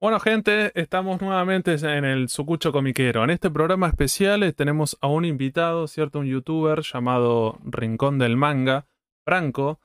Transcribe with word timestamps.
Bueno, 0.00 0.18
gente, 0.18 0.72
estamos 0.80 1.20
nuevamente 1.20 1.74
en 1.74 2.06
el 2.06 2.30
Sucucho 2.30 2.72
Comiquero. 2.72 3.22
En 3.22 3.28
este 3.28 3.50
programa 3.50 3.86
especial 3.86 4.42
eh, 4.42 4.54
tenemos 4.54 4.96
a 5.02 5.08
un 5.08 5.26
invitado, 5.26 5.86
¿cierto? 5.88 6.20
Un 6.20 6.26
youtuber 6.26 6.80
llamado 6.80 7.58
Rincón 7.64 8.18
del 8.18 8.38
Manga, 8.38 8.86
Franco. 9.26 9.78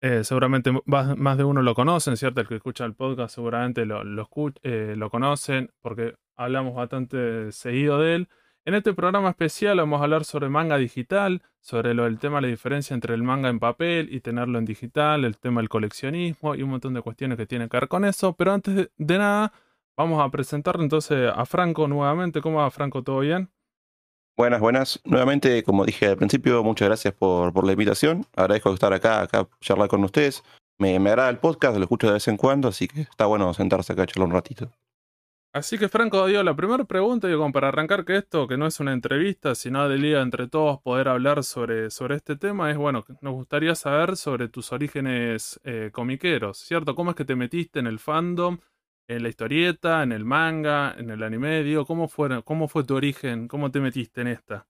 Eh, 0.00 0.22
seguramente 0.22 0.70
más 0.86 1.36
de 1.38 1.42
uno 1.42 1.62
lo 1.62 1.74
conocen, 1.74 2.16
¿cierto? 2.16 2.40
El 2.40 2.46
que 2.46 2.54
escucha 2.54 2.84
el 2.84 2.94
podcast 2.94 3.34
seguramente 3.34 3.84
lo, 3.84 4.04
lo, 4.04 4.30
eh, 4.62 4.94
lo 4.96 5.10
conocen 5.10 5.72
porque 5.80 6.14
hablamos 6.36 6.76
bastante 6.76 7.50
seguido 7.50 7.98
de 7.98 8.14
él. 8.14 8.28
En 8.68 8.74
este 8.74 8.92
programa 8.92 9.30
especial 9.30 9.78
vamos 9.78 9.98
a 9.98 10.04
hablar 10.04 10.26
sobre 10.26 10.50
manga 10.50 10.76
digital, 10.76 11.40
sobre 11.58 11.94
lo, 11.94 12.06
el 12.06 12.18
tema 12.18 12.36
de 12.36 12.42
la 12.42 12.48
diferencia 12.48 12.92
entre 12.92 13.14
el 13.14 13.22
manga 13.22 13.48
en 13.48 13.60
papel 13.60 14.12
y 14.12 14.20
tenerlo 14.20 14.58
en 14.58 14.66
digital, 14.66 15.24
el 15.24 15.38
tema 15.38 15.62
del 15.62 15.70
coleccionismo 15.70 16.54
y 16.54 16.62
un 16.62 16.68
montón 16.68 16.92
de 16.92 17.00
cuestiones 17.00 17.38
que 17.38 17.46
tienen 17.46 17.70
que 17.70 17.78
ver 17.78 17.88
con 17.88 18.04
eso. 18.04 18.34
Pero 18.34 18.52
antes 18.52 18.90
de, 18.94 19.18
nada, 19.18 19.54
vamos 19.96 20.22
a 20.22 20.30
presentar 20.30 20.76
entonces 20.80 21.32
a 21.34 21.46
Franco 21.46 21.88
nuevamente. 21.88 22.42
¿Cómo 22.42 22.58
va 22.58 22.70
Franco? 22.70 23.02
¿Todo 23.02 23.20
bien? 23.20 23.48
Buenas, 24.36 24.60
buenas. 24.60 25.00
Nuevamente, 25.02 25.62
como 25.62 25.86
dije 25.86 26.08
al 26.08 26.18
principio, 26.18 26.62
muchas 26.62 26.88
gracias 26.88 27.14
por, 27.14 27.54
por 27.54 27.64
la 27.64 27.72
invitación. 27.72 28.26
Agradezco 28.36 28.74
estar 28.74 28.92
acá, 28.92 29.22
acá, 29.22 29.48
charlar 29.62 29.88
con 29.88 30.04
ustedes. 30.04 30.44
Me, 30.76 30.98
me 30.98 31.08
agrada 31.08 31.30
el 31.30 31.38
podcast, 31.38 31.74
lo 31.78 31.84
escucho 31.84 32.08
de 32.08 32.12
vez 32.12 32.28
en 32.28 32.36
cuando, 32.36 32.68
así 32.68 32.86
que 32.86 33.00
está 33.00 33.24
bueno 33.24 33.54
sentarse 33.54 33.94
acá 33.94 34.02
a 34.02 34.06
charlar 34.06 34.28
un 34.28 34.34
ratito. 34.34 34.70
Así 35.58 35.76
que 35.76 35.88
Franco, 35.88 36.24
digo, 36.26 36.40
la 36.44 36.54
primera 36.54 36.84
pregunta, 36.84 37.26
digo, 37.26 37.50
para 37.50 37.66
arrancar 37.66 38.04
que 38.04 38.16
esto, 38.16 38.46
que 38.46 38.56
no 38.56 38.68
es 38.68 38.78
una 38.78 38.92
entrevista, 38.92 39.56
sino 39.56 39.88
de 39.88 39.98
liga 39.98 40.22
entre 40.22 40.46
todos 40.46 40.80
poder 40.80 41.08
hablar 41.08 41.42
sobre, 41.42 41.90
sobre 41.90 42.14
este 42.14 42.36
tema, 42.36 42.70
es 42.70 42.76
bueno, 42.76 43.04
nos 43.22 43.32
gustaría 43.32 43.74
saber 43.74 44.16
sobre 44.16 44.48
tus 44.48 44.70
orígenes 44.70 45.58
eh, 45.64 45.90
comiqueros, 45.92 46.58
¿cierto? 46.58 46.94
¿Cómo 46.94 47.10
es 47.10 47.16
que 47.16 47.24
te 47.24 47.34
metiste 47.34 47.80
en 47.80 47.88
el 47.88 47.98
fandom, 47.98 48.58
en 49.08 49.20
la 49.24 49.28
historieta, 49.28 50.04
en 50.04 50.12
el 50.12 50.24
manga, 50.24 50.94
en 50.96 51.10
el 51.10 51.24
anime? 51.24 51.64
Digo, 51.64 51.84
¿cómo 51.84 52.06
fue, 52.06 52.40
cómo 52.44 52.68
fue 52.68 52.84
tu 52.84 52.94
origen? 52.94 53.48
¿Cómo 53.48 53.72
te 53.72 53.80
metiste 53.80 54.20
en 54.20 54.28
esta? 54.28 54.68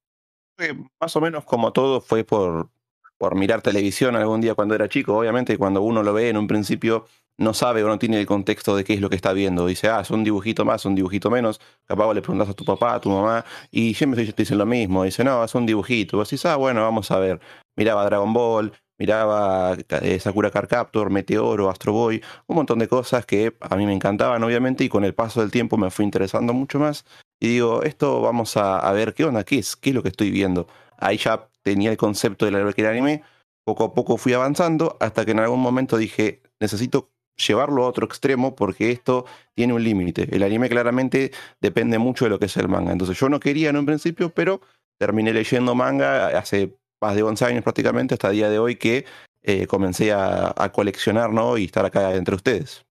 más 0.98 1.14
o 1.14 1.20
menos 1.20 1.44
como 1.44 1.70
todo 1.70 2.00
fue 2.00 2.24
por, 2.24 2.70
por 3.18 3.34
mirar 3.34 3.60
televisión 3.60 4.16
algún 4.16 4.40
día 4.40 4.54
cuando 4.54 4.74
era 4.74 4.88
chico, 4.88 5.18
obviamente, 5.18 5.58
cuando 5.58 5.82
uno 5.82 6.02
lo 6.02 6.14
ve 6.14 6.30
en 6.30 6.38
un 6.38 6.46
principio 6.46 7.04
no 7.38 7.54
sabe 7.54 7.84
o 7.84 7.88
no 7.88 7.98
tiene 7.98 8.20
el 8.20 8.26
contexto 8.26 8.76
de 8.76 8.84
qué 8.84 8.94
es 8.94 9.00
lo 9.00 9.08
que 9.08 9.16
está 9.16 9.32
viendo. 9.32 9.66
Dice, 9.66 9.88
ah, 9.88 10.00
es 10.00 10.10
un 10.10 10.24
dibujito 10.24 10.64
más, 10.64 10.84
un 10.84 10.94
dibujito 10.94 11.30
menos. 11.30 11.60
Capaz 11.86 12.12
le 12.12 12.20
preguntas 12.20 12.48
a 12.48 12.54
tu 12.54 12.64
papá, 12.64 12.94
a 12.94 13.00
tu 13.00 13.10
mamá, 13.10 13.44
y 13.70 13.94
siempre 13.94 14.26
te 14.26 14.42
dicen 14.42 14.58
lo 14.58 14.66
mismo. 14.66 15.04
Dice, 15.04 15.24
no, 15.24 15.44
es 15.44 15.54
un 15.54 15.64
dibujito. 15.64 16.16
Y 16.16 16.18
vos 16.18 16.28
decís, 16.28 16.44
ah, 16.46 16.56
bueno, 16.56 16.82
vamos 16.82 17.10
a 17.10 17.18
ver. 17.18 17.40
Miraba 17.76 18.04
Dragon 18.04 18.32
Ball, 18.32 18.72
miraba 18.98 19.76
eh, 20.02 20.18
Sakura 20.20 20.50
Car 20.50 20.66
Captor, 20.66 21.10
Meteoro, 21.10 21.70
Astro 21.70 21.92
Boy, 21.92 22.22
un 22.48 22.56
montón 22.56 22.80
de 22.80 22.88
cosas 22.88 23.24
que 23.24 23.56
a 23.60 23.76
mí 23.76 23.86
me 23.86 23.94
encantaban, 23.94 24.42
obviamente, 24.42 24.84
y 24.84 24.88
con 24.88 25.04
el 25.04 25.14
paso 25.14 25.40
del 25.40 25.50
tiempo 25.52 25.76
me 25.76 25.90
fui 25.90 26.04
interesando 26.04 26.52
mucho 26.52 26.80
más. 26.80 27.04
Y 27.40 27.48
digo, 27.48 27.82
esto 27.84 28.20
vamos 28.20 28.56
a, 28.56 28.90
ver 28.92 29.14
qué 29.14 29.24
onda, 29.24 29.44
qué 29.44 29.58
es, 29.58 29.76
qué 29.76 29.90
es 29.90 29.94
lo 29.94 30.02
que 30.02 30.08
estoy 30.08 30.30
viendo. 30.32 30.66
Ahí 30.98 31.18
ya 31.18 31.48
tenía 31.62 31.90
el 31.92 31.96
concepto 31.96 32.46
de 32.46 32.50
lo 32.50 32.72
que 32.72 32.80
era 32.82 32.90
anime. 32.90 33.22
Poco 33.64 33.84
a 33.84 33.94
poco 33.94 34.16
fui 34.16 34.32
avanzando 34.32 34.96
hasta 34.98 35.24
que 35.24 35.32
en 35.32 35.40
algún 35.40 35.60
momento 35.60 35.96
dije, 35.98 36.42
necesito 36.58 37.10
llevarlo 37.46 37.84
a 37.84 37.88
otro 37.88 38.06
extremo 38.06 38.54
porque 38.54 38.90
esto 38.90 39.24
tiene 39.54 39.72
un 39.72 39.82
límite. 39.82 40.28
El 40.34 40.42
anime 40.42 40.68
claramente 40.68 41.32
depende 41.60 41.98
mucho 41.98 42.24
de 42.24 42.30
lo 42.30 42.38
que 42.38 42.46
es 42.46 42.56
el 42.56 42.68
manga. 42.68 42.92
Entonces 42.92 43.18
yo 43.18 43.28
no 43.28 43.40
quería 43.40 43.70
en 43.70 43.76
un 43.76 43.86
principio, 43.86 44.30
pero 44.30 44.60
terminé 44.98 45.32
leyendo 45.32 45.74
manga 45.74 46.26
hace 46.38 46.76
más 47.00 47.14
de 47.14 47.22
11 47.22 47.44
años 47.44 47.62
prácticamente, 47.62 48.14
hasta 48.14 48.28
el 48.28 48.34
día 48.34 48.50
de 48.50 48.58
hoy 48.58 48.76
que 48.76 49.04
eh, 49.42 49.66
comencé 49.66 50.12
a, 50.12 50.52
coleccionar 50.72 51.32
¿no? 51.32 51.56
y 51.56 51.64
estar 51.64 51.84
acá 51.84 52.14
entre 52.14 52.34
ustedes. 52.34 52.84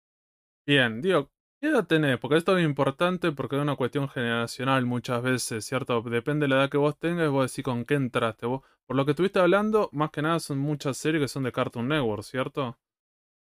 Bien, 0.66 1.02
digo, 1.02 1.29
¿qué 1.62 1.68
edad 1.68 1.85
tenés? 1.85 2.18
Porque 2.18 2.38
esto 2.38 2.58
es 2.58 2.66
importante 2.66 3.31
porque 3.31 3.58
es 3.58 3.62
una 3.62 3.75
cuestión 3.75 4.08
generacional 4.09 4.85
muchas 4.85 5.22
veces, 5.22 5.66
¿cierto? 5.66 6.02
Depende 6.02 6.46
de 6.46 6.50
la 6.50 6.56
edad 6.56 6.69
que 6.69 6.78
vos 6.78 6.97
tengas, 6.97 7.29
vos 7.29 7.52
decís 7.52 7.64
con 7.64 7.85
qué 7.85 7.96
entraste. 7.96 8.46
Vos, 8.46 8.64
por 8.85 8.96
lo 8.96 9.06
que 9.06 9.12
estuviste 9.12 9.40
hablando, 9.40 9.90
más 9.91 10.12
que 10.12 10.22
nada 10.22 10.40
son 10.40 10.58
muchas 10.58 10.97
series 10.97 11.22
que 11.22 11.28
son 11.28 11.44
de 11.44 11.52
Cartoon 11.52 11.90
Network, 11.90 12.24
¿cierto? 12.24 12.78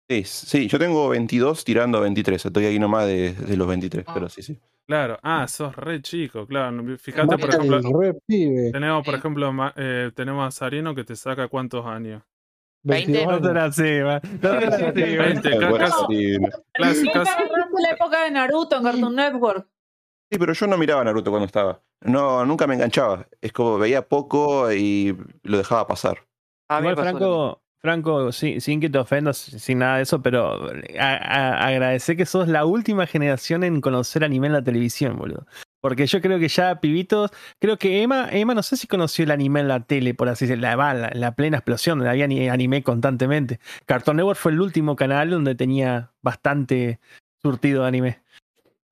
Sí, 0.09 0.23
sí, 0.23 0.67
yo 0.67 0.79
tengo 0.79 1.07
22 1.09 1.63
tirando 1.63 1.99
a 1.99 2.01
23. 2.01 2.43
Estoy 2.43 2.65
ahí 2.65 2.79
nomás 2.79 3.05
de, 3.05 3.33
de 3.33 3.55
los 3.55 3.67
23, 3.67 4.05
pero 4.11 4.27
sí, 4.27 4.41
sí. 4.41 4.59
Claro, 4.87 5.19
ah, 5.21 5.47
sos 5.47 5.75
re 5.75 6.01
chico, 6.01 6.47
claro. 6.47 6.83
Fíjate, 6.97 7.37
por 7.37 7.49
ejemplo, 7.49 7.79
tenemos, 8.27 9.05
por 9.05 9.13
ejemplo, 9.13 9.53
eh, 9.75 10.11
tenemos 10.15 10.47
a 10.47 10.49
Sarino 10.49 10.95
que 10.95 11.03
te 11.03 11.15
saca 11.15 11.47
cuántos 11.47 11.85
años. 11.85 12.23
20. 12.81 13.23
No 13.27 13.71
sé, 13.71 14.01
va. 14.01 14.19
No 14.41 14.61
sé. 14.71 14.91
20, 14.91 15.59
casi. 15.59 16.23
la 16.73 17.91
época 17.91 18.23
de 18.23 18.31
Naruto 18.31 18.77
en 18.77 18.83
Cartoon 18.83 19.15
Network. 19.15 19.67
Sí, 20.31 20.39
pero 20.39 20.53
yo 20.53 20.65
no 20.65 20.77
miraba 20.79 21.03
Naruto 21.03 21.29
cuando 21.29 21.45
estaba. 21.45 21.83
No, 22.01 22.43
nunca 22.43 22.65
me 22.65 22.73
enganchaba. 22.73 23.27
Es 23.41 23.51
como 23.51 23.77
veía 23.77 24.07
poco 24.07 24.71
y 24.73 25.15
lo 25.43 25.57
dejaba 25.59 25.85
pasar. 25.85 26.25
A 26.67 26.81
mí, 26.81 26.89
Franco, 26.95 27.61
Franco, 27.81 28.31
sin, 28.33 28.81
que 28.81 28.89
te 28.89 28.97
ofendas, 28.97 29.37
sin 29.37 29.79
nada 29.79 29.97
de 29.97 30.03
eso, 30.03 30.21
pero 30.21 30.69
agradecer 30.99 32.17
que 32.17 32.25
sos 32.25 32.49
la 32.49 32.65
última 32.65 33.07
generación 33.07 33.63
en 33.63 33.79
conocer 33.79 34.23
anime 34.25 34.47
en 34.47 34.53
la 34.53 34.63
televisión, 34.63 35.17
boludo. 35.17 35.47
Porque 35.81 36.05
yo 36.05 36.19
creo 36.19 36.39
que 36.39 36.49
ya 36.49 36.81
pibitos, 36.81 37.31
creo 37.57 37.77
que 37.77 38.01
Emma, 38.01 38.27
Emma 38.31 38.53
no 38.53 38.63
sé 38.63 38.75
si 38.75 38.85
conoció 38.85 39.23
el 39.23 39.31
anime 39.31 39.61
en 39.61 39.69
la 39.69 39.79
tele, 39.79 40.13
por 40.13 40.27
así 40.27 40.45
decirlo, 40.45 40.67
la, 40.67 41.11
la, 41.13 41.35
plena 41.35 41.57
explosión, 41.57 41.99
donde 41.99 42.09
había 42.09 42.25
anime 42.51 42.83
constantemente. 42.83 43.61
Cartoon 43.85 44.17
Network 44.17 44.39
fue 44.39 44.51
el 44.51 44.59
último 44.59 44.97
canal 44.97 45.29
donde 45.29 45.55
tenía 45.55 46.11
bastante 46.21 46.99
surtido 47.41 47.83
de 47.83 47.87
anime. 47.87 48.19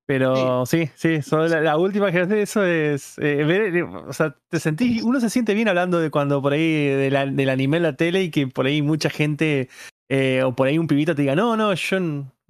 Pero 0.08 0.64
sí, 0.64 0.88
sí, 0.94 1.20
la, 1.30 1.76
última 1.76 2.06
generación, 2.06 2.38
eso 2.38 2.64
es. 2.64 3.18
Eh, 3.18 3.42
eh, 3.46 3.82
o 3.82 4.12
sea, 4.14 4.34
te 4.48 4.58
sentís, 4.58 5.02
uno 5.02 5.20
se 5.20 5.28
siente 5.28 5.52
bien 5.52 5.68
hablando 5.68 6.00
de 6.00 6.10
cuando 6.10 6.40
por 6.40 6.54
ahí 6.54 6.86
de 6.86 7.10
la, 7.10 7.26
del 7.26 7.50
anime 7.50 7.76
en 7.76 7.82
la 7.82 7.94
tele 7.94 8.22
y 8.22 8.30
que 8.30 8.46
por 8.46 8.64
ahí 8.64 8.80
mucha 8.80 9.10
gente 9.10 9.68
eh, 10.08 10.42
o 10.42 10.56
por 10.56 10.66
ahí 10.66 10.78
un 10.78 10.86
pibito 10.86 11.14
te 11.14 11.20
diga, 11.20 11.36
no, 11.36 11.58
no, 11.58 11.74
yo. 11.74 11.98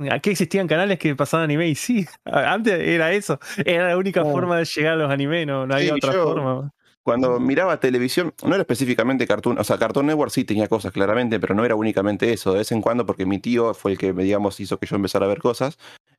Aquí 0.09 0.31
existían 0.31 0.69
canales 0.69 1.01
que 1.01 1.17
pasaban 1.17 1.47
anime 1.47 1.67
y 1.67 1.75
sí, 1.75 2.07
antes 2.25 2.79
era 2.79 3.11
eso, 3.11 3.41
era 3.65 3.89
la 3.89 3.97
única 3.97 4.23
forma 4.23 4.57
de 4.59 4.65
llegar 4.65 4.93
a 4.93 4.97
los 4.97 5.11
animes, 5.11 5.45
no, 5.45 5.67
no 5.67 5.75
había 5.75 5.97
otra 5.97 6.13
forma. 6.13 6.71
Cuando 7.03 7.41
miraba 7.41 7.81
televisión, 7.81 8.33
no 8.45 8.55
era 8.55 8.61
específicamente 8.61 9.27
Cartoon, 9.27 9.59
o 9.59 9.65
sea, 9.65 9.79
Cartoon 9.79 10.07
Network 10.07 10.31
sí 10.31 10.45
tenía 10.45 10.69
cosas 10.69 10.93
claramente, 10.93 11.41
pero 11.41 11.57
no 11.57 11.65
era 11.65 11.75
únicamente 11.75 12.33
eso, 12.33 12.53
de 12.53 12.59
vez 12.59 12.71
en 12.71 12.83
cuando, 12.83 13.05
porque 13.05 13.27
mi 13.27 13.41
tío 13.41 13.75
fue 13.75 13.93
el 13.93 13.99
que, 13.99 14.13
digamos, 14.13 14.61
hizo 14.61 14.79
que 14.79 14.87
yo 14.87 14.95
empezara 14.95 15.27
a 15.27 15.29
ver 15.29 15.41
cosas, 15.41 15.77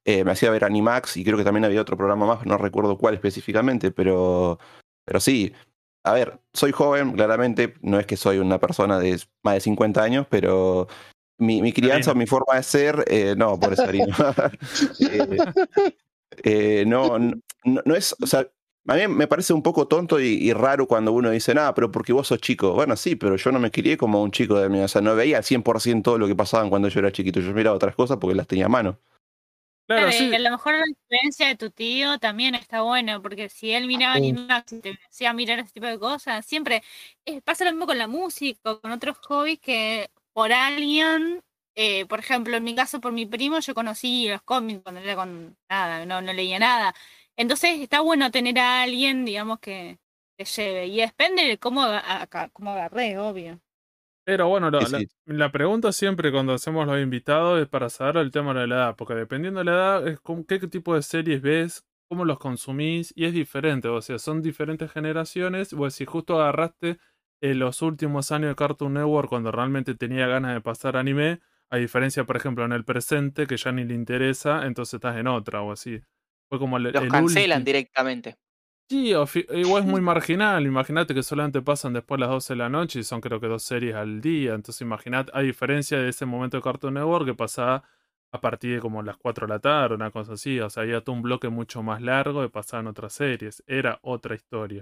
eh, 0.10 0.24
me 0.24 0.32
hacía 0.32 0.50
ver 0.50 0.64
Animax 0.64 1.18
y 1.18 1.24
creo 1.24 1.38
que 1.38 1.44
también 1.44 1.66
había 1.66 1.82
otro 1.82 1.96
programa 1.96 2.26
más, 2.26 2.44
no 2.44 2.58
recuerdo 2.58 2.98
cuál 2.98 3.14
específicamente, 3.14 3.92
pero, 3.92 4.58
pero 5.06 5.20
sí. 5.20 5.54
A 6.04 6.14
ver, 6.14 6.40
soy 6.52 6.72
joven, 6.72 7.14
claramente, 7.14 7.76
no 7.82 8.00
es 8.00 8.08
que 8.08 8.18
soy 8.18 8.40
una 8.40 8.60
persona 8.60 8.98
de 8.98 9.22
más 9.44 9.54
de 9.54 9.60
50 9.60 10.02
años, 10.02 10.26
pero 10.28 10.88
mi, 11.38 11.62
mi 11.62 11.74
crianza, 11.74 12.16
mi 12.16 12.26
forma 12.26 12.56
de 12.56 12.64
ser, 12.64 13.06
eh, 13.08 13.36
no, 13.38 13.60
por 13.60 13.74
eso 13.74 13.86
eh, 16.44 16.86
no, 16.88 17.20
no, 17.20 17.82
no, 17.86 17.96
es, 17.96 18.16
o 18.20 18.26
sea, 18.26 18.48
a 18.88 18.96
mí 18.96 19.08
me 19.08 19.28
parece 19.28 19.54
un 19.54 19.62
poco 19.62 19.88
tonto 19.88 20.20
y, 20.20 20.52
raro 20.54 20.88
cuando 20.88 21.12
uno 21.12 21.30
dice, 21.30 21.54
nada, 21.54 21.76
pero 21.76 21.92
porque 21.92 22.14
vos 22.14 22.28
sos 22.28 22.40
chico. 22.40 22.74
Bueno, 22.74 22.96
sí, 22.96 23.16
pero 23.16 23.36
yo 23.36 23.52
no 23.52 23.60
me 23.60 23.70
crié 23.70 23.96
como 23.96 24.24
un 24.24 24.32
chico 24.32 24.58
de 24.58 24.70
mi, 24.70 24.80
o 24.80 24.88
sea, 24.88 25.02
no 25.02 25.16
veía 25.16 25.38
al 25.38 25.44
100% 25.44 26.02
todo 26.02 26.18
lo 26.18 26.28
que 26.28 26.36
pasaban 26.36 26.72
cuando 26.72 26.88
yo 26.88 27.00
era 27.00 27.12
chiquito. 27.12 27.42
Yo 27.42 27.54
miraba 27.54 27.76
otras 27.76 27.96
cosas 27.96 28.18
porque 28.18 28.36
las 28.36 28.48
tenía 28.48 28.66
a 28.66 28.70
mano. 28.70 28.98
Claro, 29.96 30.08
A 30.36 30.40
lo 30.40 30.52
mejor 30.52 30.76
la 30.76 30.86
influencia 30.88 31.48
de 31.48 31.56
tu 31.56 31.72
tío 31.72 32.20
también 32.20 32.54
está 32.54 32.84
buena, 32.84 33.20
porque 33.22 33.50
si 33.50 33.72
él 33.72 33.88
miraba 33.88 34.18
sí. 34.20 34.30
y 34.30 34.82
te 34.82 35.00
decía 35.08 35.34
mirar 35.34 35.58
ese 35.60 35.74
tipo 35.74 35.88
de 35.88 35.98
cosas, 35.98 36.46
siempre 36.46 36.84
eh, 37.26 37.42
pasa 37.42 37.66
lo 37.66 37.72
mismo 37.72 37.88
con 37.88 37.98
la 37.98 38.08
música, 38.08 38.80
con 38.80 38.92
otros 38.92 39.18
hobbies 39.28 39.60
que 39.60 40.12
por 40.32 40.54
alguien, 40.54 41.44
eh, 41.76 42.06
por 42.06 42.20
ejemplo, 42.20 42.56
en 42.56 42.64
mi 42.64 42.76
caso, 42.76 43.02
por 43.02 43.12
mi 43.14 43.26
primo, 43.26 43.60
yo 43.60 43.74
conocí 43.74 44.28
los 44.30 44.44
cómics 44.44 44.82
cuando 44.84 45.02
era 45.02 45.16
con 45.16 45.58
nada, 45.68 46.06
no, 46.06 46.22
no 46.22 46.34
leía 46.34 46.60
nada. 46.60 46.94
Entonces 47.36 47.80
está 47.80 48.02
bueno 48.02 48.30
tener 48.30 48.60
a 48.60 48.84
alguien, 48.84 49.26
digamos, 49.26 49.60
que 49.60 49.98
te 50.38 50.46
lleve. 50.46 50.86
Y 50.88 50.98
depende 50.98 51.44
de 51.46 51.58
cómo, 51.58 51.82
cómo 52.54 52.72
agarré, 52.72 53.18
obvio. 53.18 53.60
Pero 54.30 54.48
bueno, 54.48 54.70
la, 55.26 55.52
pregunta 55.52 55.92
siempre 55.92 56.32
cuando 56.32 56.54
hacemos 56.54 56.86
los 56.86 57.02
invitados 57.02 57.60
es 57.60 57.68
para 57.68 57.90
saber 57.90 58.18
el 58.18 58.30
tema 58.30 58.54
de 58.54 58.68
la 58.68 58.76
edad, 58.76 58.96
porque 58.96 59.16
dependiendo 59.16 59.58
de 59.58 59.66
la 59.66 59.72
edad, 59.72 60.08
es 60.08 60.20
qué 60.48 60.60
tipo 60.68 60.94
de 60.94 61.02
series 61.02 61.42
ves, 61.42 61.84
cómo 62.08 62.26
los 62.26 62.38
consumís, 62.38 63.12
y 63.16 63.26
es 63.26 63.34
diferente, 63.34 63.88
o 63.88 64.00
sea, 64.04 64.20
son 64.20 64.44
diferentes 64.44 64.92
generaciones, 64.92 65.74
o 65.74 65.90
si 65.90 66.06
justo 66.06 66.40
agarraste 66.40 67.00
en 67.42 67.58
los 67.58 67.82
últimos 67.82 68.32
años 68.32 68.50
de 68.50 68.56
Cartoon 68.56 68.94
Network 68.94 69.30
cuando 69.30 69.52
realmente 69.52 69.96
tenía 69.96 70.28
ganas 70.28 70.54
de 70.54 70.62
pasar 70.62 70.96
anime, 70.96 71.40
a 71.72 71.78
diferencia, 71.78 72.24
por 72.24 72.38
ejemplo, 72.38 72.64
en 72.66 72.74
el 72.74 72.86
presente, 72.86 73.48
que 73.48 73.58
ya 73.58 73.72
ni 73.72 73.84
le 73.84 73.96
interesa, 73.96 74.68
entonces 74.68 74.94
estás 74.94 75.18
en 75.18 75.26
otra 75.26 75.64
o 75.64 75.72
así. 75.72 76.02
Fue 76.50 76.60
como 76.60 76.78
Los 76.78 76.94
cancelan 77.08 77.64
directamente. 77.64 78.38
Sí, 78.90 79.14
igual 79.52 79.84
es 79.84 79.90
muy 79.90 80.02
marginal. 80.02 80.66
Imagínate 80.66 81.14
que 81.14 81.22
solamente 81.22 81.62
pasan 81.62 81.94
después 81.94 82.20
las 82.20 82.30
12 82.30 82.54
de 82.54 82.58
la 82.58 82.70
noche 82.70 83.00
y 83.00 83.04
son 83.04 83.22
creo 83.22 83.40
que 83.40 83.48
dos 83.48 83.62
series 83.62 83.96
al 83.96 84.20
día. 84.20 84.56
Entonces 84.56 84.82
imagínate, 84.82 85.32
a 85.34 85.42
diferencia 85.42 86.00
de 86.00 86.10
ese 86.10 86.26
momento 86.26 86.58
de 86.58 86.64
Cartoon 86.64 86.96
Network 86.96 87.26
que 87.26 87.36
pasaba 87.36 87.84
a 88.32 88.42
partir 88.42 88.76
de 88.76 88.80
como 88.80 89.02
las 89.04 89.18
4 89.18 89.46
de 89.46 89.54
la 89.54 89.60
tarde, 89.60 89.96
una 89.96 90.10
cosa 90.10 90.34
así. 90.34 90.60
O 90.60 90.70
sea, 90.70 90.84
había 90.84 91.02
todo 91.02 91.16
un 91.16 91.22
bloque 91.22 91.50
mucho 91.50 91.84
más 91.84 92.02
largo 92.02 92.42
de 92.42 92.50
pasaban 92.50 92.88
otras 92.88 93.14
series. 93.14 93.64
Era 93.68 94.00
otra 94.02 94.34
historia. 94.36 94.82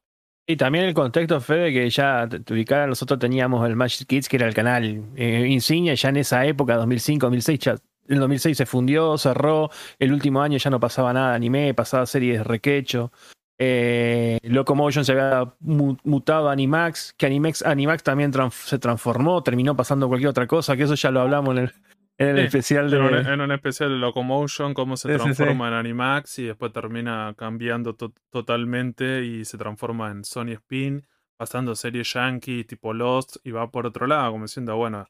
Y 0.50 0.56
también 0.56 0.86
el 0.86 0.94
contexto, 0.94 1.42
Fede, 1.42 1.74
que 1.74 1.90
ya 1.90 2.30
te 2.30 2.54
ubicara, 2.54 2.88
nosotros 2.88 3.20
teníamos 3.20 3.68
el 3.68 3.76
Magic 3.76 4.08
Kids, 4.08 4.30
que 4.30 4.38
era 4.38 4.48
el 4.48 4.54
canal 4.54 5.04
eh, 5.18 5.46
insignia, 5.50 5.94
ya 5.96 6.08
en 6.08 6.16
esa 6.16 6.46
época, 6.46 6.78
2005, 6.78 7.26
2006, 7.26 7.60
ya, 7.60 7.76
en 8.08 8.20
2006 8.20 8.56
se 8.56 8.66
fundió, 8.66 9.18
cerró, 9.18 9.70
el 10.00 10.14
último 10.14 10.42
año 10.42 10.58
ya 10.58 10.70
no 10.70 10.80
pasaba 10.80 11.12
nada 11.12 11.32
de 11.32 11.36
anime, 11.36 11.74
pasaba 11.74 12.06
series 12.06 12.38
de 12.38 12.44
requecho. 12.46 13.12
Eh, 13.60 14.40
Locomotion 14.44 15.04
se 15.04 15.14
había 15.14 15.54
mutado 15.60 16.50
a 16.50 16.52
Animax, 16.52 17.14
que 17.14 17.26
Animax, 17.26 17.64
Animax 17.64 18.04
también 18.04 18.32
se 18.52 18.78
transformó, 18.78 19.42
terminó 19.42 19.76
pasando 19.76 20.08
cualquier 20.08 20.30
otra 20.30 20.46
cosa, 20.46 20.78
que 20.78 20.84
eso 20.84 20.94
ya 20.94 21.10
lo 21.10 21.22
hablamos 21.22 21.58
en 21.58 21.64
el, 21.64 21.74
en 22.20 22.28
el 22.30 22.40
especial 22.40 22.90
de. 22.92 22.98
En 22.98 23.42
un, 23.42 23.52
especial 23.52 23.90
de 23.90 23.98
Locomotion, 23.98 24.74
cómo 24.76 24.96
se 24.96 25.16
transforma 25.16 25.70
en 25.70 25.74
Animax 25.74 26.40
y 26.40 26.44
después 26.46 26.72
termina 26.72 27.34
cambiando 27.36 27.96
totalmente 27.96 29.26
y 29.26 29.44
se 29.44 29.58
transforma 29.58 30.12
en 30.12 30.24
Sony 30.24 30.54
Spin, 30.54 31.08
pasando 31.36 31.76
series 31.76 32.14
yankee 32.14 32.64
tipo 32.64 32.94
Lost 32.94 33.38
y 33.44 33.52
va 33.52 33.72
por 33.72 33.88
otro 33.88 34.06
lado, 34.06 34.32
como 34.34 34.46
diciendo, 34.46 34.76
bueno, 34.76 35.08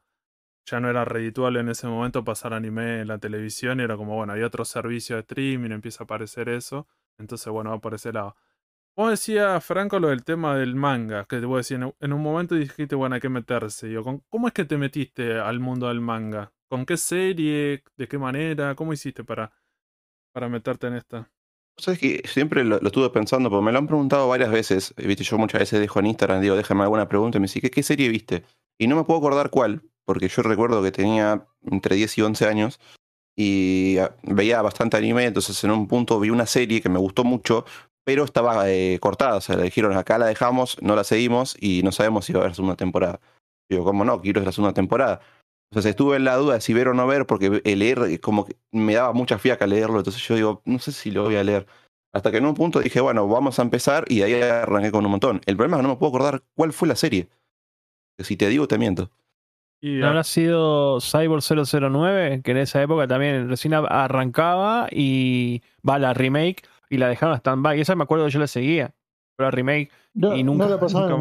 ya 0.65 0.79
no 0.79 0.89
era 0.89 1.03
redituable 1.03 1.59
en 1.59 1.69
ese 1.69 1.87
momento 1.87 2.23
pasar 2.23 2.53
anime 2.53 3.01
en 3.01 3.07
la 3.07 3.17
televisión 3.17 3.79
y 3.79 3.83
era 3.83 3.97
como, 3.97 4.15
bueno, 4.15 4.33
hay 4.33 4.43
otro 4.43 4.63
servicio 4.63 5.15
de 5.17 5.21
streaming, 5.21 5.71
empieza 5.71 6.03
a 6.03 6.05
aparecer 6.05 6.47
eso. 6.49 6.87
Entonces, 7.17 7.51
bueno, 7.51 7.71
va 7.71 7.79
por 7.79 7.93
ese 7.93 8.13
lado. 8.13 8.35
Vos 8.95 9.11
decía, 9.11 9.61
Franco, 9.61 9.99
lo 9.99 10.07
del 10.07 10.23
tema 10.23 10.55
del 10.55 10.75
manga, 10.75 11.25
que 11.25 11.39
te 11.39 11.45
voy 11.45 11.55
a 11.55 11.57
decir, 11.57 11.79
en 11.99 12.13
un 12.13 12.21
momento 12.21 12.55
dijiste, 12.55 12.95
bueno, 12.95 13.13
hay 13.13 13.21
que 13.21 13.29
meterse. 13.29 13.93
¿Cómo 14.27 14.47
es 14.47 14.53
que 14.53 14.65
te 14.65 14.75
metiste 14.77 15.39
al 15.39 15.59
mundo 15.59 15.87
del 15.87 16.01
manga? 16.01 16.51
¿Con 16.67 16.83
qué 16.83 16.97
serie? 16.97 17.83
¿De 17.95 18.07
qué 18.07 18.17
manera? 18.17 18.73
¿Cómo 18.73 18.93
hiciste 18.93 19.23
para, 19.23 19.51
para 20.33 20.49
meterte 20.49 20.87
en 20.87 20.95
esta? 20.95 21.29
Sabes 21.77 21.99
que 21.99 22.23
siempre 22.27 22.63
lo, 22.63 22.81
estuve 22.81 23.11
pensando, 23.11 23.51
porque 23.51 23.65
me 23.65 23.71
lo 23.71 23.77
han 23.77 23.85
preguntado 23.85 24.27
varias 24.29 24.51
veces. 24.51 24.95
Viste, 24.97 25.23
yo 25.23 25.37
muchas 25.37 25.59
veces 25.59 25.79
dejo 25.79 25.99
en 25.99 26.07
Instagram, 26.07 26.41
digo, 26.41 26.55
déjame 26.55 26.81
alguna 26.81 27.07
pregunta 27.07 27.37
y 27.37 27.41
me 27.41 27.45
dice, 27.45 27.61
¿qué, 27.61 27.69
¿qué 27.69 27.83
serie 27.83 28.09
viste? 28.09 28.45
Y 28.79 28.87
no 28.87 28.95
me 28.95 29.03
puedo 29.03 29.19
acordar 29.19 29.51
cuál, 29.51 29.83
porque 30.05 30.27
yo 30.27 30.41
recuerdo 30.41 30.81
que 30.81 30.91
tenía 30.91 31.45
entre 31.61 31.95
10 31.95 32.17
y 32.17 32.21
11 32.23 32.45
años 32.47 32.79
y 33.37 33.99
ah, 33.99 34.15
veía 34.23 34.61
bastante 34.61 34.97
anime, 34.97 35.25
entonces 35.25 35.63
en 35.63 35.71
un 35.71 35.87
punto 35.87 36.19
vi 36.19 36.31
una 36.31 36.47
serie 36.47 36.81
que 36.81 36.89
me 36.89 36.99
gustó 36.99 37.23
mucho, 37.23 37.65
pero 38.03 38.23
estaba 38.23 38.69
eh, 38.69 38.97
cortada, 38.99 39.35
o 39.37 39.41
sea, 39.41 39.55
le 39.55 39.63
dijeron 39.63 39.95
acá 39.95 40.17
la 40.17 40.25
dejamos, 40.25 40.77
no 40.81 40.95
la 40.95 41.03
seguimos 41.03 41.55
y 41.59 41.83
no 41.83 41.91
sabemos 41.91 42.25
si 42.25 42.33
va 42.33 42.39
a 42.39 42.43
haber 42.43 42.55
segunda 42.55 42.75
temporada. 42.75 43.19
Digo, 43.69 43.83
¿cómo 43.83 44.03
no? 44.05 44.21
Quiero 44.21 44.41
la 44.41 44.51
segunda 44.51 44.73
temporada. 44.73 45.21
Entonces 45.71 45.91
estuve 45.91 46.15
en 46.15 46.23
la 46.23 46.35
duda 46.37 46.55
de 46.55 46.61
si 46.61 46.73
ver 46.73 46.87
o 46.87 46.93
no 46.93 47.05
ver, 47.05 47.25
porque 47.27 47.61
leer 47.63 47.99
eh, 48.09 48.19
como 48.19 48.45
que 48.45 48.57
me 48.71 48.95
daba 48.95 49.13
mucha 49.13 49.37
fiaca 49.37 49.67
leerlo, 49.67 49.99
entonces 49.99 50.21
yo 50.25 50.35
digo, 50.35 50.61
no 50.65 50.79
sé 50.79 50.91
si 50.91 51.11
lo 51.11 51.23
voy 51.23 51.35
a 51.35 51.43
leer. 51.43 51.67
Hasta 52.13 52.31
que 52.31 52.37
en 52.37 52.45
un 52.45 52.55
punto 52.55 52.79
dije, 52.79 53.01
bueno, 53.01 53.27
vamos 53.27 53.59
a 53.59 53.61
empezar 53.61 54.05
y 54.07 54.23
ahí 54.23 54.33
arranqué 54.33 54.91
con 54.91 55.05
un 55.05 55.11
montón. 55.11 55.41
El 55.45 55.57
problema 55.57 55.77
es 55.77 55.81
que 55.81 55.83
no 55.83 55.89
me 55.89 55.99
puedo 55.99 56.09
acordar 56.09 56.43
cuál 56.55 56.73
fue 56.73 56.87
la 56.87 56.95
serie. 56.95 57.29
Si 58.19 58.35
te 58.37 58.47
digo, 58.47 58.67
te 58.67 58.79
miento. 58.79 59.11
Y 59.79 60.01
habrá 60.01 60.23
sido 60.23 60.99
Cyborg 60.99 61.43
009, 61.43 62.41
que 62.43 62.51
en 62.51 62.57
esa 62.57 62.81
época 62.81 63.07
también 63.07 63.47
recién 63.47 63.73
arrancaba 63.73 64.87
y 64.91 65.61
va 65.87 65.99
la 65.99 66.13
remake 66.13 66.63
y 66.89 66.97
la 66.97 67.09
dejaron 67.09 67.35
stand-by. 67.37 67.79
Esa 67.79 67.95
me 67.95 68.03
acuerdo 68.03 68.27
yo 68.27 68.39
la 68.39 68.47
seguía. 68.47 68.95
La 69.37 69.51
remake 69.51 69.91
y 70.15 70.43
nunca. 70.43 70.65
¿No 70.65 70.71
la 70.71 70.79
pasaron 70.79 71.11
en 71.11 71.19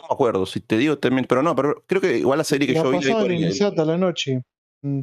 no 0.00 0.08
me 0.08 0.14
acuerdo, 0.14 0.46
si 0.46 0.60
te 0.60 0.78
digo 0.78 0.98
también, 0.98 1.26
pero 1.28 1.42
no, 1.42 1.54
pero 1.54 1.82
creo 1.86 2.00
que 2.00 2.18
igual 2.18 2.38
la 2.38 2.44
serie 2.44 2.66
que 2.66 2.74
yo 2.74 2.90
vi. 2.90 3.00
La 3.00 3.68
a 3.68 3.84
la 3.84 3.98
noche. 3.98 4.42
Mm. 4.82 5.00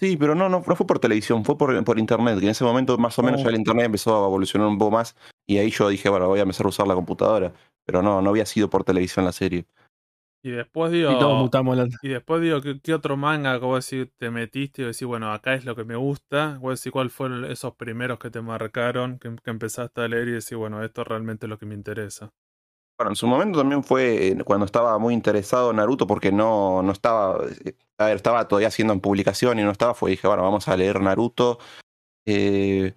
Sí, 0.00 0.16
pero 0.16 0.34
no, 0.34 0.48
no, 0.48 0.62
fue 0.62 0.86
por 0.86 0.98
televisión, 0.98 1.44
fue 1.44 1.56
por, 1.56 1.84
por 1.84 1.98
internet, 1.98 2.38
que 2.38 2.44
en 2.44 2.50
ese 2.50 2.64
momento 2.64 2.98
más 2.98 3.18
o 3.18 3.22
menos 3.22 3.42
ya 3.42 3.48
el 3.48 3.54
oh. 3.54 3.58
internet 3.58 3.86
empezó 3.86 4.24
a 4.24 4.26
evolucionar 4.26 4.66
un 4.66 4.76
poco 4.76 4.90
más 4.90 5.14
y 5.46 5.58
ahí 5.58 5.70
yo 5.70 5.88
dije, 5.88 6.08
bueno, 6.08 6.26
voy 6.26 6.40
a 6.40 6.42
empezar 6.42 6.66
a 6.66 6.68
usar 6.68 6.88
la 6.88 6.94
computadora, 6.94 7.52
pero 7.84 8.02
no, 8.02 8.20
no 8.20 8.30
había 8.30 8.44
sido 8.44 8.68
por 8.68 8.84
televisión 8.84 9.24
la 9.24 9.32
serie. 9.32 9.66
Y 10.48 10.52
después 10.52 10.90
digo, 10.90 11.12
y, 11.12 11.18
todos 11.18 11.38
mutamos 11.38 11.76
y 12.00 12.08
después 12.08 12.40
digo, 12.40 12.62
¿qué, 12.62 12.94
otro 12.94 13.18
manga 13.18 13.60
como 13.60 13.76
decir 13.76 14.10
te 14.16 14.30
metiste 14.30 14.80
y 14.80 14.86
decir, 14.86 15.06
bueno, 15.06 15.30
acá 15.30 15.52
es 15.52 15.66
lo 15.66 15.76
que 15.76 15.84
me 15.84 15.94
gusta? 15.94 16.56
Voy 16.58 16.68
a 16.68 16.70
decir 16.70 16.90
cuáles 16.90 17.12
fueron 17.12 17.44
esos 17.44 17.74
primeros 17.74 18.18
que 18.18 18.30
te 18.30 18.40
marcaron, 18.40 19.18
que, 19.18 19.36
que 19.44 19.50
empezaste 19.50 20.00
a 20.00 20.08
leer 20.08 20.28
y 20.28 20.32
decir, 20.32 20.56
bueno, 20.56 20.82
esto 20.82 21.04
realmente 21.04 21.44
es 21.44 21.50
lo 21.50 21.58
que 21.58 21.66
me 21.66 21.74
interesa. 21.74 22.32
Bueno, 22.96 23.10
en 23.10 23.16
su 23.16 23.26
momento 23.26 23.58
también 23.58 23.84
fue 23.84 24.28
eh, 24.28 24.38
cuando 24.42 24.64
estaba 24.64 24.98
muy 24.98 25.12
interesado 25.12 25.70
en 25.70 25.76
Naruto 25.76 26.06
porque 26.06 26.32
no, 26.32 26.82
no 26.82 26.92
estaba, 26.92 27.44
eh, 27.62 27.76
a 27.98 28.06
ver, 28.06 28.16
estaba 28.16 28.48
todavía 28.48 28.68
haciendo 28.68 28.94
en 28.94 29.00
publicación 29.00 29.58
y 29.58 29.64
no 29.64 29.70
estaba, 29.70 29.92
fue 29.92 30.12
dije, 30.12 30.26
bueno, 30.26 30.44
vamos 30.44 30.66
a 30.66 30.76
leer 30.78 30.98
Naruto. 31.02 31.58
Eh, 32.26 32.94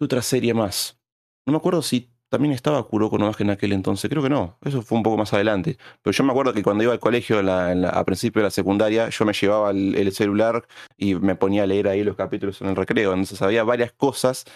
otra 0.00 0.22
serie 0.22 0.54
más? 0.54 1.00
No 1.44 1.50
me 1.52 1.56
acuerdo 1.56 1.82
si 1.82 2.11
también 2.32 2.54
estaba 2.54 2.82
Kuroko 2.82 3.18
no 3.18 3.30
en 3.38 3.50
aquel 3.50 3.72
entonces, 3.72 4.08
creo 4.08 4.22
que 4.22 4.30
no, 4.30 4.56
eso 4.64 4.80
fue 4.80 4.96
un 4.96 5.04
poco 5.04 5.18
más 5.18 5.34
adelante. 5.34 5.76
Pero 6.00 6.12
yo 6.12 6.24
me 6.24 6.30
acuerdo 6.30 6.54
que 6.54 6.62
cuando 6.62 6.82
iba 6.82 6.94
al 6.94 6.98
colegio 6.98 7.38
a 7.38 8.04
principio 8.06 8.40
de 8.40 8.44
la 8.44 8.50
secundaria, 8.50 9.10
yo 9.10 9.26
me 9.26 9.34
llevaba 9.34 9.70
el, 9.70 10.12
celular 10.12 10.66
y 10.96 11.14
me 11.14 11.34
ponía 11.34 11.64
a 11.64 11.66
leer 11.66 11.88
ahí 11.88 12.02
los 12.02 12.16
capítulos 12.16 12.62
en 12.62 12.68
el 12.68 12.76
recreo. 12.76 13.12
Entonces 13.12 13.42
había 13.42 13.64
varias 13.64 13.92
cosas 13.92 14.46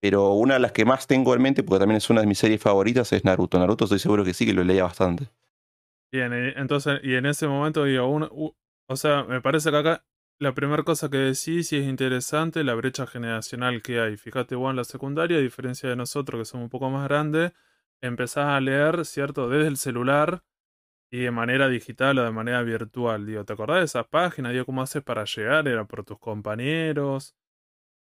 pero 0.00 0.32
una 0.32 0.54
de 0.54 0.60
las 0.60 0.72
que 0.72 0.84
más 0.84 1.06
tengo 1.06 1.32
en 1.32 1.42
mente, 1.42 1.62
porque 1.62 1.78
también 1.78 1.98
es 1.98 2.10
una 2.10 2.22
de 2.22 2.26
mis 2.26 2.38
series 2.38 2.60
favoritas, 2.60 3.12
es 3.12 3.24
Naruto. 3.24 3.56
Naruto 3.60 3.84
estoy 3.84 4.00
seguro 4.00 4.24
que 4.24 4.34
sí, 4.34 4.44
que 4.44 4.52
lo 4.52 4.64
leía 4.64 4.82
bastante. 4.82 5.28
Bien, 6.10 6.32
entonces, 6.32 6.98
y 7.04 7.14
en 7.14 7.24
ese 7.24 7.46
momento 7.46 7.84
digo, 7.84 8.56
o 8.88 8.96
sea, 8.96 9.22
me 9.22 9.40
parece 9.40 9.70
que 9.70 9.76
acá 9.76 10.04
la 10.38 10.54
primera 10.54 10.82
cosa 10.82 11.08
que 11.08 11.18
decís 11.18 11.72
y 11.72 11.76
es 11.78 11.86
interesante 11.86 12.64
la 12.64 12.74
brecha 12.74 13.06
generacional 13.06 13.82
que 13.82 14.00
hay. 14.00 14.16
Fíjate, 14.16 14.54
vos 14.56 14.70
en 14.70 14.76
la 14.76 14.84
secundaria, 14.84 15.38
a 15.38 15.40
diferencia 15.40 15.88
de 15.88 15.96
nosotros 15.96 16.40
que 16.40 16.44
somos 16.44 16.64
un 16.64 16.70
poco 16.70 16.90
más 16.90 17.04
grandes, 17.08 17.52
empezás 18.00 18.46
a 18.46 18.60
leer, 18.60 19.04
¿cierto? 19.06 19.48
Desde 19.48 19.68
el 19.68 19.76
celular 19.76 20.42
y 21.10 21.20
de 21.20 21.30
manera 21.32 21.68
digital 21.68 22.18
o 22.18 22.24
de 22.24 22.32
manera 22.32 22.62
virtual. 22.62 23.26
Digo, 23.26 23.44
¿te 23.44 23.54
acordás 23.54 23.78
de 23.80 23.84
esas 23.86 24.08
páginas? 24.08 24.52
Digo, 24.52 24.66
¿cómo 24.66 24.82
haces 24.82 25.02
para 25.04 25.24
llegar? 25.24 25.68
¿Era 25.68 25.86
por 25.86 26.04
tus 26.04 26.18
compañeros? 26.18 27.36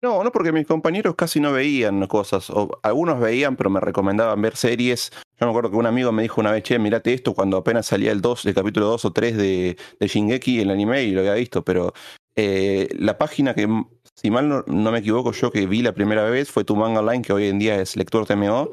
No, 0.02 0.24
no, 0.24 0.32
porque 0.32 0.52
mis 0.52 0.68
compañeros 0.68 1.16
casi 1.16 1.40
no 1.40 1.52
veían 1.52 2.06
cosas. 2.08 2.50
O 2.50 2.80
algunos 2.84 3.20
veían, 3.20 3.56
pero 3.56 3.70
me 3.70 3.80
recomendaban 3.80 4.42
ver 4.42 4.56
series. 4.56 5.12
Yo 5.40 5.48
me 5.48 5.50
acuerdo 5.50 5.72
que 5.72 5.78
un 5.78 5.86
amigo 5.86 6.12
me 6.12 6.22
dijo 6.22 6.42
una 6.42 6.52
vez, 6.52 6.64
che, 6.64 6.78
mirate 6.78 7.14
esto 7.14 7.34
cuando 7.34 7.58
apenas 7.58 7.88
salía 7.88 8.12
el 8.12 8.22
2, 8.22 8.46
el 8.46 8.54
capítulo 8.54 8.88
2 8.88 9.06
o 9.06 9.14
3 9.14 9.38
de, 9.38 9.78
de 10.00 10.08
Shingeki, 10.08 10.62
el 10.62 10.70
anime, 10.70 11.04
y 11.04 11.12
lo 11.12 11.22
había 11.22 11.34
visto. 11.34 11.64
Pero 11.64 11.94
eh, 12.36 12.90
la 12.98 13.18
página 13.18 13.56
que, 13.56 13.68
si 14.14 14.30
mal 14.30 14.64
no, 14.68 14.92
me 14.92 15.00
equivoco, 15.00 15.32
yo 15.32 15.52
que 15.52 15.66
vi 15.66 15.82
la 15.82 15.94
primera 15.94 16.24
vez 16.30 16.52
fue 16.52 16.64
Tu 16.64 16.76
Manga 16.76 17.00
Online, 17.00 17.24
que 17.24 17.34
hoy 17.34 17.48
en 17.48 17.60
día 17.60 17.82
es 17.82 17.96
Lector 17.96 18.26
TMO. 18.26 18.70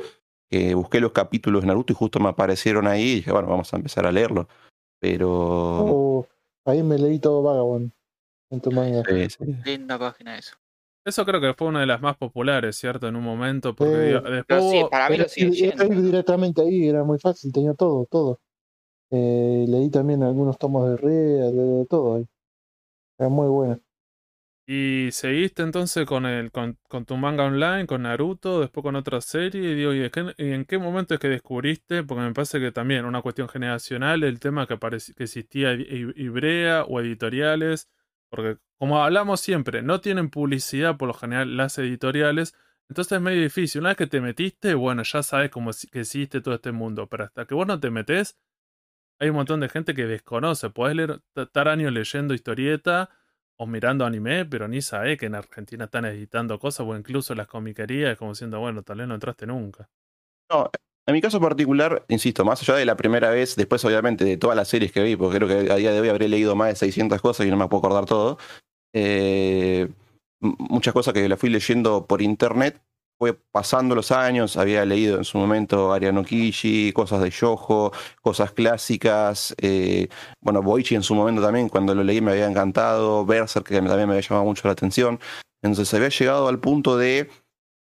Que 0.51 0.75
busqué 0.75 1.01
los 1.01 1.13
capítulos 1.13 1.63
de 1.63 1.69
Naruto 1.69 1.95
y 1.95 1.97
justo 1.97 2.21
me 2.21 2.29
aparecieron 2.29 2.87
ahí 2.87 3.03
y 3.03 3.15
dije, 3.17 3.33
bueno, 3.33 3.49
vamos 3.49 3.73
a 3.73 3.77
empezar 3.77 4.05
a 4.07 4.13
leerlo. 4.13 4.49
Pero. 5.01 5.31
Oh, 5.31 6.29
ahí 6.67 6.83
me 6.83 6.99
leí 6.99 7.19
todo 7.19 7.43
Vagabond 7.43 7.91
en 8.51 8.61
tu 8.61 8.71
manga. 8.71 9.03
Sí, 9.09 9.31
sí. 9.31 9.57
Linda 9.65 9.99
página 9.99 10.37
eso. 10.37 10.57
Eso 11.05 11.25
creo 11.25 11.41
que 11.41 11.55
fue 11.55 11.69
una 11.69 11.81
de 11.81 11.87
las 11.87 12.01
más 12.01 12.17
populares, 12.17 12.77
¿cierto? 12.77 13.09
En 13.09 13.17
un 13.17 13.25
momento, 13.25 13.75
porque 13.75 14.21
después 14.21 14.71
sí, 14.71 14.83
para 14.91 15.09
mí 15.11 15.17
lo 15.17 15.29
sigue 15.29 15.75
directamente 16.01 16.63
ahí, 16.63 16.87
era 16.87 17.03
muy 17.03 17.19
fácil, 17.19 17.53
tenía 17.53 17.75
todo, 17.75 18.07
todo. 18.09 18.41
Eh, 19.11 19.67
leí 19.69 19.91
también 19.91 20.23
algunos 20.23 20.57
tomos 20.59 20.89
de 20.89 20.97
Rea, 20.97 21.51
de, 21.51 21.87
todo 21.87 22.17
ahí. 22.17 22.29
Era 23.19 23.29
muy 23.29 23.49
buena. 23.49 23.81
Y 24.65 25.09
seguiste 25.11 25.63
entonces 25.63 26.07
con 26.07 26.25
el 26.25 26.53
con, 26.53 26.79
tu 27.05 27.17
manga 27.17 27.45
online, 27.45 27.87
con 27.87 28.03
Naruto, 28.03 28.61
después 28.61 28.83
con 28.85 28.95
otra 28.95 29.21
serie, 29.21 29.73
y 29.73 29.75
digo, 29.75 29.93
¿y, 29.93 30.09
en 30.39 30.65
qué 30.65 30.79
momento 30.79 31.15
es 31.15 31.21
que 31.21 31.29
descubriste? 31.29 32.05
Porque 32.05 32.23
me 32.23 32.33
parece 32.33 32.61
que 32.61 32.71
también 32.71 33.05
una 33.05 33.23
cuestión 33.23 33.49
generacional, 33.49 34.23
el 34.23 34.39
tema 34.39 34.69
que, 34.69 34.79
que 34.79 35.25
existía 35.25 35.75
Ibrea 35.75 36.85
o 36.85 37.01
editoriales, 37.01 37.91
porque 38.33 38.57
como 38.79 39.05
hablamos 39.05 39.43
siempre, 39.43 39.83
no 39.83 40.01
tienen 40.01 40.31
publicidad 40.31 40.97
por 40.97 41.07
lo 41.09 41.13
general 41.13 41.55
las 41.55 41.77
editoriales. 41.77 42.55
Entonces 42.89 43.13
es 43.13 43.21
medio 43.21 43.43
difícil. 43.43 43.83
Una 43.83 43.91
vez 43.91 43.99
que 43.99 44.07
te 44.07 44.23
metiste, 44.23 44.73
bueno, 44.73 45.03
ya 45.03 45.23
sabes 45.23 45.51
cómo 45.51 45.71
existe 45.71 46.41
todo 46.41 46.55
este 46.55 46.73
mundo. 46.73 47.07
Pero 47.09 47.25
hasta 47.25 47.45
que 47.45 47.55
vos 47.55 47.67
no 47.67 47.79
te 47.79 47.91
metes, 47.91 48.39
hay 49.21 49.29
un 49.29 49.37
montón 49.37 49.61
de 49.61 49.69
gente 49.69 49.93
que 49.95 50.07
desconoce. 50.07 50.71
Puedes 50.71 50.97
leer, 50.97 51.21
estar 51.37 51.69
años 51.69 51.93
leyendo 51.93 52.33
historieta 52.33 53.11
o 53.59 53.67
mirando 53.67 54.07
anime, 54.07 54.47
pero 54.47 54.67
ni 54.67 54.81
sabes 54.81 55.19
que 55.19 55.27
en 55.27 55.35
Argentina 55.35 55.85
están 55.85 56.07
editando 56.07 56.59
cosas, 56.59 56.87
o 56.87 56.97
incluso 56.97 57.35
las 57.35 57.49
comiquerías, 57.49 58.17
como 58.17 58.33
diciendo, 58.33 58.61
bueno, 58.61 58.83
tal 58.83 58.97
vez 58.97 59.09
no 59.09 59.15
entraste 59.15 59.47
nunca. 59.47 59.91
No, 60.51 60.71
en 61.07 61.15
mi 61.15 61.21
caso 61.21 61.41
particular, 61.41 62.05
insisto, 62.09 62.45
más 62.45 62.63
allá 62.63 62.77
de 62.77 62.85
la 62.85 62.97
primera 62.97 63.31
vez, 63.31 63.57
después 63.57 63.85
obviamente 63.85 64.25
de 64.25 64.37
todas 64.37 64.57
las 64.57 64.69
series 64.69 64.93
que 64.93 65.03
vi, 65.03 65.17
porque 65.17 65.39
creo 65.39 65.49
que 65.49 65.73
a 65.73 65.77
día 65.77 65.93
de 65.93 66.01
hoy 66.01 66.09
habré 66.09 66.29
leído 66.29 66.55
más 66.55 66.69
de 66.69 66.77
600 66.77 67.21
cosas 67.21 67.47
y 67.47 67.51
no 67.51 67.57
me 67.57 67.69
puedo 67.69 67.81
acordar 67.81 68.07
todo, 68.07 68.39
eh, 68.95 69.89
muchas 70.41 70.95
cosas 70.95 71.15
que 71.15 71.29
la 71.29 71.37
fui 71.37 71.51
leyendo 71.51 72.07
por 72.07 72.23
internet 72.23 72.81
fue 73.19 73.35
pasando 73.35 73.95
los 73.95 74.11
años, 74.11 74.57
había 74.57 74.85
leído 74.85 75.17
en 75.17 75.25
su 75.25 75.39
momento 75.39 75.93
Ariano 75.93 76.25
Kishi, 76.25 76.93
cosas 76.93 77.23
de 77.23 77.31
Yojo, 77.31 77.93
cosas 78.21 78.51
clásicas, 78.51 79.55
eh, 79.59 80.09
bueno, 80.41 80.61
Boichi 80.61 80.97
en 80.97 81.05
su 81.05 81.15
momento 81.15 81.41
también, 81.41 81.69
cuando 81.69 81.95
lo 81.95 82.03
leí 82.03 82.21
me 82.21 82.33
había 82.33 82.47
encantado, 82.47 83.25
Berserk 83.25 83.69
que 83.69 83.77
también 83.77 84.09
me 84.09 84.15
había 84.15 84.29
llamado 84.29 84.45
mucho 84.45 84.67
la 84.67 84.73
atención, 84.73 85.21
entonces 85.63 85.95
había 85.95 86.09
llegado 86.09 86.49
al 86.49 86.59
punto 86.59 86.97
de 86.97 87.31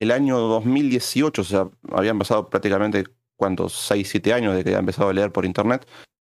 el 0.03 0.11
año 0.11 0.37
2018, 0.37 1.41
o 1.41 1.45
sea, 1.45 1.69
habían 1.91 2.19
pasado 2.19 2.49
prácticamente, 2.49 3.05
¿cuántos? 3.35 3.73
6, 3.73 4.07
7 4.07 4.33
años 4.33 4.55
de 4.55 4.63
que 4.63 4.69
había 4.69 4.79
empezado 4.79 5.09
a 5.09 5.13
leer 5.13 5.31
por 5.31 5.45
internet, 5.45 5.87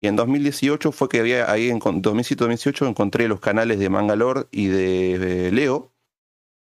y 0.02 0.08
en 0.08 0.16
2018 0.16 0.92
fue 0.92 1.10
que 1.10 1.20
había, 1.20 1.52
ahí 1.52 1.70
en 1.70 1.80
2017-2018 1.80 2.88
encontré 2.88 3.28
los 3.28 3.40
canales 3.40 3.80
de 3.80 3.90
Mangalore 3.90 4.48
y 4.52 4.68
de 4.68 5.52
Leo, 5.52 5.94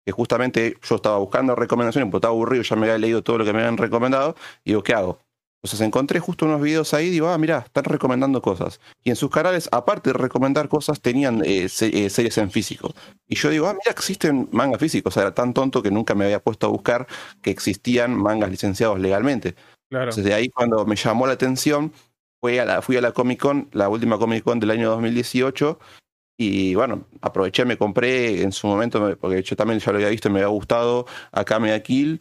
que 0.06 0.12
justamente 0.12 0.76
yo 0.82 0.96
estaba 0.96 1.18
buscando 1.18 1.54
recomendaciones, 1.54 2.10
porque 2.10 2.18
estaba 2.18 2.34
aburrido, 2.34 2.62
ya 2.62 2.76
me 2.76 2.86
había 2.86 2.98
leído 2.98 3.22
todo 3.22 3.38
lo 3.38 3.44
que 3.44 3.52
me 3.52 3.60
habían 3.60 3.76
recomendado, 3.76 4.36
y 4.64 4.70
digo, 4.70 4.82
¿qué 4.82 4.94
hago? 4.94 5.18
Entonces 5.62 5.86
encontré 5.86 6.18
justo 6.18 6.44
unos 6.44 6.60
videos 6.60 6.92
ahí 6.92 7.06
y 7.06 7.10
digo, 7.10 7.28
ah, 7.28 7.38
mira, 7.38 7.58
están 7.58 7.84
recomendando 7.84 8.42
cosas. 8.42 8.80
Y 9.04 9.10
en 9.10 9.16
sus 9.16 9.30
canales, 9.30 9.68
aparte 9.70 10.10
de 10.10 10.14
recomendar 10.14 10.68
cosas, 10.68 11.00
tenían 11.00 11.42
eh, 11.44 11.68
eh, 11.80 12.10
series 12.10 12.38
en 12.38 12.50
físico. 12.50 12.92
Y 13.28 13.36
yo 13.36 13.48
digo, 13.48 13.68
ah, 13.68 13.72
mira, 13.72 13.92
existen 13.92 14.48
mangas 14.50 14.80
físicos. 14.80 15.12
O 15.12 15.14
sea, 15.14 15.22
era 15.22 15.34
tan 15.34 15.54
tonto 15.54 15.80
que 15.80 15.92
nunca 15.92 16.16
me 16.16 16.24
había 16.24 16.40
puesto 16.40 16.66
a 16.66 16.70
buscar 16.70 17.06
que 17.42 17.50
existían 17.50 18.16
mangas 18.16 18.50
licenciados 18.50 18.98
legalmente. 18.98 19.54
Claro. 19.88 20.06
Entonces 20.06 20.24
de 20.24 20.34
ahí 20.34 20.48
cuando 20.48 20.84
me 20.84 20.96
llamó 20.96 21.28
la 21.28 21.34
atención, 21.34 21.92
fui 22.40 22.58
a 22.58 22.64
la, 22.64 22.82
fui 22.82 22.96
a 22.96 23.00
la 23.00 23.12
Comic 23.12 23.40
Con, 23.40 23.68
la 23.72 23.88
última 23.88 24.18
Comic 24.18 24.42
Con 24.42 24.58
del 24.58 24.72
año 24.72 24.90
2018, 24.90 25.78
y 26.36 26.74
bueno, 26.74 27.06
aproveché, 27.20 27.64
me 27.64 27.78
compré 27.78 28.42
en 28.42 28.50
su 28.50 28.66
momento, 28.66 29.16
porque 29.20 29.42
yo 29.42 29.54
también 29.54 29.78
ya 29.78 29.92
lo 29.92 29.98
había 29.98 30.08
visto 30.08 30.28
y 30.28 30.32
me 30.32 30.40
había 30.40 30.48
gustado, 30.48 31.06
Akame 31.30 31.80
Kill, 31.82 32.20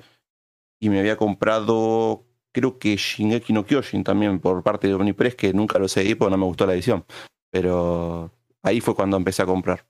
y 0.79 0.89
me 0.89 0.99
había 0.99 1.17
comprado, 1.17 2.25
creo 2.51 2.77
que 2.79 2.95
Shingeki 2.95 3.53
no 3.53 3.65
Kyojin 3.65 4.03
también 4.03 4.39
por 4.39 4.63
parte 4.63 4.87
de 4.87 4.93
Omnipress, 4.93 5.35
que 5.35 5.53
nunca 5.53 5.79
lo 5.79 5.87
seguí 5.87 6.15
porque 6.15 6.31
no 6.31 6.37
me 6.37 6.45
gustó 6.45 6.65
la 6.65 6.73
edición. 6.73 7.05
Pero 7.51 8.31
ahí 8.63 8.81
fue 8.81 8.95
cuando 8.95 9.17
empecé 9.17 9.41
a 9.43 9.45
comprar. 9.45 9.85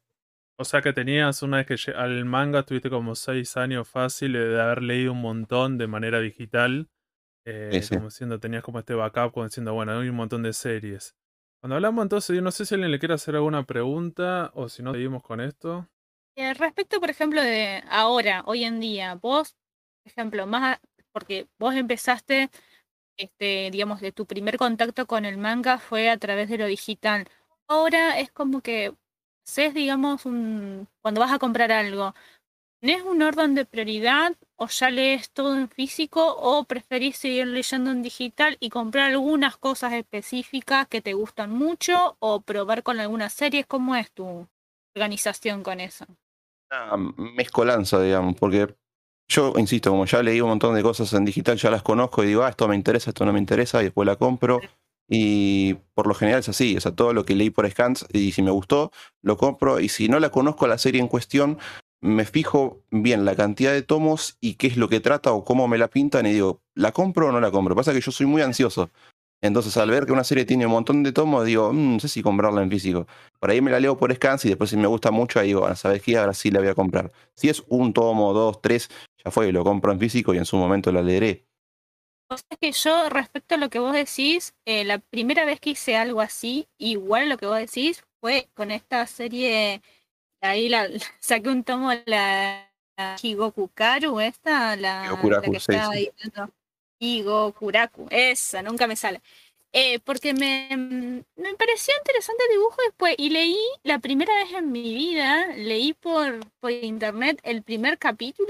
O 0.57 0.63
sea 0.63 0.81
que 0.81 0.93
tenías, 0.93 1.41
una 1.41 1.57
vez 1.57 1.65
que 1.65 1.91
al 1.91 2.23
manga, 2.25 2.63
tuviste 2.63 2.89
como 2.89 3.15
seis 3.15 3.57
años 3.57 3.87
fácil 3.87 4.33
de 4.33 4.61
haber 4.61 4.83
leído 4.83 5.11
un 5.11 5.21
montón 5.21 5.77
de 5.77 5.87
manera 5.87 6.19
digital. 6.19 6.87
Eh, 7.45 7.81
Como 7.89 8.05
diciendo, 8.05 8.39
tenías 8.39 8.63
como 8.63 8.77
este 8.77 8.93
backup, 8.93 9.31
como 9.33 9.45
diciendo, 9.47 9.73
bueno, 9.73 9.97
hay 9.97 10.09
un 10.09 10.15
montón 10.15 10.43
de 10.43 10.53
series. 10.53 11.15
Cuando 11.59 11.75
hablamos 11.75 12.03
entonces, 12.03 12.35
yo 12.35 12.41
no 12.41 12.51
sé 12.51 12.65
si 12.65 12.75
alguien 12.75 12.91
le 12.91 12.99
quiere 12.99 13.15
hacer 13.15 13.35
alguna 13.35 13.63
pregunta 13.63 14.51
o 14.53 14.69
si 14.69 14.83
no, 14.83 14.93
seguimos 14.93 15.23
con 15.23 15.41
esto. 15.41 15.87
Eh, 16.35 16.53
respecto, 16.53 16.99
por 16.99 17.09
ejemplo, 17.09 17.41
de 17.41 17.83
ahora, 17.89 18.43
hoy 18.45 18.63
en 18.63 18.79
día, 18.79 19.15
vos, 19.15 19.55
por 20.03 20.11
ejemplo, 20.11 20.47
más 20.47 20.79
porque 21.11 21.47
vos 21.59 21.75
empezaste, 21.75 22.49
este, 23.17 23.69
digamos, 23.71 24.01
de 24.01 24.11
tu 24.11 24.25
primer 24.25 24.57
contacto 24.57 25.07
con 25.07 25.25
el 25.25 25.37
manga 25.37 25.79
fue 25.79 26.09
a 26.09 26.17
través 26.17 26.49
de 26.49 26.57
lo 26.57 26.65
digital. 26.65 27.27
Ahora 27.67 28.19
es 28.19 28.31
como 28.31 28.61
que 28.61 28.93
haces, 29.45 29.73
digamos, 29.73 30.25
un, 30.25 30.87
cuando 31.01 31.21
vas 31.21 31.31
a 31.31 31.39
comprar 31.39 31.71
algo, 31.71 32.13
¿tenés 32.81 33.03
un 33.03 33.21
orden 33.21 33.55
de 33.55 33.65
prioridad 33.65 34.35
o 34.55 34.67
ya 34.67 34.89
lees 34.89 35.31
todo 35.31 35.57
en 35.57 35.69
físico 35.69 36.35
o 36.37 36.63
preferís 36.65 37.17
seguir 37.17 37.47
leyendo 37.47 37.91
en 37.91 38.01
digital 38.01 38.57
y 38.59 38.69
comprar 38.69 39.11
algunas 39.11 39.57
cosas 39.57 39.93
específicas 39.93 40.87
que 40.87 41.01
te 41.01 41.13
gustan 41.13 41.51
mucho 41.51 42.17
o 42.19 42.41
probar 42.41 42.83
con 42.83 42.99
algunas 42.99 43.33
series? 43.33 43.65
¿Cómo 43.65 43.95
es 43.95 44.11
tu 44.11 44.47
organización 44.95 45.63
con 45.63 45.79
eso? 45.79 46.05
Una 46.71 46.97
mezcolanza, 47.35 48.01
digamos, 48.01 48.35
porque 48.35 48.75
yo, 49.27 49.53
insisto, 49.57 49.91
como 49.91 50.05
ya 50.05 50.21
leí 50.23 50.41
un 50.41 50.49
montón 50.49 50.75
de 50.75 50.83
cosas 50.83 51.13
en 51.13 51.25
digital, 51.25 51.57
ya 51.57 51.71
las 51.71 51.83
conozco 51.83 52.23
y 52.23 52.27
digo, 52.27 52.43
ah, 52.43 52.49
esto 52.49 52.67
me 52.67 52.75
interesa, 52.75 53.11
esto 53.11 53.25
no 53.25 53.33
me 53.33 53.39
interesa, 53.39 53.81
y 53.81 53.85
después 53.85 54.05
la 54.05 54.15
compro. 54.15 54.59
Y 55.13 55.73
por 55.93 56.07
lo 56.07 56.13
general 56.13 56.39
es 56.39 56.49
así, 56.49 56.77
o 56.77 56.81
sea, 56.81 56.93
todo 56.95 57.13
lo 57.13 57.25
que 57.25 57.35
leí 57.35 57.49
por 57.49 57.69
scans 57.69 58.05
y 58.13 58.31
si 58.31 58.41
me 58.41 58.51
gustó, 58.51 58.91
lo 59.21 59.35
compro. 59.35 59.81
Y 59.81 59.89
si 59.89 60.07
no 60.07 60.19
la 60.19 60.29
conozco 60.29 60.67
la 60.67 60.77
serie 60.77 61.01
en 61.01 61.09
cuestión, 61.09 61.59
me 62.01 62.25
fijo 62.25 62.81
bien 62.91 63.25
la 63.25 63.35
cantidad 63.35 63.73
de 63.73 63.81
tomos 63.81 64.37
y 64.41 64.55
qué 64.55 64.67
es 64.67 64.77
lo 64.77 64.89
que 64.89 65.01
trata 65.01 65.33
o 65.33 65.43
cómo 65.43 65.67
me 65.67 65.77
la 65.77 65.89
pintan 65.89 66.25
y 66.25 66.31
digo, 66.31 66.61
¿la 66.75 66.91
compro 66.93 67.27
o 67.27 67.31
no 67.31 67.41
la 67.41 67.51
compro? 67.51 67.75
Pasa 67.75 67.93
que 67.93 68.01
yo 68.01 68.11
soy 68.11 68.25
muy 68.25 68.41
ansioso. 68.41 68.89
Entonces, 69.43 69.75
al 69.77 69.89
ver 69.89 70.05
que 70.05 70.11
una 70.11 70.23
serie 70.23 70.45
tiene 70.45 70.67
un 70.67 70.71
montón 70.71 71.01
de 71.01 71.11
tomos, 71.11 71.45
digo, 71.45 71.73
mm, 71.73 71.93
no 71.93 71.99
sé 71.99 72.07
si 72.07 72.21
comprarla 72.21 72.61
en 72.61 72.69
físico. 72.69 73.07
Por 73.39 73.49
ahí 73.49 73.59
me 73.59 73.71
la 73.71 73.79
leo 73.79 73.97
por 73.97 74.13
scans 74.13 74.45
y 74.45 74.49
después 74.49 74.69
si 74.69 74.77
me 74.77 74.87
gusta 74.87 75.09
mucho, 75.11 75.39
ahí 75.39 75.47
digo, 75.47 75.75
¿sabes 75.75 76.01
qué? 76.03 76.17
Ahora 76.17 76.33
sí 76.33 76.51
la 76.51 76.59
voy 76.59 76.69
a 76.69 76.75
comprar. 76.75 77.11
Si 77.35 77.49
es 77.49 77.63
un 77.67 77.91
tomo, 77.91 78.33
dos, 78.33 78.61
tres, 78.61 78.89
ya 79.23 79.31
fue, 79.31 79.51
lo 79.51 79.63
compro 79.63 79.91
en 79.91 79.99
físico 79.99 80.33
y 80.33 80.37
en 80.37 80.45
su 80.45 80.57
momento 80.57 80.91
la 80.91 81.01
leeré. 81.01 81.47
O 82.29 82.37
sea 82.37 82.57
que 82.59 82.71
yo, 82.71 83.09
respecto 83.09 83.55
a 83.55 83.57
lo 83.57 83.69
que 83.69 83.79
vos 83.79 83.93
decís, 83.93 84.55
eh, 84.65 84.85
la 84.85 84.99
primera 84.99 85.43
vez 85.43 85.59
que 85.59 85.71
hice 85.71 85.97
algo 85.97 86.21
así, 86.21 86.67
igual 86.77 87.29
lo 87.29 87.37
que 87.37 87.45
vos 87.45 87.57
decís, 87.57 88.03
fue 88.21 88.47
con 88.53 88.71
esta 88.71 89.05
serie 89.05 89.81
ahí 90.41 90.69
la, 90.69 90.87
saqué 91.19 91.49
un 91.49 91.63
tomo 91.63 91.91
la, 92.05 92.71
la 92.97 93.15
Higokukaru, 93.21 94.19
esta, 94.19 94.75
la, 94.75 95.17
la 95.21 95.41
que 95.41 95.57
estaba 95.57 95.95
editando. 95.95 96.53
Higokuraku, 96.99 98.07
esa, 98.11 98.61
nunca 98.61 98.85
me 98.85 98.95
sale. 98.95 99.21
Eh, 99.73 99.99
porque 99.99 100.33
me, 100.33 100.67
me 101.37 101.55
pareció 101.55 101.93
interesante 101.99 102.43
el 102.49 102.57
dibujo 102.57 102.75
después 102.85 103.15
y 103.17 103.29
leí 103.29 103.57
la 103.83 103.99
primera 103.99 104.33
vez 104.35 104.51
en 104.53 104.69
mi 104.69 104.81
vida, 104.93 105.47
leí 105.55 105.93
por, 105.93 106.41
por 106.59 106.71
internet 106.71 107.39
el 107.43 107.63
primer 107.63 107.97
capítulo, 107.97 108.49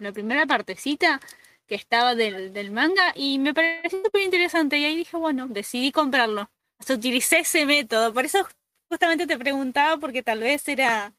la 0.00 0.12
primera 0.12 0.46
partecita 0.46 1.20
que 1.68 1.76
estaba 1.76 2.16
del, 2.16 2.52
del 2.52 2.72
manga 2.72 3.12
y 3.14 3.38
me 3.38 3.54
pareció 3.54 4.02
súper 4.04 4.22
interesante 4.22 4.76
y 4.78 4.84
ahí 4.86 4.96
dije, 4.96 5.16
bueno, 5.16 5.46
decidí 5.48 5.92
comprarlo. 5.92 6.50
O 6.88 6.92
utilicé 6.94 7.40
ese 7.40 7.64
método, 7.64 8.12
por 8.12 8.24
eso 8.24 8.44
justamente 8.88 9.28
te 9.28 9.38
preguntaba 9.38 9.98
porque 9.98 10.22
tal 10.24 10.40
vez 10.40 10.66
era, 10.66 11.12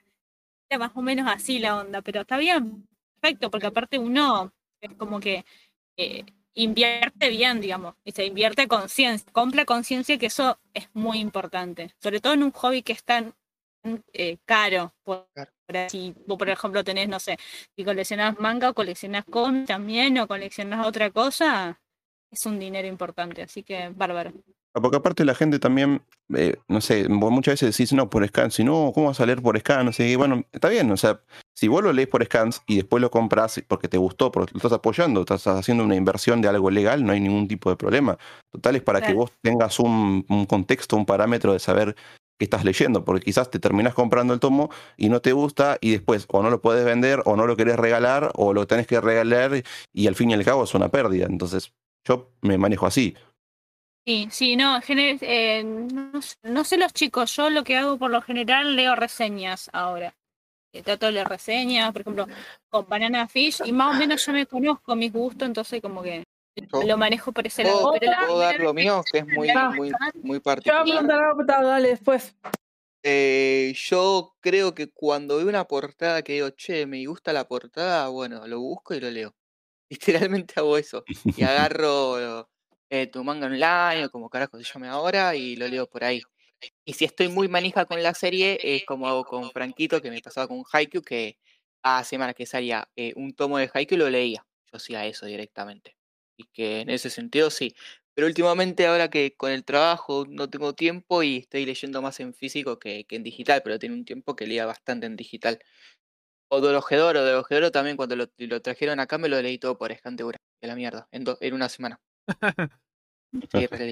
era 0.69 0.79
más 0.79 0.91
o 0.95 1.01
menos 1.01 1.27
así 1.31 1.59
la 1.59 1.77
onda, 1.77 2.01
pero 2.01 2.21
está 2.21 2.37
bien, 2.37 2.87
perfecto, 3.19 3.51
porque 3.51 3.67
aparte 3.67 3.99
uno 3.99 4.53
es 4.81 4.93
como 4.95 5.19
que 5.19 5.45
eh, 5.97 6.25
invierte 6.53 7.29
bien, 7.29 7.61
digamos, 7.61 7.95
y 8.03 8.11
se 8.11 8.25
invierte 8.25 8.67
conciencia, 8.67 9.31
compra 9.31 9.65
conciencia 9.65 10.17
que 10.17 10.27
eso 10.27 10.59
es 10.73 10.89
muy 10.93 11.19
importante, 11.19 11.93
sobre 11.99 12.19
todo 12.19 12.33
en 12.33 12.43
un 12.43 12.51
hobby 12.51 12.83
que 12.83 12.93
es 12.93 13.03
tan 13.03 13.33
eh, 14.13 14.37
caro. 14.45 14.93
Por, 15.03 15.27
si 15.89 16.13
vos, 16.27 16.37
por 16.37 16.49
ejemplo, 16.49 16.83
tenés, 16.83 17.07
no 17.07 17.19
sé, 17.19 17.37
si 17.75 17.83
coleccionás 17.83 18.37
manga 18.39 18.69
o 18.69 18.73
coleccionás 18.73 19.25
cómics 19.25 19.67
también 19.67 20.17
o 20.19 20.27
coleccionás 20.27 20.85
otra 20.85 21.09
cosa, 21.11 21.79
es 22.29 22.45
un 22.45 22.59
dinero 22.59 22.87
importante, 22.87 23.43
así 23.43 23.63
que 23.63 23.89
bárbaro. 23.89 24.33
Porque 24.73 24.97
aparte 24.97 25.25
la 25.25 25.35
gente 25.35 25.59
también, 25.59 26.01
eh, 26.33 26.55
no 26.69 26.79
sé, 26.79 27.09
muchas 27.09 27.53
veces 27.53 27.75
decís, 27.75 27.91
no, 27.91 28.09
por 28.09 28.25
scan, 28.25 28.51
si 28.51 28.63
no, 28.63 28.91
¿cómo 28.93 29.07
vas 29.07 29.19
a 29.19 29.25
leer 29.25 29.41
por 29.41 29.59
scan? 29.59 29.85
No 29.85 29.91
sé, 29.91 30.15
bueno, 30.15 30.45
está 30.53 30.69
bien, 30.69 30.89
o 30.91 30.97
sea, 30.97 31.21
si 31.53 31.67
vos 31.67 31.83
lo 31.83 31.91
lees 31.91 32.07
por 32.07 32.23
scans 32.23 32.63
y 32.65 32.77
después 32.77 33.01
lo 33.01 33.11
compras 33.11 33.61
porque 33.67 33.87
te 33.87 33.97
gustó, 33.97 34.31
porque 34.31 34.53
lo 34.53 34.57
estás 34.57 34.71
apoyando, 34.71 35.21
estás 35.21 35.45
haciendo 35.47 35.83
una 35.83 35.95
inversión 35.95 36.41
de 36.41 36.47
algo 36.47 36.71
legal, 36.71 37.05
no 37.05 37.11
hay 37.11 37.19
ningún 37.19 37.47
tipo 37.47 37.69
de 37.69 37.75
problema. 37.75 38.17
Total 38.49 38.77
es 38.77 38.81
para 38.81 38.99
claro. 38.99 39.13
que 39.13 39.17
vos 39.17 39.31
tengas 39.41 39.79
un, 39.79 40.25
un, 40.29 40.45
contexto, 40.45 40.95
un 40.95 41.05
parámetro 41.05 41.53
de 41.53 41.59
saber 41.59 41.95
qué 42.39 42.45
estás 42.45 42.63
leyendo, 42.63 43.03
porque 43.03 43.25
quizás 43.25 43.51
te 43.51 43.59
terminas 43.59 43.93
comprando 43.93 44.33
el 44.33 44.39
tomo 44.39 44.71
y 44.97 45.09
no 45.09 45.21
te 45.21 45.33
gusta 45.33 45.77
y 45.81 45.91
después 45.91 46.25
o 46.29 46.41
no 46.41 46.49
lo 46.49 46.61
puedes 46.61 46.85
vender 46.85 47.21
o 47.25 47.35
no 47.35 47.45
lo 47.45 47.57
querés 47.57 47.75
regalar 47.75 48.31
o 48.35 48.53
lo 48.53 48.65
tenés 48.65 48.87
que 48.87 48.99
regalar 49.01 49.63
y 49.93 50.07
al 50.07 50.15
fin 50.15 50.31
y 50.31 50.33
al 50.33 50.45
cabo 50.45 50.63
es 50.63 50.73
una 50.73 50.89
pérdida. 50.89 51.27
Entonces 51.29 51.73
yo 52.07 52.31
me 52.41 52.57
manejo 52.57 52.87
así. 52.87 53.15
Sí, 54.05 54.27
sí, 54.31 54.55
no, 54.55 54.79
eh, 54.87 55.63
no, 55.63 56.11
no, 56.43 56.63
sé 56.63 56.77
los 56.77 56.91
chicos, 56.91 57.35
yo 57.35 57.51
lo 57.51 57.63
que 57.63 57.77
hago 57.77 57.97
por 57.97 58.09
lo 58.09 58.21
general 58.21 58.75
leo 58.75 58.95
reseñas 58.95 59.69
ahora. 59.73 60.15
Eh, 60.73 60.81
trato 60.81 61.05
de 61.05 61.11
leer 61.11 61.27
reseñas, 61.27 61.91
por 61.91 62.01
ejemplo, 62.01 62.27
con 62.69 62.87
Banana 62.89 63.27
Fish, 63.27 63.61
y 63.63 63.71
más 63.71 63.95
o 63.95 63.99
menos 63.99 64.25
yo 64.25 64.33
me 64.33 64.47
conozco 64.47 64.95
mis 64.95 65.13
gustos, 65.13 65.47
entonces 65.47 65.81
como 65.81 66.01
que 66.01 66.23
yo, 66.55 66.83
lo 66.83 66.97
manejo 66.97 67.31
por 67.31 67.45
ese 67.45 67.63
lado. 67.63 67.93
Pero 67.99 68.11
puedo 68.25 68.39
dar 68.39 68.59
lo 68.59 68.73
mío, 68.73 69.03
que 69.11 69.19
es 69.19 69.27
muy, 69.27 69.49
muy, 69.75 69.91
muy 70.23 70.39
particular. 70.39 70.85
Yo 70.85 70.93
voy 70.93 70.97
a 70.97 71.07
preguntar 71.07 71.63
dale, 71.63 71.89
después. 71.89 72.35
Eh, 73.03 73.73
yo 73.75 74.35
creo 74.39 74.73
que 74.73 74.91
cuando 74.91 75.37
veo 75.37 75.47
una 75.47 75.65
portada 75.65 76.21
que 76.21 76.33
digo, 76.33 76.49
che, 76.51 76.85
me 76.85 77.05
gusta 77.05 77.33
la 77.33 77.47
portada, 77.47 78.07
bueno, 78.09 78.47
lo 78.47 78.59
busco 78.59 78.95
y 78.95 78.99
lo 78.99 79.11
leo. 79.11 79.35
Literalmente 79.89 80.55
hago 80.57 80.77
eso. 80.77 81.03
Y 81.07 81.43
agarro 81.43 82.49
eh, 82.91 83.07
tu 83.07 83.23
manga 83.25 83.47
online 83.47 84.05
o 84.05 84.11
como 84.11 84.29
carajo 84.29 84.59
se 84.59 84.65
llame 84.65 84.89
ahora 84.89 85.35
y 85.35 85.57
lo 85.57 85.67
leo 85.69 85.87
por 85.89 86.05
ahí. 86.05 86.23
Y 86.85 86.93
si 86.93 87.05
estoy 87.05 87.27
muy 87.29 87.47
manija 87.47 87.85
con 87.85 88.01
la 88.03 88.13
serie, 88.13 88.59
es 88.63 88.85
como 88.85 89.07
hago 89.07 89.25
con 89.25 89.51
Franquito, 89.51 90.01
que 90.01 90.11
me 90.11 90.21
pasaba 90.21 90.47
con 90.47 90.63
Haikyuu, 90.71 91.01
que 91.03 91.37
a 91.83 92.03
semana 92.03 92.33
que 92.33 92.45
salía 92.45 92.89
eh, 92.95 93.13
un 93.15 93.33
tomo 93.35 93.57
de 93.57 93.69
Haikyuu 93.73 93.97
lo 93.99 94.09
leía. 94.09 94.45
Yo 94.71 94.77
hacía 94.77 95.05
eso 95.05 95.25
directamente. 95.25 95.97
Y 96.37 96.45
que 96.53 96.81
en 96.81 96.89
ese 96.89 97.09
sentido 97.09 97.49
sí. 97.51 97.75
Pero 98.13 98.27
últimamente 98.27 98.87
ahora 98.87 99.09
que 99.09 99.35
con 99.37 99.51
el 99.51 99.63
trabajo 99.65 100.25
no 100.29 100.49
tengo 100.49 100.73
tiempo 100.73 101.23
y 101.23 101.37
estoy 101.37 101.65
leyendo 101.65 102.01
más 102.01 102.19
en 102.19 102.33
físico 102.33 102.77
que, 102.79 103.05
que 103.05 103.15
en 103.15 103.23
digital, 103.23 103.61
pero 103.63 103.79
tengo 103.79 103.95
un 103.95 104.05
tiempo 104.05 104.35
que 104.35 104.47
leía 104.47 104.65
bastante 104.65 105.05
en 105.07 105.15
digital. 105.15 105.59
O 106.49 106.61
Dorojedoro, 106.61 107.23
Dorojedoro 107.25 107.71
también 107.71 107.97
cuando 107.97 108.15
lo, 108.15 108.27
lo 108.37 108.61
trajeron 108.61 108.99
acá 108.99 109.17
me 109.17 109.29
lo 109.29 109.41
leí 109.41 109.57
todo 109.59 109.77
por 109.77 109.91
escanteura. 109.91 110.37
De 110.61 110.67
la 110.67 110.75
mierda, 110.75 111.07
en, 111.11 111.23
do- 111.25 111.37
en 111.41 111.53
una 111.55 111.69
semana. 111.69 111.99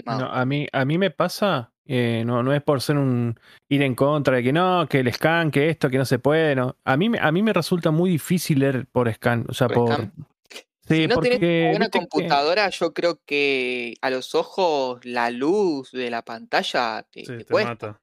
No, 0.05 0.25
a, 0.33 0.43
mí, 0.45 0.67
a 0.71 0.83
mí 0.83 0.98
me 0.98 1.12
pasa, 1.12 1.71
eh, 1.86 2.24
no, 2.25 2.43
no 2.43 2.53
es 2.53 2.62
por 2.62 2.81
ser 2.81 2.98
un 2.98 3.39
ir 3.69 3.81
en 3.83 3.95
contra 3.95 4.36
de 4.36 4.43
que 4.43 4.51
no, 4.51 4.86
que 4.89 5.00
el 5.00 5.13
scan, 5.13 5.50
que 5.50 5.69
esto, 5.69 5.89
que 5.89 5.98
no 5.98 6.03
se 6.03 6.19
puede. 6.19 6.55
No. 6.55 6.75
A, 6.83 6.98
mí, 6.98 7.07
me- 7.09 7.19
a 7.19 7.31
mí 7.31 7.41
me 7.41 7.53
resulta 7.53 7.89
muy 7.91 8.09
difícil 8.09 8.59
leer 8.59 8.86
por 8.91 9.12
scan. 9.13 9.45
O 9.48 9.53
sea, 9.53 9.67
¿Por 9.69 9.75
por. 9.77 9.93
scan? 9.93 10.13
Sí, 10.88 10.95
si 11.03 11.07
no 11.07 11.15
porque. 11.15 11.29
tenés 11.39 11.75
una 11.77 11.89
que- 11.89 12.00
computadora, 12.00 12.69
yo 12.69 12.93
creo 12.93 13.21
que 13.25 13.93
a 14.01 14.09
los 14.09 14.36
ojos 14.36 15.00
la 15.05 15.29
luz 15.31 15.91
de 15.91 16.09
la 16.09 16.24
pantalla 16.24 17.05
te, 17.09 17.21
Sí, 17.21 17.27
te 17.27 17.38
te 17.38 17.45
cuesta. 17.45 17.69
mata. 17.69 18.01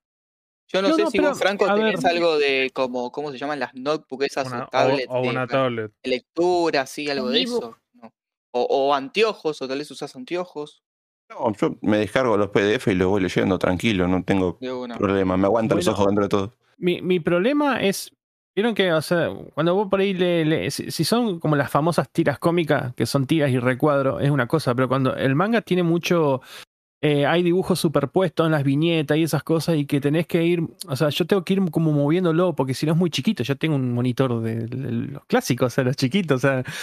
Yo 0.68 0.82
no, 0.82 0.88
No, 0.88 0.94
sé 0.96 1.02
no, 1.02 1.10
si 1.10 1.18
vos, 1.20 1.38
Franco, 1.38 1.66
tenés 1.74 2.02
ver. 2.02 2.12
algo 2.12 2.38
de 2.38 2.70
como, 2.74 3.12
¿cómo 3.12 3.30
se 3.30 3.38
llaman 3.38 3.60
las 3.60 3.74
notebooks 3.74 4.26
esas 4.26 4.46
Una- 4.48 4.62
o 4.62 4.64
o, 4.64 4.70
tablets 4.70 5.06
o 5.10 5.20
una 5.20 5.46
tablet. 5.46 5.92
de 6.02 6.10
lectura, 6.10 6.86
sí, 6.86 7.08
algo 7.10 7.28
de 7.28 7.42
eso? 7.42 7.76
O, 8.58 8.66
o 8.88 8.94
anteojos, 8.94 9.60
o 9.60 9.68
tal 9.68 9.78
vez 9.78 9.90
usás 9.90 10.16
anteojos. 10.16 10.82
No, 11.28 11.52
yo 11.54 11.76
me 11.82 11.98
descargo 11.98 12.36
los 12.36 12.48
PDF 12.50 12.90
y 12.90 12.94
los 12.94 13.08
voy 13.08 13.20
leyendo 13.20 13.58
tranquilo, 13.58 14.06
no 14.08 14.22
tengo 14.24 14.58
problema, 14.96 15.36
me 15.36 15.44
aguantan 15.46 15.76
los 15.78 15.86
ojos 15.88 16.06
dentro 16.06 16.24
de 16.24 16.28
todo. 16.28 16.54
Mi, 16.78 17.02
mi 17.02 17.20
problema 17.20 17.80
es. 17.82 18.10
Vieron 18.54 18.74
que, 18.74 18.90
o 18.90 19.02
sea, 19.02 19.28
cuando 19.52 19.74
vos 19.74 19.88
por 19.90 20.00
ahí 20.00 20.14
le, 20.14 20.44
le- 20.46 20.70
si, 20.70 20.90
si 20.90 21.04
son 21.04 21.38
como 21.40 21.56
las 21.56 21.70
famosas 21.70 22.08
tiras 22.10 22.38
cómicas, 22.38 22.94
que 22.94 23.04
son 23.04 23.26
tiras 23.26 23.50
y 23.50 23.58
recuadro, 23.58 24.18
es 24.20 24.30
una 24.30 24.46
cosa, 24.46 24.74
pero 24.74 24.88
cuando 24.88 25.14
el 25.14 25.34
manga 25.34 25.60
tiene 25.60 25.82
mucho. 25.82 26.40
Eh, 27.02 27.26
hay 27.26 27.42
dibujos 27.42 27.78
superpuestos 27.78 28.46
en 28.46 28.52
las 28.52 28.64
viñetas 28.64 29.18
y 29.18 29.22
esas 29.22 29.42
cosas, 29.42 29.76
y 29.76 29.86
que 29.86 30.00
tenés 30.00 30.26
que 30.26 30.44
ir. 30.44 30.62
O 30.88 30.96
sea, 30.96 31.10
yo 31.10 31.26
tengo 31.26 31.44
que 31.44 31.54
ir 31.54 31.70
como 31.70 31.92
moviéndolo, 31.92 32.54
porque 32.54 32.74
si 32.74 32.86
no 32.86 32.92
es 32.92 32.98
muy 32.98 33.10
chiquito. 33.10 33.42
Yo 33.42 33.56
tengo 33.56 33.76
un 33.76 33.92
monitor 33.92 34.40
de, 34.42 34.66
los 34.68 35.24
clásicos, 35.26 35.66
o 35.66 35.70
sea, 35.74 35.84
los 35.84 35.96
chiquitos, 35.96 36.44
o 36.44 36.48
sea. 36.48 36.64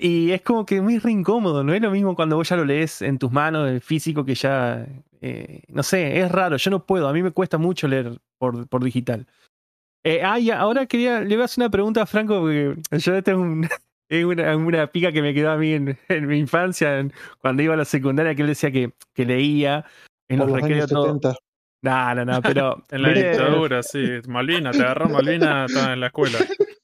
Y 0.00 0.30
es 0.30 0.42
como 0.42 0.64
que 0.64 0.80
muy 0.80 0.98
re 0.98 1.10
incómodo, 1.10 1.64
no 1.64 1.74
es 1.74 1.82
lo 1.82 1.90
mismo 1.90 2.14
cuando 2.14 2.36
vos 2.36 2.48
ya 2.48 2.54
lo 2.56 2.64
lees 2.64 3.02
en 3.02 3.18
tus 3.18 3.32
manos, 3.32 3.68
el 3.68 3.80
físico, 3.80 4.24
que 4.24 4.36
ya. 4.36 4.86
eh, 5.20 5.62
no 5.68 5.82
sé, 5.82 6.20
es 6.20 6.30
raro, 6.30 6.56
yo 6.56 6.70
no 6.70 6.86
puedo, 6.86 7.08
a 7.08 7.12
mí 7.12 7.22
me 7.24 7.32
cuesta 7.32 7.58
mucho 7.58 7.88
leer 7.88 8.20
por, 8.38 8.68
por 8.68 8.84
digital. 8.84 9.26
Eh, 10.04 10.22
ah, 10.24 10.38
y 10.38 10.50
ahora 10.50 10.86
quería, 10.86 11.20
le 11.20 11.34
voy 11.36 11.42
a 11.42 11.44
hacer 11.44 11.62
una 11.62 11.70
pregunta 11.70 12.02
a 12.02 12.06
Franco, 12.06 12.40
porque 12.40 12.76
yo 12.92 13.22
tengo 13.22 13.42
un- 13.42 13.68
es 14.10 14.24
una, 14.24 14.54
una 14.56 14.86
pica 14.88 15.10
que 15.12 15.22
me 15.22 15.32
quedó 15.32 15.50
a 15.52 15.56
mí 15.56 15.72
en, 15.72 15.96
en 16.08 16.26
mi 16.26 16.38
infancia, 16.38 16.98
en- 16.98 17.12
cuando 17.38 17.62
iba 17.62 17.72
a 17.74 17.76
la 17.78 17.84
secundaria, 17.86 18.34
que 18.34 18.42
él 18.42 18.48
decía 18.48 18.70
que, 18.70 18.92
que 19.14 19.24
leía 19.24 19.84
en 20.28 20.38
Por 20.38 20.50
los 20.50 20.60
recreos 20.60 20.90
todo. 20.90 21.06
70. 21.06 21.34
No, 21.82 22.14
no, 22.14 22.24
no, 22.26 22.42
pero. 22.42 22.84
En 22.90 23.02
la 23.02 23.08
dictadura, 23.12 23.82
sí. 23.82 24.06
Malvina, 24.28 24.70
te 24.72 24.82
agarró 24.82 25.08
Malvina 25.08 25.64
estaba 25.64 25.94
en 25.94 26.00
la 26.00 26.06
escuela. 26.08 26.38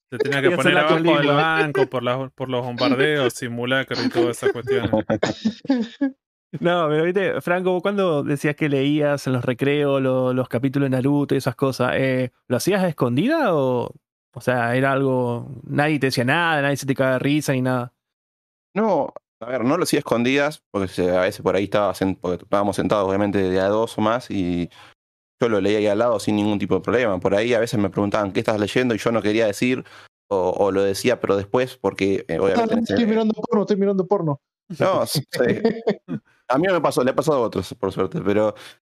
Te 0.08 0.18
tenía 0.18 0.40
que 0.40 0.52
poner 0.52 0.72
la 0.74 0.80
abajo 0.80 0.94
del 0.96 1.04
colima. 1.04 1.32
banco 1.34 1.86
por, 1.88 2.02
las- 2.02 2.30
por 2.32 2.48
los 2.48 2.64
bombardeos, 2.64 3.32
simulacros 3.34 4.06
y 4.06 4.08
todas 4.08 4.36
esas 4.38 4.52
cuestiones. 4.52 4.90
No, 6.60 6.86
pero 6.88 7.04
viste, 7.04 7.40
Franco, 7.42 7.72
vos 7.72 7.82
cuando 7.82 8.22
decías 8.22 8.54
que 8.54 8.68
leías 8.68 9.26
en 9.26 9.32
los 9.34 9.44
recreos 9.44 10.00
lo- 10.00 10.32
los 10.32 10.48
capítulos 10.48 10.86
de 10.88 10.96
Naruto 10.96 11.34
y 11.34 11.38
esas 11.38 11.56
cosas, 11.56 11.92
eh, 11.96 12.30
¿lo 12.48 12.56
hacías 12.56 12.82
a 12.82 12.88
escondida 12.88 13.54
o, 13.54 13.92
o 14.36 14.40
sea, 14.42 14.76
era 14.76 14.92
algo, 14.92 15.48
nadie 15.64 15.98
te 15.98 16.08
decía 16.08 16.24
nada, 16.24 16.60
nadie 16.60 16.76
se 16.76 16.84
te 16.86 16.94
caga 16.94 17.14
de 17.14 17.18
risa 17.20 17.52
ni 17.54 17.62
nada? 17.62 17.92
No, 18.74 19.12
a 19.40 19.46
ver, 19.46 19.64
no 19.64 19.76
lo 19.78 19.84
hacía 19.84 20.00
escondidas, 20.00 20.62
porque 20.70 20.88
se- 20.88 21.16
a 21.16 21.22
veces 21.22 21.40
por 21.40 21.56
ahí 21.56 21.64
estaba, 21.64 21.94
porque 22.20 22.44
estábamos 22.44 22.76
sentados 22.76 23.08
obviamente 23.08 23.38
de 23.38 23.60
a 23.60 23.68
dos 23.68 23.96
o 23.96 24.00
más 24.02 24.30
y 24.30 24.68
yo 25.40 25.48
lo 25.48 25.60
leía 25.60 25.78
ahí 25.78 25.86
al 25.86 25.98
lado 25.98 26.20
sin 26.20 26.36
ningún 26.36 26.58
tipo 26.58 26.74
de 26.74 26.80
problema. 26.82 27.18
Por 27.18 27.34
ahí 27.34 27.54
a 27.54 27.60
veces 27.60 27.80
me 27.80 27.88
preguntaban 27.90 28.32
qué 28.32 28.40
estás 28.40 28.60
leyendo 28.60 28.94
y 28.94 28.98
yo 28.98 29.10
no 29.12 29.22
quería 29.22 29.46
decir, 29.46 29.84
o, 30.28 30.50
o 30.50 30.70
lo 30.70 30.82
decía 30.82 31.18
pero 31.20 31.36
después, 31.36 31.78
porque 31.78 32.24
eh, 32.28 32.36
Ah, 32.36 32.38
obviamente... 32.42 32.66
no, 32.66 32.72
en 32.78 32.78
ese- 32.84 32.92
estoy 32.94 33.06
mirando 33.06 33.34
porno, 33.34 33.62
estoy 33.62 33.76
mirando 33.76 34.06
porno. 34.06 34.40
No, 34.78 35.06
sí, 35.06 35.22
sí. 35.30 35.40
A 36.48 36.58
mí 36.58 36.66
no 36.68 36.74
me 36.74 36.80
pasó, 36.80 37.02
le 37.02 37.10
ha 37.10 37.14
pasado 37.14 37.38
a 37.38 37.40
otros, 37.40 37.74
por 37.74 37.90
suerte, 37.92 38.20
pero 38.24 38.54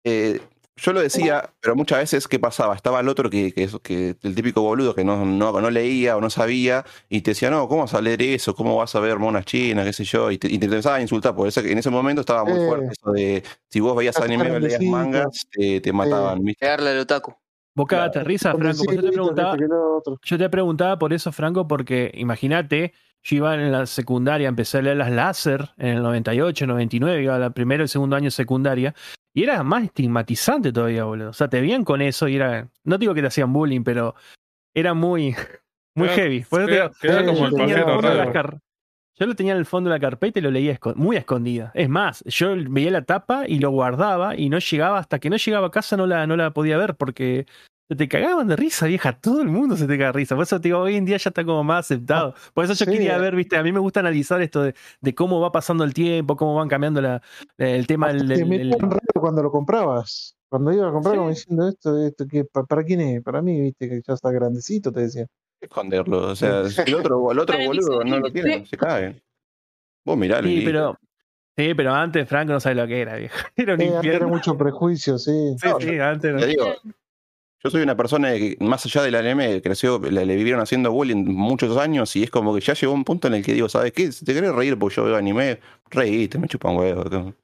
eh, 0.05 0.40
yo 0.77 0.93
lo 0.93 1.01
decía, 1.01 1.51
pero 1.61 1.75
muchas 1.75 1.99
veces, 2.01 2.29
¿qué 2.29 2.39
pasaba? 2.39 2.75
Estaba 2.75 3.01
el 3.01 3.09
otro 3.09 3.31
que, 3.31 3.53
que, 3.53 3.65
eso- 3.65 3.81
que 3.81 4.17
el 4.23 4.35
típico 4.35 4.61
boludo 4.62 4.95
que 4.95 5.05
no, 5.05 5.25
no, 5.25 5.61
no 5.61 5.71
leía 5.71 6.17
o 6.17 6.21
no 6.21 6.29
sabía, 6.31 6.85
y 7.09 7.23
te 7.23 7.31
decía, 7.31 7.51
no, 7.51 7.67
¿cómo 7.69 7.83
vas 7.83 7.95
a 7.95 8.01
leer 8.03 8.21
eso? 8.23 8.55
¿Cómo 8.55 8.77
vas 8.77 8.95
a 8.95 9.01
ver 9.01 9.19
monas 9.19 9.45
chinas? 9.47 9.87
¿Qué 9.87 9.93
sé 9.93 10.05
yo? 10.05 10.31
Y 10.31 10.39
te, 10.39 10.49
y 10.53 10.59
te 10.59 10.67
empezaba 10.67 10.97
a 10.97 11.01
insultar, 11.01 11.35
por 11.35 11.49
eso 11.49 11.62
que 11.62 11.73
en 11.73 11.79
ese 11.79 11.91
momento 11.91 12.21
estaba 12.21 12.45
muy 12.45 12.59
Eh. 12.61 12.67
fuerte 12.67 12.93
eso 12.93 13.12
de 13.12 13.43
si 13.71 13.81
vos 13.81 13.97
veías 13.97 14.17
anime 14.21 14.51
o 14.51 14.59
leías 14.59 14.83
mangas, 14.83 15.47
te, 15.51 15.81
te 15.81 15.93
mataban. 15.93 16.43
Pegarle 16.59 16.91
al 16.91 16.99
otaku. 17.01 17.35
Vos 17.75 17.87
cagaste 17.87 18.21
de 18.21 18.25
risa, 18.25 18.55
Franco, 18.55 18.85
porque 18.85 18.97
yo 18.97 19.03
te 19.03 19.12
preguntaba, 19.12 19.57
yo 20.25 20.39
te 20.39 20.49
preguntaba 20.49 20.99
por 20.99 21.12
eso, 21.12 21.31
Franco, 21.33 21.69
porque 21.69 22.11
imagínate, 22.15 22.93
yo 23.27 23.37
iba 23.37 23.55
en 23.55 23.73
la 23.73 23.87
secundaria, 23.87 24.47
empecé 24.49 24.79
a 24.79 24.83
leer 24.83 24.97
las 24.99 25.11
láser 25.11 25.71
en 25.79 25.97
el 25.97 26.03
98, 26.03 26.65
99, 26.67 27.23
iba 27.25 27.35
al 27.35 27.53
primero 27.53 27.83
y 27.83 27.89
segundo 27.89 28.15
año 28.15 28.27
de 28.27 28.31
secundaria, 28.31 28.95
y 29.35 29.43
era 29.43 29.65
más 29.65 29.83
estigmatizante 29.83 30.73
todavía, 30.73 31.05
boludo. 31.05 31.31
O 31.31 31.33
sea, 31.33 31.49
te 31.49 31.61
veían 31.61 31.85
con 31.85 32.03
eso 32.03 32.29
y 32.29 32.37
era, 32.37 32.69
no 32.85 32.99
digo 32.99 33.15
que 33.15 33.23
te 33.23 33.27
hacían 33.27 33.53
bullying, 33.53 33.83
pero 33.83 34.15
era 34.75 34.95
muy, 34.95 35.35
muy 35.97 36.09
heavy. 36.09 36.45
Por 36.49 36.67
te 36.67 36.73
queda- 36.73 36.93
yo 37.03 37.21
lo 37.23 37.47
el 37.47 37.55
tenía 37.55 37.79
en 37.79 38.17
la 38.17 38.61
Yo 39.19 39.27
lo 39.27 39.35
tenía 39.35 39.55
el 39.55 39.67
fondo 39.67 39.91
de 39.91 39.97
la 39.97 40.01
carpeta 40.01 40.39
y 40.39 40.43
lo 40.43 40.51
leía 40.53 40.79
muy 40.95 41.17
a 41.17 41.21
escondida. 41.21 41.73
Es 41.75 41.89
más, 41.89 42.23
yo 42.27 42.55
veía 42.69 42.93
la 42.93 43.03
tapa 43.03 43.49
y 43.49 43.59
lo 43.59 43.71
guardaba 43.71 44.37
y 44.37 44.51
no 44.51 44.59
llegaba, 44.59 44.99
hasta 44.99 45.19
que 45.19 45.31
no 45.31 45.37
llegaba 45.37 45.67
a 45.67 45.71
casa 45.71 45.97
no 45.97 46.07
la, 46.07 46.27
no 46.27 46.37
la 46.37 46.51
podía 46.53 46.77
ver 46.77 46.95
porque 46.95 47.47
se 47.88 47.94
te 47.96 48.09
cagaban 48.09 48.49
de 48.49 48.57
risa, 48.57 48.87
vieja. 48.87 49.12
Todo 49.18 49.42
el 49.42 49.49
mundo 49.49 49.77
se 49.77 49.87
te 49.87 49.96
caga 49.96 50.07
de 50.12 50.12
risa. 50.18 50.35
Por 50.35 50.42
eso 50.44 50.61
te 50.61 50.68
digo, 50.68 50.81
hoy 50.81 50.96
en 50.96 51.05
día 51.05 51.16
ya 51.18 51.31
está 51.31 51.44
como 51.44 51.62
más 51.64 51.87
aceptado. 51.87 52.35
Por 52.55 52.64
eso 52.64 52.75
yo 52.75 52.85
Sí, 52.85 52.90
quería 52.90 53.16
ver, 53.18 53.37
viste, 53.37 53.57
a 53.57 53.62
mí 53.62 53.70
me 53.72 53.79
gusta 53.81 54.01
analizar 54.01 54.40
esto 54.42 54.62
de, 54.62 54.75
de 55.01 55.14
cómo 55.14 55.40
va 55.40 55.53
pasando 55.53 55.85
el 55.85 55.94
tiempo, 55.94 56.37
cómo 56.37 56.55
van 56.55 56.68
cambiando 56.68 57.01
la, 57.01 57.22
el 57.59 57.87
tema 57.87 58.12
del... 58.12 58.27
Metían 58.46 58.81
raro 58.81 58.99
cuando 59.20 59.42
lo 59.42 59.51
comprabas. 59.51 60.37
Cuando 60.49 60.72
iba 60.72 60.88
a 60.88 60.92
comprar, 60.92 61.14
Sí. 61.14 61.18
como 61.18 61.31
diciendo 61.31 61.68
esto, 61.68 61.99
esto 62.07 62.27
que, 62.27 62.44
pa- 62.44 62.64
¿para 62.64 62.85
quién 62.85 63.01
es? 63.01 63.22
Para 63.22 63.42
mí, 63.42 63.61
viste, 63.61 63.88
que 63.88 64.01
ya 64.07 64.14
está 64.14 64.31
grandecito, 64.31 64.92
te 64.92 65.01
decía. 65.01 65.27
Esconderlo, 65.61 66.29
o 66.29 66.37
sea, 66.37 66.62
el 66.87 66.94
otro, 66.94 67.33
el 67.33 67.38
otro 67.38 67.57
boludo 67.66 68.03
sí. 68.03 68.09
no 68.11 68.18
lo 68.20 68.31
quiere, 68.33 68.64
se 68.66 68.77
cae. 68.77 69.20
Vos 70.05 70.16
miralo. 70.16 70.46
Sí, 70.46 70.62
pero... 70.64 70.99
Sí, 71.59 71.72
pero 71.75 71.94
antes 71.94 72.29
Franco 72.29 72.53
no 72.53 72.61
sabe 72.61 72.75
lo 72.75 72.87
que 72.87 73.01
era, 73.01 73.16
viejo. 73.16 73.35
Era 73.57 73.75
un 73.75 73.81
Eh, 73.81 73.85
antes 73.87 73.96
era 73.96 73.96
infierno. 74.09 74.29
mucho 74.29 74.59
prejuicio, 74.59 75.16
sí. 75.18 75.57
Sí, 75.59 75.68
No, 75.68 75.81
sí, 75.81 75.99
antes 75.99 76.33
no. 76.35 76.38
Te 76.40 76.46
digo, 76.49 76.66
yo 77.62 77.71
soy 77.71 77.83
una 77.83 77.97
persona 77.97 78.33
que, 78.35 78.57
más 78.61 78.85
allá 78.87 79.03
del 79.03 79.14
anime, 79.14 79.61
creció, 79.62 79.99
le, 79.99 80.25
le 80.27 80.37
vivieron 80.37 80.61
haciendo 80.61 80.92
bullying 80.92 81.25
muchos 81.27 81.77
años 81.77 82.14
y 82.16 82.23
es 82.23 82.31
como 82.31 82.55
que 82.55 82.61
ya 82.61 82.75
llegó 82.75 82.92
un 82.92 83.05
punto 83.05 83.29
en 83.29 83.35
el 83.35 83.45
que 83.45 83.55
digo, 83.55 83.69
¿sabes 83.69 83.92
qué? 83.92 84.12
Si 84.12 84.25
te 84.25 84.35
querés 84.35 84.55
reír 84.55 84.79
porque 84.79 84.97
yo 84.97 85.05
veo 85.05 85.16
anime, 85.16 85.59
reíste, 85.90 86.38
me 86.38 86.49
chupan 86.49 86.77
huevo. 86.77 87.35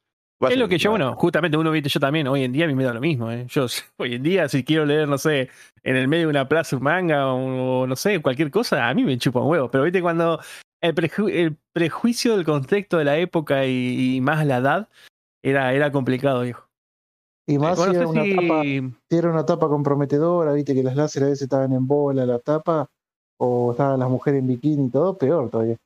Es 0.51 0.57
lo 0.59 0.69
que 0.69 0.77
yo, 0.79 0.91
bueno, 0.91 1.15
justamente 1.15 1.57
uno 1.57 1.71
viste 1.71 1.89
yo 1.89 2.01
también, 2.01 2.27
hoy 2.27 2.43
en 2.43 2.53
día 2.53 2.65
a 2.65 2.69
mí 2.69 2.75
me 2.75 2.83
da 2.83 2.93
lo 2.93 3.01
mismo. 3.01 3.31
¿eh? 3.31 3.47
Yo 3.49 3.67
hoy 3.97 4.15
en 4.15 4.23
día, 4.23 4.49
si 4.49 4.65
quiero 4.65 4.85
leer, 4.85 5.09
no 5.09 5.17
sé, 5.19 5.49
en 5.85 5.97
el 5.97 6.09
medio 6.09 6.25
de 6.25 6.31
una 6.31 6.49
plaza 6.49 6.77
un 6.77 6.83
manga 6.83 7.33
o, 7.33 7.87
no 7.87 7.95
sé, 7.97 8.21
cualquier 8.21 8.51
cosa, 8.51 8.89
a 8.89 8.95
mí 8.95 9.05
me 9.05 9.17
chupa 9.19 9.41
un 9.41 9.49
huevo. 9.49 9.71
Pero 9.71 9.85
viste 9.85 10.03
cuando 10.03 10.41
el, 10.81 10.95
preju- 10.97 11.31
el 11.33 11.57
prejuicio 11.73 12.37
del 12.37 12.45
contexto 12.45 12.99
de 12.99 13.05
la 13.05 13.19
época 13.19 13.67
y, 13.67 14.17
y 14.17 14.21
más 14.21 14.45
la 14.45 14.57
edad 14.59 14.89
era, 15.45 15.73
era 15.75 15.93
complicado, 15.93 16.43
viejo. 16.43 16.69
Y 17.47 17.59
más 17.59 17.79
si 17.79 17.91
era 17.97 18.07
una 18.09 18.25
tapa, 18.29 18.63
si- 18.63 19.17
era 19.17 19.31
una 19.31 19.45
tapa 19.45 19.69
comprometedora, 19.69 20.53
viste 20.53 20.75
que 20.75 20.83
las 20.83 20.97
láser 20.97 21.25
a 21.25 21.27
veces 21.27 21.43
estaban 21.43 21.73
en 21.73 21.87
bola 21.87 22.25
la 22.25 22.39
tapa, 22.39 22.89
o 23.39 23.73
estaban 23.73 23.99
las 23.99 24.09
mujeres 24.09 24.41
en 24.41 24.47
bikini 24.47 24.87
y 24.87 24.91
todo, 24.91 25.19
peor 25.19 25.51
todavía. 25.51 25.77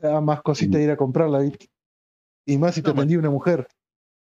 Era 0.00 0.20
más 0.20 0.42
cosita 0.42 0.78
de 0.78 0.84
ir 0.84 0.90
a 0.90 0.96
comprarla, 0.96 1.38
viste. 1.38 1.66
Y 2.46 2.58
más 2.58 2.74
si 2.74 2.82
te 2.82 2.90
atendía 2.90 3.18
una 3.18 3.30
mujer. 3.30 3.68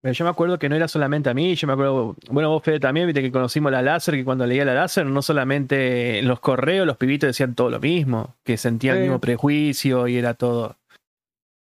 Pero 0.02 0.14
yo 0.14 0.24
me 0.24 0.30
acuerdo 0.30 0.58
que 0.58 0.68
no 0.68 0.74
era 0.76 0.88
solamente 0.88 1.28
a 1.28 1.34
mí, 1.34 1.54
yo 1.54 1.66
me 1.66 1.74
acuerdo, 1.74 2.16
bueno, 2.30 2.48
vos 2.48 2.62
Fede 2.62 2.80
también, 2.80 3.06
viste 3.06 3.20
que 3.20 3.30
conocimos 3.30 3.70
la 3.70 3.82
láser, 3.82 4.14
que 4.14 4.24
cuando 4.24 4.46
leía 4.46 4.64
la 4.64 4.72
láser, 4.74 5.04
no 5.04 5.20
solamente 5.20 6.18
en 6.20 6.26
los 6.26 6.40
correos, 6.40 6.86
los 6.86 6.96
pibitos 6.96 7.28
decían 7.28 7.54
todo 7.54 7.68
lo 7.70 7.78
mismo, 7.80 8.34
que 8.42 8.56
sentían 8.56 8.96
el 8.96 9.02
mismo 9.02 9.18
prejuicio 9.20 10.08
y 10.08 10.16
era 10.16 10.32
todo. 10.34 10.76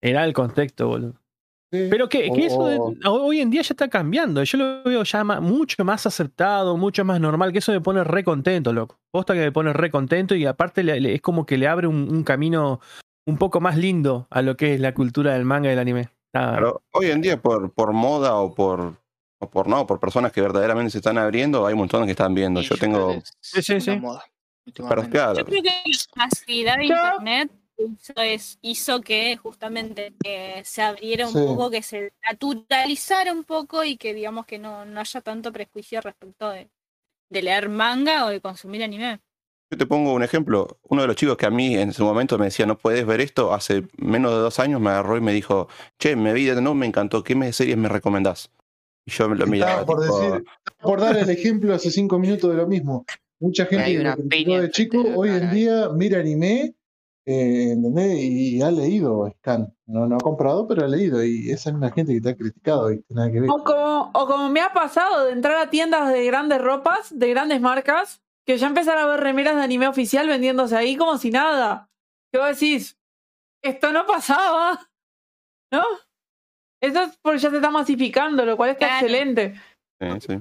Era 0.02 0.24
el 0.24 0.34
contexto, 0.34 0.88
boludo. 0.88 1.16
Sí. 1.72 1.88
Pero 1.90 2.08
que, 2.08 2.32
que 2.32 2.46
eso 2.46 2.66
de- 2.66 2.80
hoy 3.10 3.42
en 3.42 3.50
día 3.50 3.62
ya 3.62 3.74
está 3.74 3.90
cambiando. 3.90 4.42
Yo 4.44 4.58
lo 4.58 4.84
veo 4.84 5.04
ya 5.04 5.24
ma- 5.26 5.42
mucho 5.42 5.84
más 5.84 6.06
aceptado, 6.06 6.78
mucho 6.78 7.04
más 7.04 7.20
normal, 7.20 7.52
que 7.52 7.60
eso 7.60 7.74
me 7.74 7.82
pone 7.82 8.04
re 8.06 8.24
contento, 8.24 8.72
loco. 8.72 9.00
Posta 9.12 9.34
que 9.34 9.42
me 9.42 9.52
pone 9.52 9.74
re 9.74 9.92
contento 9.92 10.34
y 10.36 10.46
aparte 10.46 10.82
le- 10.84 11.00
le- 11.02 11.16
es 11.16 11.22
como 11.22 11.46
que 11.46 11.58
le 11.58 11.68
abre 11.68 11.88
un, 11.88 12.08
un 12.10 12.24
camino 12.24 12.80
un 13.26 13.38
poco 13.38 13.60
más 13.60 13.76
lindo 13.78 14.28
a 14.30 14.42
lo 14.42 14.56
que 14.56 14.76
es 14.76 14.80
la 14.80 14.94
cultura 14.94 15.34
del 15.34 15.44
manga 15.44 15.68
y 15.68 15.72
del 15.72 15.80
anime. 15.80 16.10
Está- 16.34 16.56
Pero 16.56 16.84
hoy 16.94 17.12
en 17.12 17.22
día, 17.22 17.42
por, 17.42 17.72
por 17.74 17.92
moda 17.92 18.36
o 18.36 18.56
por, 18.56 18.96
o 19.40 19.50
por 19.50 19.68
no, 19.68 19.86
por 19.86 20.00
personas 20.00 20.32
que 20.32 20.40
verdaderamente 20.40 20.92
se 20.92 21.00
están 21.00 21.18
abriendo, 21.18 21.66
hay 21.68 21.74
un 21.74 21.80
montón 21.80 22.06
que 22.06 22.12
están 22.12 22.34
viendo. 22.34 22.62
Yo 22.62 22.78
tengo. 22.78 23.22
Sí, 23.42 23.62
sí, 23.62 23.82
sí. 23.82 23.98
moda, 23.98 24.24
claro, 24.74 25.04
Yo 25.34 25.44
creo 25.46 25.62
que 25.64 25.70
la 26.16 26.24
facilidad 26.30 26.78
de 26.78 26.86
internet 26.86 27.52
hizo, 27.78 28.14
es- 28.16 28.58
hizo 28.62 29.02
que 29.02 29.38
justamente 29.38 30.14
eh, 30.24 30.62
se 30.66 30.82
abriera 30.82 31.28
un 31.28 31.34
Sí. 31.34 31.40
poco, 31.46 31.70
que 31.70 31.82
se 31.82 32.14
naturalizara 32.24 33.32
un 33.34 33.44
poco 33.44 33.84
y 33.84 33.98
que 33.98 34.14
digamos 34.14 34.46
que 34.46 34.58
no, 34.60 34.86
no 34.86 35.00
haya 35.00 35.22
tanto 35.22 35.52
prejuicio 35.52 36.02
respecto 36.02 36.50
de, 36.50 36.70
de 37.30 37.42
leer 37.42 37.70
manga 37.70 38.26
o 38.26 38.30
de 38.30 38.42
consumir 38.42 38.84
anime. 38.84 39.20
Yo 39.70 39.78
te 39.78 39.86
pongo 39.86 40.14
un 40.14 40.24
ejemplo. 40.24 40.80
Uno 40.84 41.02
de 41.02 41.08
los 41.08 41.18
chicos 41.18 41.36
que 41.36 41.46
a 41.46 41.50
mí 41.50 41.76
en 41.76 41.92
su 41.92 42.06
momento 42.06 42.38
me 42.38 42.46
decía, 42.46 42.66
no 42.66 42.78
puedes 42.78 43.06
ver 43.06 43.20
esto, 43.20 43.54
hace 43.54 43.84
menos 43.98 44.32
de 44.32 44.38
dos 44.38 44.60
años 44.60 44.80
me 44.80 44.90
agarró 44.92 45.18
y 45.18 45.22
me 45.22 45.34
dijo, 45.34 45.68
che, 46.00 46.16
me 46.16 46.34
vi, 46.34 46.50
no, 46.62 46.74
me 46.74 46.86
encantó, 46.86 47.22
¿qué 47.24 47.52
series 47.52 47.76
me 47.78 47.90
recomendás? 47.90 48.50
Y 49.06 49.12
yo 49.12 49.28
me 49.28 49.36
lo 49.36 49.46
miraba. 49.46 49.86
Por 49.86 50.00
tipo, 50.02 50.20
decir, 50.20 50.44
por 50.82 51.02
dar 51.02 51.18
el 51.18 51.30
ejemplo 51.30 51.74
hace 51.74 51.92
cinco 51.92 52.18
minutos 52.18 52.50
de 52.50 52.58
lo 52.58 52.68
mismo. 52.68 53.06
Mucha 53.40 53.66
gente 53.66 54.02
que 54.30 54.46
de 54.62 54.72
chico, 54.72 55.04
hoy 55.16 55.30
en 55.30 55.40
cara, 55.40 55.52
día 55.52 55.90
mira 55.94 56.20
anime, 56.22 56.74
eh, 57.28 57.72
¿entendés? 57.74 58.18
Y, 58.20 58.62
ha 58.62 58.72
leído 58.72 59.30
Scan. 59.40 59.74
No, 59.86 60.08
no 60.08 60.16
ha 60.16 60.20
comprado, 60.20 60.66
pero 60.68 60.86
ha 60.86 60.88
leído. 60.88 61.24
Y 61.24 61.52
esa 61.52 61.70
es 61.70 61.76
una 61.76 61.92
gente 61.92 62.14
que 62.14 62.22
te 62.22 62.30
ha 62.30 62.36
criticado 62.38 62.92
y 62.92 63.04
nada 63.10 63.30
que 63.32 63.42
ver. 63.42 63.50
O 63.50 63.64
como, 63.64 64.12
o 64.14 64.26
como 64.28 64.50
me 64.50 64.62
ha 64.62 64.72
pasado 64.72 65.26
de 65.26 65.34
entrar 65.34 65.58
a 65.58 65.70
tiendas 65.70 66.12
de 66.12 66.26
grandes 66.26 66.62
ropas, 66.62 67.18
de 67.18 67.30
grandes 67.30 67.60
marcas, 67.60 68.22
que 68.46 68.58
ya 68.58 68.68
empezar 68.68 68.98
a 68.98 69.06
ver 69.06 69.20
remeras 69.20 69.56
de 69.58 69.62
anime 69.62 69.88
oficial 69.90 70.28
vendiéndose 70.28 70.76
ahí 70.78 70.96
como 70.96 71.18
si 71.18 71.30
nada. 71.32 71.90
¿Qué 72.32 72.40
vos 72.40 72.48
decís? 72.48 72.98
Esto 73.62 73.92
no 73.92 74.06
pasaba. 74.06 74.90
¿No? 75.72 75.84
Eso 76.82 77.02
es 77.04 77.18
porque 77.22 77.40
ya 77.40 77.50
se 77.50 77.58
está 77.58 77.72
masificando, 77.72 78.46
lo 78.46 78.56
cual 78.56 78.70
está 78.70 78.88
Claro. 78.88 79.06
excelente. 79.06 79.54
sí, 80.00 80.08
sí. 80.22 80.34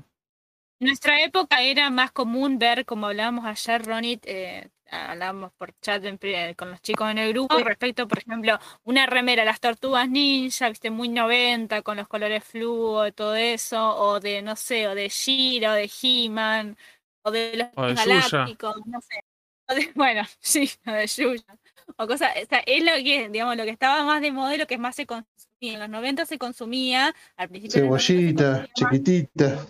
En 0.78 0.88
nuestra 0.88 1.22
época 1.22 1.62
era 1.62 1.88
más 1.90 2.12
común 2.12 2.58
ver, 2.58 2.84
como 2.84 3.06
hablábamos 3.06 3.46
ayer, 3.46 3.82
Ronit, 3.86 4.22
eh, 4.26 4.68
hablábamos 4.90 5.52
por 5.54 5.72
chat 5.80 6.04
en 6.04 6.18
pri- 6.18 6.54
con 6.54 6.70
los 6.70 6.80
chicos 6.82 7.10
en 7.10 7.18
el 7.18 7.32
grupo, 7.32 7.58
respecto, 7.58 8.06
por 8.08 8.18
ejemplo, 8.18 8.58
una 8.84 9.06
remera, 9.06 9.44
las 9.44 9.60
tortugas 9.60 10.08
ninja, 10.08 10.68
viste, 10.68 10.90
muy 10.90 11.08
90, 11.08 11.82
con 11.82 11.96
los 11.96 12.08
colores 12.08 12.44
fluo, 12.44 13.10
todo 13.12 13.34
eso, 13.34 13.96
o 13.96 14.20
de, 14.20 14.42
no 14.42 14.56
sé, 14.56 14.86
o 14.88 14.94
de 14.94 15.08
Shira, 15.08 15.72
o 15.72 15.74
de 15.74 15.90
He-Man, 16.02 16.76
o 17.22 17.30
de 17.30 17.56
los 17.56 17.68
O 17.76 17.86
de 17.86 17.94
Yuya. 17.94 18.04
galácticos, 18.04 18.76
no 18.86 19.00
sé. 19.00 19.20
O 19.68 19.74
de- 19.74 19.92
bueno, 19.96 20.22
sí, 20.40 20.70
o 20.86 20.92
de 20.92 21.06
Yuya. 21.06 21.58
O 21.96 22.06
cosas, 22.06 22.32
o 22.42 22.46
sea, 22.48 22.58
es 22.66 22.84
lo 22.84 22.92
que, 23.02 23.28
digamos, 23.28 23.56
lo 23.56 23.64
que 23.64 23.70
estaba 23.70 24.02
más 24.04 24.20
de 24.20 24.32
moda 24.32 24.54
y 24.54 24.58
lo 24.58 24.66
que 24.66 24.78
más 24.78 24.96
se 24.96 25.06
consumía. 25.06 25.34
En 25.60 25.80
los 25.80 25.88
90 25.88 26.26
se 26.26 26.38
consumía, 26.38 27.14
al 27.36 27.48
principio 27.48 27.82
de 27.82 27.88
los 27.88 27.90
90 27.90 28.06
se 28.06 28.12
Cebollita, 28.14 28.66
consumía 28.74 28.74
chiquitita. 28.74 29.66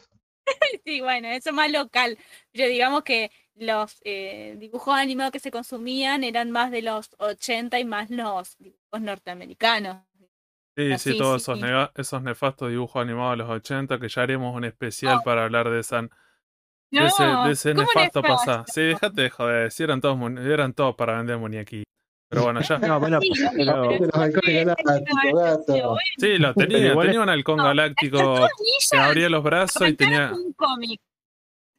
Sí, 0.85 1.01
bueno, 1.01 1.29
eso 1.29 1.53
más 1.53 1.71
local. 1.71 2.19
Pero 2.53 2.69
digamos 2.69 3.03
que 3.03 3.31
los 3.57 4.01
eh, 4.05 4.55
dibujos 4.59 4.95
animados 4.95 5.33
que 5.33 5.39
se 5.41 5.51
consumían 5.51 6.25
eran 6.25 6.51
más 6.51 6.71
de 6.71 6.83
los 6.83 7.11
80 7.19 7.79
y 7.81 7.85
más 7.85 8.11
los 8.11 8.57
dibujos 8.59 9.01
norteamericanos. 9.01 9.99
Sí, 10.77 10.93
sí, 10.99 11.13
sí, 11.13 11.19
todos 11.19 11.43
sí, 11.43 11.53
esos, 11.53 11.61
sí. 11.61 11.91
esos 12.01 12.23
nefastos 12.23 12.69
dibujos 12.69 13.01
animados 13.03 13.33
de 13.33 13.37
los 13.39 13.51
80, 13.51 13.99
que 13.99 14.09
ya 14.09 14.23
haremos 14.23 14.55
un 14.55 14.65
especial 14.65 15.19
Oh. 15.21 15.25
para 15.25 15.45
hablar 15.45 15.71
de 15.71 15.81
esa 15.81 16.03
de 16.91 17.05
ese, 17.07 17.25
de 17.25 17.51
ese 17.53 17.75
¿cómo 17.75 17.89
nefasto 17.95 18.23
pasado. 18.23 18.65
Sí, 18.69 18.81
déjate 18.83 19.23
de 19.23 19.31
joder, 19.31 19.73
si 19.73 19.83
eran 19.83 20.01
todos, 20.01 20.19
eran 20.39 20.73
todos 20.75 20.95
para 20.95 21.17
vender 21.17 21.39
muñequitos. 21.39 21.85
Pero 22.29 22.43
bueno, 22.45 22.61
ya. 22.61 22.79
No, 22.79 23.01
bueno, 23.01 23.21
Sí, 23.21 23.31
pero- 23.57 23.89
De 23.89 23.99
los 24.01 24.15
halcones 24.15 24.67
galácticos, 24.67 25.33
gato. 25.35 25.97
Sí, 26.19 26.39
lo 26.39 26.55
tenía, 26.55 26.79
Pero 26.79 26.91
igual 26.91 27.07
tenía 27.07 27.21
un 27.23 27.29
halcón 27.29 27.57
No, 27.57 27.65
galáctico 27.65 28.49
que 28.91 28.99
abría 28.99 29.29
los 29.31 29.43
brazos 29.43 29.89
y 29.89 29.95
tenía. 29.95 30.31
un 30.33 30.53
cómic. 30.53 31.01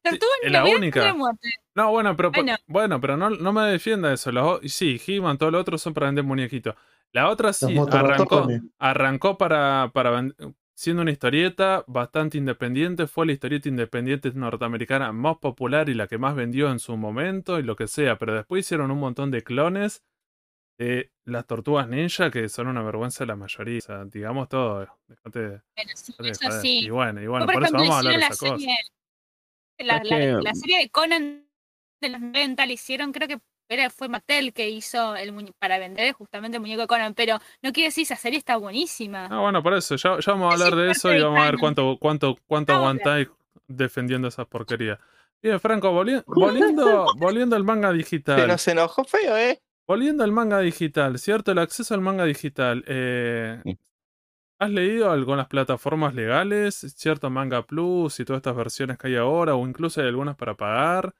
Sí, 0.09 0.17
la 0.43 0.63
única. 0.65 1.13
muerte. 1.13 1.49
No, 1.77 1.91
bueno, 1.91 2.15
pero 2.17 2.31
por- 2.31 2.43
Bueno. 2.43 2.57
bueno, 2.65 2.99
pero 2.99 3.17
no, 3.17 3.29
no 3.29 3.53
me 3.53 3.61
defienda 3.69 4.11
eso. 4.11 4.31
Los, 4.31 4.61
sí, 4.71 4.99
He-Man, 5.05 5.37
todo 5.37 5.51
lo 5.51 5.59
otro 5.59 5.77
son 5.77 5.93
para 5.93 6.07
vender 6.07 6.23
muñequitos. 6.23 6.73
La 7.13 7.29
otra 7.29 7.53
sí 7.53 7.65
arrancó, 7.91 8.47
arrancó 8.79 9.37
para, 9.37 9.91
para 9.93 10.27
siendo 10.73 11.03
una 11.03 11.11
historieta 11.11 11.83
bastante 11.87 12.37
independiente, 12.39 13.05
fue 13.07 13.27
la 13.27 13.31
historieta 13.33 13.69
independiente 13.69 14.31
norteamericana 14.33 15.11
más 15.11 15.37
popular 15.37 15.87
y 15.89 15.93
la 15.93 16.07
que 16.07 16.17
más 16.17 16.35
vendió 16.35 16.71
en 16.71 16.79
su 16.79 16.97
momento 16.97 17.59
y 17.59 17.63
lo 17.63 17.75
que 17.75 17.87
sea, 17.87 18.17
pero 18.17 18.33
después 18.33 18.65
hicieron 18.65 18.89
un 18.91 18.99
montón 18.99 19.29
de 19.31 19.43
clones 19.43 20.03
de 20.79 21.11
las 21.25 21.45
tortugas 21.47 21.87
ninja 21.87 22.29
que 22.31 22.49
son 22.49 22.67
una 22.67 22.81
vergüenza 22.83 23.25
la 23.25 23.35
mayoría, 23.35 23.77
o 23.77 23.81
sea, 23.81 24.05
digamos 24.05 24.49
todo, 24.49 24.87
dejate 25.07 25.39
de- 25.39 25.47
Bueno, 25.75 25.91
sí, 25.95 26.11
dejate 26.17 26.23
de 26.23 26.29
eso 26.31 26.61
sí. 26.61 26.79
Y 26.85 26.89
bueno, 26.89 27.21
y 27.21 27.27
bueno, 27.27 27.45
por 27.47 27.63
eso 27.63 27.73
vamos 27.73 27.95
a 27.95 27.97
hablar 27.99 28.13
de 28.13 28.19
esa 28.19 28.29
la 28.29 28.29
cosa. 28.35 28.57
serie, 28.57 28.75
la, 29.79 29.97
Es 29.97 30.09
la- 30.09 30.17
que- 30.17 30.31
la 30.43 30.53
serie 30.55 30.77
de 30.79 30.89
Conan 30.89 31.46
de 32.01 32.09
los 32.09 32.21
90 32.21 32.65
la 32.65 32.71
hicieron, 32.73 33.11
creo 33.11 33.27
que 33.27 33.39
era, 33.69 33.89
fue 33.89 34.07
Mattel 34.07 34.53
que 34.53 34.69
hizo 34.69 35.15
el 35.15 35.33
muñe- 35.33 35.51
para 35.59 35.77
vender 35.77 36.13
justamente 36.13 36.57
el 36.57 36.61
muñeco 36.61 36.81
de 36.81 36.87
Conan, 36.87 37.13
pero 37.13 37.39
no 37.61 37.73
quiere 37.73 37.87
decir 37.89 38.03
esa 38.03 38.15
serie 38.15 38.39
está 38.39 38.55
buenísima. 38.57 39.25
Ah, 39.29 39.39
bueno, 39.41 39.61
por 39.61 39.73
eso, 39.73 39.95
ya, 39.97 40.17
ya 40.19 40.31
vamos 40.31 40.49
a 40.49 40.53
hablar 40.53 40.75
de 40.77 40.91
eso 40.91 41.13
y 41.13 41.21
vamos 41.21 41.39
a 41.41 41.45
ver 41.45 41.57
cuánto, 41.59 41.97
cuánto, 41.99 42.37
cuánto 42.47 42.73
aguantáis 42.73 43.27
defendiendo 43.67 44.27
esas 44.29 44.47
porquerías. 44.47 44.99
Bien, 45.41 45.59
Franco, 45.59 45.91
volvi- 45.91 46.23
volviendo, 46.27 47.07
volviendo 47.17 47.55
al 47.55 47.63
manga 47.65 47.89
Se 47.91 47.97
digital. 47.97 48.47
nos 48.47 48.67
enojó 48.67 49.03
feo, 49.03 49.37
¿eh? 49.37 49.59
Volviendo 49.85 50.23
al 50.23 50.31
manga 50.31 50.59
digital, 50.59 51.17
¿cierto? 51.19 51.51
El 51.51 51.59
acceso 51.59 51.93
al 51.93 52.01
manga 52.01 52.23
digital. 52.25 52.83
eh. 52.87 53.61
¿Has 54.59 54.71
leído 54.71 55.11
algo 55.11 55.33
en 55.33 55.37
las 55.37 55.47
plataformas 55.47 56.15
legales? 56.15 56.75
¿Cierto? 56.97 57.29
Manga 57.29 57.61
Plus 57.65 58.19
y 58.19 58.25
todas 58.25 58.39
estas 58.39 58.55
versiones 58.55 58.97
que 58.97 59.07
hay 59.07 59.15
ahora, 59.15 59.55
o 59.55 59.67
incluso 59.67 60.01
hay 60.01 60.07
algunas 60.07 60.35
para 60.35 60.55
pagar. 60.55 61.13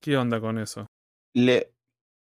¿Qué, 0.00 0.16
onda 0.16 0.40
con 0.40 0.58
eso? 0.58 0.86
Le, 1.34 1.72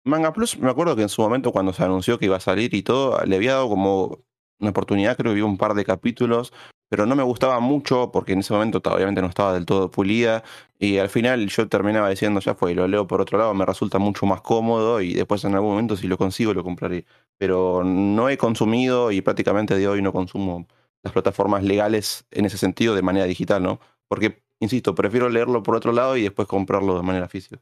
Manga 0.05 0.33
Plus, 0.33 0.57
me 0.57 0.69
acuerdo 0.69 0.95
que 0.95 1.03
en 1.03 1.09
su 1.09 1.21
momento 1.21 1.51
cuando 1.51 1.73
se 1.73 1.83
anunció 1.83 2.19
que 2.19 2.25
iba 2.25 2.37
a 2.37 2.41
salir 2.41 2.73
y 2.73 2.83
todo, 2.83 3.23
le 3.25 3.35
había 3.35 3.53
dado 3.53 3.69
como 3.69 4.25
una 4.59 4.69
oportunidad, 4.69 5.17
creo 5.17 5.31
que 5.31 5.35
vi 5.35 5.41
un 5.41 5.57
par 5.57 5.73
de 5.73 5.85
capítulos, 5.85 6.53
pero 6.89 7.05
no 7.05 7.15
me 7.15 7.23
gustaba 7.23 7.59
mucho 7.59 8.11
porque 8.11 8.33
en 8.33 8.39
ese 8.39 8.53
momento 8.53 8.81
obviamente 8.85 9.21
no 9.21 9.27
estaba 9.27 9.53
del 9.53 9.65
todo 9.65 9.89
pulida 9.89 10.43
y 10.77 10.99
al 10.99 11.09
final 11.09 11.47
yo 11.47 11.67
terminaba 11.67 12.09
diciendo 12.09 12.39
ya 12.39 12.53
fue, 12.53 12.75
lo 12.75 12.87
leo 12.87 13.07
por 13.07 13.19
otro 13.19 13.39
lado, 13.39 13.53
me 13.53 13.65
resulta 13.65 13.97
mucho 13.97 14.25
más 14.25 14.41
cómodo 14.41 15.01
y 15.01 15.13
después 15.13 15.43
en 15.43 15.55
algún 15.55 15.71
momento 15.71 15.97
si 15.97 16.07
lo 16.07 16.17
consigo 16.17 16.53
lo 16.53 16.63
compraré. 16.63 17.05
Pero 17.37 17.83
no 17.83 18.29
he 18.29 18.37
consumido 18.37 19.11
y 19.11 19.21
prácticamente 19.21 19.75
de 19.75 19.87
hoy 19.87 20.01
no 20.01 20.13
consumo 20.13 20.67
las 21.01 21.13
plataformas 21.13 21.63
legales 21.63 22.25
en 22.31 22.45
ese 22.45 22.57
sentido 22.57 22.95
de 22.95 23.01
manera 23.01 23.25
digital, 23.25 23.63
¿no? 23.63 23.79
Porque, 24.07 24.42
insisto, 24.63 24.95
prefiero 24.95 25.29
leerlo 25.29 25.61
por 25.61 25.75
otro 25.75 25.91
lado 25.91 26.17
y 26.17 26.23
después 26.23 26.47
comprarlo 26.47 26.97
de 26.97 27.03
manera 27.03 27.27
física. 27.27 27.61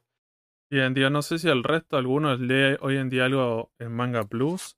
Bien, 0.69 0.93
día, 0.93 1.09
no 1.09 1.21
sé 1.21 1.37
si 1.37 1.49
el 1.49 1.63
resto, 1.63 1.97
algunos 1.97 2.39
lee 2.39 2.77
hoy 2.79 2.95
en 2.95 3.09
día 3.09 3.25
algo 3.25 3.71
en 3.77 3.91
Manga 3.91 4.23
Plus. 4.23 4.77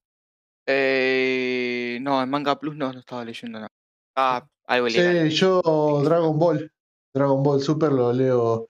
Eh, 0.66 2.00
no, 2.02 2.24
en 2.24 2.30
Manga 2.30 2.60
Plus 2.60 2.76
no, 2.76 2.92
no 2.92 3.00
estaba 3.00 3.24
leyendo 3.24 3.60
nada. 3.60 3.70
Ah, 4.16 4.48
algo 4.66 4.88
ilegal. 4.88 5.30
Sí, 5.30 5.38
yo 5.38 6.02
Dragon 6.04 6.40
Ball. 6.40 6.72
Dragon 7.14 7.44
Ball 7.44 7.62
Super 7.62 7.92
lo 7.92 8.12
leo 8.12 8.70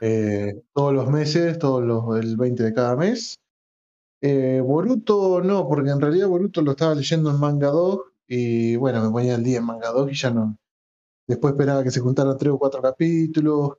eh, 0.00 0.62
todos 0.72 0.94
los 0.94 1.10
meses, 1.10 1.58
todos 1.58 1.82
los, 1.82 2.16
el 2.22 2.36
20 2.36 2.62
de 2.62 2.72
cada 2.72 2.94
mes. 2.94 3.40
Eh, 4.20 4.60
Boruto 4.64 5.42
no, 5.42 5.66
porque 5.68 5.90
en 5.90 6.00
realidad 6.00 6.28
Boruto 6.28 6.62
lo 6.62 6.72
estaba 6.72 6.94
leyendo 6.94 7.30
en 7.30 7.40
Manga 7.40 7.68
2 7.68 7.98
y 8.28 8.76
bueno, 8.76 9.02
me 9.02 9.10
ponía 9.10 9.34
el 9.34 9.42
día 9.42 9.58
en 9.58 9.64
Manga 9.64 9.90
2 9.90 10.12
y 10.12 10.14
ya 10.14 10.30
no. 10.30 10.56
Después 11.28 11.52
esperaba 11.52 11.82
que 11.84 11.90
se 11.90 12.00
juntaran 12.00 12.36
tres 12.36 12.52
o 12.52 12.58
cuatro 12.58 12.82
capítulos. 12.82 13.70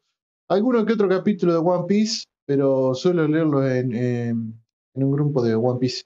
Alguno 0.50 0.86
que 0.86 0.94
otro 0.94 1.10
capítulo 1.10 1.54
de 1.54 1.60
One 1.60 1.86
Piece, 1.88 2.26
pero 2.46 2.94
suelo 2.94 3.28
leerlo 3.28 3.68
en, 3.68 3.94
en, 3.94 4.64
en 4.96 5.04
un 5.04 5.12
grupo 5.12 5.42
de 5.44 5.56
One 5.56 5.80
Piece 5.80 6.04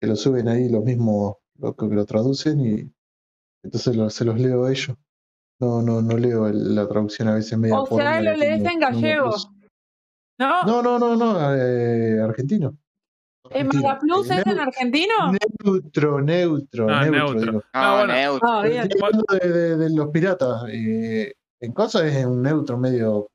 que 0.00 0.06
lo 0.06 0.16
suben 0.16 0.48
ahí 0.48 0.68
los 0.68 0.84
mismos, 0.84 1.36
lo 1.58 1.74
que 1.74 1.86
lo 1.86 2.04
traducen 2.04 2.60
y 2.60 2.92
entonces 3.62 3.96
lo- 3.96 4.10
se 4.10 4.24
los 4.24 4.38
leo 4.38 4.64
a 4.64 4.70
ellos. 4.72 4.96
No, 5.60 5.80
no, 5.82 6.02
no 6.02 6.16
leo 6.18 6.46
el- 6.48 6.74
la 6.74 6.86
traducción 6.88 7.28
a 7.28 7.34
veces 7.34 7.56
media 7.58 7.80
O 7.80 7.86
sea, 7.86 8.20
lo 8.20 8.34
lees 8.36 8.64
en 8.64 8.80
gallego. 8.80 9.30
No, 10.38 10.82
no, 10.82 10.98
no, 10.98 11.16
no, 11.16 11.54
eh, 11.54 12.20
argentino. 12.20 12.76
¿En 13.50 13.66
Argentino. 13.66 13.82
Manga 13.82 13.98
Plus 14.00 14.30
Eh, 14.30 14.34
es 14.38 14.46
en 14.46 14.58
argentino? 14.58 15.14
Neutro, 15.64 16.20
neutro, 16.20 16.86
Ah, 16.88 17.02
neutro. 17.04 17.18
neutro. 17.34 17.40
digo. 17.52 17.62
Ah, 17.72 17.96
bueno. 17.98 18.12
neutro. 18.14 18.48
Ah, 18.48 18.62
bien. 18.62 18.82
Estoy 18.82 19.00
hablando 19.02 19.24
de, 19.30 19.48
de- 19.52 19.76
de 19.76 19.90
los 19.96 20.08
piratas. 20.08 20.62
eh, 20.70 21.34
en 21.60 21.72
cosas 21.72 22.02
es 22.04 22.24
un 22.24 22.42
neutro 22.42 22.78
medio 22.78 23.28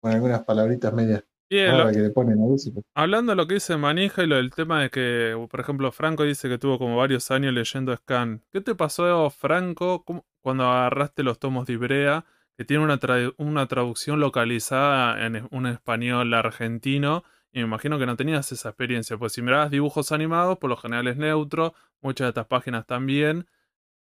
con 0.00 0.12
algunas 0.12 0.42
palabritas 0.44 0.92
medias 0.92 1.24
Bien, 1.50 1.72
lo- 1.72 1.78
raras 1.78 1.96
que 1.96 2.02
le 2.02 2.10
ponen 2.10 2.40
a 2.42 2.46
veces. 2.52 2.72
pero- 2.74 2.84
Hablando 2.94 3.32
de 3.32 3.36
lo 3.36 3.46
que 3.46 3.54
dice 3.54 3.76
Manija 3.76 4.22
y 4.22 4.26
lo 4.26 4.36
del 4.36 4.50
tema 4.50 4.82
de 4.82 4.90
que, 4.90 5.46
por 5.50 5.60
ejemplo, 5.60 5.90
Franco 5.92 6.22
dice 6.24 6.48
que 6.48 6.58
tuvo 6.58 6.78
como 6.78 6.96
varios 6.96 7.30
años 7.30 7.52
leyendo 7.52 7.94
Scan. 7.96 8.42
¿Qué 8.52 8.60
te 8.60 8.74
pasó, 8.74 9.28
Franco, 9.30 10.04
cuando 10.40 10.64
agarraste 10.64 11.22
los 11.24 11.38
tomos 11.38 11.66
de 11.66 11.72
Ibrea, 11.74 12.24
que 12.56 12.64
tiene 12.64 12.82
una, 12.84 12.98
tra- 12.98 13.34
una 13.38 13.66
traducción 13.66 14.20
localizada 14.20 15.24
en 15.26 15.46
un 15.50 15.66
español 15.66 16.32
argentino? 16.34 17.24
Y 17.52 17.60
me 17.60 17.64
imagino 17.66 17.98
que 17.98 18.06
no 18.06 18.16
tenías 18.16 18.52
esa 18.52 18.68
experiencia, 18.70 19.16
pues 19.16 19.32
si 19.32 19.42
mirabas 19.42 19.70
dibujos 19.70 20.12
animados, 20.12 20.58
por 20.58 20.68
lo 20.70 20.76
general 20.76 21.08
es 21.08 21.16
neutro, 21.16 21.74
muchas 22.02 22.26
de 22.26 22.28
estas 22.30 22.46
páginas 22.46 22.86
también, 22.86 23.46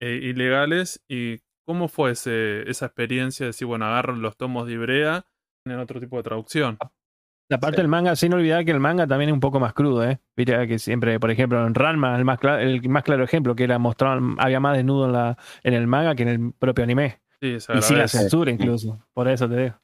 eh, 0.01 0.19
ilegales. 0.23 1.03
¿Y 1.09 1.39
cómo 1.65 1.89
fue 1.89 2.13
ese- 2.13 2.69
esa 2.69 2.87
experiencia 2.87 3.45
de 3.45 3.49
decir, 3.49 3.67
bueno, 3.67 3.87
agarro 3.87 4.15
los 4.17 4.37
tomos 4.37 4.67
de 4.67 4.75
Ibrea 4.75 5.27
en 5.65 5.79
otro 5.79 6.01
tipo 6.01 6.17
de 6.17 6.23
traducción? 6.25 6.79
Aparte 7.49 7.77
del 7.77 7.87
manga, 7.89 8.17
sin 8.17 8.35
olvidar 8.35 8.65
que 8.65 8.73
el 8.73 8.81
manga 8.81 9.07
también 9.07 9.29
es 9.31 9.35
un 9.35 9.39
poco 9.41 9.61
más 9.61 9.73
crudo, 9.73 10.03
¿eh? 10.03 10.19
Viste 10.37 10.67
que 10.67 10.81
siempre, 10.81 11.21
por 11.21 11.31
ejemplo, 11.31 11.65
en 11.65 11.75
Ranma, 11.77 12.17
el 12.19 12.25
más, 12.25 12.41
cla- 12.41 12.61
el 12.61 12.87
más 12.89 13.05
claro 13.05 13.23
ejemplo, 13.23 13.55
que 13.55 13.63
era 13.63 13.79
mostrar, 13.79 14.19
había 14.39 14.59
más 14.59 14.77
desnudo 14.77 15.07
en, 15.07 15.13
la, 15.13 15.39
en 15.63 15.75
el 15.75 15.87
manga 15.87 16.17
que 16.17 16.25
en 16.25 16.29
el 16.29 16.53
propio 16.59 16.83
anime. 16.83 17.21
Sí, 17.41 17.55
Y 17.55 17.83
sin 17.83 17.99
la 17.99 18.09
censura 18.09 18.51
incluso. 18.51 19.07
Por 19.15 19.29
eso 19.29 19.49
te 19.49 19.57
digo. 19.63 19.81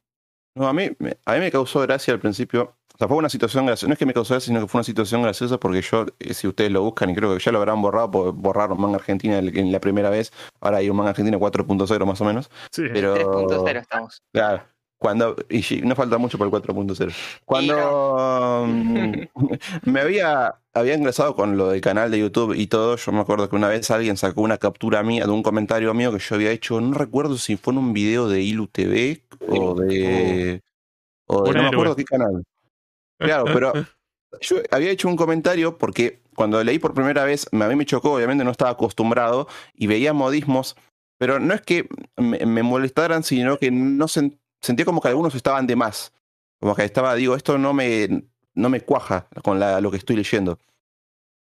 No, 0.55 0.67
a 0.67 0.73
mí, 0.73 0.89
a 1.25 1.33
mí 1.33 1.39
me 1.39 1.51
causó 1.51 1.79
gracia 1.81 2.13
al 2.13 2.19
principio. 2.19 2.75
O 2.95 2.97
sea, 2.97 3.07
fue 3.07 3.17
una 3.17 3.29
situación 3.29 3.65
graciosa. 3.65 3.87
No 3.87 3.93
es 3.93 3.99
que 3.99 4.05
me 4.05 4.13
causó 4.13 4.35
eso, 4.35 4.45
sino 4.45 4.61
que 4.61 4.67
fue 4.67 4.79
una 4.79 4.83
situación 4.83 5.23
graciosa 5.23 5.59
porque 5.59 5.81
yo, 5.81 6.05
eh, 6.19 6.33
si 6.33 6.47
ustedes 6.47 6.71
lo 6.71 6.83
buscan, 6.83 7.09
y 7.09 7.15
creo 7.15 7.33
que 7.35 7.43
ya 7.43 7.51
lo 7.51 7.57
habrán 7.57 7.81
borrado, 7.81 8.11
porque 8.11 8.31
borraron 8.39 8.79
manga 8.79 8.97
argentina 8.97 9.39
en 9.39 9.71
la 9.71 9.79
primera 9.79 10.11
vez. 10.11 10.31
Ahora 10.61 10.77
hay 10.77 10.89
un 10.89 10.97
manga 10.97 11.09
argentina 11.09 11.37
4.0 11.37 12.05
más 12.05 12.21
o 12.21 12.25
menos. 12.25 12.51
Sí. 12.71 12.83
Pero. 12.93 13.15
3.0 13.15 13.81
estamos. 13.81 14.21
Claro. 14.31 14.63
Cuando, 15.03 15.35
y 15.49 15.81
no 15.81 15.95
falta 15.95 16.17
mucho 16.17 16.37
para 16.37 16.49
el 16.49 16.63
4.0. 16.63 17.13
Cuando 17.43 18.65
mm, 18.67 19.13
me 19.91 19.99
había, 19.99 20.55
había 20.73 20.93
ingresado 20.93 21.35
con 21.35 21.57
lo 21.57 21.71
del 21.71 21.81
canal 21.81 22.09
de 22.09 22.19
YouTube 22.19 22.53
y 22.53 22.67
todo, 22.67 22.95
yo 22.95 23.11
me 23.11 23.19
acuerdo 23.19 23.49
que 23.49 23.57
una 23.57 23.67
vez 23.67 23.91
alguien 23.91 24.15
sacó 24.15 24.39
una 24.39 24.59
captura 24.59 25.03
mía 25.03 25.25
de 25.25 25.31
un 25.31 25.43
comentario 25.43 25.93
mío 25.93 26.13
que 26.13 26.19
yo 26.19 26.35
había 26.35 26.51
hecho, 26.51 26.79
no 26.79 26.93
recuerdo 26.93 27.37
si 27.37 27.57
fue 27.57 27.73
en 27.73 27.79
un 27.79 27.91
video 27.91 28.29
de 28.29 28.43
Ilu 28.43 28.67
TV 28.67 29.25
o 29.49 29.75
de... 29.75 30.61
O 31.25 31.43
de 31.43 31.51
no 31.51 31.63
me 31.63 31.67
acuerdo 31.67 31.97
qué 31.97 32.05
canal. 32.05 32.45
Claro, 33.19 33.45
pero 33.45 33.73
yo 34.41 34.57
había 34.71 34.91
hecho 34.91 35.07
un 35.07 35.15
comentario 35.15 35.77
porque 35.77 36.21
cuando 36.35 36.63
leí 36.63 36.79
por 36.79 36.93
primera 36.93 37.23
vez, 37.23 37.47
a 37.51 37.55
mí 37.67 37.75
me 37.75 37.85
chocó, 37.85 38.13
obviamente 38.13 38.43
no 38.43 38.51
estaba 38.51 38.71
acostumbrado 38.71 39.47
y 39.75 39.87
veía 39.87 40.13
modismos, 40.13 40.75
pero 41.19 41.39
no 41.39 41.53
es 41.53 41.61
que 41.61 41.87
me, 42.17 42.45
me 42.45 42.63
molestaran, 42.63 43.23
sino 43.23 43.57
que 43.57 43.71
no 43.71 44.05
sen- 44.07 44.39
sentía 44.61 44.85
como 44.85 45.01
que 45.01 45.09
algunos 45.09 45.35
estaban 45.35 45.67
de 45.67 45.75
más. 45.75 46.11
Como 46.59 46.75
que 46.75 46.83
estaba, 46.83 47.13
digo, 47.15 47.35
esto 47.35 47.57
no 47.57 47.73
me, 47.73 48.23
no 48.55 48.69
me 48.69 48.81
cuaja 48.81 49.27
con 49.43 49.59
la- 49.59 49.79
lo 49.81 49.91
que 49.91 49.97
estoy 49.97 50.15
leyendo. 50.15 50.57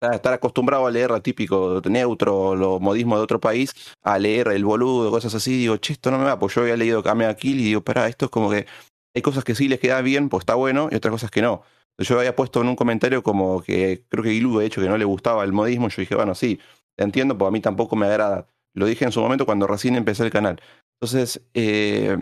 Estar- 0.03 0.35
acostumbrado 0.35 0.87
a 0.87 0.90
leer 0.90 1.11
lo 1.11 1.22
típico 1.22 1.81
neutro, 1.87 2.55
los 2.55 2.79
modismos 2.81 3.18
de 3.18 3.22
otro 3.24 3.40
país, 3.40 3.72
a 4.03 4.18
leer 4.18 4.48
el 4.48 4.64
boludo, 4.64 5.11
cosas 5.11 5.35
así, 5.35 5.57
digo, 5.57 5.79
che, 5.79 5.94
esto 5.94 6.11
no 6.11 6.18
me 6.18 6.24
va, 6.24 6.38
pues 6.38 6.55
yo 6.55 6.61
había 6.61 6.77
leído 6.77 7.03
Kame 7.03 7.35
Kill 7.37 7.61
y 7.61 7.64
digo, 7.64 7.81
pará, 7.81 8.07
esto 8.09 8.27
es 8.27 8.31
como 8.31 8.50
que 8.50 8.66
hay 9.14 9.22
cosas 9.22 9.44
que 9.44 9.55
sí 9.55 9.68
les 9.68 9.81
queda 9.81 10.00
bien, 10.03 10.29
pues 10.29 10.42
está 10.42 10.55
bueno, 10.55 10.88
y 10.90 10.96
otras 10.96 11.12
cosas 11.12 11.31
que 11.31 11.42
no. 11.42 11.62
Yo 11.98 12.18
había 12.18 12.35
puesto 12.35 12.61
en 12.61 12.68
un 12.68 12.77
comentario 12.77 13.22
como 13.22 13.62
que 13.62 14.05
creo 14.09 14.24
que 14.24 14.33
Ilu 14.33 14.59
de 14.59 14.66
hecho 14.66 14.81
que 14.81 14.88
no 14.88 14.98
le 14.98 15.05
gustaba 15.05 15.44
el 15.44 15.53
modismo. 15.53 15.88
Yo 15.88 16.00
dije, 16.00 16.16
bueno, 16.16 16.35
sí, 16.35 16.59
entiendo, 16.96 17.38
pues 17.38 17.48
a 17.48 17.53
mí 17.53 17.61
tampoco 17.61 17.94
me 17.94 18.07
agrada. 18.07 18.48
Lo 18.74 18.87
dije 18.87 19.05
en 19.05 19.12
su 19.12 19.20
momento 19.20 19.46
cuando 19.46 19.68
recién 19.68 19.94
empecé 19.94 20.24
el 20.24 20.31
canal. 20.31 20.61
Entonces, 21.00 21.40
eh, 21.55 22.16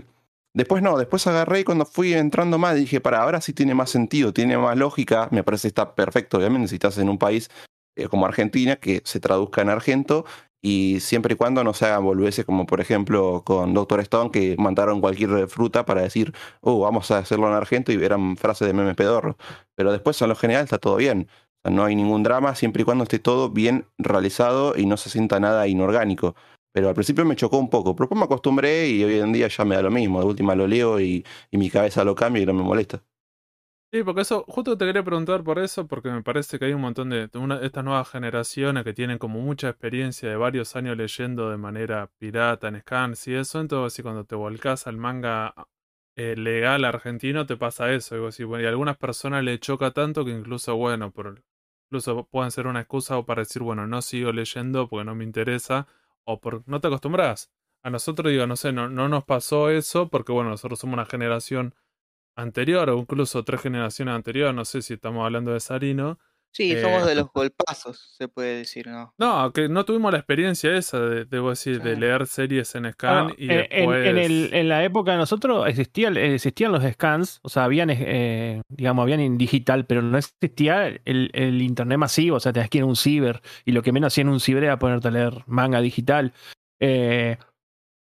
después 0.54 0.82
no, 0.82 0.98
después 0.98 1.26
agarré 1.26 1.60
y 1.60 1.64
cuando 1.64 1.86
fui 1.86 2.12
entrando 2.12 2.58
más 2.58 2.76
dije, 2.76 3.00
para, 3.00 3.22
ahora 3.22 3.40
sí 3.40 3.54
tiene 3.54 3.74
más 3.74 3.88
sentido, 3.88 4.34
tiene 4.34 4.58
más 4.58 4.76
lógica. 4.76 5.28
Me 5.30 5.42
parece 5.42 5.62
que 5.62 5.68
está 5.68 5.94
perfecto, 5.94 6.36
obviamente, 6.36 6.68
si 6.68 6.74
estás 6.74 6.98
en 6.98 7.08
un 7.08 7.16
país 7.18 7.48
eh, 7.96 8.08
como 8.08 8.26
Argentina, 8.26 8.76
que 8.76 9.00
se 9.04 9.20
traduzca 9.20 9.62
en 9.62 9.70
argento 9.70 10.26
y 10.62 11.00
siempre 11.00 11.34
y 11.34 11.36
cuando 11.36 11.64
no 11.64 11.74
se 11.74 11.86
hagan 11.86 12.04
boludeces 12.04 12.44
como 12.44 12.66
por 12.66 12.80
ejemplo 12.80 13.42
con 13.44 13.74
Doctor 13.74 14.00
Stone 14.00 14.30
que 14.30 14.56
mandaron 14.58 15.00
cualquier 15.00 15.48
fruta 15.48 15.84
para 15.84 16.02
decir, 16.02 16.32
oh, 16.60 16.80
vamos 16.80 17.10
a 17.10 17.18
hacerlo 17.18 17.48
en 17.48 17.54
argento 17.54 17.92
y 17.92 18.02
eran 18.02 18.36
frases 18.36 18.68
de 18.68 18.74
memes 18.74 18.94
pedorros. 18.96 19.36
Pero 19.74 19.92
después 19.92 20.20
en 20.22 20.28
lo 20.28 20.36
general 20.36 20.64
está 20.64 20.78
todo 20.78 20.96
bien. 20.96 21.28
No 21.64 21.84
hay 21.84 21.96
ningún 21.96 22.22
drama 22.22 22.54
siempre 22.54 22.82
y 22.82 22.84
cuando 22.84 23.04
esté 23.04 23.18
todo 23.18 23.50
bien 23.50 23.86
realizado 23.98 24.74
y 24.76 24.86
no 24.86 24.96
se 24.96 25.10
sienta 25.10 25.40
nada 25.40 25.66
inorgánico. 25.68 26.34
Pero 26.72 26.88
al 26.88 26.94
principio 26.94 27.24
me 27.24 27.36
chocó 27.36 27.58
un 27.58 27.68
poco, 27.68 27.94
pero 27.94 28.04
después 28.06 28.18
me 28.18 28.24
acostumbré 28.24 28.88
y 28.88 29.04
hoy 29.04 29.18
en 29.18 29.32
día 29.32 29.48
ya 29.48 29.64
me 29.64 29.74
da 29.76 29.82
lo 29.82 29.90
mismo. 29.90 30.20
De 30.20 30.26
última 30.26 30.54
lo 30.54 30.66
leo 30.66 31.00
y 31.00 31.24
mi 31.52 31.70
cabeza 31.70 32.04
lo 32.04 32.14
cambia 32.14 32.42
y 32.42 32.46
no 32.46 32.54
me 32.54 32.62
molesta. 32.62 33.02
Sí, 33.94 34.02
porque 34.04 34.22
eso, 34.22 34.44
justo 34.48 34.78
te 34.78 34.86
quería 34.86 35.04
preguntar 35.04 35.44
por 35.44 35.58
eso, 35.58 35.86
porque 35.86 36.10
me 36.10 36.22
parece 36.22 36.58
que 36.58 36.64
hay 36.64 36.72
un 36.72 36.80
montón 36.80 37.10
de, 37.10 37.28
estas 37.60 37.84
nuevas 37.84 38.08
generaciones 38.08 38.84
que 38.84 38.94
tienen 38.94 39.18
como 39.18 39.38
mucha 39.40 39.68
experiencia 39.68 40.30
de 40.30 40.36
varios 40.36 40.74
años 40.76 40.96
leyendo 40.96 41.50
de 41.50 41.58
manera 41.58 42.10
pirata 42.16 42.68
en 42.68 42.80
scans 42.80 43.28
y 43.28 43.34
eso, 43.34 43.60
entonces 43.60 43.92
si 43.92 44.02
cuando 44.02 44.24
te 44.24 44.34
volcás 44.34 44.86
al 44.86 44.96
manga 44.96 45.54
eh, 46.16 46.36
legal 46.36 46.86
argentino 46.86 47.44
te 47.44 47.58
pasa 47.58 47.92
eso, 47.92 48.16
y 48.16 48.64
a 48.64 48.68
algunas 48.70 48.96
personas 48.96 49.44
le 49.44 49.58
choca 49.60 49.90
tanto 49.90 50.24
que 50.24 50.30
incluso, 50.30 50.74
bueno, 50.76 51.10
por, 51.12 51.44
incluso 51.90 52.26
pueden 52.30 52.50
ser 52.50 52.66
una 52.68 52.80
excusa 52.80 53.18
o 53.18 53.26
para 53.26 53.42
decir, 53.42 53.60
bueno, 53.60 53.86
no 53.86 54.00
sigo 54.00 54.32
leyendo 54.32 54.88
porque 54.88 55.04
no 55.04 55.14
me 55.14 55.24
interesa, 55.24 55.86
o 56.24 56.40
por 56.40 56.66
no 56.66 56.80
te 56.80 56.86
acostumbras. 56.88 57.52
A 57.82 57.90
nosotros, 57.90 58.30
digo, 58.32 58.46
no 58.46 58.56
sé, 58.56 58.72
no, 58.72 58.88
no 58.88 59.08
nos 59.10 59.24
pasó 59.24 59.68
eso 59.68 60.08
porque, 60.08 60.32
bueno, 60.32 60.48
nosotros 60.48 60.78
somos 60.78 60.94
una 60.94 61.04
generación 61.04 61.74
anterior 62.36 62.88
o 62.90 62.98
incluso 62.98 63.42
tres 63.44 63.60
generaciones 63.62 64.14
anteriores, 64.14 64.54
no 64.54 64.64
sé 64.64 64.82
si 64.82 64.94
estamos 64.94 65.24
hablando 65.24 65.52
de 65.52 65.60
Sarino. 65.60 66.18
Sí, 66.54 66.72
Eh, 66.72 66.82
somos 66.82 67.06
de 67.06 67.14
los 67.14 67.32
golpazos, 67.32 68.14
se 68.18 68.28
puede 68.28 68.58
decir, 68.58 68.86
¿no? 68.86 69.14
No, 69.16 69.50
que 69.54 69.70
no 69.70 69.86
tuvimos 69.86 70.12
la 70.12 70.18
experiencia 70.18 70.76
esa, 70.76 71.00
de, 71.00 71.24
debo 71.24 71.48
decir, 71.48 71.80
de 71.80 71.96
leer 71.96 72.26
series 72.26 72.74
en 72.74 72.92
scan 72.92 73.28
Ah, 73.30 73.34
y 73.38 73.44
en, 73.46 73.50
en- 73.52 73.68
después... 73.70 74.06
en 74.06 74.18
el- 74.18 74.50
en 74.52 74.68
la 74.68 74.84
época 74.84 75.12
de 75.12 75.16
nosotros 75.16 75.66
existían, 75.66 76.14
existían 76.18 76.70
los 76.72 76.84
scans, 76.84 77.40
o 77.42 77.48
sea, 77.48 77.64
habían, 77.64 77.88
eh, 77.90 78.60
digamos, 78.68 79.02
habían 79.02 79.20
en 79.20 79.38
digital, 79.38 79.86
pero 79.86 80.02
no 80.02 80.18
existía 80.18 80.88
el, 80.88 81.30
el 81.32 81.62
internet 81.62 81.96
masivo, 81.96 82.36
o 82.36 82.40
sea, 82.40 82.52
tenías 82.52 82.68
que 82.68 82.78
ir 82.78 82.84
a 82.84 82.86
un 82.86 82.96
ciber, 82.96 83.40
y 83.64 83.72
lo 83.72 83.82
que 83.82 83.92
menos 83.92 84.12
hacía 84.12 84.20
en 84.20 84.28
un 84.28 84.40
ciber 84.40 84.64
era 84.64 84.78
ponerte 84.78 85.08
a 85.08 85.10
leer 85.10 85.44
manga 85.46 85.80
digital. 85.80 86.34
Eh, 86.80 87.38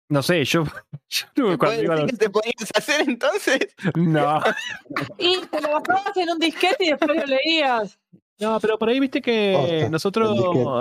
no 0.08 0.22
sé, 0.22 0.44
yo, 0.44 0.64
yo 1.08 1.26
tuve 1.34 1.52
¿Se 1.52 1.58
cuando 1.58 1.82
iba 1.82 1.94
a 1.94 1.96
los- 1.98 2.10
que 2.10 2.16
te 2.16 2.30
podías 2.30 2.70
hacer 2.74 3.08
entonces? 3.08 3.58
No, 3.94 4.40
Y 5.18 5.40
te 5.46 5.60
lo 5.60 5.68
bajabas 5.80 6.16
en 6.16 6.30
un 6.30 6.38
disquete 6.38 6.84
y 6.86 6.90
después 6.90 7.16
lo 7.16 7.24
leías. 7.26 7.98
no, 8.38 8.60
pero 8.60 8.78
por 8.78 8.88
ahí 8.88 9.00
viste 9.00 9.20
que 9.22 9.88
nosotros, 9.90 10.36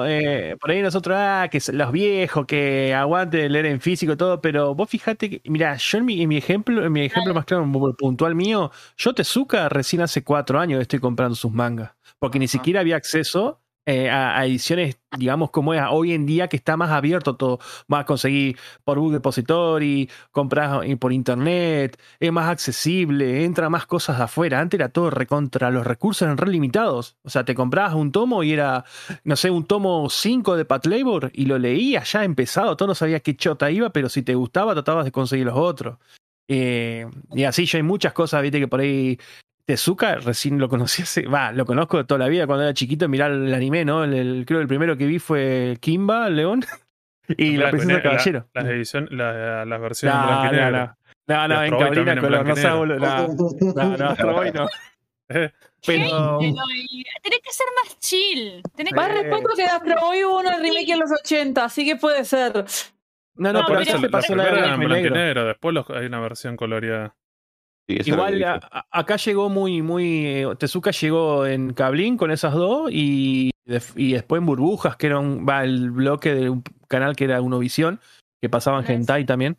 eh, 0.07 0.55
por 0.59 0.71
ahí 0.71 0.81
nosotros, 0.81 1.15
ah, 1.17 1.47
que 1.49 1.59
los 1.71 1.91
viejos, 1.91 2.45
que 2.45 2.93
aguante 2.93 3.49
leer 3.49 3.65
en 3.67 3.79
físico 3.81 4.13
y 4.13 4.17
todo, 4.17 4.41
pero 4.41 4.75
vos 4.75 4.89
fijate 4.89 5.29
que, 5.29 5.41
mira, 5.49 5.75
yo 5.77 5.97
en 5.97 6.05
mi, 6.05 6.21
en 6.21 6.29
mi 6.29 6.37
ejemplo, 6.37 6.85
en 6.85 6.91
mi 6.91 7.05
ejemplo 7.05 7.33
más 7.33 7.45
claro, 7.45 7.65
puntual 7.97 8.35
mío, 8.35 8.71
yo 8.97 9.13
Tezuka 9.13 9.69
recién 9.69 10.01
hace 10.01 10.23
cuatro 10.23 10.59
años 10.59 10.81
estoy 10.81 10.99
comprando 10.99 11.35
sus 11.35 11.51
mangas, 11.51 11.91
porque 12.19 12.39
ni 12.39 12.47
siquiera 12.47 12.81
había 12.81 12.97
acceso 12.97 13.59
eh, 13.85 14.09
a, 14.09 14.43
ediciones, 14.45 14.97
digamos, 15.17 15.51
como 15.51 15.73
es 15.73 15.81
hoy 15.89 16.13
en 16.13 16.25
día, 16.25 16.47
que 16.47 16.57
está 16.57 16.75
más 16.75 16.89
abierto 16.91 17.35
todo. 17.35 17.59
Vas 17.87 18.01
a 18.01 18.05
conseguir 18.05 18.57
por 18.83 18.97
Book 18.99 19.13
Depository, 19.13 20.09
compras 20.31 20.81
eh, 20.85 20.97
por 20.97 21.13
internet, 21.13 22.01
es 22.19 22.31
más 22.31 22.49
accesible, 22.49 23.45
entra 23.45 23.69
más 23.69 23.85
cosas 23.85 24.17
de 24.17 24.23
afuera. 24.23 24.59
Antes 24.59 24.79
era 24.79 24.89
todo 24.89 25.09
recontra, 25.11 25.69
los 25.69 25.85
recursos 25.85 26.23
eran 26.23 26.37
re 26.37 26.49
limitados. 26.49 27.17
O 27.23 27.29
sea, 27.29 27.45
te 27.45 27.53
comprabas 27.53 27.93
un 27.93 28.11
tomo 28.11 28.43
y 28.43 28.53
era, 28.53 28.85
no 29.23 29.35
sé, 29.35 29.51
un 29.51 29.65
tomo 29.65 30.09
5 30.09 30.57
de 30.57 30.65
Pat 30.65 30.85
Labor 30.87 31.29
y 31.33 31.45
lo 31.45 31.59
leías 31.59 32.11
ya 32.11 32.23
empezado, 32.23 32.75
todo 32.77 32.87
no 32.87 32.95
sabías 32.95 33.21
qué 33.21 33.35
chota 33.35 33.69
iba, 33.71 33.91
pero 33.91 34.09
si 34.09 34.23
te 34.23 34.35
gustaba 34.35 34.73
tratabas 34.73 35.05
de 35.05 35.11
conseguir 35.11 35.45
los 35.45 35.57
otros. 35.57 35.97
Eh, 36.47 37.07
y 37.33 37.43
así 37.43 37.65
yo 37.65 37.77
hay 37.77 37.83
muchas 37.83 38.13
cosas, 38.13 38.41
viste, 38.41 38.59
que 38.59 38.67
por 38.67 38.79
ahí 38.79 39.17
Tezuka 39.65 40.15
recién 40.17 40.59
lo 40.59 40.69
conocí 40.69 41.01
hace, 41.01 41.27
va, 41.27 41.51
lo 41.51 41.65
conozco 41.65 41.97
de 41.97 42.03
toda 42.03 42.19
la 42.19 42.27
vida 42.27 42.45
cuando 42.45 42.63
era 42.63 42.73
chiquito, 42.73 43.09
mirar 43.09 43.31
el 43.31 43.53
anime, 43.53 43.83
¿no? 43.85 44.03
El, 44.03 44.13
el- 44.13 44.45
creo 44.45 44.59
que 44.59 44.63
el 44.63 44.67
primero 44.67 44.95
que 44.97 45.07
vi 45.07 45.17
fue 45.19 45.77
Kimba, 45.81 46.27
el 46.27 46.35
León, 46.35 46.63
y 47.29 47.57
la 47.57 47.71
blanco 47.71 47.77
princesa 47.77 47.93
negro, 47.97 48.11
Caballero. 48.11 48.47
las 48.53 48.65
ediciones, 48.65 49.11
la- 49.11 49.65
las 49.65 49.81
versiones 49.81 50.17
No, 50.19 50.25
blanco 50.27 50.45
y 50.53 50.57
no, 50.57 50.71
no. 50.71 50.97
No, 51.27 51.47
no, 51.47 51.55
Las 51.55 51.67
en 51.67 51.77
cabrina 51.79 52.21
color, 52.21 52.45
no 52.45 52.77
boludo, 52.77 52.99
no, 52.99 53.27
no, 53.73 53.97
no, 53.97 54.09
Astro 54.09 54.33
Boy 54.33 54.51
no. 54.51 54.67
Pero, 55.27 55.51
Pero, 55.83 56.37
tenés 57.23 57.39
que 57.43 57.51
ser 57.51 57.65
más 57.83 57.99
chill. 57.99 58.61
Tenés 58.75 58.93
Más 58.93 59.07
que... 59.07 59.13
respeto 59.23 59.49
que 59.55 59.63
Astro 59.63 59.95
Boy 60.01 60.23
hubo 60.23 60.39
uno 60.41 60.51
remake 60.51 60.89
en 60.91 60.99
los 60.99 61.09
80, 61.11 61.65
así 61.65 61.83
que 61.83 61.95
puede 61.95 62.23
ser. 62.25 62.53
no, 62.53 63.51
no, 63.51 63.61
No, 63.61 63.65
pero 63.65 63.79
acá 63.79 63.89
eso 63.89 63.97
la 63.97 64.09
pasó 64.09 64.35
la 64.35 64.43
de 64.43 64.49
primera 64.51 64.65
era 64.67 64.75
en 64.75 64.79
blanco 64.79 64.83
y 64.83 64.85
blanco 64.85 64.99
y 64.99 65.09
negro. 65.09 65.15
negro, 65.25 65.45
después 65.47 65.73
los- 65.73 65.89
hay 65.89 66.05
una 66.05 66.19
versión 66.19 66.55
coloreada. 66.55 67.15
Sí, 67.87 67.99
Igual 68.05 68.43
a- 68.43 68.85
acá 68.91 69.15
llegó 69.17 69.49
muy, 69.49 69.81
muy. 69.81 70.25
eh, 70.25 70.47
Tezuka 70.57 70.91
llegó 70.91 71.45
en 71.45 71.73
Cablín 71.73 72.17
con 72.17 72.31
esas 72.31 72.53
dos 72.53 72.89
y, 72.91 73.51
y 73.95 74.13
después 74.13 74.39
en 74.39 74.45
Burbujas, 74.47 74.95
que 74.95 75.07
era 75.07 75.19
un, 75.19 75.45
va, 75.47 75.63
el 75.63 75.91
bloque 75.91 76.33
de 76.33 76.49
un 76.49 76.63
canal 76.87 77.15
que 77.15 77.25
era 77.25 77.41
Unovisión, 77.41 77.99
que 78.41 78.49
pasaban 78.49 78.81
Nice. 78.81 78.93
Hentai 78.93 79.25
también. 79.25 79.57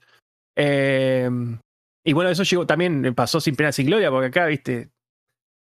Eh, 0.56 1.30
y 2.04 2.12
bueno, 2.12 2.30
eso 2.30 2.42
llegó 2.42 2.66
también, 2.66 3.14
pasó 3.14 3.40
sin 3.40 3.54
pena 3.54 3.70
sin 3.70 3.86
gloria, 3.86 4.10
porque 4.10 4.26
acá, 4.28 4.46
viste. 4.46 4.90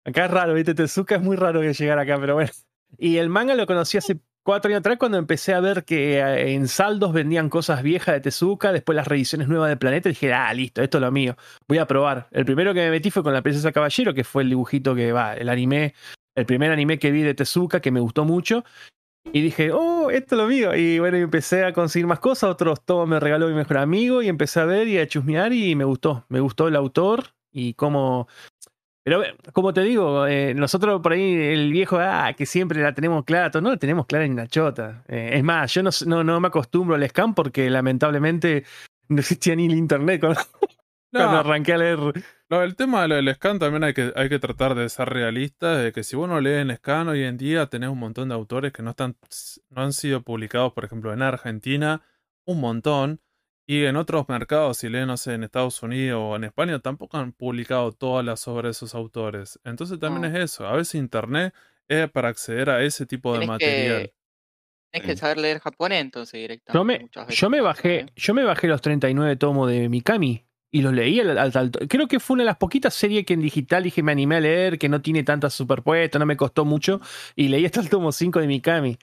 Acá 0.06 0.26
es 0.26 0.32
raro, 0.32 0.54
viste, 0.54 0.74
Tezuka 0.74 1.15
es 1.15 1.22
muy 1.22 1.36
raro 1.36 1.62
que 1.62 1.74
llegara 1.74 2.02
acá, 2.02 2.17
pero 2.20 2.36
bueno. 2.36 2.50
Y 2.98 3.17
el 3.17 3.28
manga 3.28 3.54
lo 3.54 3.67
conocí 3.67 3.98
hace 3.98 4.17
cuatro 4.47 4.69
años 4.69 4.79
atrás 4.79 4.95
cuando 4.97 5.17
empecé 5.17 5.53
a 5.53 5.60
ver 5.60 5.83
que 5.83 6.19
eh, 6.19 6.53
en 6.53 6.69
saldos 6.69 7.12
vendían 7.12 7.49
cosas 7.49 7.83
viejas 7.83 8.15
de 8.15 8.21
Tezuka, 8.21 8.71
después 8.71 8.95
las 8.95 9.05
reediciones 9.05 9.49
nuevas 9.49 9.67
de 9.67 9.75
Planeta, 9.75 10.07
dije, 10.07 10.31
ah, 10.31 10.53
listo, 10.53 10.81
esto 10.81 10.99
es 10.99 11.01
lo 11.01 11.12
mío 11.12 11.36
voy 11.67 11.79
a 11.79 11.86
probar. 11.86 12.29
El 12.31 12.45
primero 12.45 12.73
que 12.73 12.79
me 12.79 12.89
metí 12.89 13.12
fue 13.12 13.23
con 13.23 13.33
la 13.33 13.41
princesa 13.41 13.73
caballero, 13.73 14.13
que 14.13 14.23
fue 14.23 14.43
el 14.43 14.49
dibujito 14.49 14.95
que 14.95 15.12
va, 15.12 15.33
el 15.33 15.49
anime, 15.49 15.95
el 16.33 16.45
primer 16.45 16.71
anime 16.71 16.97
que 16.97 17.12
vi 17.12 17.23
de 17.23 17.33
Tezuka, 17.33 17.81
que 17.81 17.91
me 17.91 17.99
gustó 17.99 18.23
mucho. 18.23 18.63
Y 19.33 19.41
dije, 19.41 19.73
oh, 19.73 20.10
esto 20.12 20.36
es 20.36 20.41
lo 20.41 20.47
mío. 20.47 20.73
Y 20.73 20.99
bueno, 20.99 21.17
empecé 21.17 21.65
a 21.65 21.73
conseguir 21.73 22.07
más 22.07 22.19
cosas, 22.19 22.49
otros 22.49 22.86
tomos 22.86 23.05
me 23.05 23.19
regaló 23.19 23.49
mi 23.49 23.53
mejor 23.53 23.79
amigo 23.79 24.21
y 24.21 24.29
empecé 24.29 24.62
a 24.62 24.65
ver 24.65 24.88
y 24.88 24.97
a 24.97 25.07
chusmear 25.10 25.51
y 25.51 25.75
me 25.75 25.83
gustó. 25.83 26.25
Me 26.29 26.39
gustó 26.39 26.69
el 26.69 26.77
autor 26.77 27.33
y 27.51 27.73
cómo... 27.73 28.29
Pero 29.08 29.24
como 29.54 29.74
te 29.74 29.82
digo, 29.84 30.28
eh, 30.28 30.54
nosotros 30.54 31.02
por 31.02 31.13
ahí, 31.13 31.34
el 31.34 31.72
viejo, 31.72 31.98
ah, 31.98 32.34
que 32.38 32.46
siempre 32.46 32.82
la 32.82 32.93
tenemos 32.93 33.24
clara, 33.24 33.50
todo, 33.50 33.62
no 33.62 33.70
la 33.70 33.78
tenemos 33.78 34.06
clara 34.06 34.26
en 34.26 34.36
la 34.36 34.48
chota. 34.48 35.06
Eh, 35.08 35.30
es 35.36 35.43
más, 35.46 35.74
yo 35.74 35.82
no, 35.82 35.91
no, 36.08 36.26
no 36.26 36.39
me 36.41 36.50
acostumbro 36.50 36.96
al 36.96 37.08
scam 37.10 37.34
porque 37.34 37.70
lamentablemente 37.70 38.65
no 39.08 39.20
existía 39.20 39.56
ni 39.56 39.67
el 39.67 39.76
internet. 39.76 40.20
Cuando 40.20 40.41
No, 41.13 41.22
arranqué 41.22 41.72
a 41.74 41.78
leer. 41.78 42.00
lo- 42.50 42.63
el 42.63 42.76
tema 42.76 43.08
del 43.08 43.34
scan 43.34 43.60
también 43.60 43.86
hay 43.86 43.93
que, 43.93 44.12
hay 44.13 44.28
que 44.28 44.39
tratar 44.39 44.76
de 44.76 44.89
ser 44.89 45.08
realista, 45.08 45.78
de 45.78 45.93
que 45.93 46.04
si 46.04 46.17
vos 46.17 46.28
no 46.28 46.41
lees 46.41 46.62
en 46.62 46.76
scan 46.76 47.08
hoy 47.08 47.24
en 47.24 47.38
día 47.38 47.67
tenés 47.67 47.89
un 47.89 47.98
montón 48.00 48.28
de 48.28 48.36
autores 48.36 48.74
que 48.74 48.84
no 48.84 48.89
están, 48.89 49.15
no 49.70 49.84
han 49.84 49.93
sido 49.93 50.22
publicados, 50.22 50.74
por 50.74 50.84
ejemplo, 50.84 51.13
en 51.13 51.22
Argentina, 51.22 52.02
un 52.46 52.60
montón, 52.60 53.22
y 53.67 53.84
en 53.86 53.97
otros 53.97 54.27
mercados, 54.30 54.77
si 54.77 54.89
lees, 54.89 55.06
no 55.06 55.17
sé, 55.17 55.34
en 55.34 55.43
Estados 55.43 55.84
Unidos 55.84 56.19
o 56.23 56.36
en 56.38 56.45
España, 56.45 56.80
tampoco 56.80 57.17
han 57.17 57.34
publicado 57.34 57.91
todas 57.91 58.25
las 58.25 58.47
obras 58.47 58.63
de 58.63 58.71
esos 58.71 58.95
autores. 58.95 59.60
Entonces 59.65 59.99
también 59.99 60.32
No. 60.32 60.38
es 60.39 60.43
eso, 60.45 60.65
a 60.65 60.73
veces 60.73 60.95
internet 60.95 61.53
es 61.88 62.10
para 62.10 62.30
acceder 62.30 62.69
a 62.69 62.82
ese 62.82 63.06
tipo 63.06 63.38
de 63.38 63.45
material. 63.45 64.03
que, 64.03 64.13
tenés 64.91 65.08
que 65.08 65.17
saber 65.17 65.38
leer 65.38 65.60
japonés 65.60 65.99
entonces 66.01 66.39
directamente. 66.39 67.08
Yo 67.13 67.25
me, 67.25 67.34
yo 67.36 67.49
me 67.49 67.62
bajé, 67.62 68.06
yo 68.15 68.34
me 68.34 68.43
bajé 68.43 68.67
los 68.67 68.82
39 68.82 69.36
tomos 69.36 69.69
de 69.69 69.89
Mikami 69.89 70.45
y 70.71 70.82
los 70.82 70.93
leí 70.93 71.19
al, 71.19 71.38
al- 71.38 71.51
al- 71.56 71.71
creo 71.71 72.08
que 72.08 72.19
fue 72.21 72.36
una 72.36 72.43
de 72.43 72.47
las 72.47 72.58
poquitas 72.58 72.93
series 72.93 73.25
que 73.25 73.34
en 73.34 73.41
digital 73.41 73.84
dije 73.84 74.01
me 74.01 74.12
animé 74.13 74.38
a 74.38 74.39
leer, 74.39 74.80
que 74.80 74.88
no 74.89 75.01
tiene 75.01 75.23
tantas 75.23 75.53
superpuestas, 75.53 76.19
no 76.19 76.25
me 76.25 76.38
costó 76.38 76.63
mucho, 76.65 76.99
y 77.36 77.47
leí 77.49 77.65
hasta 77.65 77.82
el 77.82 77.89
tomo 77.89 78.12
5 78.13 78.39
de 78.39 78.47
Mikami. 78.47 78.97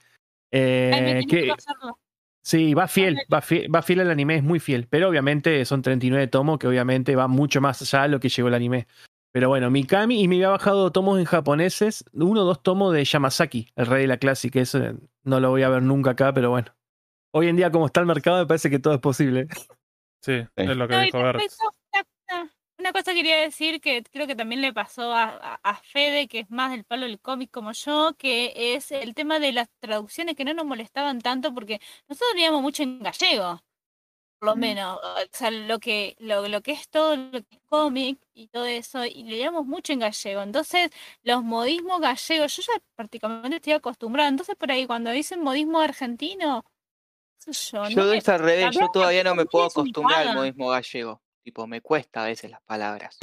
Eh, 0.51 0.91
Ay, 0.93 1.01
me 1.01 1.07
tenés 1.09 1.27
que, 1.27 1.41
que 1.41 1.47
pasarlo. 1.47 1.99
Sí, 2.45 2.73
va 2.73 2.87
fiel, 2.87 3.17
va 3.33 3.41
fiel, 3.41 3.73
va 3.73 3.81
fiel 3.81 4.01
al 4.01 4.11
anime, 4.11 4.35
es 4.35 4.43
muy 4.43 4.59
fiel, 4.59 4.87
pero 4.87 5.09
obviamente 5.09 5.65
son 5.65 5.81
39 5.81 6.27
tomos 6.27 6.59
que 6.59 6.67
obviamente 6.67 7.15
va 7.15 7.27
mucho 7.27 7.59
más 7.59 7.81
allá 7.81 8.03
de 8.03 8.09
lo 8.09 8.19
que 8.19 8.29
llegó 8.29 8.47
el 8.47 8.53
anime. 8.53 8.87
Pero 9.33 9.49
bueno, 9.49 9.69
Mikami, 9.69 10.21
y 10.21 10.29
me 10.29 10.35
había 10.35 10.49
bajado 10.49 10.93
tomos 10.93 11.19
en 11.19 11.25
japoneses, 11.25 12.05
uno 12.13 12.43
o 12.43 12.45
dos 12.45 12.63
tomos 12.63 12.93
de 12.93 13.03
Yamasaki, 13.03 13.67
el 13.75 13.85
rey 13.85 14.03
de 14.03 14.07
la 14.07 14.17
clásica, 14.17 14.61
eso 14.61 14.79
no 15.23 15.39
lo 15.41 15.49
voy 15.49 15.63
a 15.63 15.69
ver 15.69 15.81
nunca 15.83 16.11
acá, 16.11 16.33
pero 16.33 16.51
bueno. 16.51 16.73
Hoy 17.33 17.49
en 17.49 17.57
día, 17.57 17.69
como 17.69 17.87
está 17.87 17.99
el 17.99 18.05
mercado, 18.05 18.37
me 18.37 18.45
parece 18.45 18.69
que 18.69 18.79
todo 18.79 18.93
es 18.93 19.01
posible. 19.01 19.47
Sí, 20.21 20.41
es 20.55 20.77
lo 20.77 20.87
que 20.87 20.95
No, 20.95 21.01
dijo 21.01 21.21
Bert. 21.21 21.41
Una, 22.85 22.93
cosa- 22.93 23.13
quería 23.13 23.37
decir 23.41 23.81
que 23.81 24.03
creo 24.03 24.27
que 24.27 24.35
también 24.35 24.61
le 24.61 24.73
pasó 24.73 25.13
a, 25.13 25.23
a- 25.25 25.59
a 25.63 25.75
Fede, 25.77 26.27
que 26.27 26.39
es 26.41 26.49
más 26.51 26.71
del 26.71 26.83
palo 26.83 27.05
del 27.05 27.19
cómic 27.19 27.51
como 27.51 27.71
yo, 27.73 28.13
que 28.17 28.53
es 28.75 28.91
el 28.91 29.13
tema 29.15 29.39
de 29.39 29.51
las 29.53 29.69
traducciones 29.79 30.35
que 30.35 30.45
no 30.45 30.53
nos 30.53 30.65
molestaban 30.65 31.19
tanto 31.21 31.53
porque 31.53 31.79
nosotros 32.07 32.31
leíamos 32.35 32.61
mucho 32.61 32.83
en 32.83 32.99
gallego, 33.01 33.61
por 34.39 34.49
lo 34.49 34.55
Mm. 34.55 34.59
menos, 34.59 34.99
o 35.03 35.17
sea, 35.31 35.51
lo 35.51 35.79
que, 35.79 36.15
lo, 36.19 36.47
lo 36.47 36.61
que 36.61 36.73
es 36.73 36.89
todo 36.89 37.15
lo 37.15 37.31
que 37.31 37.55
es 37.55 37.61
cómic 37.67 38.19
y 38.33 38.47
todo 38.49 38.65
eso, 38.65 39.05
y 39.05 39.23
leíamos 39.23 39.65
mucho 39.65 39.93
en 39.93 39.99
gallego. 39.99 40.41
Entonces, 40.43 40.91
los 41.23 41.43
modismos 41.43 42.01
gallegos, 42.01 42.55
yo 42.57 42.63
ya 42.63 42.81
prácticamente 42.95 43.57
estoy 43.57 43.73
acostumbrada. 43.73 44.29
Entonces, 44.29 44.55
por 44.55 44.71
ahí, 44.71 44.85
cuando 44.87 45.11
dicen 45.11 45.41
modismo 45.41 45.79
argentino, 45.79 46.63
yo, 47.45 47.83
Yo 47.89 47.89
no 48.03 48.05
me- 48.11 48.17
es 48.17 48.29
al 48.29 48.39
revés, 48.39 48.75
yo 48.75 48.89
todavía 48.91 49.23
no 49.23 49.35
me 49.35 49.45
puedo 49.45 49.65
acostumbrar 49.65 50.27
al 50.27 50.35
modismo 50.35 50.69
gallego. 50.69 51.21
Tipo, 51.45 51.67
me 51.67 51.79
cuesta 51.79 52.23
a 52.23 52.25
veces 52.27 52.49
las 52.49 52.61
palabras. 52.63 53.19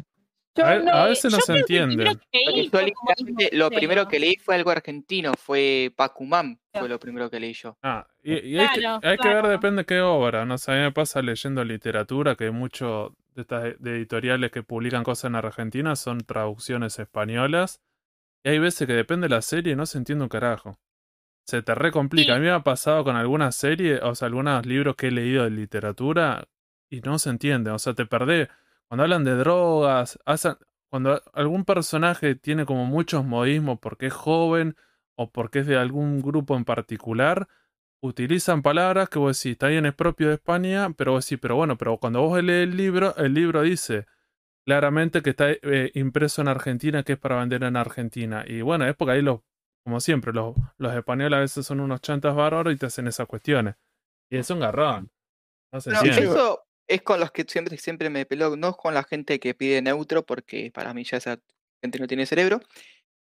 Yo 0.55 0.65
A 0.65 0.77
no- 0.79 0.93
a 0.93 1.07
veces 1.07 1.33
no 1.33 1.39
yo 1.39 1.43
se 1.45 1.59
entiende. 1.59 2.05
que 2.31 2.45
yo 2.45 2.53
literalmente 2.83 3.49
lo 3.53 3.69
primero 3.69 4.07
que 4.07 4.21
leí 4.21 4.37
fue 4.37 4.55
algo 4.55 4.71
argentino, 4.71 5.33
fue 5.37 5.93
Pacumam, 5.97 6.57
Ya. 6.73 6.81
fue 6.81 6.89
lo 6.89 7.01
primero 7.01 7.29
que 7.29 7.41
leí 7.41 7.53
yo. 7.53 7.77
Ah, 7.83 8.07
y, 8.23 8.35
y 8.35 8.59
hay, 8.61 8.69
que, 8.69 8.81
Claro, 8.81 9.01
hay 9.03 9.19
que 9.19 9.29
ver 9.29 9.47
depende 9.49 9.85
qué 9.85 10.01
obra, 10.03 10.45
no 10.45 10.57
sé, 10.57 10.71
a 10.71 10.75
mí 10.77 10.81
me 10.83 10.93
pasa 10.93 11.21
leyendo 11.21 11.65
literatura 11.65 12.37
que 12.37 12.53
mucho 12.53 13.17
de 13.35 13.43
estas 13.43 13.63
de 13.81 13.91
editoriales 13.97 14.53
que 14.53 14.63
publican 14.63 15.03
cosas 15.03 15.31
en 15.31 15.35
Argentina 15.35 15.97
son 15.97 16.21
traducciones 16.21 16.97
españolas 17.01 17.81
y 18.45 18.51
hay 18.51 18.59
veces 18.61 18.87
que 18.87 18.93
depende 18.93 19.25
de 19.29 19.35
la 19.35 19.43
serie 19.43 19.73
y 19.73 19.77
no 19.77 19.87
se 19.87 19.99
entiende 19.99 20.23
un 20.23 20.29
carajo. 20.29 20.79
Se 21.45 21.61
te 21.63 21.75
recomplica. 21.75 22.35
Sí. 22.35 22.37
A 22.37 22.39
mí 22.39 22.45
me 22.47 22.53
ha 22.53 22.61
pasado 22.63 23.03
con 23.03 23.17
algunas 23.17 23.57
series, 23.57 24.01
o 24.03 24.15
sea, 24.15 24.27
algunos 24.27 24.65
libros 24.65 24.95
que 24.95 25.09
he 25.09 25.11
leído 25.11 25.43
de 25.43 25.51
literatura 25.51 26.47
y 26.93 27.01
no 27.01 27.19
se 27.19 27.31
entiende, 27.31 27.71
o 27.71 27.79
sea, 27.79 27.95
te 27.95 28.05
perdés. 28.05 28.49
Cuando 28.87 29.05
hablan 29.05 29.25
de 29.25 29.35
drogas, 29.35 30.19
hacen- 30.27 30.59
cuando 30.91 31.23
algún 31.33 31.65
personaje 31.65 32.35
tiene 32.35 32.67
como 32.67 32.85
muchos 32.85 33.25
modismos 33.25 33.79
porque 33.81 34.09
es 34.09 34.13
joven 34.13 34.77
o 35.17 35.31
porque 35.31 35.61
es 35.61 35.67
de 35.67 35.79
algún 35.79 36.21
grupo 36.21 36.55
en 36.55 36.67
particular, 36.67 37.49
utilizan 38.03 38.61
palabras 38.61 39.09
que 39.09 39.19
vos 39.19 39.39
decís, 39.39 39.53
está 39.53 39.69
bien, 39.69 39.87
es 39.87 39.95
propio 39.95 40.29
de 40.29 40.35
España, 40.35 40.91
pero 40.95 41.13
vos 41.13 41.25
decís, 41.25 41.39
pero 41.41 41.57
bueno, 41.57 41.79
pero 41.79 41.97
cuando 41.97 42.21
vos 42.21 42.43
lees 42.43 42.65
el 42.69 42.77
libro, 42.77 43.17
el 43.17 43.33
libro 43.33 43.63
dice 43.63 44.07
claramente 44.67 45.23
que 45.23 45.31
está 45.31 45.51
eh, 45.51 45.91
impreso 45.95 46.43
en 46.43 46.49
Argentina, 46.49 47.03
que 47.05 47.15
es 47.15 47.19
para 47.19 47.37
vender 47.39 47.63
en 47.65 47.77
Argentina. 47.77 48.45
Y 48.47 48.61
bueno, 48.61 48.87
es 48.87 48.95
porque 48.95 49.13
ahí 49.13 49.23
los, 49.23 49.41
como 49.83 49.99
siempre, 50.01 50.35
los, 50.35 50.55
los 50.77 50.95
españoles 50.95 51.37
a 51.39 51.41
veces 51.41 51.65
son 51.65 51.81
unos 51.81 52.03
chantas 52.03 52.35
bárbaros 52.35 52.75
y 52.75 52.77
te 52.77 52.87
hacen 52.87 53.07
esas 53.07 53.27
cuestiones. 53.27 53.77
Y 54.31 54.37
es 54.37 54.51
un 54.51 54.61
garrón. 54.61 55.11
No 55.73 55.81
se 55.81 55.91
Pero 55.91 56.03
eso 56.25 56.63
es 56.89 57.03
con 57.03 57.21
los 57.21 57.33
que 57.33 57.45
siempre, 57.49 57.77
siempre 57.79 58.11
me 58.11 58.27
peleo, 58.27 58.57
no 58.57 58.75
con 58.77 58.95
la 58.95 59.05
gente 59.05 59.41
que 59.41 59.55
pide 59.55 59.83
neutro, 59.83 60.25
porque 60.27 60.71
para 60.73 60.95
mí 60.95 61.05
ya 61.05 61.19
esa 61.19 61.41
gente 61.83 61.99
no 61.99 62.07
tiene 62.07 62.27
cerebro, 62.27 62.61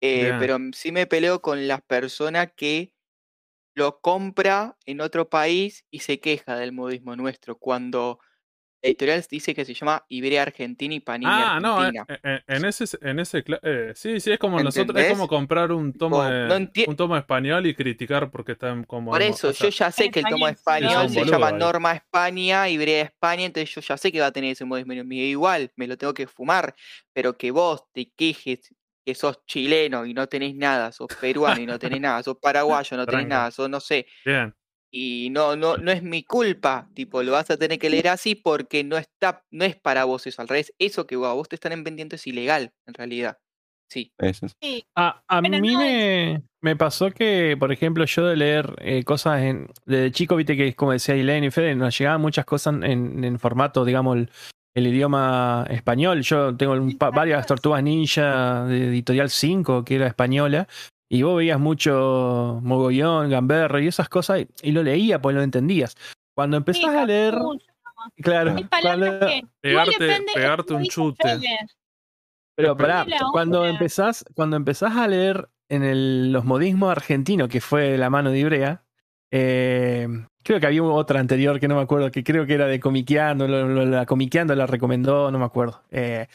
eh, 0.01 0.33
pero 0.39 0.59
sí 0.75 0.93
me 0.93 1.07
peleo 1.07 1.43
con 1.43 1.69
las 1.69 1.83
personas 1.83 2.51
que 2.57 2.93
lo 3.75 4.01
compra 4.01 4.77
en 4.87 5.01
otro 5.01 5.29
país 5.31 5.87
y 5.91 6.01
se 6.01 6.21
queja 6.21 6.57
del 6.57 6.73
modismo 6.73 7.17
nuestro, 7.17 7.59
cuando 7.59 8.21
editorial 8.83 9.25
dice 9.31 9.55
que 9.55 9.65
se 9.65 9.75
llama 9.75 10.05
Iberia 10.09 10.43
Argentina 10.43 10.95
y 10.95 11.01
Panini 11.01 11.31
Ah, 11.31 11.59
no, 11.63 11.87
eh, 11.87 11.93
Argentina. 11.93 12.07
eh, 12.25 12.41
en 12.49 12.65
ese, 12.65 12.85
en 13.01 13.21
ese, 13.21 13.45
eh, 13.63 13.93
sí, 13.95 14.19
sí, 14.19 14.33
es 14.33 14.39
como 14.41 14.61
nosotros, 14.61 14.99
es 14.99 15.07
como 15.07 15.29
comprar 15.29 15.71
un 15.71 15.93
tomo, 15.93 16.21
de- 16.25 16.49
no 16.49 16.71
un 16.85 16.97
tomo 16.97 17.17
español 17.17 17.65
y 17.67 17.75
criticar 17.77 18.31
porque 18.31 18.53
está 18.53 18.71
en 18.71 18.83
como 18.85 19.13
Por 19.13 19.23
en- 19.23 19.29
eso, 19.29 19.49
o 19.49 19.53
sea, 19.53 19.69
yo 19.69 19.77
ya 19.77 19.93
sé 19.93 20.05
En 20.07 20.11
que 20.11 20.21
el 20.21 20.27
tomo 20.29 20.49
español, 20.49 21.09
se 21.09 21.25
llama 21.25 21.49
ahí. 21.49 21.59
Norma 21.61 21.93
España, 21.93 22.69
Ibrea 22.69 23.03
España, 23.05 23.45
entonces 23.45 23.73
yo 23.75 23.81
ya 23.81 23.97
sé 23.97 24.11
que 24.11 24.21
va 24.21 24.27
a 24.27 24.33
tener 24.33 24.51
ese 24.53 24.65
modismo. 24.65 24.95
y 24.95 25.21
Igual, 25.31 25.71
me 25.77 25.87
lo 25.87 25.97
tengo 25.97 26.13
que 26.15 26.27
fumar, 26.27 26.75
pero 27.13 27.37
que 27.37 27.51
vos 27.53 27.85
te 27.93 28.11
quejes 28.17 28.75
que 29.05 29.15
sos 29.15 29.45
chileno 29.47 30.07
y 30.07 30.15
no 30.15 30.29
tenés 30.29 30.55
nada, 30.57 30.93
sos 30.93 31.11
peruano 31.19 31.61
y 31.61 31.67
no 31.67 31.79
tenés 31.79 32.01
nada, 32.01 32.23
sos 32.23 32.37
paraguayo, 32.41 32.97
no 32.97 33.07
tenés 33.07 33.27
Tranca. 33.27 33.29
nada, 33.29 33.51
sos 33.51 33.69
no 33.69 33.81
sé, 33.81 34.07
bien. 34.25 34.55
Y 34.95 35.31
no, 35.31 35.57
no, 35.57 35.79
no 35.79 35.91
es 35.91 36.03
mi 36.03 36.23
culpa, 36.23 36.89
tipo, 36.95 37.23
lo 37.23 37.33
vas 37.33 37.51
a 37.51 37.57
tener 37.57 37.79
que 37.79 37.89
leer 37.89 38.09
así 38.09 38.35
porque 38.35 38.85
no 38.85 38.99
está, 38.99 39.43
no 39.51 39.65
es 39.65 39.75
para 39.75 40.05
vos 40.05 40.27
eso, 40.27 40.43
al 40.43 40.49
revés, 40.49 40.73
eso 40.79 41.07
que 41.07 41.15
a 41.15 41.33
vos 41.33 41.49
te 41.49 41.57
están 41.57 41.83
vendiendo 41.83 42.15
es 42.17 42.27
ilegal, 42.27 42.73
en 42.87 42.95
realidad. 42.95 43.39
Sí. 43.89 44.13
Eso 44.19 44.47
es. 44.47 44.53
Sí, 44.61 44.85
A, 44.95 45.23
a 45.29 45.41
mí 45.43 45.49
no, 45.51 45.59
me, 45.61 46.43
me 46.63 46.77
pasó 46.77 47.11
que, 47.11 47.57
por 47.59 47.73
ejemplo, 47.73 48.05
yo 48.05 48.27
de 48.27 48.37
leer 48.37 48.75
eh, 48.79 49.03
cosas 49.05 49.43
en, 49.43 49.69
desde 49.87 50.13
chico, 50.13 50.37
viste 50.37 50.57
que 50.57 50.69
es 50.69 50.75
como 50.75 50.93
decía 50.93 51.15
Elaine 51.15 51.47
y 51.47 51.51
Fede, 51.51 51.75
nos 51.75 51.99
llegaban 51.99 52.21
muchas 52.21 52.45
cosas 52.45 52.75
en, 52.83 53.23
en 53.25 53.39
formato, 53.39 53.85
digamos, 53.85 54.17
el, 54.17 54.31
el 54.75 54.87
idioma 54.87 55.67
español. 55.69 56.23
Yo 56.23 56.57
tengo 56.57 56.73
un 56.73 56.97
pa- 56.97 57.11
varias 57.11 57.47
tortugas 57.47 57.83
ninja 57.83 58.65
de 58.65 58.89
editorial 58.89 59.29
5, 59.29 59.85
que 59.85 59.97
era 59.97 60.07
española, 60.07 60.67
y 61.15 61.23
vos 61.23 61.37
veías 61.37 61.61
mucho 61.61 62.59
mogollón, 62.63 63.29
gamberro 63.29 63.79
y 63.79 63.87
esas 63.87 64.09
cosas, 64.09 64.41
y, 64.41 64.49
y 64.63 64.73
lo 64.73 64.83
leía, 64.83 65.21
pues 65.21 65.37
lo 65.37 65.43
entendías. 65.43 65.95
Cuando 66.35 66.57
sí, 66.57 66.59
empezás 66.61 66.95
a 66.95 67.05
leer, 67.05 67.35
claro, 68.17 68.57
cuando- 68.81 69.21
que 69.21 69.43
Pegarte, 69.61 70.25
pegarte 70.35 70.73
un 70.73 70.85
chute. 70.85 71.39
Pero 72.57 72.77
pará, 72.79 73.05
cuando 73.31 73.67
empezás, 73.67 74.25
cuando 74.35 74.57
empezás 74.57 74.97
a 74.97 75.07
leer 75.07 75.51
en 75.69 75.83
el- 75.83 76.33
los 76.33 76.47
modismos 76.47 76.91
argentinos, 76.91 77.49
que 77.49 77.61
fue 77.61 77.91
de 77.91 77.99
la 77.99 78.09
mano 78.09 78.31
de 78.31 78.39
Ibrea, 78.39 78.83
eh, 79.31 80.09
creo 80.43 80.61
que 80.61 80.67
había 80.67 80.83
otra 80.83 81.21
anterior 81.21 81.61
que 81.61 81.69
no 81.69 81.77
me 81.77 81.83
acuerdo, 81.83 82.11
que 82.11 82.25
creo 82.25 82.47
que 82.47 82.55
era 82.55 82.67
de 82.67 82.81
Comiqueando, 82.81 83.47
lo- 83.47 83.69
lo- 83.69 83.85
la 83.85 84.07
Comiqueando 84.07 84.55
la 84.55 84.67
recomendó, 84.67 85.31
no 85.31 85.39
me 85.39 85.45
acuerdo. 85.45 85.83
Eh, 85.91 86.27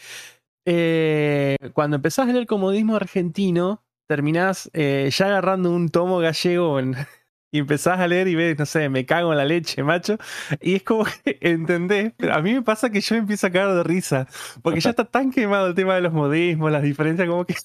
eh, 0.67 1.55
cuando 1.73 1.95
empezás 1.95 2.27
a 2.29 2.31
leer 2.31 2.45
con 2.45 2.61
modismo 2.61 2.95
argentino, 2.95 3.83
terminás 4.07 4.69
eh, 4.73 5.09
ya 5.11 5.27
agarrando 5.27 5.71
un 5.71 5.89
tomo 5.89 6.19
gallego 6.19 6.79
y 7.51 7.59
empezás 7.59 7.99
a 7.99 8.07
leer 8.07 8.27
y 8.27 8.35
ves, 8.35 8.57
no 8.59 8.65
sé, 8.65 8.89
me 8.89 9.05
cago 9.05 9.31
en 9.31 9.37
la 9.37 9.45
leche, 9.45 9.83
macho. 9.83 10.17
Y 10.61 10.75
es 10.75 10.83
como 10.83 11.05
que, 11.05 11.37
¿entendés? 11.41 12.13
Pero 12.17 12.33
a 12.35 12.41
mí 12.41 12.53
me 12.53 12.61
pasa 12.61 12.89
que 12.89 13.01
yo 13.01 13.15
empiezo 13.15 13.47
a 13.47 13.51
cagar 13.51 13.75
de 13.75 13.83
risa. 13.83 14.27
Porque 14.61 14.79
ya 14.81 14.91
está 14.91 15.05
tan 15.05 15.31
quemado 15.31 15.67
el 15.67 15.75
tema 15.75 15.95
de 15.95 16.01
los 16.01 16.13
modismos, 16.13 16.71
las 16.71 16.83
diferencias, 16.83 17.27
como 17.29 17.45
que. 17.45 17.55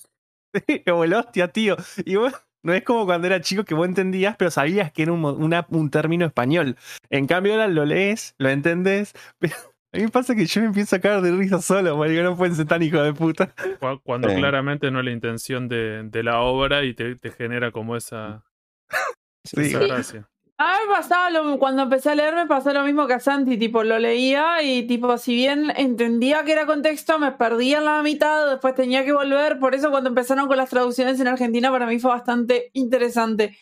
como 0.86 1.04
el 1.04 1.14
hostia, 1.14 1.48
tío. 1.48 1.76
Y 2.04 2.16
vos, 2.16 2.32
no 2.62 2.72
es 2.74 2.82
como 2.84 3.06
cuando 3.06 3.26
era 3.26 3.40
chico 3.40 3.64
que 3.64 3.74
vos 3.74 3.86
entendías, 3.88 4.36
pero 4.36 4.50
sabías 4.50 4.92
que 4.92 5.02
era 5.02 5.12
un, 5.12 5.24
una- 5.24 5.66
un 5.70 5.90
término 5.90 6.26
español. 6.26 6.76
En 7.10 7.26
cambio, 7.26 7.52
ahora 7.54 7.68
lo 7.68 7.84
lees, 7.84 8.34
lo 8.38 8.50
entendés, 8.50 9.14
pero. 9.38 9.54
A 9.94 9.98
mí 9.98 10.04
me 10.04 10.08
pasa 10.08 10.34
que 10.34 10.46
yo 10.46 10.60
me 10.62 10.68
empiezo 10.68 10.96
a 10.96 11.00
cagar 11.00 11.20
de 11.20 11.32
risa 11.32 11.60
solo, 11.60 11.96
porque 11.96 12.22
no 12.22 12.34
pueden 12.36 12.54
ser 12.56 12.66
tan 12.66 12.82
hijo 12.82 13.02
de 13.02 13.12
puta. 13.12 13.54
Cu- 13.78 14.00
Cuando 14.02 14.28
Sí. 14.30 14.36
claramente 14.36 14.90
no 14.90 15.00
es 15.00 15.04
la 15.04 15.10
intención 15.10 15.68
de, 15.68 16.04
de 16.04 16.22
la 16.22 16.40
obra 16.40 16.82
y 16.84 16.94
te, 16.94 17.14
te 17.16 17.30
genera 17.30 17.70
como 17.72 17.94
esa, 17.96 18.42
Sí. 19.44 19.60
esa 19.62 19.80
gracia. 19.80 20.28
A 20.58 20.74
mí 20.78 20.86
me 20.88 20.94
pasaba 20.94 21.28
lo- 21.30 21.58
cuando 21.58 21.82
empecé 21.82 22.10
a 22.10 22.14
leer 22.14 22.34
me 22.34 22.46
pasó 22.46 22.72
lo 22.72 22.84
mismo 22.84 23.06
que 23.06 23.14
a 23.14 23.20
Santi, 23.20 23.58
tipo, 23.58 23.82
lo 23.82 23.98
leía 23.98 24.62
y 24.62 24.86
tipo, 24.86 25.18
si 25.18 25.34
bien 25.34 25.72
entendía 25.76 26.44
que 26.44 26.52
era 26.52 26.64
contexto, 26.66 27.18
me 27.18 27.32
perdía 27.32 27.78
en 27.78 27.84
la 27.84 28.02
mitad, 28.02 28.48
después 28.48 28.74
tenía 28.74 29.04
que 29.04 29.12
volver, 29.12 29.58
por 29.58 29.74
eso 29.74 29.90
cuando 29.90 30.08
empezaron 30.08 30.46
con 30.46 30.56
las 30.56 30.70
traducciones 30.70 31.18
en 31.20 31.26
Argentina 31.28 31.70
para 31.70 31.86
mí 31.86 31.98
fue 31.98 32.12
bastante 32.12 32.70
interesante. 32.74 33.58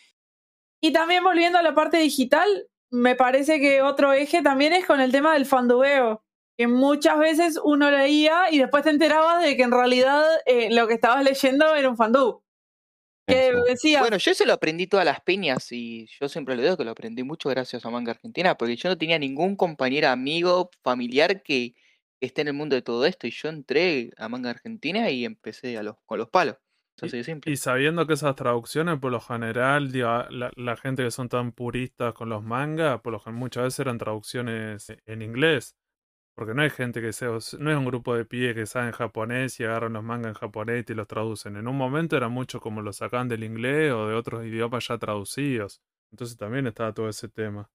Y 0.83 0.93
también 0.93 1.25
volviendo 1.25 1.59
a 1.59 1.63
la 1.63 1.75
parte 1.75 1.97
digital, 1.99 2.47
me 2.91 3.15
parece 3.15 3.61
que 3.61 3.83
otro 3.83 4.13
eje 4.13 4.43
también 4.43 4.73
es 4.73 4.85
con 4.85 5.01
el 5.01 5.13
tema 5.13 5.35
del 5.35 5.47
fandubeo, 5.47 6.25
que 6.57 6.67
muchas 6.67 7.19
veces 7.19 7.59
uno 7.63 7.91
leía 7.91 8.51
y 8.51 8.59
después 8.59 8.85
te 8.85 8.91
enterabas 8.91 9.43
de 9.43 9.57
que 9.57 9.63
en 9.63 9.71
realidad 9.71 10.25
eh, 10.47 10.69
lo 10.75 10.87
que 10.89 10.95
estabas 10.95 11.25
leyendo 11.25 11.75
era 11.75 11.89
un 11.89 11.97
fandub. 11.97 12.43
Que 13.27 13.55
decía, 13.69 14.01
Bueno, 14.01 14.17
yo 14.17 14.35
se 14.35 14.45
lo 14.45 14.53
aprendí 14.53 14.89
todas 14.89 15.07
las 15.07 15.21
peñas 15.21 15.71
y 15.71 16.09
yo 16.21 16.29
siempre 16.29 16.57
lo 16.57 16.63
digo 16.63 16.77
que 16.77 16.85
lo 16.85 16.91
aprendí 16.91 17.23
mucho 17.23 17.49
gracias 17.49 17.87
a 17.87 17.91
Manga 17.91 18.11
Argentina, 18.11 18.57
porque 18.57 18.75
yo 18.75 18.89
no 18.89 18.99
tenía 18.99 19.19
ningún 19.21 19.55
compañero, 19.55 20.09
amigo, 20.09 20.71
familiar 20.83 21.43
que, 21.43 21.75
que 22.19 22.27
esté 22.27 22.41
en 22.41 22.49
el 22.49 22.55
mundo 22.55 22.75
de 22.75 22.83
todo 22.83 23.07
esto 23.07 23.29
y 23.29 23.31
yo 23.31 23.49
entré 23.49 24.11
a 24.17 24.29
Manga 24.29 24.51
Argentina 24.51 25.11
y 25.11 25.25
empecé 25.25 25.79
a 25.79 25.85
los, 25.85 25.97
con 26.07 26.19
los 26.19 26.29
palos. 26.29 26.57
Es 27.01 27.11
así 27.11 27.17
de 27.19 27.25
simple. 27.25 27.53
Y 27.53 27.57
sabiendo 27.57 28.07
que 28.07 28.15
esas 28.15 28.37
traducciones, 28.37 28.99
por 28.99 29.13
lo 29.13 29.21
general, 29.21 29.93
digo, 29.93 30.09
la, 30.31 30.51
la 30.57 30.77
gente 30.77 31.03
que 31.03 31.11
son 31.11 31.29
tan 31.29 31.53
puristas 31.53 32.15
con 32.15 32.29
los 32.29 32.43
mangas, 32.43 33.01
por 33.01 33.13
lo 33.13 33.21
general 33.21 33.41
muchas 33.41 33.65
veces 33.65 33.81
eran 33.81 33.99
traducciones 33.99 34.93
en 35.07 35.23
inglés. 35.23 35.77
Porque 36.35 36.55
no 36.55 36.63
hay 36.63 36.71
gente 36.71 37.03
que 37.03 37.13
sea, 37.13 37.29
no 37.29 37.37
es 37.71 37.77
un 37.77 37.85
grupo 37.85 38.15
de 38.15 38.25
pibes 38.25 38.55
que 38.55 38.67
saben 38.67 38.93
japonés 38.93 39.61
y 39.61 39.65
agarran 39.65 39.93
los 39.93 40.03
mangas 40.05 40.31
en 40.31 40.35
japonés 40.35 40.87
y 40.89 40.95
los 40.95 41.07
traducen. 41.07 41.57
En 41.57 41.69
un 41.69 41.77
momento 41.77 42.17
era 42.17 42.29
mucho 42.29 42.61
como 42.61 42.83
lo 42.83 42.93
sacan 42.93 43.29
del 43.29 43.45
inglés 43.45 43.93
o 43.93 44.09
de 44.09 44.15
otros 44.15 44.47
idiomas 44.47 44.89
ya 44.89 44.97
traducidos. 44.99 45.83
Entonces 46.11 46.37
también 46.39 46.67
estaba 46.67 46.95
todo 46.95 47.09
ese 47.09 47.29
tema. 47.29 47.71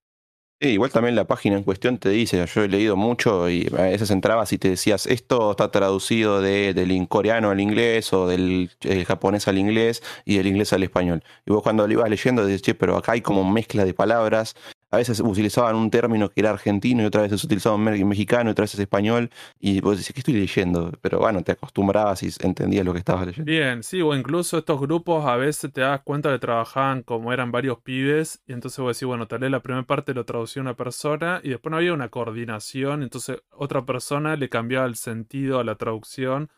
Igual 0.61 0.89
también 0.89 1.15
la 1.15 1.27
página 1.27 1.57
en 1.57 1.63
cuestión 1.63 1.97
te 1.97 2.09
dice, 2.09 2.45
yo 2.45 2.63
he 2.63 2.69
leído 2.69 2.95
mucho 2.95 3.49
y 3.49 3.67
a 3.77 3.83
veces 3.83 4.09
entrabas 4.09 4.53
y 4.53 4.57
te 4.57 4.69
decías, 4.69 5.05
esto 5.05 5.51
está 5.51 5.69
traducido 5.69 6.39
de, 6.39 6.73
del 6.73 7.07
coreano 7.09 7.49
al 7.49 7.59
inglés 7.59 8.13
o 8.13 8.25
del 8.25 8.71
eh, 8.81 9.03
japonés 9.03 9.49
al 9.49 9.57
inglés 9.57 10.01
y 10.23 10.37
del 10.37 10.47
inglés 10.47 10.71
al 10.71 10.83
español. 10.83 11.23
Y 11.45 11.51
vos 11.51 11.61
cuando 11.61 11.85
lo 11.85 11.91
ibas 11.91 12.09
leyendo 12.09 12.45
decís, 12.45 12.61
che, 12.61 12.73
pero 12.73 12.95
acá 12.95 13.11
hay 13.11 13.21
como 13.21 13.43
mezcla 13.49 13.83
de 13.83 13.93
palabras. 13.93 14.55
A 14.95 14.97
veces 14.99 15.19
utilizaban 15.19 15.75
un 15.75 15.89
término 15.91 16.29
que 16.29 16.39
era 16.41 16.51
argentino 16.51 17.03
y 17.03 17.05
otra 17.05 17.23
vez 17.23 17.43
utilizaban 17.43 17.81
me- 17.81 18.05
mexicano 18.05 18.49
y 18.49 18.51
otra 18.51 18.63
vez 18.63 18.75
español. 18.79 19.29
Y 19.59 19.81
vos 19.81 19.97
decís, 19.97 20.13
¿qué 20.13 20.19
estoy 20.21 20.35
leyendo? 20.35 20.91
Pero 21.01 21.19
bueno, 21.19 21.43
te 21.43 21.51
acostumbrabas 21.51 22.23
y 22.23 22.29
entendías 22.41 22.85
lo 22.85 22.93
que 22.93 22.99
estabas 22.99 23.27
leyendo. 23.27 23.51
Bien, 23.51 23.83
sí, 23.83 24.01
o 24.01 24.15
incluso 24.15 24.57
estos 24.57 24.79
grupos 24.79 25.25
a 25.25 25.35
veces 25.35 25.71
te 25.73 25.81
das 25.81 26.01
cuenta 26.03 26.31
que 26.31 26.39
trabajaban 26.39 27.03
como 27.03 27.33
eran 27.33 27.51
varios 27.51 27.79
pibes 27.81 28.41
y 28.47 28.53
entonces 28.53 28.79
vos 28.79 28.95
decís, 28.95 29.05
bueno, 29.07 29.27
tal 29.27 29.39
vez 29.39 29.51
la 29.51 29.61
primera 29.61 29.85
parte 29.85 30.13
lo 30.13 30.23
traducía 30.25 30.61
una 30.61 30.75
persona 30.75 31.41
y 31.43 31.49
después 31.49 31.69
no 31.71 31.77
había 31.77 31.93
una 31.93 32.07
coordinación, 32.09 33.03
entonces 33.03 33.43
otra 33.51 33.85
persona 33.85 34.37
le 34.37 34.47
cambiaba 34.47 34.85
el 34.85 34.95
sentido 34.95 35.59
a 35.59 35.65
la 35.65 35.75
traducción 35.75 36.49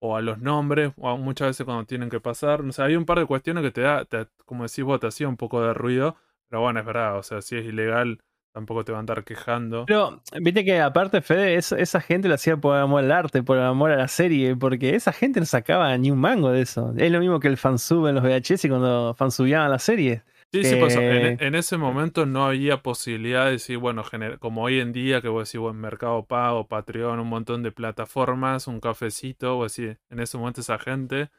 o 0.00 0.16
a 0.16 0.22
los 0.22 0.38
nombres, 0.40 0.92
o 0.98 1.16
muchas 1.18 1.48
veces 1.48 1.64
cuando 1.66 1.86
tienen 1.86 2.10
que 2.10 2.20
pasar, 2.20 2.60
o 2.62 2.72
sea, 2.72 2.86
hay 2.86 2.96
un 2.96 3.04
par 3.06 3.18
de 3.18 3.26
cuestiones 3.26 3.64
que 3.64 3.70
te 3.72 3.80
da, 3.82 4.04
te- 4.04 4.28
como 4.46 4.64
decís 4.64 4.84
vos, 4.84 5.00
te 5.00 5.08
hacía 5.08 5.28
un 5.28 5.36
poco 5.36 5.62
de 5.62 5.74
ruido, 5.74 6.16
pero 6.48 6.62
bueno, 6.62 6.80
es 6.80 6.86
verdad, 6.86 7.18
o 7.18 7.22
sea, 7.22 7.42
si 7.42 7.56
es 7.56 7.64
ilegal, 7.64 8.18
tampoco 8.52 8.84
te 8.84 8.92
van 8.92 8.98
a 8.98 9.00
andar 9.00 9.24
quejando. 9.24 9.84
Pero 9.86 10.22
viste 10.40 10.64
que 10.64 10.80
aparte, 10.80 11.20
Fede, 11.22 11.54
es- 11.56 11.72
esa 11.72 12.00
gente 12.00 12.28
lo 12.28 12.34
hacía 12.34 12.56
por 12.56 12.76
amor 12.76 13.04
al 13.04 13.12
arte, 13.12 13.42
por 13.42 13.58
amor 13.58 13.90
a 13.92 13.96
la 13.96 14.08
serie, 14.08 14.56
porque 14.56 14.94
esa 14.94 15.12
gente 15.12 15.40
no 15.40 15.46
sacaba 15.46 15.96
ni 15.98 16.10
un 16.10 16.18
mango 16.18 16.50
de 16.50 16.62
eso. 16.62 16.92
Es 16.96 17.10
lo 17.12 17.20
mismo 17.20 17.40
que 17.40 17.48
el 17.48 17.56
fansub 17.56 18.06
en 18.08 18.14
los 18.16 18.24
VHS 18.24 18.66
y 18.66 18.70
cuando 18.70 19.14
fansubeaban 19.14 19.70
la 19.70 19.78
serie. 19.78 20.22
Sí, 20.50 20.64
sí, 20.64 20.76
en, 20.98 21.26
Eh, 21.26 21.36
en 21.40 21.54
ese 21.54 21.76
momento 21.76 22.24
no 22.24 22.46
había 22.46 22.82
posibilidad 22.82 23.44
de 23.44 23.52
decir, 23.52 23.76
bueno, 23.76 24.02
como 24.40 24.62
hoy 24.62 24.80
en 24.80 24.92
día 24.92 25.20
que 25.20 25.28
vos 25.28 25.46
decís, 25.46 25.60
bueno, 25.60 25.78
Mercado 25.78 26.24
Pago, 26.24 26.66
Patreon, 26.66 27.20
un 27.20 27.28
montón 27.28 27.62
de 27.62 27.70
plataformas, 27.70 28.66
un 28.66 28.80
cafecito, 28.80 29.56
vos 29.56 29.76
decís, 29.76 29.98
en 30.08 30.20
ese 30.20 30.38
momento 30.38 30.62
esa 30.62 30.78
gente, 30.78 31.30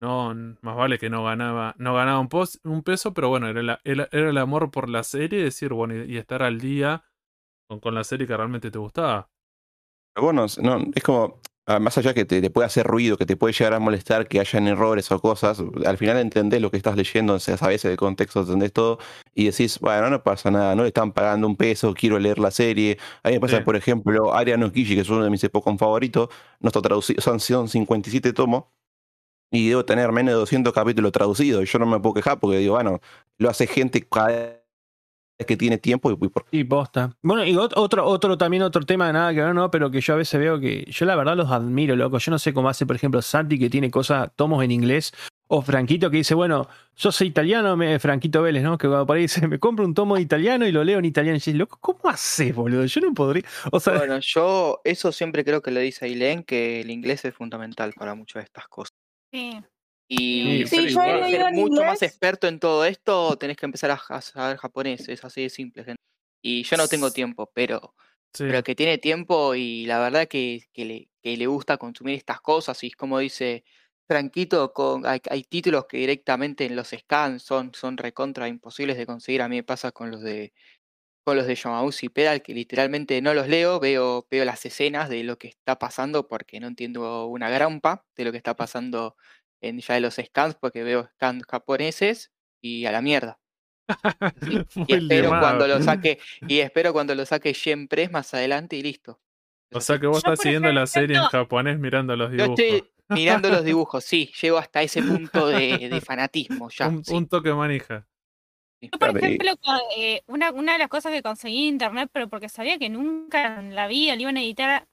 no, 0.00 0.34
más 0.62 0.76
vale 0.76 0.98
que 0.98 1.10
no 1.10 1.24
ganaba, 1.24 1.74
no 1.78 1.94
ganaba 1.94 2.20
un, 2.20 2.28
pos- 2.28 2.60
un 2.64 2.82
peso, 2.82 3.12
pero 3.14 3.28
bueno, 3.28 3.48
era, 3.48 3.62
la- 3.62 3.80
era, 3.84 4.08
era 4.12 4.30
el 4.30 4.38
amor 4.38 4.70
por 4.70 4.88
la 4.88 5.02
serie, 5.04 5.42
decir, 5.42 5.72
bueno, 5.72 5.94
y, 6.04 6.14
y 6.14 6.16
estar 6.18 6.42
al 6.42 6.60
día 6.60 7.04
con, 7.68 7.80
con 7.80 7.94
la 7.94 8.04
serie 8.04 8.26
que 8.26 8.36
realmente 8.36 8.70
te 8.70 8.78
gustaba. 8.78 9.30
Pero 10.14 10.24
bueno, 10.26 10.46
no, 10.62 10.78
es 10.94 11.02
como, 11.04 11.40
ah, 11.66 11.78
más 11.78 11.96
allá 11.98 12.12
que 12.14 12.24
te, 12.24 12.40
te 12.40 12.50
puede 12.50 12.66
hacer 12.66 12.86
ruido, 12.86 13.16
que 13.16 13.26
te 13.26 13.36
puede 13.36 13.54
llegar 13.54 13.74
a 13.74 13.78
molestar, 13.78 14.26
que 14.28 14.40
hayan 14.40 14.66
errores 14.66 15.10
o 15.12 15.20
cosas, 15.20 15.62
al 15.86 15.98
final 15.98 16.18
entendés 16.18 16.60
lo 16.60 16.70
que 16.70 16.76
estás 16.76 16.96
leyendo, 16.96 17.34
o 17.34 17.38
sea, 17.38 17.56
sabes 17.56 17.84
el 17.84 17.96
contexto, 17.96 18.40
entendés 18.40 18.72
todo, 18.72 18.98
y 19.34 19.46
decís, 19.46 19.78
bueno, 19.80 20.10
no 20.10 20.22
pasa 20.22 20.50
nada, 20.50 20.74
no 20.74 20.82
le 20.82 20.88
están 20.88 21.12
pagando 21.12 21.46
un 21.46 21.56
peso, 21.56 21.94
quiero 21.94 22.18
leer 22.18 22.38
la 22.40 22.50
serie. 22.50 22.98
A 23.22 23.28
mí 23.28 23.34
me 23.34 23.40
pasa, 23.40 23.60
Sí. 23.60 23.64
por 23.64 23.76
ejemplo, 23.76 24.34
Aria 24.34 24.56
no 24.56 24.72
Kishi, 24.72 24.94
que 24.96 25.02
es 25.02 25.08
uno 25.08 25.22
de 25.24 25.30
mis 25.30 25.44
epocos 25.44 25.76
favoritos, 25.78 26.28
no 26.60 26.68
está 26.68 26.82
traducido, 26.82 27.20
son, 27.22 27.38
son 27.40 27.68
57 27.68 28.32
tomos, 28.32 28.64
y 29.50 29.68
debo 29.68 29.84
tener 29.84 30.12
menos 30.12 30.32
de 30.34 30.38
200 30.38 30.72
capítulos 30.72 31.12
traducidos, 31.12 31.62
y 31.62 31.66
yo 31.66 31.78
no 31.78 31.86
me 31.86 32.00
puedo 32.00 32.14
quejar 32.14 32.38
porque 32.40 32.58
digo, 32.58 32.74
bueno, 32.74 33.00
lo 33.38 33.50
hace 33.50 33.66
gente 33.66 34.06
cada 34.08 34.28
vez 34.28 34.56
que 35.46 35.56
tiene 35.56 35.78
tiempo 35.78 36.10
y, 36.10 36.14
y 36.14 36.28
por 36.28 36.44
Y 36.50 36.64
posta. 36.64 37.16
Bueno, 37.22 37.44
y 37.46 37.54
ot- 37.54 37.72
otro, 37.74 38.04
otro 38.04 38.36
también 38.36 38.62
otro 38.62 38.82
tema, 38.82 39.10
nada 39.10 39.32
que 39.32 39.40
ver, 39.40 39.54
¿no? 39.54 39.70
Pero 39.70 39.90
que 39.90 40.00
yo 40.02 40.12
a 40.12 40.16
veces 40.16 40.38
veo 40.38 40.60
que. 40.60 40.84
Yo 40.90 41.06
la 41.06 41.16
verdad 41.16 41.34
los 41.34 41.50
admiro, 41.50 41.96
loco. 41.96 42.18
Yo 42.18 42.30
no 42.30 42.38
sé 42.38 42.52
cómo 42.52 42.68
hace, 42.68 42.84
por 42.84 42.94
ejemplo, 42.96 43.22
Santi, 43.22 43.58
que 43.58 43.70
tiene 43.70 43.90
cosas, 43.90 44.28
tomos 44.36 44.62
en 44.62 44.70
inglés. 44.70 45.12
O 45.52 45.62
Franquito 45.62 46.10
que 46.10 46.18
dice, 46.18 46.34
bueno, 46.34 46.68
yo 46.94 47.10
soy 47.10 47.28
italiano, 47.28 47.74
me, 47.76 47.98
Franquito 47.98 48.42
Vélez, 48.42 48.62
¿no? 48.62 48.76
Que 48.76 48.86
cuando 48.86 49.06
por 49.06 49.16
ahí 49.16 49.22
dice, 49.22 49.48
me 49.48 49.58
compro 49.58 49.84
un 49.86 49.94
tomo 49.94 50.16
de 50.16 50.20
italiano 50.22 50.66
y 50.66 50.72
lo 50.72 50.84
leo 50.84 50.98
en 50.98 51.06
italiano. 51.06 51.38
Y 51.38 51.40
yo, 51.40 51.54
loco, 51.54 51.78
¿cómo 51.80 52.00
haces, 52.10 52.54
boludo? 52.54 52.84
Yo 52.84 53.00
no 53.00 53.14
podría. 53.14 53.42
O 53.72 53.80
sea, 53.80 53.96
Bueno, 53.96 54.18
yo 54.20 54.80
eso 54.84 55.10
siempre 55.10 55.42
creo 55.42 55.62
que 55.62 55.70
lo 55.70 55.80
dice 55.80 56.04
Ailén, 56.04 56.44
que 56.44 56.82
el 56.82 56.90
inglés 56.90 57.24
es 57.24 57.34
fundamental 57.34 57.94
para 57.96 58.14
muchas 58.14 58.42
de 58.42 58.44
estas 58.44 58.68
cosas. 58.68 58.94
Sí. 59.32 59.60
Y 60.08 60.66
Sí, 60.66 60.88
yo 60.88 60.96
para 60.96 61.28
ser 61.28 61.52
mucho 61.52 61.84
más 61.84 62.02
experto 62.02 62.48
en 62.48 62.58
todo 62.58 62.84
esto, 62.84 63.36
tenés 63.36 63.56
que 63.56 63.66
empezar 63.66 63.90
a, 63.92 64.20
saber 64.20 64.56
japonés, 64.56 65.08
es 65.08 65.24
así 65.24 65.42
de 65.42 65.50
simple, 65.50 65.84
gente. 65.84 66.02
Y 66.42 66.64
yo 66.64 66.76
no 66.76 66.88
tengo 66.88 67.12
tiempo, 67.12 67.50
pero, 67.54 67.94
Sí. 68.34 68.44
pero 68.44 68.62
que 68.62 68.74
tiene 68.74 68.98
tiempo 68.98 69.54
y 69.54 69.86
la 69.86 69.98
verdad 70.00 70.26
que, 70.26 70.62
que 70.72 70.84
le, 70.84 71.08
que 71.22 71.36
le 71.36 71.46
gusta 71.46 71.76
consumir 71.76 72.16
estas 72.16 72.40
cosas, 72.40 72.82
y 72.82 72.88
es 72.88 72.96
como 72.96 73.18
dice 73.18 73.64
Franquito, 74.10 74.72
con, 74.72 75.06
hay, 75.06 75.20
hay 75.30 75.44
títulos 75.44 75.86
que 75.86 75.98
directamente 75.98 76.64
en 76.64 76.74
los 76.74 76.88
scans 76.88 77.44
son, 77.44 77.72
son 77.74 77.96
recontra 77.96 78.48
imposibles 78.48 78.96
de 78.96 79.06
conseguir. 79.06 79.40
A 79.42 79.48
mí 79.48 79.54
me 79.54 79.62
pasa 79.62 79.92
con 79.92 80.10
los 80.10 80.20
de 80.22 80.52
con 81.24 81.36
los 81.36 81.46
de 81.46 81.54
Yamauchi 81.54 82.08
Pedal, 82.08 82.42
que 82.42 82.54
literalmente 82.54 83.20
no 83.22 83.34
los 83.34 83.48
leo, 83.48 83.80
veo, 83.80 84.26
veo 84.30 84.44
las 84.44 84.64
escenas 84.66 85.08
de 85.08 85.22
lo 85.24 85.38
que 85.38 85.48
está 85.48 85.78
pasando 85.78 86.28
porque 86.28 86.60
no 86.60 86.66
entiendo 86.68 87.26
una 87.26 87.50
grampa 87.50 88.04
de 88.16 88.24
lo 88.24 88.32
que 88.32 88.38
está 88.38 88.56
pasando 88.56 89.16
en 89.60 89.80
ya 89.80 89.94
de 89.94 90.00
los 90.00 90.14
scans, 90.16 90.54
porque 90.56 90.82
veo 90.82 91.08
scans 91.14 91.44
japoneses 91.46 92.32
y 92.62 92.86
a 92.86 92.92
la 92.92 93.02
mierda. 93.02 93.40
Y 94.44 94.64
espero 94.86 95.32
limado. 95.32 95.40
cuando 95.40 95.66
lo 95.68 95.80
saque, 95.80 96.18
y 96.46 96.60
espero 96.60 96.92
cuando 96.92 97.14
lo 97.14 97.26
saque 97.26 97.52
Shen 97.52 97.88
Press 97.88 98.10
más 98.10 98.32
adelante 98.34 98.76
y 98.76 98.82
listo. 98.82 99.20
O 99.72 99.80
sea 99.80 99.98
que 99.98 100.06
vos 100.06 100.18
Yo, 100.22 100.32
estás 100.32 100.40
siguiendo 100.40 100.72
la 100.72 100.86
serie 100.86 101.16
en 101.18 101.26
japonés 101.26 101.78
mirando 101.78 102.16
los 102.16 102.30
Yo 102.36 102.48
dibujos. 102.48 102.60
estoy 102.60 102.90
mirando 103.08 103.50
los 103.50 103.64
dibujos, 103.64 104.04
sí, 104.04 104.32
llego 104.40 104.58
hasta 104.58 104.82
ese 104.82 105.02
punto 105.02 105.48
de, 105.48 105.88
de 105.90 106.00
fanatismo 106.00 106.68
ya. 106.70 106.88
un, 106.88 107.04
sí, 107.04 107.14
un 107.14 107.28
toque 107.28 107.52
manija. 107.54 108.06
Yo, 108.80 108.98
por 108.98 109.16
ejemplo, 109.16 109.52
eh, 109.96 110.22
una, 110.26 110.52
una 110.52 110.72
de 110.74 110.78
las 110.78 110.88
cosas 110.88 111.12
que 111.12 111.22
conseguí 111.22 111.62
en 111.68 111.74
internet, 111.74 112.10
pero 112.12 112.28
porque 112.28 112.48
sabía 112.48 112.78
que 112.78 112.88
nunca 112.88 113.60
en 113.60 113.74
la 113.74 113.86
vida 113.86 114.14
lo 114.14 114.22
iban 114.22 114.36
a 114.36 114.42
editar 114.42 114.88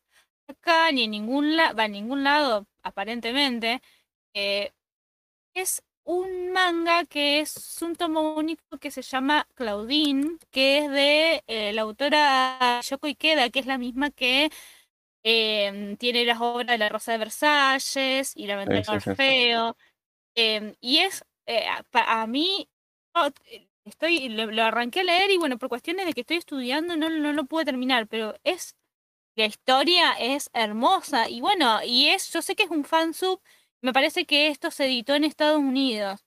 acá 0.47 0.91
ni 0.91 1.03
en 1.03 1.11
ningún, 1.11 1.55
la- 1.57 1.73
va, 1.73 1.85
en 1.85 1.93
ningún 1.93 2.23
lado, 2.23 2.67
aparentemente, 2.83 3.81
eh, 4.33 4.71
es 5.53 5.83
un 6.05 6.51
manga 6.53 7.05
que 7.05 7.39
es 7.41 7.81
un 7.81 7.95
tomo 7.95 8.35
único 8.35 8.77
que 8.79 8.91
se 8.91 9.01
llama 9.01 9.47
Claudine, 9.55 10.37
que 10.51 10.79
es 10.79 10.91
de 10.91 11.43
eh, 11.47 11.73
la 11.73 11.81
autora 11.83 12.79
Yoko 12.81 13.07
Ikeda, 13.07 13.49
que 13.49 13.59
es 13.59 13.65
la 13.65 13.77
misma 13.77 14.09
que 14.11 14.49
em, 15.23 15.97
tiene 15.97 16.25
las 16.25 16.39
obras 16.41 16.67
de 16.67 16.77
La 16.77 16.89
Rosa 16.89 17.11
de 17.13 17.17
Versalles 17.19 18.33
y 18.35 18.47
La 18.47 18.55
Ventana 18.57 18.83
sí. 19.01 19.09
Orfeo. 19.09 19.77
em, 20.35 20.75
y 20.81 20.99
es, 20.99 21.23
a, 21.93 22.27
mí, 22.27 22.69
no, 23.15 23.27
estoy, 23.87 24.29
lo, 24.29 24.51
lo 24.51 24.63
arranqué 24.63 25.01
a 25.01 25.03
leer 25.03 25.31
y 25.31 25.37
bueno, 25.37 25.57
por 25.57 25.69
cuestiones 25.69 26.05
de 26.05 26.13
que 26.13 26.21
estoy 26.21 26.37
estudiando 26.37 26.95
no, 26.97 27.09
no 27.09 27.33
lo 27.33 27.45
pude 27.45 27.65
terminar, 27.65 28.07
pero 28.07 28.35
es, 28.43 28.75
la 29.35 29.45
historia 29.45 30.13
es 30.13 30.49
hermosa 30.53 31.29
y 31.29 31.41
bueno, 31.41 31.79
y 31.83 32.09
es, 32.09 32.31
yo 32.31 32.41
sé 32.41 32.55
que 32.55 32.63
es 32.63 32.69
un 32.71 32.85
fansub, 32.85 33.41
me 33.81 33.93
parece 33.93 34.25
que 34.25 34.47
esto 34.47 34.71
se 34.71 34.85
editó 34.85 35.15
en 35.15 35.23
Estados 35.23 35.59
Unidos. 35.59 36.25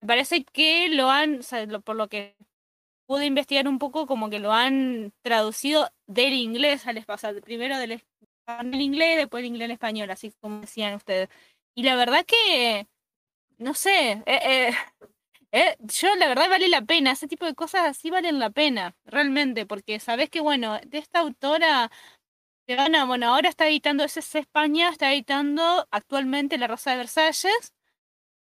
Me 0.00 0.08
parece 0.08 0.44
que 0.44 0.88
lo 0.90 1.10
han, 1.10 1.40
o 1.40 1.42
sea, 1.42 1.66
por 1.80 1.96
lo 1.96 2.08
que 2.08 2.36
pude 3.06 3.26
investigar 3.26 3.68
un 3.68 3.78
poco, 3.78 4.06
como 4.06 4.30
que 4.30 4.38
lo 4.38 4.52
han 4.52 5.12
traducido 5.22 5.90
del 6.06 6.34
inglés 6.34 6.86
al 6.86 6.98
español, 6.98 7.42
primero 7.42 7.78
del 7.78 7.92
español 7.92 8.80
inglés, 8.80 9.16
después 9.16 9.42
del 9.42 9.48
inglés 9.48 9.66
al 9.66 9.72
español, 9.72 10.10
así 10.10 10.32
como 10.40 10.60
decían 10.60 10.94
ustedes. 10.94 11.28
Y 11.74 11.82
la 11.82 11.96
verdad 11.96 12.24
que, 12.24 12.86
no 13.58 13.74
sé, 13.74 14.12
eh, 14.12 14.22
eh, 14.26 14.74
eh, 15.54 15.76
yo 15.80 16.14
la 16.16 16.26
verdad 16.26 16.48
vale 16.50 16.68
la 16.68 16.82
pena, 16.82 17.12
ese 17.12 17.28
tipo 17.28 17.46
de 17.46 17.54
cosas 17.54 17.82
así 17.86 18.10
valen 18.10 18.40
la 18.40 18.50
pena, 18.50 18.96
realmente, 19.04 19.66
porque 19.66 20.00
sabes 20.00 20.28
que, 20.28 20.40
bueno, 20.40 20.80
de 20.84 20.98
esta 20.98 21.20
autora, 21.20 21.92
bueno, 23.06 23.28
ahora 23.28 23.48
está 23.50 23.68
editando 23.68 24.02
SS 24.04 24.40
España, 24.40 24.88
está 24.88 25.12
editando 25.12 25.86
actualmente 25.92 26.58
La 26.58 26.66
Rosa 26.66 26.90
de 26.90 26.96
Versalles, 26.96 27.72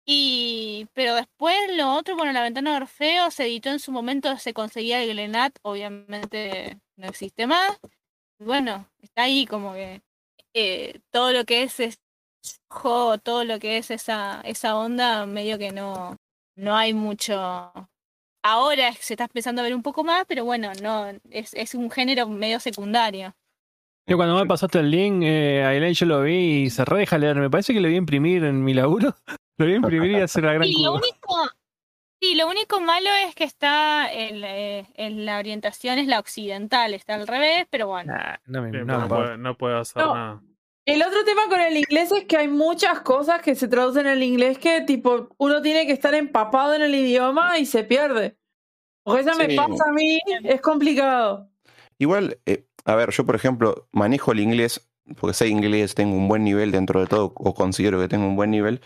y, 0.04 0.88
pero 0.94 1.14
después 1.14 1.56
lo 1.76 1.94
otro, 1.94 2.16
bueno, 2.16 2.32
La 2.32 2.42
Ventana 2.42 2.72
de 2.72 2.76
Orfeo 2.78 3.30
se 3.30 3.44
editó 3.44 3.70
en 3.70 3.80
su 3.80 3.92
momento, 3.92 4.36
se 4.38 4.54
conseguía 4.54 5.02
el 5.02 5.10
Glenat, 5.10 5.58
obviamente 5.62 6.80
no 6.96 7.06
existe 7.08 7.46
más. 7.46 7.78
bueno, 8.40 8.88
está 9.02 9.24
ahí 9.24 9.46
como 9.46 9.74
que 9.74 10.02
eh, 10.54 11.00
todo 11.10 11.32
lo 11.32 11.44
que 11.44 11.64
es, 11.64 11.80
es 11.80 12.00
todo 13.24 13.44
lo 13.44 13.58
que 13.60 13.78
es 13.78 13.90
esa, 13.92 14.40
esa 14.42 14.76
onda, 14.76 15.26
medio 15.26 15.58
que 15.58 15.72
no, 15.72 16.16
no 16.56 16.76
hay 16.76 16.92
mucho. 16.94 17.72
Ahora 18.42 18.92
se 19.00 19.14
está 19.14 19.24
empezando 19.24 19.60
a 19.60 19.64
ver 19.64 19.74
un 19.74 19.82
poco 19.82 20.04
más, 20.04 20.24
pero 20.26 20.44
bueno, 20.44 20.72
no, 20.82 21.06
es, 21.30 21.52
es 21.54 21.74
un 21.74 21.90
género 21.90 22.28
medio 22.28 22.60
secundario. 22.60 23.34
Yo 24.08 24.16
cuando 24.16 24.36
me 24.36 24.46
pasaste 24.46 24.78
el 24.78 24.90
link, 24.90 25.22
eh, 25.24 25.64
Aileen, 25.64 25.94
yo 25.94 26.06
lo 26.06 26.22
vi 26.22 26.62
y 26.64 26.70
se 26.70 26.84
re 26.84 26.98
deja 27.00 27.18
leer. 27.18 27.36
Me 27.36 27.50
parece 27.50 27.72
que 27.74 27.80
lo 27.80 27.88
voy 27.88 27.94
a 27.96 27.98
imprimir 27.98 28.44
en 28.44 28.62
mi 28.62 28.72
laburo. 28.74 29.14
Lo 29.58 29.64
voy 29.64 29.72
a 29.72 29.76
imprimir 29.76 30.10
y 30.12 30.16
hacer 30.16 30.44
la 30.44 30.52
gran 30.52 30.68
Sí, 30.68 30.82
lo 30.84 30.92
único, 30.92 31.34
sí, 32.20 32.34
lo 32.34 32.46
único 32.46 32.78
malo 32.78 33.08
es 33.26 33.34
que 33.34 33.44
está 33.44 34.12
en, 34.12 34.44
eh, 34.44 34.86
en 34.96 35.24
la 35.24 35.38
orientación 35.38 35.98
es 35.98 36.06
la 36.08 36.18
occidental, 36.20 36.92
está 36.92 37.14
al 37.14 37.26
revés, 37.26 37.66
pero 37.70 37.86
bueno. 37.88 38.12
Nah, 38.12 38.36
no 38.44 38.60
me, 38.60 38.70
Sí, 38.70 38.76
no 38.76 38.84
me 38.84 38.92
no, 38.92 39.02
importa. 39.04 39.24
puede, 39.24 39.38
no 39.38 39.56
puede 39.56 39.78
hacer 39.78 40.02
No. 40.02 40.14
nada. 40.14 40.42
El 40.86 41.02
otro 41.02 41.24
tema 41.24 41.48
con 41.48 41.60
el 41.60 41.76
inglés 41.76 42.12
es 42.12 42.26
que 42.26 42.36
hay 42.36 42.46
muchas 42.46 43.00
cosas 43.00 43.42
que 43.42 43.56
se 43.56 43.66
traducen 43.66 44.06
en 44.06 44.12
el 44.12 44.22
inglés 44.22 44.56
que, 44.58 44.82
tipo, 44.82 45.28
uno 45.36 45.60
tiene 45.60 45.84
que 45.84 45.92
estar 45.92 46.14
empapado 46.14 46.74
en 46.74 46.82
el 46.82 46.94
idioma 46.94 47.58
y 47.58 47.66
se 47.66 47.82
pierde. 47.82 48.36
Porque 49.02 49.22
eso 49.22 49.36
me 49.36 49.52
pasa 49.56 49.84
a 49.88 49.92
mí, 49.92 50.20
es 50.44 50.60
complicado. 50.60 51.50
Igual, 51.98 52.38
eh, 52.46 52.66
a 52.84 52.94
ver, 52.94 53.10
yo 53.10 53.26
por 53.26 53.34
ejemplo 53.34 53.88
manejo 53.90 54.30
el 54.30 54.38
inglés, 54.38 54.88
porque 55.18 55.34
sé 55.34 55.48
inglés, 55.48 55.96
tengo 55.96 56.14
un 56.14 56.28
buen 56.28 56.44
nivel 56.44 56.70
dentro 56.70 57.00
de 57.00 57.08
todo, 57.08 57.32
o 57.34 57.52
considero 57.52 57.98
que 58.00 58.06
tengo 58.06 58.26
un 58.26 58.36
buen 58.36 58.52
nivel. 58.52 58.80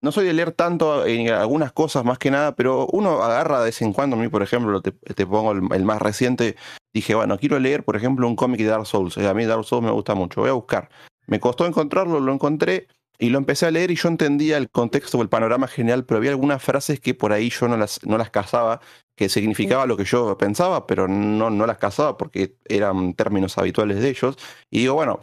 No 0.00 0.12
soy 0.12 0.26
de 0.26 0.34
leer 0.34 0.52
tanto 0.52 1.06
en 1.06 1.28
algunas 1.30 1.72
cosas 1.72 2.04
más 2.04 2.18
que 2.18 2.30
nada, 2.30 2.54
pero 2.54 2.86
uno 2.92 3.20
agarra 3.20 3.58
de 3.60 3.66
vez 3.66 3.82
en 3.82 3.92
cuando, 3.92 4.14
a 4.14 4.18
mí 4.20 4.28
por 4.28 4.44
ejemplo, 4.44 4.80
te, 4.80 4.92
te 4.92 5.26
pongo 5.26 5.52
el, 5.52 5.62
el 5.72 5.84
más 5.84 6.00
reciente, 6.00 6.54
dije, 6.94 7.16
bueno, 7.16 7.36
quiero 7.36 7.58
leer 7.58 7.84
por 7.84 7.96
ejemplo 7.96 8.28
un 8.28 8.36
cómic 8.36 8.60
de 8.60 8.66
Dark 8.66 8.86
Souls, 8.86 9.16
Eh, 9.16 9.26
a 9.26 9.34
mí 9.34 9.44
Dark 9.44 9.64
Souls 9.64 9.84
me 9.84 9.90
gusta 9.90 10.14
mucho, 10.14 10.40
voy 10.40 10.50
a 10.50 10.54
buscar. 10.54 10.88
Me 11.26 11.40
costó 11.40 11.66
encontrarlo, 11.66 12.20
lo 12.20 12.32
encontré 12.32 12.88
y 13.18 13.30
lo 13.30 13.38
empecé 13.38 13.66
a 13.66 13.70
leer 13.70 13.90
y 13.90 13.96
yo 13.96 14.08
entendía 14.08 14.56
el 14.56 14.70
contexto 14.70 15.18
o 15.18 15.22
el 15.22 15.28
panorama 15.28 15.68
general, 15.68 16.04
pero 16.04 16.18
había 16.18 16.30
algunas 16.30 16.62
frases 16.62 17.00
que 17.00 17.14
por 17.14 17.32
ahí 17.32 17.50
yo 17.50 17.68
no 17.68 17.76
las, 17.76 18.04
no 18.04 18.18
las 18.18 18.30
casaba, 18.30 18.80
que 19.14 19.28
significaba 19.28 19.86
lo 19.86 19.96
que 19.96 20.04
yo 20.04 20.36
pensaba, 20.38 20.86
pero 20.86 21.06
no, 21.08 21.50
no 21.50 21.66
las 21.66 21.78
casaba 21.78 22.16
porque 22.16 22.56
eran 22.64 23.14
términos 23.14 23.58
habituales 23.58 24.00
de 24.00 24.08
ellos. 24.10 24.36
Y 24.70 24.80
digo, 24.80 24.94
bueno, 24.94 25.20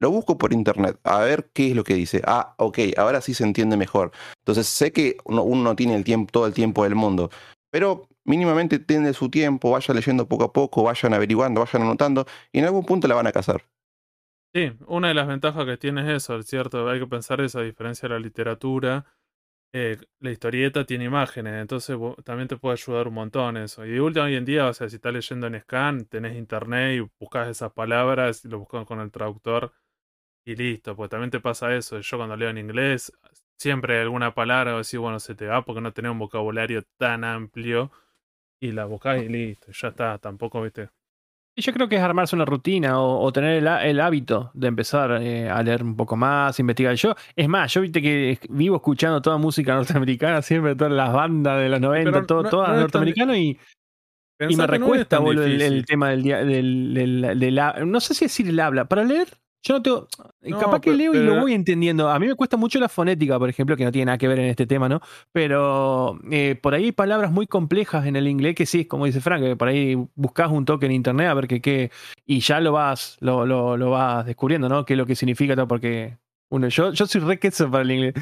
lo 0.00 0.10
busco 0.10 0.38
por 0.38 0.52
internet, 0.52 0.98
a 1.04 1.20
ver 1.20 1.50
qué 1.52 1.68
es 1.70 1.76
lo 1.76 1.84
que 1.84 1.94
dice. 1.94 2.20
Ah, 2.26 2.54
ok, 2.58 2.78
ahora 2.96 3.20
sí 3.20 3.34
se 3.34 3.44
entiende 3.44 3.76
mejor. 3.76 4.12
Entonces 4.38 4.66
sé 4.66 4.92
que 4.92 5.16
uno, 5.24 5.42
uno 5.42 5.62
no 5.62 5.76
tiene 5.76 5.94
el 5.94 6.04
tiempo, 6.04 6.32
todo 6.32 6.46
el 6.46 6.54
tiempo 6.54 6.84
del 6.84 6.94
mundo, 6.96 7.30
pero 7.70 8.08
mínimamente 8.24 8.78
tiene 8.78 9.12
su 9.14 9.30
tiempo, 9.30 9.70
vaya 9.70 9.94
leyendo 9.94 10.26
poco 10.28 10.44
a 10.44 10.52
poco, 10.52 10.82
vayan 10.82 11.14
averiguando, 11.14 11.60
vayan 11.60 11.82
anotando, 11.82 12.26
y 12.52 12.58
en 12.58 12.64
algún 12.66 12.84
punto 12.84 13.08
la 13.08 13.14
van 13.14 13.26
a 13.26 13.32
cazar. 13.32 13.62
Sí, 14.56 14.72
una 14.86 15.08
de 15.08 15.14
las 15.14 15.28
ventajas 15.28 15.66
que 15.66 15.76
tiene 15.76 16.00
es 16.00 16.24
eso, 16.24 16.36
es 16.38 16.46
cierto, 16.46 16.88
hay 16.88 16.98
que 16.98 17.06
pensar 17.06 17.42
eso, 17.42 17.58
a 17.58 17.62
diferencia 17.62 18.08
de 18.08 18.14
la 18.14 18.18
literatura, 18.20 19.04
eh, 19.74 19.98
la 20.20 20.30
historieta 20.30 20.86
tiene 20.86 21.04
imágenes, 21.04 21.60
entonces 21.60 21.98
también 22.24 22.48
te 22.48 22.56
puede 22.56 22.74
ayudar 22.74 23.08
un 23.08 23.14
montón 23.14 23.58
eso. 23.58 23.84
Y 23.86 23.90
de 23.92 24.00
última 24.00 24.26
hoy 24.26 24.36
en 24.36 24.46
día, 24.46 24.66
o 24.68 24.74
sea, 24.74 24.88
si 24.88 24.96
estás 24.96 25.12
leyendo 25.12 25.46
en 25.48 25.60
scan, 25.60 26.06
tenés 26.06 26.36
internet 26.36 26.96
y 26.98 27.10
buscas 27.20 27.48
esas 27.48 27.72
palabras 27.72 28.44
lo 28.46 28.60
buscas 28.60 28.86
con 28.86 29.00
el 29.00 29.10
traductor 29.12 29.74
y 30.46 30.56
listo, 30.56 30.96
pues 30.96 31.10
también 31.10 31.30
te 31.30 31.40
pasa 31.40 31.74
eso. 31.76 32.00
Yo 32.00 32.16
cuando 32.18 32.36
leo 32.36 32.50
en 32.50 32.58
inglés, 32.58 33.12
siempre 33.58 34.00
alguna 34.00 34.34
palabra 34.34 34.74
o 34.76 34.78
decir, 34.78 35.00
bueno, 35.00 35.20
se 35.20 35.34
te 35.36 35.46
va 35.46 35.64
porque 35.64 35.82
no 35.82 35.92
tenés 35.92 36.12
un 36.12 36.20
vocabulario 36.20 36.84
tan 36.98 37.24
amplio 37.24 37.92
y 38.60 38.72
la 38.72 38.86
buscás 38.86 39.22
y 39.22 39.28
listo, 39.28 39.72
ya 39.72 39.88
está, 39.88 40.18
tampoco, 40.18 40.62
viste. 40.62 40.90
Y 41.58 41.62
yo 41.62 41.72
creo 41.72 41.88
que 41.88 41.96
es 41.96 42.02
armarse 42.02 42.36
una 42.36 42.44
rutina 42.44 43.00
o, 43.00 43.18
o 43.22 43.32
tener 43.32 43.52
el, 43.52 43.66
el 43.66 44.00
hábito 44.00 44.50
de 44.52 44.68
empezar 44.68 45.22
eh, 45.22 45.48
a 45.48 45.62
leer 45.62 45.82
un 45.82 45.96
poco 45.96 46.14
más, 46.14 46.60
investigar. 46.60 46.94
Yo, 46.96 47.14
es 47.34 47.48
más, 47.48 47.72
yo 47.72 47.80
viste 47.80 48.02
que 48.02 48.38
vivo 48.50 48.76
escuchando 48.76 49.22
toda 49.22 49.38
música 49.38 49.74
norteamericana, 49.74 50.42
siempre 50.42 50.76
todas 50.76 50.92
las 50.92 51.12
bandas 51.14 51.58
de 51.58 51.70
los 51.70 51.80
90, 51.80 52.10
Pero 52.12 52.26
todo, 52.26 52.42
no- 52.42 52.50
todas 52.50 52.92
y, 53.38 53.58
y 54.38 54.56
me 54.56 54.56
no 54.56 54.66
recuesta 54.66 55.18
boludo, 55.18 55.46
el, 55.46 55.86
tema 55.86 56.10
del, 56.10 56.22
día- 56.22 56.44
del, 56.44 56.92
del, 56.92 57.38
del 57.38 57.90
No 57.90 58.00
sé 58.00 58.12
si 58.12 58.26
decir 58.26 58.48
el 58.50 58.60
habla. 58.60 58.84
Para 58.84 59.04
leer, 59.04 59.28
yo 59.66 59.74
no 59.74 59.82
tengo. 59.82 60.08
No, 60.42 60.58
capaz 60.60 60.80
que 60.80 60.90
pero- 60.92 60.96
leo 60.96 61.14
y 61.14 61.24
lo 61.24 61.40
voy 61.40 61.52
entendiendo. 61.52 62.08
A 62.08 62.18
mí 62.18 62.26
me 62.26 62.34
cuesta 62.34 62.56
mucho 62.56 62.78
la 62.78 62.88
fonética, 62.88 63.38
por 63.38 63.48
ejemplo, 63.48 63.76
que 63.76 63.84
no 63.84 63.90
tiene 63.90 64.06
nada 64.06 64.18
que 64.18 64.28
ver 64.28 64.38
en 64.38 64.46
este 64.46 64.66
tema, 64.66 64.88
¿no? 64.88 65.00
Pero 65.32 66.18
eh, 66.30 66.58
por 66.60 66.74
ahí 66.74 66.84
hay 66.84 66.92
palabras 66.92 67.32
muy 67.32 67.46
complejas 67.46 68.06
en 68.06 68.14
el 68.16 68.28
inglés 68.28 68.54
que 68.54 68.66
sí, 68.66 68.84
como 68.84 69.06
dice 69.06 69.20
Frank, 69.20 69.42
que 69.42 69.56
por 69.56 69.68
ahí 69.68 69.96
buscas 70.14 70.50
un 70.50 70.64
toque 70.64 70.86
en 70.86 70.92
internet 70.92 71.28
a 71.28 71.34
ver 71.34 71.48
qué 71.48 71.60
qué. 71.60 71.90
Y 72.24 72.40
ya 72.40 72.60
lo 72.60 72.72
vas, 72.72 73.16
lo, 73.20 73.44
lo, 73.44 73.76
lo 73.76 73.90
vas 73.90 74.24
descubriendo, 74.26 74.68
¿no? 74.68 74.84
Qué 74.84 74.94
es 74.94 74.98
lo 74.98 75.06
que 75.06 75.16
significa 75.16 75.54
todo, 75.56 75.66
porque. 75.68 76.18
Uno, 76.48 76.68
yo, 76.68 76.92
yo 76.92 77.06
soy 77.06 77.20
re 77.22 77.40
queso 77.40 77.68
para 77.68 77.82
el 77.82 77.90
inglés. 77.90 78.14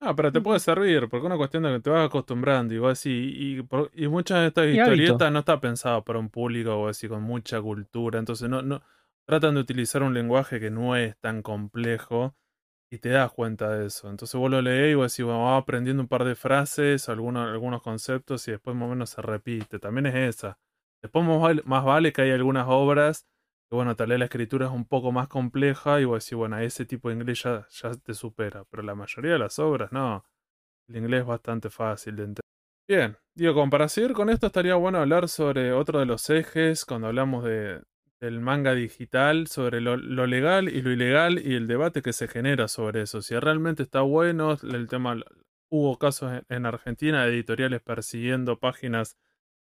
Ah, 0.00 0.14
pero 0.14 0.30
te 0.30 0.40
puede 0.40 0.60
servir, 0.60 1.08
porque 1.08 1.18
es 1.18 1.24
una 1.24 1.36
cuestión 1.36 1.62
de 1.62 1.72
que 1.72 1.80
te 1.80 1.88
vas 1.90 2.06
acostumbrando 2.06 2.74
y 2.74 2.78
vos 2.78 2.92
así, 2.92 3.10
y, 3.10 4.04
y 4.04 4.06
muchas 4.08 4.40
de 4.40 4.46
estas 4.48 4.66
historietas 4.68 5.32
no 5.32 5.38
está 5.38 5.58
pensado 5.60 6.04
para 6.04 6.18
un 6.18 6.28
público 6.28 6.74
o 6.74 6.88
así 6.88 7.08
con 7.08 7.22
mucha 7.22 7.60
cultura, 7.62 8.18
entonces 8.18 8.48
no, 8.50 8.60
no 8.60 8.82
tratan 9.26 9.54
de 9.54 9.60
utilizar 9.60 10.02
un 10.02 10.14
lenguaje 10.14 10.60
que 10.60 10.70
no 10.70 10.96
es 10.96 11.16
tan 11.18 11.42
complejo 11.42 12.36
y 12.90 12.98
te 12.98 13.10
das 13.10 13.32
cuenta 13.32 13.70
de 13.70 13.86
eso. 13.86 14.08
Entonces 14.10 14.38
vos 14.38 14.50
lo 14.50 14.62
lees 14.62 14.92
y 14.92 14.94
vos 14.94 15.12
decís, 15.12 15.24
bueno, 15.24 15.44
vas 15.44 15.62
aprendiendo 15.62 16.02
un 16.02 16.08
par 16.08 16.24
de 16.24 16.34
frases, 16.34 17.08
algunos, 17.08 17.48
algunos 17.48 17.82
conceptos 17.82 18.46
y 18.48 18.52
después 18.52 18.76
más 18.76 18.86
o 18.86 18.90
menos 18.90 19.10
se 19.10 19.22
repite. 19.22 19.78
También 19.78 20.06
es 20.06 20.36
esa. 20.36 20.58
Después 21.02 21.24
más 21.64 21.84
vale, 21.84 22.12
que 22.12 22.22
hay 22.22 22.30
algunas 22.30 22.66
obras 22.68 23.26
que, 23.68 23.76
bueno, 23.76 23.96
tal 23.96 24.08
vez 24.08 24.18
la 24.18 24.26
escritura 24.26 24.66
es 24.66 24.72
un 24.72 24.86
poco 24.86 25.12
más 25.12 25.28
compleja 25.28 26.00
y 26.00 26.04
vos 26.04 26.24
decís, 26.24 26.36
bueno, 26.36 26.58
ese 26.58 26.86
tipo 26.86 27.08
de 27.08 27.16
inglés 27.16 27.42
ya, 27.42 27.66
ya 27.70 27.94
te 27.94 28.14
supera, 28.14 28.64
pero 28.70 28.82
la 28.82 28.94
mayoría 28.94 29.32
de 29.32 29.38
las 29.38 29.58
obras 29.58 29.92
no. 29.92 30.24
El 30.88 30.96
inglés 30.96 31.22
es 31.22 31.26
bastante 31.26 31.70
fácil 31.70 32.16
de 32.16 32.22
entender. 32.22 32.40
Bien, 32.86 33.16
digo, 33.34 33.68
para 33.70 33.88
seguir 33.88 34.12
con 34.12 34.28
esto 34.28 34.46
estaría 34.46 34.74
bueno 34.74 34.98
hablar 34.98 35.28
sobre 35.28 35.72
otro 35.72 35.98
de 35.98 36.06
los 36.06 36.28
ejes 36.30 36.84
cuando 36.84 37.08
hablamos 37.08 37.42
de, 37.44 37.82
del 38.20 38.40
manga 38.40 38.74
digital, 38.74 39.46
sobre 39.48 39.80
lo, 39.80 39.96
lo 39.96 40.26
legal 40.26 40.68
y 40.68 40.82
lo 40.82 40.90
ilegal 40.90 41.38
y 41.44 41.54
el 41.54 41.66
debate 41.66 42.02
que 42.02 42.12
se 42.12 42.28
genera 42.28 42.68
sobre 42.68 43.02
eso. 43.02 43.22
Si 43.22 43.38
realmente 43.38 43.82
está 43.82 44.00
bueno 44.00 44.56
el 44.62 44.88
tema, 44.88 45.16
hubo 45.68 45.98
casos 45.98 46.32
en, 46.32 46.56
en 46.56 46.66
Argentina 46.66 47.24
de 47.24 47.32
editoriales 47.32 47.82
persiguiendo 47.82 48.58
páginas 48.58 49.16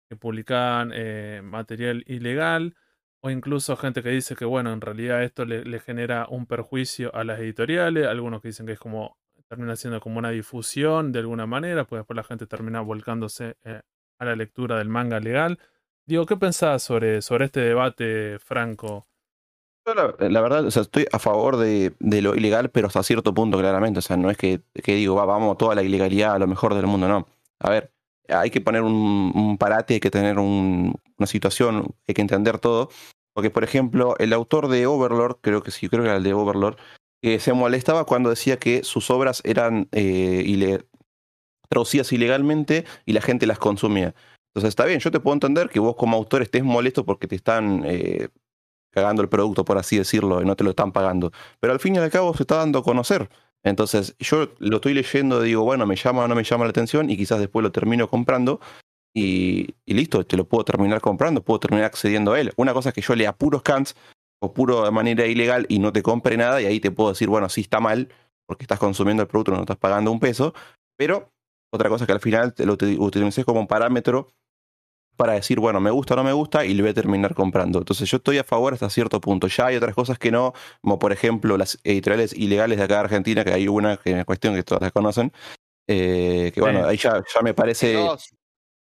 que 0.09 0.17
publicaban 0.17 0.93
eh, 0.95 1.41
material 1.43 2.05
ilegal 2.07 2.75
o 3.23 3.31
incluso 3.31 3.77
gente 3.77 4.03
que 4.03 4.11
dice 4.11 4.37
que 4.37 4.45
bueno, 4.45 4.73
en 4.73 4.81
realidad 4.81 5.23
esto 5.23 5.45
le, 5.45 5.65
le 5.65 5.81
genera 5.81 6.27
un 6.29 6.47
perjuicio 6.47 7.15
a 7.15 7.25
las 7.25 7.39
editoriales, 7.39 8.07
algunos 8.07 8.43
que 8.43 8.49
dicen 8.49 8.67
que 8.67 8.73
es 8.73 8.79
como 8.79 9.17
termina 9.53 9.77
siendo 9.77 10.01
como 10.01 10.19
una 10.19 10.31
difusión 10.31 11.13
de 11.13 11.19
alguna 11.19 11.47
manera, 11.47 11.85
pues 11.85 12.01
después 12.01 12.17
la 12.17 12.25
gente 12.25 12.47
termina 12.47 12.81
volcándose 12.81 13.57
eh, 13.65 13.83
a 14.19 14.25
la 14.25 14.35
lectura 14.35 14.79
del 14.79 14.89
manga 14.89 15.21
legal. 15.21 15.59
Digo, 16.07 16.27
¿qué 16.27 16.37
pensás 16.37 16.83
sobre, 16.83 17.23
sobre 17.23 17.47
este 17.47 17.61
debate, 17.61 18.39
Franco? 18.39 19.07
Yo 19.87 19.95
la, 19.95 20.41
verdad, 20.41 20.65
o 20.65 20.71
sea, 20.71 20.83
estoy 20.83 21.07
a 21.13 21.19
favor 21.19 21.57
de, 21.57 21.93
lo 22.01 22.35
ilegal, 22.37 22.71
pero 22.71 22.87
hasta 22.87 23.03
cierto 23.03 23.35
punto, 23.35 23.59
claramente. 23.59 23.99
O 23.99 24.03
sea, 24.03 24.17
no 24.17 24.31
es 24.31 24.37
que, 24.37 24.61
que 24.75 24.95
digo, 24.95 25.17
va, 25.17 25.25
vamos 25.25 25.59
toda 25.59 25.75
la 25.75 25.83
ilegalidad 25.83 26.35
a 26.35 26.39
lo 26.39 26.47
mejor 26.47 26.75
del 26.75 26.87
mundo, 26.87 27.09
no. 27.09 27.27
A 27.59 27.71
ver, 27.71 27.93
hay 28.29 28.51
que 28.51 28.61
poner 28.61 28.83
un, 28.83 29.57
parate, 29.59 29.95
hay 29.95 30.01
que 30.01 30.11
tener 30.11 30.39
un- 30.39 30.95
una 31.19 31.27
situación, 31.27 31.95
hay 32.07 32.15
que 32.15 32.23
entender 32.23 32.59
todo. 32.59 32.91
Porque, 33.35 33.51
por 33.51 33.65
ejemplo, 33.65 34.15
el 34.19 34.33
autor 34.33 34.69
de 34.69 34.87
Overlord, 34.87 35.39
creo 35.41 35.63
que 35.63 35.71
sí, 35.71 35.89
creo 35.89 36.03
que 36.03 36.09
era 36.09 36.19
el 36.19 36.23
de 36.23 36.35
Overlord, 36.35 36.77
que 37.21 37.41
se 37.41 37.53
molestaba 37.53 38.05
cuando 38.05 38.31
decía 38.31 38.59
que 38.59 38.85
sus 38.85 39.11
obras 39.11 39.41
eran 39.45 39.89
eh, 39.93 40.43
ile- 40.47 40.87
traducidas 41.69 42.13
ilegalmente 42.13 42.85
y 43.07 43.15
la 43.15 43.21
gente 43.23 43.47
las 43.47 43.59
consumía. 43.59 44.15
Entonces 44.55 44.69
está 44.69 44.85
bien, 44.85 45.01
yo 45.01 45.11
te 45.11 45.21
puedo 45.21 45.35
entender 45.35 45.69
que 45.71 45.81
vos 45.81 45.97
como 45.97 46.17
autor 46.17 46.43
estés 46.43 46.63
molesto 46.63 47.05
porque 47.07 47.27
te 47.27 47.37
están 47.37 47.83
eh, 47.87 48.29
cagando 48.93 49.23
el 49.23 49.29
producto, 49.29 49.65
por 49.65 49.79
así 49.79 49.97
decirlo, 49.97 50.43
y 50.43 50.45
no 50.45 50.57
te 50.57 50.65
lo 50.65 50.71
están 50.71 50.93
pagando. 50.93 51.33
Pero 51.61 51.73
al 51.73 51.81
fin 51.81 51.95
y 51.97 51.99
al 51.99 52.11
cabo 52.11 52.35
se 52.35 52.43
está 52.43 52.57
dando 52.57 52.81
a 52.81 52.83
conocer. 52.83 53.31
Entonces 53.65 54.15
yo 54.19 54.49
lo 54.59 54.77
estoy 54.77 54.93
leyendo, 54.95 55.41
digo, 55.41 55.65
bueno, 55.65 55.87
me 55.87 55.97
llama 55.97 56.25
o 56.25 56.29
no 56.29 56.35
me 56.35 56.45
llama 56.45 56.65
la 56.65 56.71
atención 56.71 57.09
y 57.11 57.17
quizás 57.17 57.39
después 57.39 57.63
lo 57.63 57.73
termino 57.73 58.09
comprando 58.09 58.61
y, 59.15 59.75
y 59.87 59.95
listo, 59.95 60.25
te 60.27 60.37
lo 60.37 60.45
puedo 60.47 60.65
terminar 60.65 61.01
comprando, 61.01 61.43
puedo 61.43 61.61
terminar 61.61 61.87
accediendo 61.87 62.33
a 62.33 62.41
él. 62.41 62.53
Una 62.57 62.75
cosa 62.75 62.91
es 62.91 62.95
que 62.95 63.03
yo 63.03 63.15
lea 63.15 63.33
puros 63.33 63.63
cans 63.63 63.95
o 64.41 64.53
puro 64.53 64.85
de 64.85 64.91
manera 64.91 65.27
ilegal 65.27 65.67
y 65.69 65.79
no 65.79 65.93
te 65.93 66.03
compre 66.03 66.37
nada 66.37 66.61
y 66.61 66.67
ahí 66.67 66.81
te 66.81 66.91
puedo 66.91 67.11
decir, 67.11 67.29
bueno, 67.29 67.49
sí 67.49 67.63
está 67.63 67.81
mal 67.81 68.09
porque 68.47 68.65
estás 68.65 68.79
consumiendo 68.79 69.23
el 69.23 69.29
producto, 69.29 69.53
no 69.53 69.61
estás 69.61 69.77
pagando 69.77 70.11
un 70.11 70.19
peso, 70.21 70.53
pero 70.97 71.31
otra 71.73 71.89
cosa 71.89 72.05
es 72.05 72.07
que 72.07 72.13
al 72.13 72.21
final 72.21 72.53
te 72.53 72.67
lo 72.67 72.77
uti- 72.77 72.99
utilicé 72.99 73.45
como 73.45 73.61
un 73.61 73.67
parámetro 73.69 74.29
para 75.17 75.35
decir, 75.35 75.61
bueno, 75.61 75.81
me 75.81 75.91
gusta 75.91 76.15
o 76.15 76.17
no 76.17 76.25
me 76.25 76.33
gusta 76.33 76.65
y 76.65 76.75
lo 76.75 76.83
voy 76.83 76.91
a 76.91 76.95
terminar 76.95 77.35
comprando. 77.35 77.79
Entonces 77.79 78.11
yo 78.11 78.17
estoy 78.17 78.39
a 78.39 78.45
favor 78.45 78.75
hasta 78.75 78.91
cierto 78.91 79.21
punto. 79.21 79.47
Ya 79.47 79.67
hay 79.67 79.77
otras 79.77 79.95
cosas 79.95 80.19
que 80.19 80.31
no, 80.31 80.53
como 80.81 80.99
por 80.99 81.13
ejemplo 81.13 81.57
las 81.57 81.79
editoriales 81.85 82.33
ilegales 82.33 82.79
de 82.79 82.85
acá 82.85 82.95
de 82.95 83.01
Argentina, 83.01 83.45
que 83.45 83.53
hay 83.53 83.69
una 83.69 83.97
que 83.97 84.19
es 84.19 84.25
cuestión 84.25 84.55
que 84.55 84.63
todas 84.63 84.83
las 84.83 84.93
conocen, 84.93 85.33
eh, 85.87 86.51
que 86.55 86.61
bueno, 86.61 86.87
ahí 86.87 86.97
ya, 86.97 87.23
ya 87.35 87.41
me 87.43 87.55
parece... 87.55 87.95
Dos. 87.95 88.31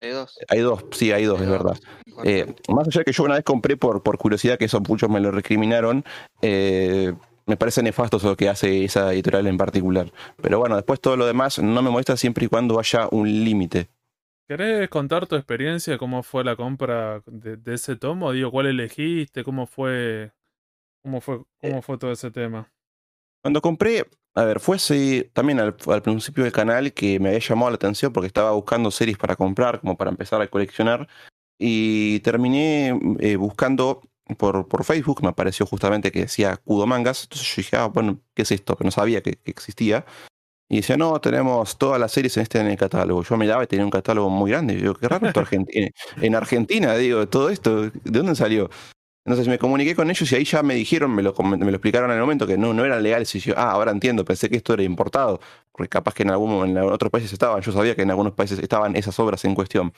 Hay 0.01 0.09
dos. 0.09 0.37
Hay 0.49 0.59
dos, 0.59 0.85
sí, 0.91 1.13
hay 1.13 1.23
dos, 1.23 1.39
Hay 1.39 1.45
es 1.45 1.49
dos. 1.49 1.63
verdad. 1.63 1.79
Eh, 2.25 2.53
más 2.67 2.87
allá 2.87 2.99
de 2.99 3.05
que 3.05 3.13
yo 3.13 3.23
una 3.23 3.35
vez 3.35 3.45
compré 3.45 3.77
por, 3.77 4.03
por 4.03 4.17
curiosidad, 4.17 4.57
que 4.57 4.65
eso 4.65 4.81
muchos 4.81 5.09
me 5.09 5.21
lo 5.21 5.31
recriminaron, 5.31 6.03
eh, 6.41 7.13
me 7.45 7.55
parece 7.55 7.81
nefasto 7.83 8.19
lo 8.21 8.35
que 8.35 8.49
hace 8.49 8.83
esa 8.83 9.13
editorial 9.13 9.47
en 9.47 9.57
particular. 9.57 10.11
Pero 10.41 10.59
bueno, 10.59 10.75
después 10.75 10.99
todo 10.99 11.15
lo 11.15 11.25
demás 11.25 11.59
no 11.59 11.81
me 11.81 11.89
molesta 11.89 12.17
siempre 12.17 12.45
y 12.45 12.47
cuando 12.49 12.79
haya 12.79 13.07
un 13.11 13.27
límite. 13.45 13.87
¿Querés 14.47 14.89
contar 14.89 15.25
tu 15.25 15.35
experiencia? 15.35 15.97
¿Cómo 15.97 16.21
fue 16.21 16.43
la 16.43 16.55
compra 16.55 17.21
de, 17.25 17.55
de 17.55 17.73
ese 17.73 17.95
tomo? 17.95 18.31
Digo, 18.31 18.51
¿cuál 18.51 18.67
elegiste? 18.67 19.43
¿Cómo 19.43 19.65
fue? 19.65 20.33
¿Cómo 21.01 21.21
fue, 21.21 21.43
cómo 21.61 21.81
fue 21.81 21.97
todo 21.97 22.11
ese 22.11 22.29
tema? 22.29 22.71
Cuando 23.41 23.61
compré, 23.61 24.05
a 24.35 24.43
ver, 24.43 24.59
fue 24.59 24.77
así 24.77 25.29
también 25.33 25.59
al, 25.59 25.75
al 25.87 26.01
principio 26.01 26.43
del 26.43 26.53
canal 26.53 26.93
que 26.93 27.19
me 27.19 27.29
había 27.29 27.39
llamado 27.39 27.71
la 27.71 27.75
atención 27.75 28.11
porque 28.11 28.27
estaba 28.27 28.51
buscando 28.51 28.91
series 28.91 29.17
para 29.17 29.35
comprar, 29.35 29.79
como 29.79 29.97
para 29.97 30.11
empezar 30.11 30.41
a 30.41 30.47
coleccionar, 30.47 31.07
y 31.57 32.19
terminé 32.21 32.99
eh, 33.19 33.35
buscando 33.35 34.01
por, 34.37 34.67
por 34.67 34.83
Facebook, 34.83 35.21
me 35.21 35.29
apareció 35.29 35.65
justamente 35.65 36.11
que 36.11 36.21
decía 36.21 36.57
Kudo 36.57 36.85
Mangas, 36.85 37.23
entonces 37.23 37.47
yo 37.47 37.61
dije, 37.61 37.75
ah, 37.77 37.85
bueno, 37.87 38.19
¿qué 38.33 38.43
es 38.43 38.51
esto? 38.51 38.75
Que 38.75 38.83
no 38.83 38.91
sabía 38.91 39.21
que, 39.21 39.33
que 39.33 39.51
existía. 39.51 40.05
Y 40.69 40.77
decía, 40.77 40.97
no, 40.97 41.19
tenemos 41.21 41.77
todas 41.77 41.99
las 41.99 42.11
series 42.11 42.35
en 42.37 42.43
este 42.43 42.59
en 42.59 42.67
el 42.67 42.77
catálogo. 42.77 43.23
Yo 43.23 43.37
miraba 43.37 43.63
y 43.63 43.67
tenía 43.67 43.85
un 43.85 43.91
catálogo 43.91 44.29
muy 44.29 44.51
grande. 44.51 44.73
Y 44.73 44.77
digo, 44.77 44.95
qué 44.95 45.07
raro 45.07 45.27
esto 45.27 45.41
Argenti- 45.45 45.91
en 46.21 46.35
Argentina, 46.35 46.95
digo, 46.95 47.27
todo 47.27 47.49
esto, 47.49 47.83
¿de 47.83 47.91
dónde 48.03 48.35
salió? 48.35 48.69
Entonces 49.25 49.47
me 49.47 49.59
comuniqué 49.59 49.95
con 49.95 50.09
ellos 50.11 50.31
y 50.31 50.35
ahí 50.35 50.45
ya 50.45 50.63
me 50.63 50.75
dijeron, 50.75 51.13
me 51.15 51.23
lo, 51.23 51.33
comen- 51.35 51.59
me 51.59 51.71
lo 51.71 51.77
explicaron 51.77 52.11
en 52.11 52.17
el 52.17 52.21
momento 52.23 52.47
que 52.47 52.57
no, 52.57 52.73
no 52.73 52.85
eran 52.85 53.03
legales. 53.03 53.33
Y 53.35 53.39
yo, 53.39 53.53
ah, 53.57 53.71
ahora 53.71 53.91
entiendo, 53.91 54.25
pensé 54.25 54.49
que 54.49 54.57
esto 54.57 54.73
era 54.73 54.83
importado. 54.83 55.39
Porque 55.71 55.89
capaz 55.89 56.13
que 56.15 56.23
en, 56.23 56.31
algún, 56.31 56.67
en 56.69 56.77
otros 56.79 57.11
países 57.11 57.33
estaban. 57.33 57.61
Yo 57.61 57.71
sabía 57.71 57.95
que 57.95 58.03
en 58.03 58.11
algunos 58.11 58.33
países 58.33 58.59
estaban 58.59 58.95
esas 58.97 59.19
obras 59.19 59.45
en 59.45 59.55
cuestión. 59.55 59.93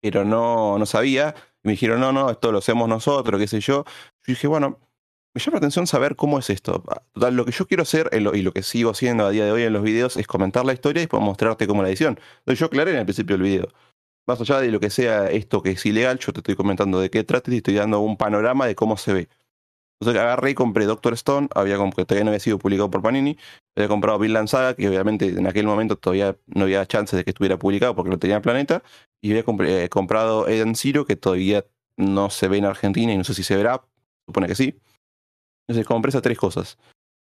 Pero 0.00 0.24
no, 0.24 0.78
no 0.78 0.86
sabía. 0.86 1.34
Y 1.62 1.68
me 1.68 1.72
dijeron, 1.72 2.00
no, 2.00 2.12
no, 2.12 2.30
esto 2.30 2.52
lo 2.52 2.58
hacemos 2.58 2.88
nosotros, 2.88 3.40
qué 3.40 3.46
sé 3.48 3.60
yo. 3.60 3.84
Yo 3.86 3.92
dije, 4.26 4.46
bueno, 4.48 4.78
me 5.34 5.40
llama 5.40 5.54
la 5.54 5.58
atención 5.58 5.86
saber 5.86 6.16
cómo 6.16 6.38
es 6.38 6.50
esto. 6.50 6.82
Total, 7.12 7.36
lo 7.36 7.44
que 7.44 7.52
yo 7.52 7.66
quiero 7.66 7.84
hacer 7.84 8.10
y 8.12 8.42
lo 8.42 8.52
que 8.52 8.62
sigo 8.62 8.90
haciendo 8.90 9.26
a 9.26 9.30
día 9.30 9.44
de 9.44 9.52
hoy 9.52 9.62
en 9.62 9.72
los 9.72 9.82
videos 9.82 10.16
es 10.16 10.26
comentar 10.26 10.64
la 10.64 10.72
historia 10.72 11.00
y 11.00 11.04
después 11.04 11.22
mostrarte 11.22 11.66
cómo 11.66 11.82
la 11.82 11.88
edición. 11.88 12.18
Entonces 12.40 12.58
yo 12.58 12.66
aclaré 12.66 12.92
en 12.92 12.98
el 12.98 13.04
principio 13.04 13.36
del 13.36 13.44
video. 13.44 13.68
Más 14.26 14.40
allá 14.40 14.60
de 14.60 14.70
lo 14.70 14.80
que 14.80 14.90
sea 14.90 15.30
esto 15.30 15.62
que 15.62 15.70
es 15.70 15.86
ilegal, 15.86 16.18
yo 16.18 16.32
te 16.32 16.40
estoy 16.40 16.56
comentando 16.56 17.00
de 17.00 17.10
qué 17.10 17.24
trata 17.24 17.52
y 17.52 17.58
estoy 17.58 17.74
dando 17.74 18.00
un 18.00 18.16
panorama 18.16 18.66
de 18.66 18.74
cómo 18.74 18.96
se 18.96 19.12
ve. 19.12 19.28
Entonces 20.00 20.20
agarré 20.22 20.50
y 20.50 20.54
compré 20.54 20.86
Doctor 20.86 21.12
Stone, 21.12 21.48
había 21.54 21.76
que 21.76 22.04
todavía 22.06 22.24
no 22.24 22.30
había 22.30 22.40
sido 22.40 22.58
publicado 22.58 22.90
por 22.90 23.02
Panini, 23.02 23.36
había 23.76 23.88
comprado 23.88 24.18
Vinland 24.18 24.48
Saga, 24.48 24.74
que 24.74 24.88
obviamente 24.88 25.26
en 25.26 25.46
aquel 25.46 25.66
momento 25.66 25.96
todavía 25.96 26.36
no 26.46 26.64
había 26.64 26.86
chances 26.86 27.18
de 27.18 27.24
que 27.24 27.30
estuviera 27.30 27.58
publicado 27.58 27.94
porque 27.94 28.10
lo 28.10 28.18
tenía 28.18 28.36
en 28.36 28.42
Planeta, 28.42 28.82
y 29.20 29.30
había 29.30 29.44
eh, 29.84 29.88
comprado 29.90 30.48
Eden 30.48 30.74
Zero, 30.74 31.04
que 31.04 31.16
todavía 31.16 31.66
no 31.96 32.30
se 32.30 32.48
ve 32.48 32.58
en 32.58 32.64
Argentina 32.64 33.12
y 33.12 33.18
no 33.18 33.24
sé 33.24 33.34
si 33.34 33.42
se 33.42 33.56
verá, 33.56 33.82
supone 34.26 34.46
que 34.46 34.54
sí. 34.54 34.80
Entonces 35.70 35.86
compré 35.86 36.08
esas 36.08 36.22
tres 36.22 36.36
cosas. 36.36 36.78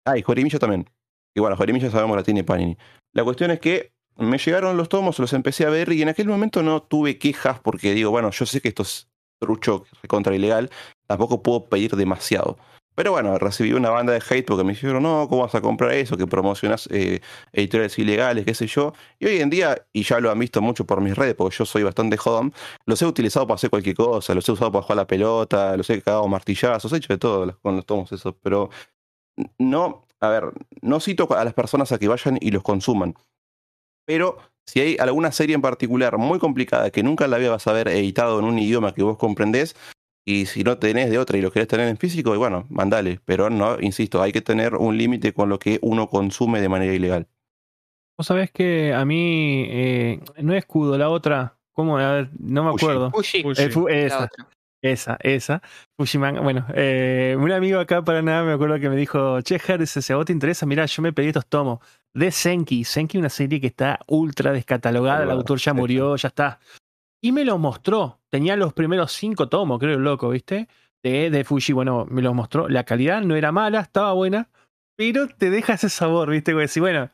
Ah, 0.05 0.19
y 0.19 0.23
Jorimilla 0.23 0.59
también. 0.59 0.91
Y 1.35 1.41
bueno, 1.41 1.57
Jorimilla 1.57 1.91
sabemos 1.91 2.19
la 2.19 2.23
tiene 2.23 2.45
Panini. 2.45 2.77
La 3.15 3.25
cuestión 3.25 3.51
es 3.51 3.61
que 3.61 3.95
me 4.19 4.37
llegaron 4.37 4.77
los 4.77 4.91
tomos, 4.91 5.19
los 5.19 5.33
empecé 5.33 5.65
a 5.65 5.71
ver 5.71 5.91
y 5.91 6.03
en 6.03 6.11
aquel 6.11 6.29
momento 6.29 6.63
no 6.63 6.83
tuve 6.83 7.17
quejas 7.17 7.61
porque 7.61 7.95
digo, 7.95 8.11
bueno, 8.11 8.31
yo 8.31 8.45
sé 8.45 8.61
que 8.61 8.69
esto 8.69 8.83
es 8.83 9.09
trucho 9.41 9.87
contra 10.07 10.37
ilegal, 10.37 10.69
tampoco 11.07 11.43
puedo 11.43 11.65
pedir 11.65 11.97
demasiado. 11.97 12.59
Pero 12.97 13.13
bueno, 13.13 13.39
recibí 13.39 13.75
una 13.75 13.91
banda 13.91 14.15
de 14.15 14.23
hate 14.27 14.47
porque 14.47 14.65
me 14.65 14.73
dijeron, 14.73 15.03
no, 15.03 15.29
¿cómo 15.29 15.43
vas 15.43 15.55
a 15.55 15.61
comprar 15.61 15.93
eso? 15.93 16.17
Que 16.17 16.27
promocionas 16.27 16.89
eh, 16.91 17.21
editoriales 17.53 17.99
ilegales, 17.99 18.47
qué 18.47 18.55
sé 18.55 18.67
yo. 18.67 18.95
Y 19.19 19.27
hoy 19.27 19.41
en 19.41 19.51
día, 19.51 19.87
y 19.93 20.03
ya 20.03 20.19
lo 20.19 20.31
han 20.31 20.39
visto 20.39 20.63
mucho 20.63 20.87
por 20.87 21.03
mis 21.03 21.15
redes, 21.15 21.35
porque 21.35 21.55
yo 21.55 21.67
soy 21.67 21.83
bastante 21.83 22.17
jodón, 22.17 22.55
los 22.87 23.01
he 23.03 23.07
utilizado 23.07 23.47
para 23.47 23.57
hacer 23.57 23.69
cualquier 23.69 23.97
cosa, 23.97 24.35
los 24.35 24.49
he 24.49 24.53
usado 24.53 24.73
para 24.73 24.83
jugar 24.83 24.97
la 24.97 25.07
pelota, 25.07 25.77
los 25.77 25.91
he 25.91 26.01
cagado 26.01 26.27
martillazos, 26.27 26.91
he 26.91 26.97
hecho 26.97 27.13
de 27.13 27.19
todo 27.19 27.59
con 27.61 27.77
los 27.77 27.85
tomos 27.85 28.11
esos, 28.13 28.35
pero 28.43 28.71
no, 29.59 30.07
a 30.21 30.29
ver, 30.31 30.45
no 30.81 30.99
cito 30.99 31.29
a 31.37 31.45
las 31.45 31.53
personas 31.53 31.93
a 31.93 31.99
que 31.99 32.09
vayan 32.09 32.39
y 32.41 32.51
los 32.51 32.63
consuman. 32.63 33.15
Pero 34.07 34.39
si 34.67 34.81
hay 34.81 34.97
alguna 34.99 35.33
serie 35.33 35.55
en 35.55 35.61
particular 35.61 36.17
muy 36.17 36.39
complicada 36.39 36.91
que 36.91 37.03
nunca 37.03 37.27
la 37.29 37.37
habías 37.37 37.67
a 37.67 37.73
ver 37.73 37.89
editado 37.89 38.39
en 38.39 38.47
un 38.47 38.59
idioma 38.59 38.95
que 38.95 39.03
vos 39.03 39.19
comprendés, 39.19 39.77
y 40.29 40.47
si 40.47 40.65
no 40.65 40.77
tenés 40.79 41.09
de 41.09 41.19
otra 41.19 41.39
y 41.39 41.41
lo 41.41 41.53
querés 41.53 41.69
tener 41.69 41.89
en 41.89 41.97
físico, 41.97 42.35
y 42.35 42.39
bueno, 42.39 42.67
mandale. 42.69 43.21
Pero 43.25 43.49
no, 43.49 43.81
insisto, 43.81 44.21
hay 44.21 44.33
que 44.33 44.43
tener 44.43 44.75
un 44.75 44.99
límite 44.99 45.33
con 45.33 45.49
lo 45.49 45.59
que 45.61 45.79
uno 45.83 46.09
consume 46.09 46.61
de 46.61 46.69
manera 46.69 46.93
ilegal. 46.93 47.29
Vos 48.19 48.27
sabés 48.27 48.51
que 48.51 48.93
a 48.93 49.05
mí 49.05 49.67
eh, 49.69 50.21
no 50.43 50.53
es 50.53 50.59
escudo, 50.59 50.99
la 50.99 51.11
otra, 51.11 51.57
¿cómo? 51.73 51.97
A 51.99 52.13
ver, 52.13 52.31
no 52.41 52.65
me 52.65 52.71
Fushi. 52.73 52.85
acuerdo. 52.85 53.11
Fushi, 53.13 53.43
Fushi. 53.43 53.63
Eh, 53.63 53.71
fu- 53.71 53.87
la 53.89 53.95
esa, 53.95 54.29
esa, 54.83 55.19
esa. 55.21 55.63
Fushimanga. 55.97 56.41
Bueno, 56.41 56.67
eh, 56.75 57.37
un 57.39 57.53
amigo 57.53 57.79
acá 57.79 58.03
para 58.03 58.21
nada 58.23 58.43
me 58.43 58.53
acuerdo 58.53 58.81
que 58.81 58.89
me 58.89 58.97
dijo, 58.97 59.41
che, 59.43 59.59
Ger, 59.59 59.87
si 59.87 60.13
a 60.13 60.17
vos 60.17 60.25
te 60.27 60.33
interesa, 60.33 60.67
mirá, 60.67 60.87
yo 60.87 61.03
me 61.03 61.13
pedí 61.13 61.29
estos 61.29 61.47
tomos 61.47 61.79
de 62.15 62.33
Senki. 62.33 62.83
Senki, 62.85 63.19
una 63.19 63.29
serie 63.29 63.61
que 63.61 63.67
está 63.69 64.01
ultra 64.09 64.51
descatalogada, 64.53 65.23
el 65.23 65.31
autor 65.31 65.59
ya 65.59 65.73
murió, 65.75 66.17
ya 66.17 66.29
está. 66.29 66.59
Y 67.23 67.33
me 67.33 67.45
lo 67.45 67.59
mostró. 67.59 68.21
Tenía 68.31 68.57
los 68.57 68.73
primeros 68.73 69.13
cinco 69.13 69.49
tomos, 69.49 69.79
creo, 69.81 69.99
loco, 69.99 70.31
¿viste? 70.31 70.69
De, 71.03 71.31
de 71.31 71.45
Fushi, 71.45 71.73
bueno, 71.73 72.07
me 72.11 72.23
los 72.23 72.35
mostró. 72.35 72.69
La 72.69 72.85
calidad 72.85 73.23
no 73.23 73.37
era 73.37 73.53
mala, 73.53 73.81
estaba 73.81 74.13
buena, 74.13 74.51
pero 74.97 75.29
te 75.29 75.51
deja 75.51 75.75
ese 75.75 75.89
sabor, 75.89 76.31
¿viste? 76.31 76.53
Como 76.53 76.61
decir, 76.61 76.81
bueno, 76.83 77.11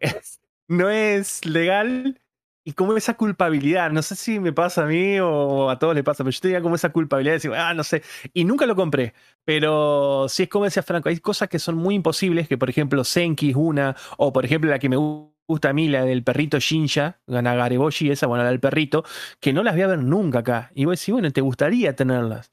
no 0.68 0.90
es 0.90 1.44
legal, 1.46 2.20
y 2.64 2.72
como 2.74 2.96
esa 2.96 3.14
culpabilidad, 3.14 3.90
no 3.90 4.02
sé 4.02 4.14
si 4.14 4.38
me 4.38 4.52
pasa 4.52 4.84
a 4.84 4.86
mí 4.86 5.18
o 5.20 5.68
a 5.68 5.78
todos 5.78 5.94
les 5.96 6.04
pasa, 6.04 6.22
pero 6.22 6.30
yo 6.30 6.40
tenía 6.40 6.62
como 6.62 6.76
esa 6.76 6.90
culpabilidad 6.92 7.32
de 7.32 7.36
decir, 7.38 7.52
ah, 7.54 7.74
no 7.74 7.82
sé, 7.82 8.02
y 8.32 8.44
nunca 8.44 8.66
lo 8.66 8.76
compré. 8.76 9.14
Pero 9.44 10.26
sí 10.28 10.44
es 10.44 10.48
como 10.48 10.64
decía 10.66 10.82
Franco, 10.82 11.08
hay 11.08 11.18
cosas 11.18 11.48
que 11.48 11.58
son 11.58 11.76
muy 11.76 11.96
imposibles, 11.96 12.46
que 12.48 12.56
por 12.58 12.70
ejemplo 12.70 13.02
Senki 13.04 13.50
es 13.50 13.56
una, 13.56 13.96
o 14.16 14.32
por 14.32 14.44
ejemplo 14.44 14.70
la 14.70 14.78
que 14.78 14.88
me 14.88 14.96
gusta 14.96 15.31
a 15.62 15.72
mí, 15.72 15.88
la 15.88 16.04
del 16.04 16.24
perrito 16.24 16.58
Shinja, 16.58 17.20
Ganagareboshi, 17.26 18.10
esa, 18.10 18.26
bueno, 18.26 18.44
la 18.44 18.50
del 18.50 18.60
perrito, 18.60 19.04
que 19.40 19.52
no 19.52 19.62
las 19.62 19.74
voy 19.74 19.82
a 19.82 19.88
ver 19.88 19.98
nunca 19.98 20.40
acá. 20.40 20.70
Y 20.74 20.84
vos 20.84 20.98
decís, 20.98 21.12
bueno, 21.12 21.30
te 21.30 21.40
gustaría 21.40 21.94
tenerlas. 21.94 22.52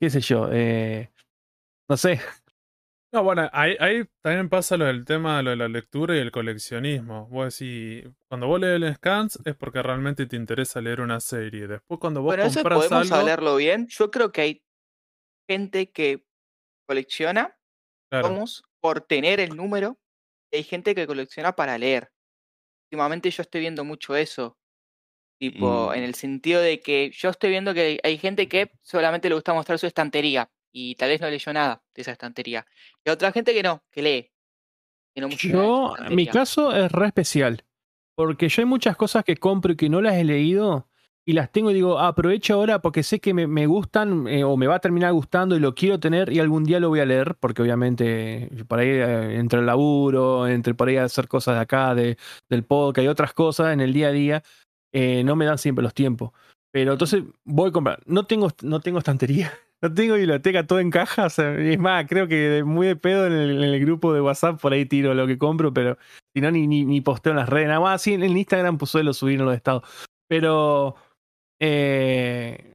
¿Qué 0.00 0.10
sé 0.10 0.20
yo? 0.20 0.48
Eh, 0.52 1.10
no 1.88 1.96
sé. 1.96 2.20
No, 3.12 3.22
bueno, 3.22 3.48
ahí, 3.52 3.76
ahí 3.78 4.04
también 4.20 4.48
pasa 4.48 4.76
lo 4.76 4.84
del 4.84 5.04
tema 5.04 5.40
lo 5.40 5.50
de 5.50 5.56
la 5.56 5.68
lectura 5.68 6.16
y 6.16 6.18
el 6.18 6.32
coleccionismo. 6.32 7.26
Vos 7.28 7.58
decís, 7.58 8.06
cuando 8.28 8.46
vos 8.46 8.60
lees 8.60 8.82
el 8.82 8.94
scans 8.94 9.38
es 9.44 9.54
porque 9.54 9.82
realmente 9.82 10.26
te 10.26 10.36
interesa 10.36 10.80
leer 10.80 11.00
una 11.00 11.20
serie. 11.20 11.66
Después 11.66 11.98
cuando 12.00 12.20
vos 12.20 12.32
Bueno, 12.32 12.42
eso 12.42 12.60
compras 12.60 12.88
podemos 12.88 13.10
algo, 13.10 13.22
hablarlo 13.22 13.56
bien. 13.56 13.86
Yo 13.88 14.10
creo 14.10 14.32
que 14.32 14.40
hay 14.40 14.62
gente 15.48 15.90
que 15.92 16.26
colecciona 16.86 17.56
claro, 18.10 18.44
por 18.80 19.00
tener 19.00 19.40
el 19.40 19.56
número 19.56 19.98
y 20.52 20.58
hay 20.58 20.62
gente 20.64 20.94
que 20.94 21.06
colecciona 21.06 21.54
para 21.54 21.78
leer. 21.78 22.10
Últimamente 22.86 23.30
yo 23.30 23.42
estoy 23.42 23.60
viendo 23.62 23.84
mucho 23.84 24.14
eso. 24.16 24.56
Tipo, 25.38 25.92
en 25.92 26.00
Mm. 26.02 26.04
el 26.04 26.14
sentido 26.14 26.60
de 26.62 26.80
que 26.80 27.10
yo 27.12 27.28
estoy 27.30 27.50
viendo 27.50 27.74
que 27.74 28.00
hay- 28.02 28.18
gente 28.18 28.48
que 28.48 28.70
solamente 28.82 29.28
le 29.28 29.34
gusta 29.34 29.52
mostrar 29.52 29.78
su 29.78 29.86
estantería 29.86 30.48
y 30.72 30.94
tal 30.94 31.10
vez 31.10 31.20
no 31.20 31.28
leyó 31.28 31.52
nada 31.52 31.82
de 31.94 32.02
esa 32.02 32.12
estantería. 32.12 32.66
Y 33.04 33.10
otra 33.10 33.32
gente 33.32 33.52
que 33.52 33.62
no, 33.62 33.82
que 33.90 34.02
lee. 34.02 34.30
que 35.14 35.20
no 35.22 35.28
Yo, 35.30 35.94
mi 36.10 36.26
caso 36.26 36.76
es 36.76 36.92
re 36.92 37.06
especial. 37.06 37.64
Porque 38.14 38.48
yo 38.50 38.62
hay 38.62 38.66
muchas 38.66 38.96
cosas 38.96 39.24
que 39.24 39.36
compro 39.36 39.72
y 39.72 39.76
que 39.76 39.88
no 39.88 40.00
las 40.02 40.14
he 40.16 40.24
leído 40.24 40.88
y 41.28 41.32
las 41.32 41.50
tengo 41.50 41.72
y 41.72 41.74
digo, 41.74 41.98
aprovecho 41.98 42.54
ahora 42.54 42.80
porque 42.80 43.02
sé 43.02 43.18
que 43.18 43.34
me, 43.34 43.48
me 43.48 43.66
gustan 43.66 44.28
eh, 44.28 44.44
o 44.44 44.56
me 44.56 44.68
va 44.68 44.76
a 44.76 44.78
terminar 44.78 45.12
gustando 45.12 45.56
y 45.56 45.60
lo 45.60 45.74
quiero 45.74 45.98
tener 45.98 46.32
y 46.32 46.38
algún 46.38 46.62
día 46.62 46.78
lo 46.78 46.88
voy 46.88 47.00
a 47.00 47.04
leer 47.04 47.34
porque 47.40 47.62
obviamente 47.62 48.48
por 48.68 48.78
ahí 48.78 48.88
eh, 48.90 49.36
entre 49.36 49.58
el 49.58 49.66
laburo, 49.66 50.46
entre 50.46 50.74
por 50.74 50.88
ahí 50.88 50.96
hacer 50.98 51.26
cosas 51.26 51.56
de 51.56 51.60
acá, 51.62 51.96
de, 51.96 52.16
del 52.48 52.62
podcast 52.64 53.04
y 53.04 53.08
otras 53.08 53.32
cosas 53.34 53.72
en 53.72 53.80
el 53.80 53.92
día 53.92 54.08
a 54.08 54.12
día, 54.12 54.42
eh, 54.92 55.24
no 55.24 55.34
me 55.34 55.44
dan 55.46 55.58
siempre 55.58 55.82
los 55.82 55.94
tiempos. 55.94 56.30
Pero 56.72 56.92
entonces 56.92 57.24
voy 57.44 57.70
a 57.70 57.72
comprar. 57.72 58.00
No 58.06 58.24
tengo, 58.26 58.50
no 58.62 58.80
tengo 58.80 58.98
estantería. 58.98 59.52
No 59.82 59.92
tengo 59.92 60.14
biblioteca, 60.14 60.66
todo 60.66 60.80
en 60.80 60.90
caja. 60.90 61.26
o 61.26 61.30
sea, 61.30 61.54
es 61.54 61.78
más, 61.78 62.06
creo 62.08 62.26
que 62.28 62.34
de- 62.36 62.64
muy 62.64 62.86
de 62.86 62.96
pedo 62.96 63.26
en 63.26 63.34
el, 63.34 63.62
en 63.62 63.74
el 63.74 63.78
grupo 63.80 64.14
de 64.14 64.22
WhatsApp 64.22 64.58
por 64.58 64.72
ahí 64.72 64.86
tiro 64.86 65.12
lo 65.12 65.26
que 65.26 65.36
compro, 65.36 65.74
pero 65.74 65.98
si 66.34 66.40
no, 66.40 66.50
ni, 66.50 66.66
ni, 66.66 66.86
ni 66.86 67.02
posteo 67.02 67.32
en 67.32 67.36
las 67.36 67.48
redes. 67.50 67.68
Nada 67.68 67.80
más, 67.80 68.00
sí, 68.00 68.14
en 68.14 68.22
el 68.22 68.34
Instagram 68.34 68.78
pues 68.78 68.90
suelo 68.90 69.12
subir 69.12 69.38
en 69.38 69.44
los 69.44 69.54
estados. 69.54 69.82
Pero 70.28 70.96
eh, 71.60 72.72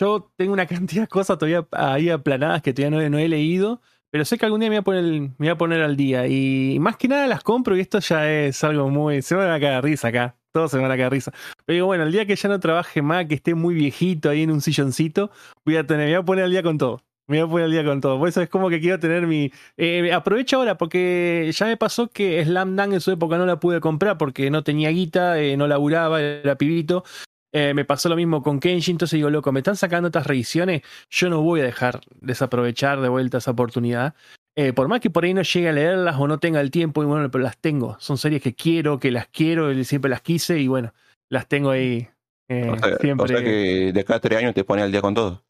yo 0.00 0.32
tengo 0.36 0.52
una 0.52 0.66
cantidad 0.66 1.02
de 1.02 1.08
cosas 1.08 1.38
todavía 1.38 1.66
ahí 1.72 2.10
aplanadas 2.10 2.62
que 2.62 2.72
todavía 2.72 3.08
no, 3.08 3.18
he- 3.18 3.28
leído. 3.28 3.80
Pero 4.10 4.26
sé 4.26 4.36
que 4.36 4.44
algún 4.44 4.60
día 4.60 4.68
me 4.68 4.76
voy, 4.76 4.80
a 4.80 4.82
poner, 4.84 5.04
me 5.04 5.30
voy 5.38 5.48
a 5.48 5.56
poner 5.56 5.80
al 5.82 5.96
día. 5.96 6.26
Y 6.26 6.76
más 6.80 6.96
que 6.98 7.08
nada 7.08 7.26
las 7.26 7.42
compro 7.42 7.76
y 7.76 7.80
esto 7.80 7.98
ya 8.00 8.30
es 8.30 8.62
algo 8.62 8.90
muy... 8.90 9.22
Se 9.22 9.34
me 9.34 9.40
van 9.42 9.52
a 9.52 9.60
caer 9.60 9.82
risa 9.82 10.08
acá. 10.08 10.36
Todos 10.52 10.70
se 10.70 10.76
me 10.76 10.82
van 10.82 10.92
a 10.92 10.96
caer 10.98 11.12
risa. 11.12 11.32
Pero 11.64 11.74
digo, 11.76 11.86
bueno, 11.86 12.04
el 12.04 12.12
día 12.12 12.26
que 12.26 12.36
ya 12.36 12.48
no 12.50 12.60
trabaje 12.60 13.00
más, 13.00 13.24
que 13.24 13.36
esté 13.36 13.54
muy 13.54 13.74
viejito 13.74 14.28
ahí 14.28 14.42
en 14.42 14.50
un 14.50 14.60
silloncito, 14.60 15.30
voy 15.64 15.76
a 15.78 15.86
tener, 15.86 16.06
me 16.08 16.12
voy 16.12 16.20
a 16.20 16.24
poner 16.26 16.44
al 16.44 16.50
día 16.50 16.62
con 16.62 16.76
todo. 16.76 17.00
Me 17.26 17.38
voy 17.42 17.48
a 17.48 17.50
poner 17.50 17.64
al 17.66 17.70
día 17.72 17.84
con 17.86 18.00
todo. 18.02 18.18
Por 18.18 18.28
eso 18.28 18.42
es 18.42 18.50
como 18.50 18.68
que 18.68 18.80
quiero 18.80 18.98
tener 19.00 19.26
mi. 19.26 19.50
eh, 19.78 20.12
aprovecho 20.12 20.56
ahora, 20.58 20.76
porque 20.76 21.50
ya 21.54 21.64
me 21.66 21.78
pasó 21.78 22.08
que 22.08 22.44
Slam 22.44 22.76
Dunk 22.76 22.92
en 22.92 23.00
su 23.00 23.12
época 23.12 23.38
no 23.38 23.46
la 23.46 23.60
pude 23.60 23.80
comprar 23.80 24.18
porque 24.18 24.50
no 24.50 24.62
tenía 24.62 24.90
guita, 24.90 25.40
eh, 25.40 25.56
no 25.56 25.66
laburaba, 25.66 26.20
era 26.20 26.56
pibito. 26.56 27.04
Eh, 27.52 27.74
me 27.74 27.84
pasó 27.84 28.08
lo 28.08 28.16
mismo 28.16 28.42
con 28.42 28.60
Kenji, 28.60 28.90
entonces 28.92 29.18
digo, 29.18 29.28
loco, 29.28 29.52
me 29.52 29.60
están 29.60 29.76
sacando 29.76 30.08
estas 30.08 30.26
reediciones, 30.26 30.82
yo 31.10 31.28
no 31.28 31.42
voy 31.42 31.60
a 31.60 31.64
dejar 31.64 32.00
desaprovechar 32.20 33.00
de 33.00 33.08
vuelta 33.10 33.38
esa 33.38 33.50
oportunidad. 33.50 34.14
Eh, 34.56 34.72
por 34.72 34.88
más 34.88 35.00
que 35.00 35.10
por 35.10 35.24
ahí 35.24 35.34
no 35.34 35.42
llegue 35.42 35.68
a 35.68 35.72
leerlas 35.72 36.16
o 36.18 36.26
no 36.28 36.38
tenga 36.38 36.60
el 36.60 36.70
tiempo, 36.70 37.02
y 37.02 37.06
bueno, 37.06 37.30
pero 37.30 37.44
las 37.44 37.58
tengo. 37.58 37.96
Son 38.00 38.16
series 38.18 38.42
que 38.42 38.54
quiero, 38.54 38.98
que 38.98 39.10
las 39.10 39.28
quiero, 39.28 39.70
y 39.72 39.84
siempre 39.84 40.10
las 40.10 40.22
quise 40.22 40.58
y 40.58 40.68
bueno, 40.68 40.92
las 41.30 41.46
tengo 41.48 41.70
ahí 41.70 42.08
eh, 42.48 42.68
o, 42.70 42.78
sea, 42.78 42.96
siempre. 42.98 43.24
o 43.24 43.28
sea 43.28 43.42
que 43.44 43.92
de 43.92 44.00
acá 44.00 44.16
a 44.16 44.20
tres 44.20 44.38
años 44.38 44.54
te 44.54 44.64
pone 44.64 44.82
al 44.82 44.90
día 44.92 45.00
con 45.00 45.14
todo. 45.14 45.44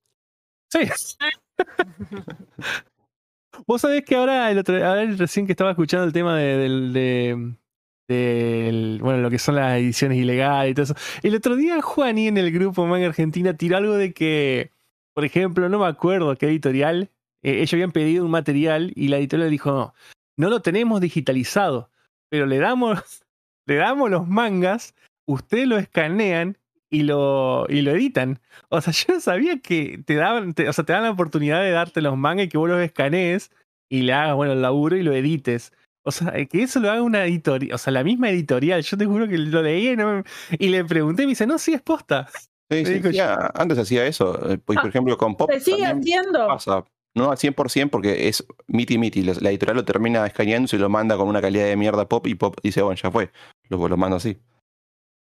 Sí. 0.71 0.81
Vos 3.67 3.81
sabés 3.81 4.05
que 4.05 4.17
ahora, 4.17 4.51
el 4.51 4.59
otro, 4.59 4.75
ahora 4.85 5.05
recién 5.17 5.47
que 5.47 5.53
estaba 5.53 5.71
escuchando 5.71 6.05
el 6.07 6.13
tema 6.13 6.37
de, 6.37 6.57
del- 6.57 6.93
de, 6.93 7.55
del- 8.09 8.99
bueno, 9.01 9.21
lo 9.21 9.31
que 9.31 9.39
son 9.39 9.57
las 9.57 9.79
ediciones 9.79 10.19
ilegales 10.19 10.73
y 10.73 10.75
todo 10.75 10.85
eso. 10.85 10.95
El 11.23 11.35
otro 11.35 11.57
día 11.57 11.81
Juani 11.83 12.29
en 12.29 12.39
el 12.39 12.51
grupo 12.53 12.87
Manga 12.87 13.07
Argentina 13.07 13.57
tiró 13.57 13.77
algo 13.77 13.95
de 13.95 14.13
que, 14.13 14.71
por 15.15 15.25
ejemplo, 15.25 15.69
no 15.69 15.79
me 15.79 15.87
acuerdo 15.87 16.37
qué 16.37 16.47
editorial, 16.47 17.11
eh, 17.43 17.57
ellos 17.61 17.73
habían 17.75 17.93
pedido 17.93 18.25
un 18.25 18.31
material 18.31 18.93
y 18.95 19.09
la 19.09 19.19
editorial 19.19 19.51
dijo, 19.51 19.71
no, 19.73 19.95
no 20.37 20.51
lo 20.51 20.61
tenemos 20.63 21.01
digitalizado, 21.01 21.91
pero 22.31 22.47
le 22.47 22.59
damos, 22.59 23.01
le 23.67 23.77
damos 23.77 24.11
los 24.11 24.27
mangas, 24.29 24.95
ustedes 25.27 25.67
lo 25.69 25.79
escanean 25.79 26.59
y 26.91 27.05
lo, 27.05 27.67
y 27.69 27.81
lo 27.83 27.93
editan. 27.93 28.41
O 28.69 28.81
sea, 28.81 28.93
yo 29.09 29.21
sabía 29.21 29.59
que 29.61 30.03
te 30.05 30.15
daban, 30.17 30.55
o 30.69 30.73
sea, 30.73 30.85
te 30.85 30.93
dan 30.93 31.05
la 31.05 31.11
oportunidad 31.11 31.63
de 31.63 31.71
darte 31.71 32.03
los 32.03 32.17
mangas 32.17 32.47
y 32.47 32.49
que 32.49 32.59
vos 32.59 32.69
los 32.69 32.81
escanees 32.81 33.51
y 33.89 34.03
le 34.03 34.13
hagas, 34.13 34.35
bueno, 34.35 34.53
el 34.55 34.63
laburo 34.63 34.97
y 34.97 35.03
lo 35.03 35.13
edites. 35.15 35.73
O 36.05 36.11
sea, 36.11 36.33
que 36.47 36.63
eso 36.63 36.81
lo 36.81 36.91
haga 36.91 37.03
una 37.03 37.25
editorial, 37.25 37.75
o 37.75 37.79
sea, 37.79 37.93
la 37.93 38.03
misma 38.03 38.29
editorial. 38.31 38.83
Yo 38.83 38.97
te 38.97 39.07
juro 39.07 39.29
que 39.29 39.39
lo 39.39 39.63
leí 39.63 39.91
y, 39.91 39.97
no 39.97 40.17
me- 40.17 40.25
y 40.59 40.69
le 40.69 40.85
pregunté 40.85 41.23
y 41.23 41.27
me 41.27 41.31
dice, 41.31 41.47
no, 41.47 41.59
sí, 41.59 41.73
es 41.75 41.83
posta. 41.83 42.29
Sí, 42.71 42.85
sí, 42.87 43.01
sí, 43.13 43.19
ah, 43.21 43.51
antes 43.55 43.79
hacía 43.79 44.07
eso. 44.07 44.51
eh, 44.51 44.59
pues, 44.59 44.79
Ah, 44.79 44.83
por 44.83 44.89
ejemplo, 44.89 45.17
con 45.19 45.37
Pop 45.37 45.51
Se 45.53 45.61
sigue 45.61 45.83
también 45.85 46.21
haciendo. 46.21 46.47
pasa. 46.49 46.85
No 47.15 47.31
al 47.31 47.37
100% 47.37 47.91
porque 47.91 48.29
es 48.29 48.45
miti 48.67 48.97
miti. 48.97 49.23
La 49.23 49.51
editorial 49.51 49.77
lo 49.77 49.85
termina 49.85 50.25
escaneando 50.27 50.65
y 50.65 50.69
se 50.69 50.79
lo 50.79 50.89
manda 50.89 51.17
con 51.19 51.29
una 51.29 51.43
calidad 51.43 51.67
de 51.67 51.77
mierda 51.77 52.09
Pop 52.09 52.27
y 52.27 52.35
Pop 52.35 52.57
dice, 52.63 52.81
bueno, 52.83 52.99
ya 53.01 53.11
fue. 53.11 53.31
Lo, 53.69 53.87
lo 53.87 53.97
manda 53.99 54.17
así. 54.17 54.39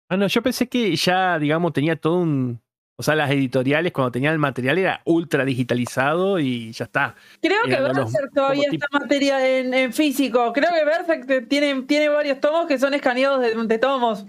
Ah, 0.08 0.16
no, 0.16 0.26
yo 0.26 0.42
pensé 0.42 0.68
que 0.68 0.96
ya, 0.96 1.38
digamos, 1.38 1.72
tenía 1.74 1.96
todo 1.96 2.18
un. 2.20 2.60
O 3.02 3.04
sea, 3.04 3.16
las 3.16 3.32
editoriales, 3.32 3.90
cuando 3.90 4.12
tenían 4.12 4.32
el 4.32 4.38
material, 4.38 4.78
era 4.78 5.02
ultra 5.04 5.44
digitalizado 5.44 6.38
y 6.38 6.70
ya 6.70 6.84
está. 6.84 7.16
Creo 7.40 7.64
que 7.64 7.80
Berserk 7.80 8.32
todavía 8.32 8.68
está 8.70 8.86
materia 8.92 9.58
en, 9.58 9.74
en 9.74 9.92
físico. 9.92 10.52
Creo 10.52 10.70
que 10.72 10.84
Berserk 10.84 11.48
tiene, 11.48 11.82
tiene 11.82 12.08
varios 12.08 12.38
tomos 12.38 12.68
que 12.68 12.78
son 12.78 12.94
escaneados 12.94 13.40
de, 13.40 13.56
de 13.56 13.78
tomos. 13.78 14.24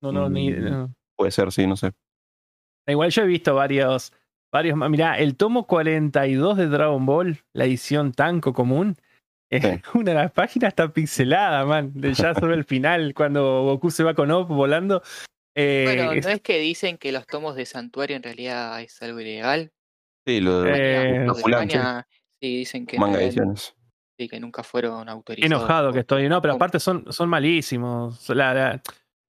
No, 0.00 0.10
no, 0.10 0.30
ni. 0.30 0.52
Mm. 0.52 0.70
no. 0.70 0.94
Puede 1.16 1.30
ser, 1.32 1.52
sí, 1.52 1.66
no 1.66 1.76
sé. 1.76 1.92
Igual 2.86 3.10
yo 3.10 3.24
he 3.24 3.26
visto 3.26 3.54
varios. 3.54 4.10
varios. 4.50 4.74
Mirá, 4.88 5.18
el 5.18 5.36
tomo 5.36 5.66
42 5.66 6.56
de 6.56 6.68
Dragon 6.68 7.04
Ball, 7.04 7.42
la 7.52 7.66
edición 7.66 8.12
Tanco 8.12 8.54
común. 8.54 8.96
Sí. 9.50 9.58
Una 9.92 10.12
de 10.12 10.14
las 10.14 10.32
páginas 10.32 10.68
está 10.68 10.88
pixelada, 10.88 11.66
man. 11.66 11.92
de 11.92 12.14
Ya 12.14 12.32
sobre 12.32 12.54
el 12.54 12.64
final, 12.64 13.12
cuando 13.12 13.64
Goku 13.64 13.90
se 13.90 14.02
va 14.02 14.14
con 14.14 14.30
Op 14.30 14.48
volando. 14.48 15.02
Eh, 15.58 15.84
Bueno, 15.84 16.12
es- 16.12 16.24
¿no 16.26 16.30
es 16.32 16.40
que 16.42 16.58
dicen 16.58 16.98
que 16.98 17.12
los 17.12 17.26
tomos 17.26 17.56
de 17.56 17.64
santuario 17.64 18.14
en 18.16 18.22
realidad 18.22 18.80
es 18.82 19.00
algo 19.02 19.20
ilegal? 19.20 19.72
Sí, 20.26 20.40
lo 20.40 20.60
de 20.62 20.72
Eh, 21.22 21.24
Los 21.26 21.38
de 21.38 21.42
sí. 21.44 21.50
España, 21.50 22.06
sí, 22.40 22.56
dicen 22.58 22.86
que, 22.86 22.98
manga 22.98 23.14
no- 23.18 23.24
ediciones. 23.24 23.74
sí, 24.18 24.28
que 24.28 24.38
nunca 24.38 24.62
fueron 24.62 25.08
autorizados. 25.08 25.50
enojado 25.62 25.92
que 25.92 26.00
estoy. 26.00 26.28
No, 26.28 26.42
pero 26.42 26.54
aparte 26.54 26.78
son, 26.78 27.10
son 27.10 27.28
malísimos. 27.30 28.28
La- 28.30 28.52
la- 28.52 28.82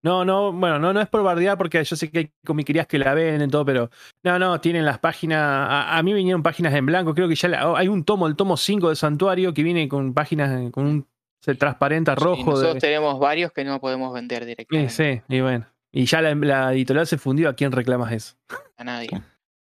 no, 0.03 0.25
no, 0.25 0.51
bueno, 0.51 0.79
no, 0.79 0.91
no 0.93 0.99
es 1.01 1.07
por 1.07 1.23
bardear 1.23 1.57
porque 1.57 1.83
yo 1.83 1.95
sé 1.95 2.11
que 2.11 2.19
hay 2.19 2.31
comiquerías 2.45 2.87
que 2.87 2.97
la 2.99 3.13
ven 3.13 3.41
y 3.41 3.47
todo, 3.47 3.63
pero 3.65 3.89
no, 4.23 4.37
no, 4.37 4.59
tienen 4.59 4.83
las 4.85 4.99
páginas. 4.99 5.39
A, 5.41 5.97
a 5.97 6.03
mí 6.03 6.13
vinieron 6.13 6.43
páginas 6.43 6.73
en 6.73 6.85
blanco. 6.85 7.13
Creo 7.15 7.27
que 7.29 7.35
ya 7.35 7.47
la- 7.47 7.69
oh, 7.69 7.75
hay 7.77 7.87
un 7.87 8.03
tomo, 8.03 8.27
el 8.27 8.35
tomo 8.35 8.57
5 8.57 8.89
de 8.89 8.95
Santuario, 8.95 9.53
que 9.53 9.63
viene 9.63 9.87
con 9.87 10.13
páginas 10.13 10.71
con 10.71 10.85
un 10.85 11.07
se 11.41 11.55
transparenta 11.55 12.15
Sí, 12.15 12.23
rojo. 12.23 12.51
nosotros 12.51 12.73
de, 12.75 12.79
tenemos 12.81 13.17
varios 13.19 13.51
que 13.53 13.63
no 13.63 13.79
podemos 13.79 14.13
vender 14.13 14.43
Sí, 14.43 14.49
directamente 14.49 14.89
sí, 14.89 15.21
y 15.29 15.39
bueno. 15.41 15.65
Y 15.97 16.05
ya 16.05 16.21
la, 16.21 16.35
la 16.35 16.73
editorial 16.73 17.07
se 17.07 17.17
fundió. 17.17 17.49
¿A 17.49 17.53
quién 17.53 17.71
reclamas 17.71 18.11
eso? 18.11 18.35
a 18.77 18.83
nadie. 18.83 19.09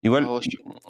Igual, 0.02 0.28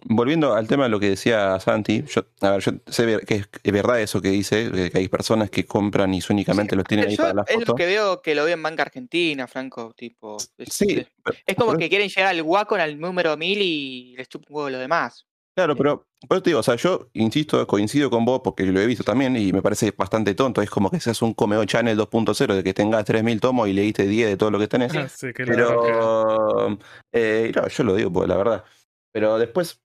volviendo 0.05 0.55
al 0.55 0.67
tema 0.67 0.85
de 0.85 0.91
lo 0.91 0.99
que 1.01 1.11
decía 1.11 1.59
Santi, 1.61 2.03
yo, 2.07 2.27
a 2.43 2.51
ver, 2.51 2.61
yo 2.61 2.73
sé 2.87 3.19
que 3.25 3.35
es, 3.37 3.49
es 3.63 3.73
verdad 3.73 4.01
eso 4.01 4.21
que 4.21 4.29
dice, 4.31 4.71
que 4.93 4.99
hay 4.99 5.09
personas 5.09 5.49
que 5.49 5.65
compran 5.65 6.13
y 6.13 6.21
únicamente 6.29 6.75
los 6.77 6.85
tienen 6.85 7.09
ahí 7.09 7.17
para 7.17 7.33
la 7.33 7.43
es 7.47 7.55
foto. 7.55 7.73
lo 7.73 7.75
que 7.77 7.87
veo 7.87 8.21
que 8.21 8.35
lo 8.35 8.45
veo 8.45 8.55
en 8.55 8.61
manga 8.61 8.83
argentina, 8.83 9.47
Franco, 9.47 9.95
tipo. 9.97 10.37
Es, 10.59 10.69
Sí, 10.71 10.87
es- 10.99 11.07
pero- 11.23 11.39
es 11.47 11.57
como 11.57 11.77
que 11.79 11.89
quieren 11.89 12.09
llegar 12.09 12.27
al 12.27 12.43
Wacom 12.43 12.79
al 12.81 12.99
número 13.01 13.37
1000 13.37 13.63
y 13.63 14.15
les 14.17 14.29
chupa 14.29 14.47
un 14.51 14.57
huevo 14.57 14.71
lo 14.71 14.79
demás. 14.81 15.25
Claro, 15.57 15.75
pero 15.75 16.07
por 16.29 16.37
eso 16.37 16.43
te 16.43 16.51
digo, 16.51 16.61
o 16.61 16.63
sea, 16.63 16.77
yo 16.77 17.09
insisto, 17.15 17.67
coincido 17.67 18.11
con 18.11 18.27
vos 18.27 18.43
porque 18.45 18.65
lo 18.67 18.79
he 18.79 18.87
visto 18.87 19.03
también 19.05 19.35
y 19.37 19.53
me 19.55 19.63
parece 19.63 19.91
bastante 19.97 20.35
tonto. 20.35 20.61
Es 20.61 20.69
como 20.69 20.91
que 20.91 21.01
seas 21.01 21.23
un 21.23 21.33
Comeo 21.33 21.65
Channel 21.65 21.97
2.0 21.97 22.55
de 22.55 22.63
que 22.63 22.75
tengas 22.75 23.05
3.000 23.07 23.41
tomos 23.41 23.67
y 23.67 23.73
leíste 23.73 24.07
10 24.07 24.29
de 24.29 24.37
todo 24.37 24.51
lo 24.51 24.59
que 24.59 24.69
tenés. 24.69 24.93
Sí, 25.09 25.33
que. 25.33 25.47
Pero 25.47 26.79
eh, 27.13 27.53
no, 27.57 27.69
yo 27.69 27.85
lo 27.85 27.95
digo, 27.95 28.13
porque 28.13 28.29
la 28.29 28.37
verdad. 28.37 28.65
Pero 29.13 29.39
después, 29.39 29.81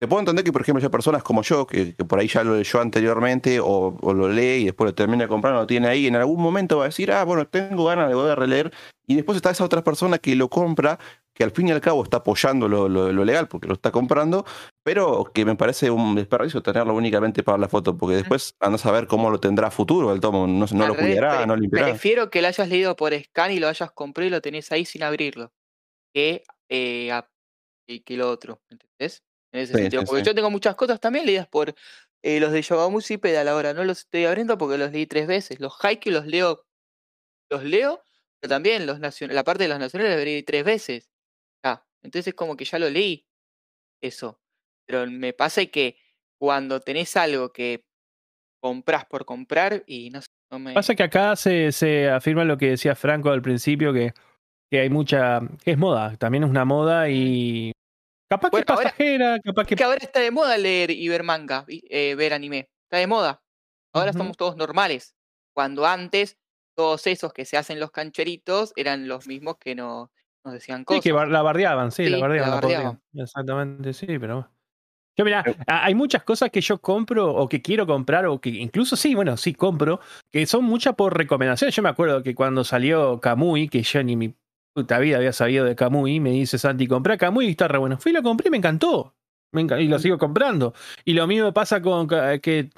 te 0.00 0.06
puedo 0.06 0.20
entender 0.20 0.44
que, 0.44 0.52
por 0.52 0.62
ejemplo, 0.62 0.80
hay 0.84 0.90
personas 0.90 1.24
como 1.24 1.42
yo, 1.42 1.66
que, 1.66 1.96
que 1.96 2.04
por 2.04 2.20
ahí 2.20 2.28
ya 2.28 2.44
lo 2.44 2.54
leyó 2.56 2.80
anteriormente, 2.80 3.58
o, 3.58 3.96
o 4.00 4.14
lo 4.14 4.28
lee 4.28 4.58
y 4.60 4.64
después 4.66 4.86
lo 4.90 4.94
termina 4.94 5.24
de 5.24 5.28
comprar, 5.28 5.54
lo 5.54 5.66
tiene 5.66 5.88
ahí, 5.88 6.04
y 6.04 6.06
en 6.06 6.14
algún 6.14 6.40
momento 6.40 6.76
va 6.78 6.84
a 6.84 6.88
decir, 6.88 7.10
ah, 7.10 7.24
bueno, 7.24 7.48
tengo 7.48 7.84
ganas 7.86 8.08
de 8.08 8.14
volver 8.14 8.30
a 8.32 8.36
releer. 8.36 8.72
Y 9.08 9.16
después 9.16 9.34
está 9.36 9.50
esa 9.50 9.64
otra 9.64 9.82
persona 9.82 10.18
que 10.18 10.36
lo 10.36 10.48
compra, 10.50 10.98
que 11.34 11.42
al 11.42 11.50
fin 11.50 11.66
y 11.68 11.72
al 11.72 11.80
cabo 11.80 12.04
está 12.04 12.18
apoyando 12.18 12.68
lo, 12.68 12.88
lo- 12.88 13.12
lo 13.12 13.24
legal 13.24 13.48
porque 13.48 13.66
lo 13.68 13.74
está 13.74 13.90
comprando, 13.90 14.44
pero 14.86 15.24
que 15.34 15.44
me 15.44 15.56
parece 15.56 15.90
un 15.90 16.14
desperdicio 16.14 16.62
tenerlo 16.62 16.94
únicamente 16.94 17.42
para 17.42 17.58
la 17.58 17.68
foto, 17.68 17.98
porque 17.98 18.14
después 18.14 18.54
andas 18.60 18.86
a 18.86 18.92
ver 18.92 19.08
cómo 19.08 19.30
lo 19.30 19.40
tendrá 19.40 19.68
futuro 19.72 20.12
el 20.12 20.20
tomo, 20.20 20.46
no, 20.46 20.64
no 20.72 20.86
lo 20.86 20.94
cuidará, 20.96 21.44
no 21.44 21.56
limpiará. 21.56 21.88
Prefiero 21.88 22.30
que 22.30 22.40
lo 22.40 22.46
hayas 22.46 22.68
leído 22.68 22.94
por 22.94 23.12
scan 23.12 23.50
y 23.50 23.58
lo 23.58 23.66
hayas 23.66 23.90
comprado 23.90 24.28
y 24.28 24.30
lo 24.30 24.40
tenés 24.40 24.70
ahí 24.70 24.84
sin 24.84 25.02
abrirlo. 25.02 25.52
Que, 26.14 26.44
eh, 26.68 27.10
a- 27.10 27.28
que, 27.88 28.16
lo 28.16 28.30
otro. 28.30 28.62
¿Entendés? 28.70 29.24
En 29.52 29.60
ese 29.62 29.74
Sí, 29.74 29.80
sentido. 29.80 30.02
sí, 30.02 30.06
Porque 30.06 30.22
sí. 30.22 30.26
yo 30.30 30.34
tengo 30.36 30.50
muchas 30.50 30.76
cosas 30.76 31.00
también 31.00 31.26
leídas 31.26 31.48
por 31.48 31.74
eh, 32.22 32.38
los 32.38 32.52
de 32.52 32.62
Yogamushi 32.62 33.14
y 33.14 33.18
Pedal 33.18 33.48
ahora. 33.48 33.74
No 33.74 33.82
los 33.82 33.98
estoy 33.98 34.24
abriendo 34.24 34.56
porque 34.56 34.78
los 34.78 34.92
leí 34.92 35.06
tres 35.06 35.26
veces. 35.26 35.58
Los 35.58 35.74
Haikyuu 35.84 36.12
los 36.14 36.26
leo. 36.26 36.64
Los 37.50 37.64
leo, 37.64 38.02
pero 38.40 38.50
también 38.50 38.86
los 38.86 39.00
nacion- 39.00 39.32
la 39.32 39.42
parte 39.42 39.64
de 39.64 39.68
los 39.68 39.80
nacionales 39.80 40.14
los 40.16 40.24
leí 40.24 40.44
tres 40.44 40.64
veces. 40.64 41.10
Ah, 41.64 41.84
entonces 42.04 42.34
como 42.34 42.56
que 42.56 42.64
ya 42.64 42.78
lo 42.78 42.88
leí. 42.88 43.26
Eso. 44.00 44.40
Pero 44.86 45.06
me 45.10 45.32
pasa 45.32 45.64
que 45.66 45.96
cuando 46.40 46.80
tenés 46.80 47.16
algo 47.16 47.52
que 47.52 47.84
compras 48.62 49.04
por 49.06 49.24
comprar 49.24 49.82
y 49.86 50.10
no 50.10 50.20
sé, 50.22 50.28
no 50.50 50.58
me. 50.58 50.72
Pasa 50.74 50.94
que 50.94 51.02
acá 51.02 51.34
se, 51.36 51.72
se 51.72 52.08
afirma 52.08 52.44
lo 52.44 52.56
que 52.56 52.70
decía 52.70 52.94
Franco 52.94 53.30
al 53.30 53.42
principio, 53.42 53.92
que, 53.92 54.12
que 54.70 54.80
hay 54.80 54.90
mucha. 54.90 55.40
que 55.64 55.72
es 55.72 55.78
moda, 55.78 56.16
también 56.16 56.44
es 56.44 56.50
una 56.50 56.64
moda 56.64 57.08
y. 57.10 57.72
Capaz 58.28 58.50
que 58.50 58.56
es 58.58 58.64
ahora- 58.68 58.82
pasajera, 58.84 59.38
capaz 59.40 59.66
que. 59.66 59.76
Que 59.76 59.84
ahora 59.84 59.98
está 60.00 60.20
de 60.20 60.30
moda 60.30 60.56
leer 60.58 60.90
y 60.90 61.08
ver 61.08 61.22
manga, 61.22 61.64
eh, 61.68 62.14
ver 62.16 62.32
anime. 62.32 62.68
Está 62.84 62.98
de 62.98 63.06
moda. 63.06 63.42
Ahora 63.94 64.10
Ujú. 64.10 64.18
somos 64.18 64.36
todos 64.36 64.56
normales. 64.56 65.14
Cuando 65.54 65.86
antes, 65.86 66.36
todos 66.76 67.06
esos 67.06 67.32
que 67.32 67.44
se 67.44 67.56
hacen 67.56 67.80
los 67.80 67.90
cancheritos 67.90 68.72
eran 68.76 69.08
los 69.08 69.26
mismos 69.26 69.56
que 69.58 69.74
no, 69.74 70.10
nos 70.44 70.54
decían 70.54 70.80
Sí, 70.80 70.84
cosas. 70.84 71.02
que 71.02 71.12
bar- 71.12 71.28
la 71.28 71.40
bardeaban, 71.42 71.90
sí, 71.92 72.08
la 72.08 72.16
Sí, 72.16 72.20
bardeaban. 72.22 72.50
la 72.50 72.54
bardeaban. 72.56 73.02
Exactamente, 73.14 73.92
sí, 73.94 74.06
pero 74.06 74.34
bueno. 74.34 74.55
Yo, 75.16 75.24
mira, 75.24 75.44
hay 75.66 75.94
muchas 75.94 76.22
cosas 76.24 76.50
que 76.50 76.60
yo 76.60 76.78
compro 76.78 77.34
o 77.34 77.48
que 77.48 77.62
quiero 77.62 77.86
comprar 77.86 78.26
o 78.26 78.38
que 78.40 78.50
incluso 78.50 78.96
sí, 78.96 79.14
bueno, 79.14 79.36
sí 79.38 79.54
compro, 79.54 80.00
que 80.30 80.46
son 80.46 80.64
muchas 80.64 80.94
por 80.94 81.16
recomendación. 81.16 81.70
Yo 81.70 81.82
me 81.82 81.88
acuerdo 81.88 82.22
que 82.22 82.34
cuando 82.34 82.64
salió 82.64 83.18
Kamui, 83.20 83.68
que 83.68 83.82
yo 83.82 84.02
ni 84.02 84.14
mi 84.14 84.34
puta 84.74 84.98
vida 84.98 85.16
había 85.16 85.32
sabido 85.32 85.64
de 85.64 85.74
Kamui, 85.74 86.20
me 86.20 86.30
dice 86.30 86.58
Santi, 86.58 86.86
compré 86.86 87.16
Kamui 87.16 87.46
y 87.46 87.50
está 87.50 87.66
re 87.66 87.78
bueno. 87.78 87.96
Fui 87.96 88.12
y 88.12 88.14
lo 88.14 88.22
compré 88.22 88.48
y 88.48 88.50
me 88.50 88.58
encantó. 88.58 89.14
Me 89.52 89.62
y 89.62 89.88
lo 89.88 89.98
sigo 89.98 90.18
comprando. 90.18 90.74
Y 91.06 91.14
lo 91.14 91.26
mismo 91.26 91.52
pasa 91.54 91.80
con 91.80 92.06
que 92.08 92.70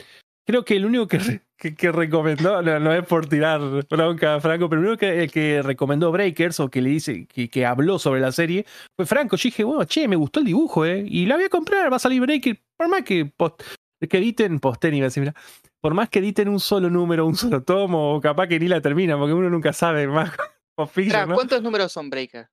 creo 0.46 0.64
que 0.64 0.76
el 0.76 0.86
único 0.86 1.08
que, 1.08 1.42
que, 1.58 1.74
que 1.74 1.90
recomendó, 1.92 2.62
no, 2.62 2.78
no 2.78 2.92
es 2.94 3.04
por 3.04 3.26
tirar 3.26 3.60
bronca 3.90 4.36
a 4.36 4.40
Franco, 4.40 4.68
pero 4.68 4.80
el 4.80 4.86
único 4.88 5.00
que, 5.00 5.24
el 5.24 5.30
que 5.32 5.60
recomendó 5.62 6.12
Breakers 6.12 6.60
o 6.60 6.70
que 6.70 6.80
le 6.80 6.90
dice 6.90 7.26
que, 7.26 7.50
que 7.50 7.66
habló 7.66 7.98
sobre 7.98 8.20
la 8.20 8.30
serie 8.32 8.64
fue 8.96 9.04
Franco. 9.06 9.36
Yo 9.36 9.48
dije, 9.48 9.64
bueno, 9.64 9.84
che, 9.84 10.06
me 10.06 10.16
gustó 10.16 10.40
el 10.40 10.46
dibujo, 10.46 10.86
¿eh? 10.86 11.04
Y 11.06 11.26
la 11.26 11.34
voy 11.34 11.44
a 11.44 11.48
comprar, 11.48 11.92
va 11.92 11.96
a 11.96 11.98
salir 12.00 12.20
Breakers. 12.20 12.60
Por 12.76 12.88
más 12.88 13.02
que, 13.02 13.26
post- 13.26 13.60
que 14.08 14.18
editen, 14.18 14.60
posten, 14.60 14.98
decir, 15.00 15.20
mira, 15.20 15.34
por 15.80 15.94
más 15.94 16.08
que 16.08 16.20
editen 16.20 16.48
un 16.48 16.60
solo 16.60 16.88
número, 16.88 17.26
un 17.26 17.34
solo 17.34 17.62
tomo, 17.62 18.14
o 18.14 18.20
capaz 18.20 18.46
que 18.46 18.60
ni 18.60 18.68
la 18.68 18.80
termina, 18.80 19.18
porque 19.18 19.34
uno 19.34 19.50
nunca 19.50 19.72
sabe 19.72 20.06
más. 20.06 20.30
Espera, 20.78 21.26
¿no? 21.26 21.34
¿Cuántos 21.34 21.60
números 21.60 21.90
son 21.90 22.08
Breaker? 22.08 22.48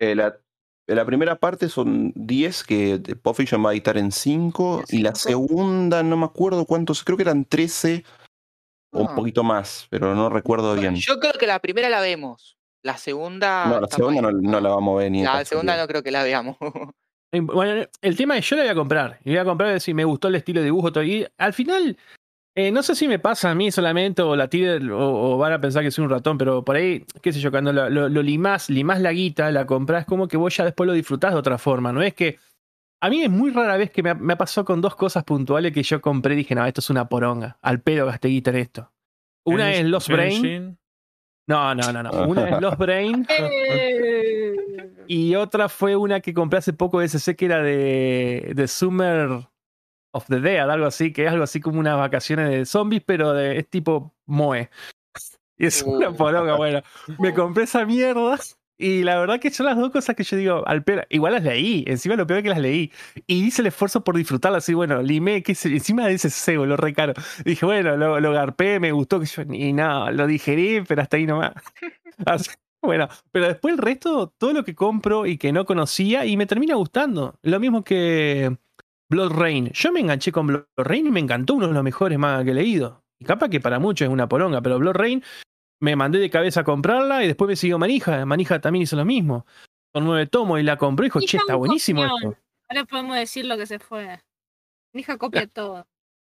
Eh, 0.00 0.16
la, 0.16 0.36
la 0.88 1.04
primera 1.04 1.36
parte 1.36 1.68
son 1.68 2.12
10 2.16 2.64
que 2.64 3.00
Pop 3.22 3.36
Fiction 3.36 3.64
va 3.64 3.70
a 3.70 3.72
editar 3.72 3.96
en 3.96 4.10
5 4.10 4.82
y 4.88 4.98
la 5.02 5.14
segunda 5.14 6.02
no 6.02 6.16
me 6.16 6.24
acuerdo 6.24 6.64
cuántos, 6.66 7.04
creo 7.04 7.16
que 7.16 7.22
eran 7.22 7.44
13 7.44 8.04
o 8.92 8.98
Ah. 9.06 9.10
un 9.10 9.14
poquito 9.16 9.42
más, 9.42 9.86
pero 9.90 10.14
no 10.14 10.28
recuerdo 10.28 10.74
bien. 10.74 10.94
Yo 10.96 11.18
creo 11.18 11.32
que 11.34 11.46
la 11.46 11.58
primera 11.58 11.88
la 11.88 12.00
vemos. 12.00 12.56
La 12.84 12.96
segunda. 12.96 13.66
No, 13.66 13.80
la 13.80 13.86
segunda 13.88 14.22
no, 14.22 14.32
no 14.32 14.60
la 14.60 14.68
vamos 14.70 14.94
a 14.96 15.02
ver 15.02 15.10
ni 15.12 15.22
La 15.22 15.44
segunda 15.44 15.76
no 15.76 15.86
creo 15.86 16.02
que 16.02 16.10
la 16.10 16.22
veamos. 16.22 16.56
Bueno, 17.34 17.86
el 18.02 18.14
tema 18.18 18.36
es 18.36 18.46
yo 18.50 18.56
la 18.56 18.62
voy 18.64 18.70
a 18.72 18.74
comprar. 18.74 19.18
Y 19.24 19.30
voy 19.30 19.38
a 19.38 19.44
comprar 19.46 19.80
si 19.80 19.94
me 19.94 20.04
gustó 20.04 20.28
el 20.28 20.34
estilo 20.34 20.60
de 20.60 20.66
dibujo. 20.66 20.92
todo. 20.92 21.02
Y 21.02 21.26
al 21.38 21.54
final, 21.54 21.96
eh, 22.54 22.70
no 22.70 22.82
sé 22.82 22.94
si 22.94 23.08
me 23.08 23.18
pasa 23.18 23.50
a 23.50 23.54
mí 23.54 23.70
solamente 23.72 24.20
o 24.20 24.36
la 24.36 24.48
tira 24.48 24.74
o, 24.94 25.32
o 25.32 25.38
van 25.38 25.54
a 25.54 25.58
pensar 25.58 25.82
que 25.82 25.90
soy 25.90 26.04
un 26.04 26.10
ratón, 26.10 26.36
pero 26.36 26.62
por 26.62 26.76
ahí, 26.76 27.06
qué 27.22 27.32
sé 27.32 27.40
yo, 27.40 27.50
cuando 27.50 27.72
lo, 27.72 27.88
lo, 27.88 28.10
lo 28.10 28.22
limás, 28.22 28.68
limás 28.68 29.00
la 29.00 29.12
guita, 29.12 29.50
la 29.50 29.64
compras, 29.64 30.04
como 30.04 30.28
que 30.28 30.36
vos 30.36 30.54
ya 30.54 30.64
después 30.66 30.86
lo 30.86 30.92
disfrutás 30.92 31.32
de 31.32 31.38
otra 31.38 31.56
forma. 31.56 31.90
No 31.90 32.02
es 32.02 32.12
que. 32.12 32.38
A 33.02 33.10
mí 33.10 33.22
es 33.24 33.30
muy 33.30 33.50
rara 33.50 33.76
vez 33.76 33.90
que 33.90 34.00
me 34.02 34.10
ha, 34.10 34.14
me 34.14 34.36
pasado 34.36 34.64
con 34.64 34.80
dos 34.80 34.94
cosas 34.94 35.24
puntuales 35.24 35.72
que 35.72 35.82
yo 35.82 36.00
compré 36.00 36.34
y 36.34 36.36
dije, 36.38 36.54
no, 36.54 36.64
esto 36.64 36.80
es 36.80 36.88
una 36.88 37.08
poronga. 37.08 37.58
Al 37.60 37.80
pedo 37.80 38.06
gasté 38.06 38.28
guita 38.28 38.50
en 38.50 38.56
esto. 38.56 38.92
Una 39.44 39.72
es 39.72 39.84
Lost 39.84 40.08
Brain. 40.08 40.78
No, 41.48 41.74
no, 41.74 41.92
no, 41.92 42.02
no. 42.04 42.26
Una 42.28 42.48
es 42.48 42.60
Lost 42.60 42.78
Brain. 42.78 43.26
Y 45.08 45.34
otra 45.34 45.68
fue 45.68 45.96
una 45.96 46.20
que 46.20 46.32
compré 46.32 46.60
hace 46.60 46.72
poco 46.72 47.00
de 47.00 47.08
SC 47.08 47.34
que 47.36 47.44
era 47.46 47.60
de, 47.60 48.52
de 48.54 48.68
Summer 48.68 49.48
of 50.12 50.26
the 50.28 50.40
Dead, 50.40 50.70
algo 50.70 50.86
así, 50.86 51.12
que 51.12 51.26
es 51.26 51.32
algo 51.32 51.42
así 51.42 51.60
como 51.60 51.80
unas 51.80 51.98
vacaciones 51.98 52.48
de 52.48 52.64
zombies, 52.64 53.02
pero 53.04 53.32
de, 53.32 53.58
es 53.58 53.68
tipo 53.68 54.14
Moe. 54.26 54.70
Y 55.58 55.66
es 55.66 55.82
una 55.82 56.10
Uh. 56.10 56.16
poronga, 56.16 56.56
bueno. 56.56 56.82
Me 57.18 57.34
compré 57.34 57.64
esa 57.64 57.84
mierda. 57.84 58.38
Y 58.82 59.04
la 59.04 59.16
verdad 59.20 59.38
que 59.38 59.50
son 59.50 59.66
las 59.66 59.76
dos 59.76 59.90
cosas 59.92 60.16
que 60.16 60.24
yo 60.24 60.36
digo, 60.36 60.66
al 60.66 60.82
peor, 60.82 61.06
igual 61.08 61.34
las 61.34 61.44
leí, 61.44 61.84
encima 61.86 62.16
lo 62.16 62.26
peor 62.26 62.38
es 62.38 62.42
que 62.42 62.48
las 62.50 62.58
leí. 62.58 62.90
Y 63.28 63.44
hice 63.44 63.62
el 63.62 63.68
esfuerzo 63.68 64.02
por 64.02 64.16
disfrutarlas, 64.16 64.64
así, 64.64 64.74
bueno, 64.74 65.00
limé, 65.02 65.42
que 65.44 65.52
encima 65.52 66.08
de 66.08 66.14
ese 66.14 66.30
cebo, 66.30 66.66
lo 66.66 66.76
re 66.76 66.92
caro. 66.92 67.12
Dije, 67.44 67.64
bueno, 67.64 67.96
lo, 67.96 68.18
lo 68.18 68.32
garpé, 68.32 68.80
me 68.80 68.90
gustó, 68.90 69.20
que 69.20 69.26
yo, 69.26 69.42
y 69.42 69.72
nada, 69.72 70.10
lo 70.10 70.26
digerí, 70.26 70.80
pero 70.88 71.00
hasta 71.02 71.16
ahí 71.16 71.26
nomás. 71.26 71.52
Así- 72.26 72.50
bueno, 72.82 73.08
pero 73.30 73.46
después 73.46 73.72
el 73.74 73.78
resto, 73.78 74.34
todo 74.36 74.52
lo 74.52 74.64
que 74.64 74.74
compro 74.74 75.26
y 75.26 75.38
que 75.38 75.52
no 75.52 75.64
conocía, 75.64 76.26
y 76.26 76.36
me 76.36 76.46
termina 76.46 76.74
gustando. 76.74 77.38
Lo 77.42 77.60
mismo 77.60 77.84
que 77.84 78.56
Blood 79.08 79.32
Rain. 79.32 79.70
Yo 79.74 79.92
me 79.92 80.00
enganché 80.00 80.32
con 80.32 80.48
Blood 80.48 80.64
Rain 80.78 81.06
y 81.06 81.10
me 81.12 81.20
encantó, 81.20 81.54
uno 81.54 81.68
de 81.68 81.74
los 81.74 81.84
mejores 81.84 82.18
mangas 82.18 82.44
que 82.44 82.50
he 82.50 82.54
leído. 82.54 83.04
Y 83.20 83.24
capaz 83.24 83.48
que 83.50 83.60
para 83.60 83.78
muchos 83.78 84.06
es 84.06 84.12
una 84.12 84.28
poronga, 84.28 84.60
pero 84.62 84.78
Blood 84.80 84.94
Rain 84.96 85.22
me 85.82 85.96
mandé 85.96 86.20
de 86.20 86.30
cabeza 86.30 86.60
a 86.60 86.64
comprarla 86.64 87.24
y 87.24 87.26
después 87.26 87.48
me 87.48 87.56
siguió 87.56 87.76
Manija. 87.76 88.24
Manija 88.24 88.60
también 88.60 88.84
hizo 88.84 88.94
lo 88.94 89.04
mismo. 89.04 89.44
Con 89.92 90.04
nueve 90.04 90.26
tomos 90.26 90.60
y 90.60 90.62
la 90.62 90.78
compró 90.78 91.04
y 91.04 91.08
dijo, 91.08 91.20
che, 91.20 91.38
está 91.38 91.56
buenísimo 91.56 92.02
copión. 92.02 92.32
esto. 92.32 92.42
Ahora 92.68 92.84
podemos 92.84 93.16
decir 93.16 93.46
lo 93.46 93.56
que 93.56 93.66
se 93.66 93.80
fue. 93.80 94.20
Mi 94.94 95.00
hija 95.00 95.18
copia 95.18 95.46
todo. 95.46 95.86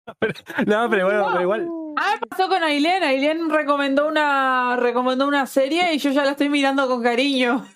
No, 0.67 0.89
pero 0.91 1.07
bueno, 1.07 1.27
pero 1.31 1.41
igual. 1.43 1.69
Ah, 1.97 2.19
pasó 2.29 2.49
con 2.49 2.63
Ailén. 2.63 3.03
Ailén 3.03 3.51
recomendó 3.51 4.07
una, 4.07 4.77
recomendó 4.77 5.27
una 5.27 5.47
serie 5.47 5.95
y 5.95 5.99
yo 5.99 6.11
ya 6.11 6.25
la 6.25 6.33
estoy 6.33 6.49
mirando 6.49 6.87
con 6.89 7.03
cariño. 7.03 7.67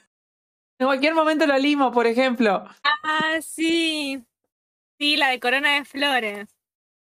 En 0.78 0.86
cualquier 0.86 1.14
momento 1.14 1.46
la 1.46 1.58
limo, 1.58 1.90
por 1.90 2.06
ejemplo. 2.06 2.66
Ah, 2.82 3.38
sí. 3.40 4.22
Sí, 4.98 5.16
la 5.16 5.28
de 5.28 5.40
Corona 5.40 5.74
de 5.74 5.84
Flores. 5.84 6.48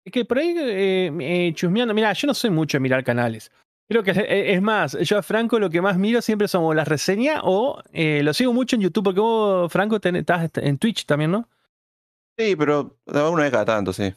Es 0.04 0.12
que 0.12 0.24
por 0.24 0.38
ahí, 0.38 0.54
eh, 0.56 1.12
eh, 1.20 1.52
chusmeando, 1.54 1.94
mira, 1.94 2.12
yo 2.12 2.26
no 2.26 2.34
soy 2.34 2.50
mucho 2.50 2.76
de 2.76 2.80
mirar 2.80 3.04
canales. 3.04 3.50
Creo 3.88 4.02
que 4.02 4.10
eh, 4.10 4.54
es 4.54 4.62
más, 4.62 4.98
yo 5.00 5.18
a 5.18 5.22
Franco 5.22 5.60
lo 5.60 5.70
que 5.70 5.80
más 5.80 5.96
miro 5.96 6.20
siempre 6.20 6.48
son 6.48 6.74
las 6.76 6.88
reseñas 6.88 7.40
o 7.44 7.80
eh, 7.92 8.22
lo 8.24 8.34
sigo 8.34 8.52
mucho 8.52 8.74
en 8.76 8.82
YouTube, 8.82 9.04
porque 9.04 9.20
vos, 9.20 9.72
Franco, 9.72 10.00
estás 10.02 10.50
en 10.56 10.78
Twitch 10.78 11.06
también, 11.06 11.30
¿no? 11.30 11.48
Sí, 12.38 12.56
pero 12.56 12.98
una 13.06 13.42
vez 13.44 13.52
cada 13.52 13.64
tanto, 13.64 13.92
sí. 13.92 14.12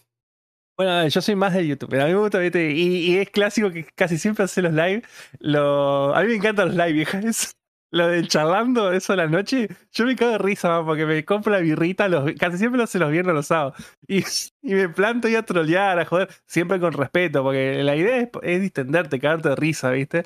Bueno, 0.75 1.07
yo 1.07 1.21
soy 1.21 1.35
más 1.35 1.53
de 1.53 1.67
YouTube, 1.67 1.89
pero 1.89 2.03
a 2.03 2.07
mí 2.07 2.13
me 2.13 2.19
gusta, 2.19 2.39
¿viste? 2.39 2.71
Y, 2.71 3.11
y 3.11 3.17
es 3.17 3.29
clásico 3.29 3.69
que 3.69 3.83
casi 3.83 4.17
siempre 4.17 4.45
hace 4.45 4.61
los 4.61 4.73
live. 4.73 5.03
Lo... 5.39 6.15
A 6.15 6.21
mí 6.21 6.29
me 6.29 6.35
encantan 6.35 6.69
los 6.69 6.75
live, 6.77 6.93
vieja. 6.93 7.19
Es- 7.19 7.55
lo 7.91 8.07
del 8.07 8.27
charlando, 8.27 8.91
eso 8.91 9.13
de 9.13 9.17
la 9.17 9.27
noche, 9.27 9.67
yo 9.91 10.05
me 10.05 10.15
cago 10.15 10.31
de 10.33 10.37
risa, 10.37 10.69
man, 10.69 10.85
porque 10.85 11.05
me 11.05 11.25
compro 11.25 11.51
la 11.51 11.59
birrita, 11.59 12.07
los... 12.07 12.31
casi 12.33 12.57
siempre 12.57 12.77
lo 12.77 12.83
hace 12.83 12.99
los 12.99 13.11
viernes 13.11 13.33
los 13.33 13.47
sábados. 13.47 13.75
Y, 14.07 14.19
y 14.61 14.73
me 14.75 14.89
planto 14.89 15.27
y 15.27 15.35
a 15.35 15.43
trolear, 15.43 15.99
a 15.99 16.05
joder, 16.05 16.29
siempre 16.45 16.79
con 16.79 16.93
respeto, 16.93 17.43
porque 17.43 17.83
la 17.83 17.95
idea 17.95 18.17
es, 18.17 18.29
es 18.43 18.61
distenderte, 18.61 19.19
cagarte 19.19 19.49
de 19.49 19.55
risa, 19.55 19.91
¿viste? 19.91 20.23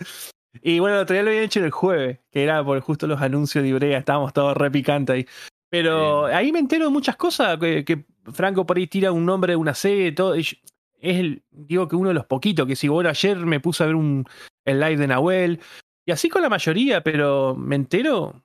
Y 0.62 0.80
bueno, 0.80 0.98
el 0.98 1.02
otro 1.04 1.14
día 1.16 1.24
lo 1.24 1.30
había 1.30 1.42
hecho 1.42 1.64
el 1.64 1.72
jueves, 1.72 2.20
que 2.32 2.44
era 2.44 2.64
por 2.64 2.80
justo 2.82 3.08
los 3.08 3.22
anuncios 3.22 3.64
de 3.64 3.70
Ibrea, 3.70 3.98
estábamos 3.98 4.34
todos 4.34 4.56
re 4.56 4.70
picantes 4.70 5.16
ahí. 5.16 5.28
Pero 5.70 6.26
ahí 6.26 6.52
me 6.52 6.60
entero 6.60 6.86
de 6.86 6.92
muchas 6.92 7.16
cosas, 7.16 7.58
que, 7.58 7.84
que 7.84 8.06
Franco 8.32 8.66
por 8.66 8.78
ahí 8.78 8.86
tira 8.88 9.12
un 9.12 9.26
nombre 9.26 9.54
de 9.54 9.58
una 9.58 9.74
serie, 9.74 10.12
todo. 10.12 10.36
y 10.36 10.44
yo- 10.44 10.58
es 11.00 11.18
el, 11.20 11.44
digo 11.52 11.88
que 11.90 11.98
uno 11.98 12.10
de 12.10 12.14
los 12.14 12.26
poquitos, 12.26 12.66
que 12.66 12.78
si 12.78 12.88
bueno, 12.88 13.10
ayer 13.10 13.36
me 13.38 13.60
puse 13.60 13.84
a 13.84 13.88
ver 13.88 13.96
un, 13.96 14.26
el 14.64 14.80
live 14.80 14.96
de 14.96 15.08
Nahuel, 15.08 15.60
y 16.06 16.12
así 16.12 16.30
con 16.30 16.42
la 16.42 16.50
mayoría, 16.50 17.02
pero 17.02 17.56
me 17.56 17.76
entero 17.76 18.44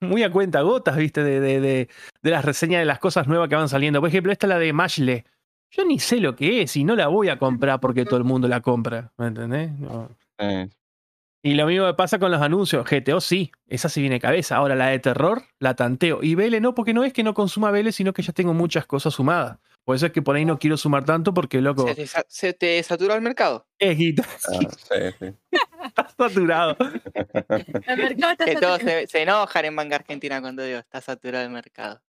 muy 0.00 0.22
a 0.22 0.30
cuenta 0.30 0.60
gotas, 0.62 0.96
viste, 0.96 1.22
de, 1.24 1.40
de, 1.40 1.60
de, 1.60 1.88
de 2.22 2.30
las 2.30 2.44
reseñas 2.44 2.80
de 2.80 2.84
las 2.86 2.98
cosas 2.98 3.26
nuevas 3.28 3.48
que 3.48 3.56
van 3.56 3.68
saliendo. 3.68 4.00
Por 4.00 4.08
ejemplo, 4.08 4.32
esta 4.32 4.46
es 4.46 4.48
la 4.50 4.58
de 4.58 4.72
Mashle. 4.72 5.24
Yo 5.70 5.84
ni 5.84 5.98
sé 5.98 6.20
lo 6.20 6.36
que 6.36 6.62
es 6.62 6.76
y 6.76 6.84
no 6.84 6.94
la 6.96 7.08
voy 7.08 7.28
a 7.28 7.38
comprar 7.38 7.80
porque 7.80 8.04
todo 8.04 8.16
el 8.18 8.24
mundo 8.24 8.46
la 8.48 8.60
compra, 8.60 9.12
¿me 9.18 9.26
entendés? 9.28 9.72
No. 9.78 10.08
Eh, 10.38 10.68
Y 11.42 11.54
lo 11.54 11.66
mismo 11.66 11.86
me 11.86 11.94
pasa 11.94 12.18
con 12.18 12.30
los 12.30 12.40
anuncios. 12.42 12.84
GTO 12.88 13.20
sí, 13.20 13.52
esa 13.68 13.88
sí 13.88 14.00
viene 14.00 14.20
cabeza. 14.20 14.56
Ahora 14.56 14.74
la 14.74 14.88
de 14.88 14.98
terror, 14.98 15.42
la 15.60 15.74
tanteo. 15.74 16.22
Y 16.22 16.34
Vele 16.34 16.60
no, 16.60 16.74
porque 16.74 16.94
no 16.94 17.04
es 17.04 17.12
que 17.12 17.22
no 17.24 17.34
consuma 17.34 17.70
Vele, 17.70 17.92
sino 17.92 18.12
que 18.12 18.22
ya 18.22 18.32
tengo 18.32 18.54
muchas 18.54 18.86
cosas 18.86 19.14
sumadas. 19.14 19.58
Por 19.86 19.94
eso 19.94 20.06
es 20.06 20.12
que 20.12 20.20
por 20.20 20.34
ahí 20.34 20.44
no 20.44 20.58
quiero 20.58 20.76
sumar 20.76 21.04
tanto, 21.04 21.32
porque 21.32 21.60
loco, 21.60 21.86
Se 21.86 21.94
te, 21.94 22.06
se 22.26 22.52
te 22.54 22.82
saturó 22.82 23.14
el 23.14 23.22
mercado. 23.22 23.68
es 23.78 23.96
guita, 23.96 24.24
ah, 24.26 24.58
sí, 24.58 24.68
sí. 25.20 25.34
está 25.84 26.08
saturado. 26.08 26.76
El 26.80 27.96
mercado 27.96 28.32
está 28.32 28.44
Que 28.46 28.56
todos 28.56 28.78
saturado. 28.80 29.00
se, 29.00 29.06
se 29.06 29.22
enojan 29.22 29.64
en 29.64 29.74
manga 29.76 29.94
argentina 29.94 30.40
cuando 30.40 30.64
digo 30.64 30.80
está 30.80 31.00
saturado 31.00 31.44
el 31.44 31.52
mercado. 31.52 32.02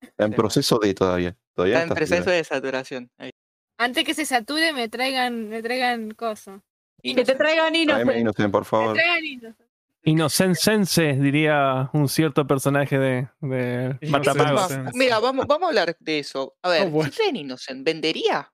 Está 0.00 0.24
en 0.24 0.32
proceso 0.32 0.78
de 0.78 0.94
todavía. 0.94 1.36
todavía 1.54 1.82
Está 1.82 1.92
en 1.92 1.94
proceso 1.94 2.30
de 2.30 2.42
saturación. 2.42 3.10
Ahí. 3.18 3.30
Antes 3.76 4.04
que 4.04 4.14
se 4.14 4.24
sature, 4.24 4.72
me 4.72 4.88
traigan, 4.88 5.50
me 5.50 5.62
traigan 5.62 6.12
cosos. 6.12 6.62
Y 7.02 7.14
Que 7.14 7.24
te 7.24 7.34
traigan 7.34 7.74
Innocent. 7.74 8.50
Por 8.50 8.64
favor. 8.64 8.94
traigan 8.94 9.24
hilos. 9.24 9.54
Inocensense, 10.02 11.14
diría 11.14 11.90
un 11.92 12.08
cierto 12.08 12.46
personaje 12.46 12.98
de, 12.98 13.28
de. 13.40 13.98
Matapagos. 14.08 14.72
Mira, 14.94 15.18
vamos, 15.18 15.46
vamos 15.46 15.64
a 15.64 15.68
hablar 15.68 15.96
de 16.00 16.18
eso. 16.20 16.56
A 16.62 16.70
ver, 16.70 16.82
Oh, 16.86 16.90
bueno. 16.90 17.12
Innocent, 17.34 17.84
¿vendería? 17.84 18.50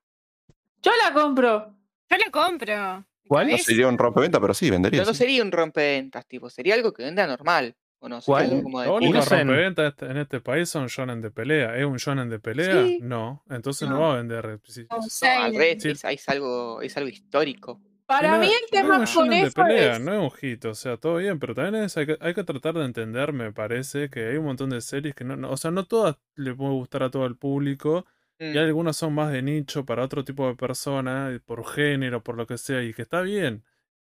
Yo 0.81 0.91
la 1.03 1.13
compro. 1.13 1.73
Yo 2.09 2.17
la 2.17 2.31
compro. 2.31 3.05
¿Cuál? 3.27 3.49
No 3.49 3.57
sería 3.57 3.87
un 3.87 3.97
rompeventa, 3.97 4.39
pero 4.39 4.53
sí, 4.53 4.69
vendería. 4.69 4.99
Pero 5.01 5.09
no 5.09 5.13
sí. 5.13 5.19
sería 5.19 5.43
un 5.43 5.51
rompeventas, 5.51 6.25
tipo, 6.27 6.49
sería 6.49 6.75
algo 6.75 6.93
que 6.93 7.03
venda 7.03 7.25
normal. 7.27 7.75
¿O 7.99 8.07
no? 8.07 8.21
Sería 8.21 8.25
¿Cuál? 8.25 8.43
algo 8.51 8.63
como 8.63 8.81
de- 8.81 8.87
rompeventas 9.21 9.87
este- 9.93 10.05
en 10.05 10.17
este 10.17 10.39
país 10.39 10.69
son 10.69 10.87
shonen 10.87 11.19
de 11.21 11.31
pelea. 11.31 11.75
¿Es 11.77 11.85
un 11.85 11.97
shonen 11.97 12.29
de 12.29 12.39
pelea? 12.39 12.83
Sí. 12.85 12.99
No. 13.01 13.43
Entonces 13.49 13.89
no, 13.89 13.95
No. 13.95 14.01
va 14.01 14.13
a 14.13 14.17
vender. 14.17 14.59
sí. 14.65 14.85
O 14.89 14.97
No, 14.97 15.41
al 15.43 15.53
revés, 15.53 15.81
Sí. 15.83 15.89
es, 15.89 16.03
es 16.03 16.29
algo, 16.29 16.81
es 16.81 16.95
algo 16.95 17.09
histórico. 17.09 17.81
Para 18.07 18.37
No, 18.37 18.39
mí 18.39 18.47
el 18.47 18.69
no 18.71 18.71
tema 18.71 19.03
es 19.03 19.15
un 19.15 19.15
con 19.15 19.33
eso 19.33 19.65
pelea, 19.65 19.93
es... 19.93 19.99
no 19.99 20.13
es 20.13 20.19
un 20.19 20.31
hit, 20.39 20.63
o 20.65 20.73
sea, 20.75 20.97
todo 20.97 21.17
bien, 21.17 21.39
pero 21.39 21.53
también 21.53 21.83
es- 21.85 21.97
hay, 21.97 22.05
que, 22.05 22.17
hay 22.21 22.33
que 22.33 22.43
tratar 22.45 22.73
de 22.75 22.85
entender, 22.85 23.33
me 23.33 23.51
parece, 23.51 24.09
que 24.09 24.27
hay 24.29 24.37
un 24.37 24.45
montón 24.45 24.69
de 24.69 24.81
series 24.81 25.13
que 25.13 25.25
no, 25.25 25.35
no- 25.35 25.51
o 25.51 25.57
sea, 25.57 25.71
no 25.71 25.85
todas 25.85 26.17
le 26.35 26.53
pueden 26.55 26.73
gustar 26.75 27.03
a 27.03 27.11
todo 27.11 27.25
el 27.25 27.35
público, 27.37 28.05
Mm. 28.39 28.53
y 28.55 28.57
algunas 28.59 28.95
son 28.97 29.13
más 29.15 29.31
de 29.31 29.41
nicho 29.41 29.85
para 29.85 30.03
otro 30.03 30.23
tipo 30.23 30.47
de 30.47 30.55
persona, 30.55 31.39
por 31.45 31.65
género, 31.67 32.23
por 32.23 32.37
lo 32.37 32.47
que 32.47 32.57
sea, 32.57 32.81
y 32.83 32.93
que 32.93 33.01
está 33.01 33.21
bien. 33.21 33.63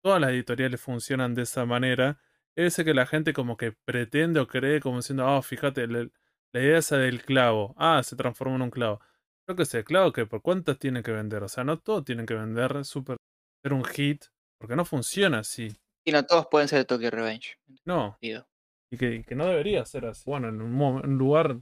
Todas 0.03 0.21
las 0.21 0.31
editoriales 0.31 0.81
funcionan 0.81 1.35
de 1.35 1.43
esa 1.43 1.67
manera. 1.67 2.19
Ese 2.57 2.85
que 2.85 2.95
la 2.95 3.07
gente 3.07 3.33
como 3.33 3.57
que 3.57 3.73
pretende 3.73 4.41
o 4.41 4.49
cree 4.49 4.81
como 4.81 4.99
diciendo, 4.99 5.27
ah, 5.29 5.43
fíjate, 5.43 5.87
le- 5.89 6.11
la 6.53 6.61
idea 6.63 6.79
esa 6.79 6.99
del 6.99 7.23
clavo, 7.25 7.75
ah, 7.79 8.03
se 8.05 8.17
transformó 8.17 8.57
en 8.57 8.63
un 8.63 8.71
clavo. 8.71 9.01
Yo 9.49 9.57
que 9.57 9.65
sé, 9.67 9.85
clavo 9.85 10.13
que 10.13 10.27
por 10.27 10.43
cuántas 10.43 10.79
tienen 10.79 11.03
que 11.03 11.13
vender, 11.13 11.43
o 11.43 11.49
sea, 11.49 11.65
no 11.65 11.79
todos 11.81 12.05
tienen 12.05 12.27
que 12.27 12.35
vender, 12.35 12.85
super, 12.85 13.17
ser 13.63 13.73
un 13.73 13.85
hit, 13.85 14.25
porque 14.59 14.77
no 14.77 14.85
funciona 14.85 15.41
así. 15.41 15.69
Y 16.05 16.13
no 16.13 16.25
todos 16.25 16.47
pueden 16.51 16.69
ser 16.69 16.85
Tokyo 16.85 17.11
Revenge. 17.11 17.59
No, 17.85 18.17
y 18.21 18.97
que, 18.97 19.17
y 19.17 19.23
que 19.25 19.35
no 19.35 19.47
debería 19.47 19.85
ser 19.85 20.07
así. 20.07 20.23
Bueno, 20.27 20.49
en 20.49 20.61
un, 20.63 21.19
lugar, 21.19 21.57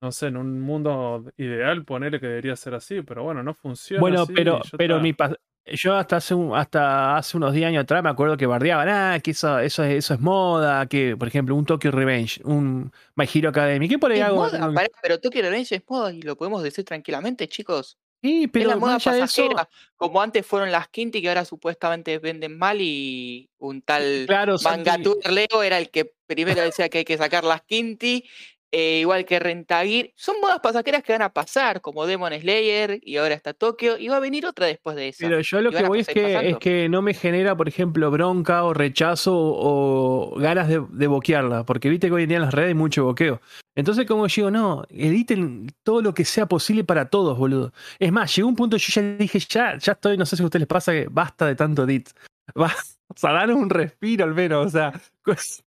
no 0.00 0.12
sé, 0.12 0.28
en 0.28 0.36
un 0.36 0.60
mundo 0.60 1.24
ideal, 1.36 1.84
ponerle 1.84 2.20
que 2.20 2.26
debería 2.26 2.56
ser 2.56 2.74
así, 2.74 3.02
pero 3.02 3.24
bueno, 3.24 3.42
no 3.42 3.52
funciona. 3.54 4.00
Bueno, 4.00 4.22
así, 4.22 4.32
pero, 4.34 4.60
pero 4.76 5.00
mi 5.00 5.12
pa- 5.12 5.36
yo 5.66 5.94
hasta 5.94 6.16
hace, 6.16 6.34
un- 6.34 6.56
hasta 6.56 7.18
hace 7.18 7.36
unos 7.36 7.52
10 7.52 7.66
años 7.66 7.82
atrás 7.82 8.02
me 8.02 8.08
acuerdo 8.08 8.38
que 8.38 8.46
bardeaban, 8.46 8.88
ah, 8.88 9.20
que 9.22 9.32
eso, 9.32 9.58
eso, 9.58 9.84
es, 9.84 9.96
eso 10.04 10.14
es 10.14 10.20
moda, 10.20 10.86
que 10.86 11.14
por 11.14 11.28
ejemplo 11.28 11.54
un 11.54 11.66
Tokyo 11.66 11.90
Revenge, 11.90 12.40
un 12.44 12.90
My 13.16 13.26
Hero 13.32 13.50
Academy, 13.50 13.86
¿qué 13.86 13.98
por 13.98 14.10
ahí 14.10 14.20
Es 14.20 14.24
hago? 14.24 14.36
moda, 14.36 14.58
No- 14.58 14.72
pará, 14.72 14.88
pero 15.02 15.20
Tokyo 15.20 15.42
Revenge 15.42 15.74
es 15.74 15.82
moda 15.86 16.10
y 16.14 16.22
lo 16.22 16.36
podemos 16.36 16.62
decir 16.62 16.86
tranquilamente, 16.86 17.46
chicos. 17.48 17.98
Sí, 18.22 18.44
es 18.44 18.50
pero 18.52 18.70
la 18.70 18.76
moda 18.76 18.94
más 18.94 19.06
allá 19.06 19.16
de 19.16 19.22
eso, 19.24 19.42
pasajera. 19.48 19.68
Como 19.96 20.20
antes 20.20 20.44
fueron 20.44 20.72
las 20.72 20.88
Quinty 20.88 21.22
que 21.22 21.28
ahora 21.28 21.44
supuestamente 21.44 22.18
venden 22.18 22.58
mal 22.58 22.80
y 22.80 23.48
un 23.58 23.82
tal 23.82 24.24
claro, 24.26 24.56
Mangatur 24.62 25.18
Leo 25.30 25.62
era 25.62 25.78
el 25.78 25.90
que 25.90 26.12
primero 26.26 26.60
decía 26.60 26.88
que 26.88 26.98
hay 26.98 27.04
que 27.04 27.16
sacar 27.16 27.44
las 27.44 27.62
Quinty 27.62 28.24
eh, 28.70 29.00
igual 29.00 29.24
que 29.24 29.38
Rentagir, 29.38 30.12
son 30.14 30.36
modas 30.40 30.60
pasajeras 30.60 31.02
que 31.02 31.12
van 31.12 31.22
a 31.22 31.32
pasar, 31.32 31.80
como 31.80 32.06
Demon 32.06 32.32
Slayer 32.32 33.00
y 33.02 33.16
ahora 33.16 33.34
está 33.34 33.54
Tokio, 33.54 33.96
y 33.98 34.08
va 34.08 34.16
a 34.16 34.20
venir 34.20 34.46
otra 34.46 34.66
después 34.66 34.96
de 34.96 35.08
esa. 35.08 35.26
Pero 35.26 35.40
yo 35.40 35.60
lo 35.60 35.70
que 35.70 35.82
voy 35.84 36.00
es 36.00 36.06
que, 36.06 36.50
es 36.50 36.58
que 36.58 36.88
no 36.88 37.00
me 37.00 37.14
genera, 37.14 37.56
por 37.56 37.68
ejemplo, 37.68 38.10
bronca 38.10 38.64
o 38.64 38.74
rechazo 38.74 39.34
o 39.34 40.34
ganas 40.38 40.68
de, 40.68 40.84
de 40.90 41.06
boquearla, 41.06 41.64
porque 41.64 41.88
viste 41.88 42.08
que 42.08 42.14
hoy 42.14 42.24
en 42.24 42.28
día 42.28 42.36
en 42.38 42.44
las 42.44 42.54
redes 42.54 42.68
hay 42.68 42.74
mucho 42.74 43.04
boqueo. 43.04 43.40
Entonces, 43.78 44.06
como 44.06 44.26
yo 44.26 44.34
digo, 44.34 44.50
no, 44.50 44.84
editen 44.90 45.72
todo 45.84 46.02
lo 46.02 46.12
que 46.12 46.24
sea 46.24 46.46
posible 46.46 46.82
para 46.82 47.10
todos, 47.10 47.38
boludo. 47.38 47.72
Es 48.00 48.10
más, 48.10 48.34
llegó 48.34 48.48
un 48.48 48.56
punto, 48.56 48.76
yo 48.76 48.92
ya 48.92 49.16
dije, 49.16 49.38
ya, 49.38 49.78
ya 49.78 49.92
estoy, 49.92 50.16
no 50.18 50.26
sé 50.26 50.36
si 50.36 50.42
a 50.42 50.46
ustedes 50.46 50.62
les 50.62 50.68
pasa 50.68 50.92
que 50.92 51.06
basta 51.08 51.46
de 51.46 51.54
tanto 51.54 51.84
edit. 51.84 52.10
Va, 52.60 52.74
o 53.08 53.16
sea, 53.16 53.32
dar 53.32 53.50
un 53.52 53.68
respiro 53.70 54.24
al 54.24 54.34
menos, 54.34 54.66
o 54.66 54.70
sea. 54.70 54.92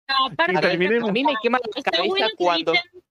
No, 0.10 0.26
aparte, 0.32 0.60
terminemos. 0.60 1.10
A 1.10 1.12
mí 1.14 1.24
me 1.24 1.34
quema 1.42 1.60
la 1.60 1.70
está 1.76 1.92
cabeza 1.92 2.08
bueno 2.10 2.28
que 2.30 2.36
cuando. 2.44 2.74
editen- 2.74 3.04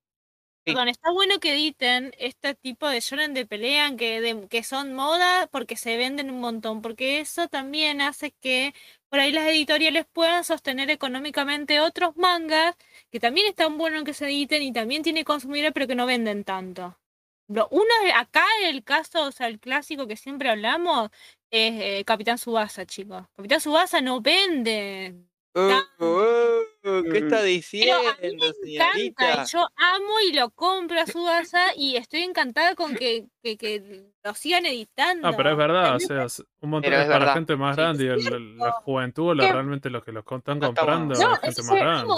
Perdón, 0.63 0.89
está 0.89 1.11
bueno 1.11 1.41
que 1.41 1.53
editen 1.55 2.13
este 2.19 2.55
tipo 2.55 2.87
de 2.89 3.01
shonen 3.01 3.33
de 3.35 3.47
pelea 3.47 3.97
que, 3.97 4.21
de- 4.21 4.47
que 4.49 4.63
son 4.63 4.93
moda 4.95 5.47
porque 5.51 5.77
se 5.77 5.97
venden 5.97 6.31
un 6.31 6.41
montón, 6.41 6.83
porque 6.83 7.21
eso 7.21 7.49
también 7.49 8.01
hace 8.03 8.33
que 8.43 8.75
por 9.09 9.21
ahí 9.21 9.33
las 9.33 9.47
editoriales 9.49 10.07
puedan 10.13 10.45
sostener 10.45 10.91
económicamente 10.91 11.81
otros 11.81 12.17
mangas 12.17 12.77
que 13.11 13.19
también 13.21 13.47
están 13.47 13.79
buenos 13.79 14.05
que 14.05 14.13
se 14.13 14.27
editen 14.27 14.63
y 14.63 14.73
también 14.73 15.03
tiene 15.03 15.25
consumidores 15.25 15.73
pero 15.73 15.87
que 15.87 15.95
no 15.95 16.05
venden 16.07 16.45
tanto. 16.45 16.97
Lo- 17.49 17.69
Uno 17.71 17.85
acá 18.15 18.45
el 18.65 18.85
caso, 18.85 19.25
o 19.25 19.33
sea, 19.33 19.47
el 19.49 19.59
clásico 19.61 20.07
que 20.07 20.17
siempre 20.17 20.51
hablamos 20.51 21.11
es 21.51 21.81
eh, 22.01 22.05
Capitán 22.05 22.39
Subasa, 22.39 22.87
chicos. 22.87 23.25
Capitán 23.37 23.61
Subasa 23.61 24.01
no 24.01 24.21
vende. 24.21 25.15
Uh, 25.53 26.05
uh, 26.05 27.03
¿Qué 27.11 27.19
está 27.19 27.39
Pero 27.39 27.43
diciendo, 27.43 27.97
a 28.09 28.13
mí 28.23 28.37
me 28.37 28.75
encanta, 28.77 28.95
señorita? 28.95 29.45
yo 29.47 29.67
amo 29.77 30.13
y 30.29 30.33
lo 30.33 30.51
compro 30.51 31.01
a 31.01 31.07
Subasa 31.19 31.75
y 31.77 31.97
estoy 31.97 32.23
encantada 32.23 32.77
con 32.77 32.95
que, 32.95 33.27
que, 33.43 33.57
que 33.57 34.05
lo 34.23 34.35
sigan 34.35 34.65
editando. 34.67 35.27
Ah, 35.27 35.33
pero 35.37 35.51
es 35.51 35.57
verdad, 35.57 35.97
o 35.97 36.01
sea, 36.01 36.25
es 36.25 36.39
un 36.61 36.71
montón 36.71 36.89
Pero 36.91 36.97
es 37.01 37.03
es 37.03 37.09
para 37.09 37.19
verdad. 37.19 37.35
gente 37.35 37.57
más 37.57 37.77
grande 37.77 38.05
y 38.05 38.09
es 38.09 38.27
el- 38.27 38.57
la 38.59 38.71
juventud, 38.73 39.35
la- 39.35 39.53
realmente 39.53 39.91
los 39.91 40.05
que 40.05 40.13
los 40.13 40.23
están 40.25 40.61
comprando 40.61 41.15
No, 41.21 41.35
es 41.35 41.41
gente 41.41 41.61
es 41.63 41.67
más 41.67 41.77
grande. 41.77 42.15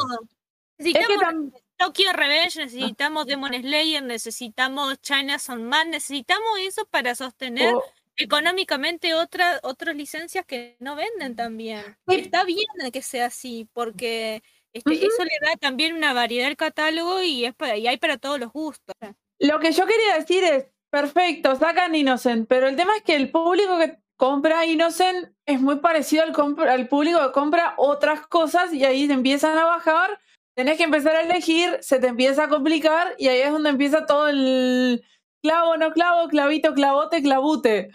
Es 0.78 0.84
que 0.84 0.92
Necesitamos 0.92 1.22
tam- 1.22 1.52
Tokyo 1.78 2.12
Revenge, 2.12 2.56
necesitamos 2.96 3.26
Demon 3.26 3.52
Slayer, 3.54 4.02
necesitamos 4.02 5.00
China 5.00 5.38
Son 5.38 5.64
Man, 5.64 5.88
necesitamos 5.90 6.58
eso 6.60 6.84
para 6.90 7.14
sostener 7.14 7.74
económicamente 8.16 9.14
otra, 9.14 9.60
otras 9.62 9.96
licencias 9.96 10.44
que 10.46 10.76
no 10.80 10.96
venden 10.96 11.36
también. 11.36 11.96
Sí. 12.08 12.16
está 12.16 12.44
bien 12.44 12.66
que 12.92 13.02
sea 13.02 13.26
así, 13.26 13.68
porque 13.72 14.42
este, 14.72 14.94
eso 14.94 15.24
le 15.24 15.46
da 15.46 15.56
también 15.56 15.94
una 15.94 16.12
variedad 16.12 16.48
al 16.48 16.56
catálogo 16.56 17.22
y, 17.22 17.44
es 17.44 17.54
para, 17.54 17.76
y 17.76 17.86
hay 17.86 17.96
para 17.96 18.18
todos 18.18 18.38
los 18.40 18.52
gustos. 18.52 18.94
Lo 19.38 19.60
que 19.60 19.72
yo 19.72 19.86
quería 19.86 20.18
decir 20.18 20.44
es, 20.44 20.66
perfecto, 20.90 21.56
sacan 21.56 21.94
Innocent, 21.94 22.48
pero 22.48 22.68
el 22.68 22.76
tema 22.76 22.96
es 22.96 23.02
que 23.02 23.16
el 23.16 23.30
público 23.30 23.78
que 23.78 23.98
compra 24.16 24.66
Innocent 24.66 25.34
es 25.46 25.60
muy 25.60 25.76
parecido 25.76 26.22
al, 26.22 26.32
compra- 26.32 26.72
al 26.72 26.86
público 26.88 27.20
que 27.20 27.32
compra 27.32 27.74
otras 27.76 28.26
cosas 28.26 28.72
y 28.72 28.84
ahí 28.84 29.10
empiezan 29.10 29.58
a 29.58 29.64
bajar, 29.64 30.20
tenés 30.54 30.76
que 30.76 30.84
empezar 30.84 31.16
a 31.16 31.22
elegir, 31.22 31.78
se 31.80 31.98
te 31.98 32.08
empieza 32.08 32.44
a 32.44 32.48
complicar 32.48 33.14
y 33.18 33.28
ahí 33.28 33.40
es 33.40 33.50
donde 33.50 33.70
empieza 33.70 34.06
todo 34.06 34.28
el 34.28 35.02
clavo, 35.42 35.76
no 35.76 35.92
clavo, 35.92 36.28
clavito, 36.28 36.72
clavote, 36.74 37.22
clavute, 37.22 37.90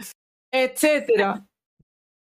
etcétera. 0.52 1.46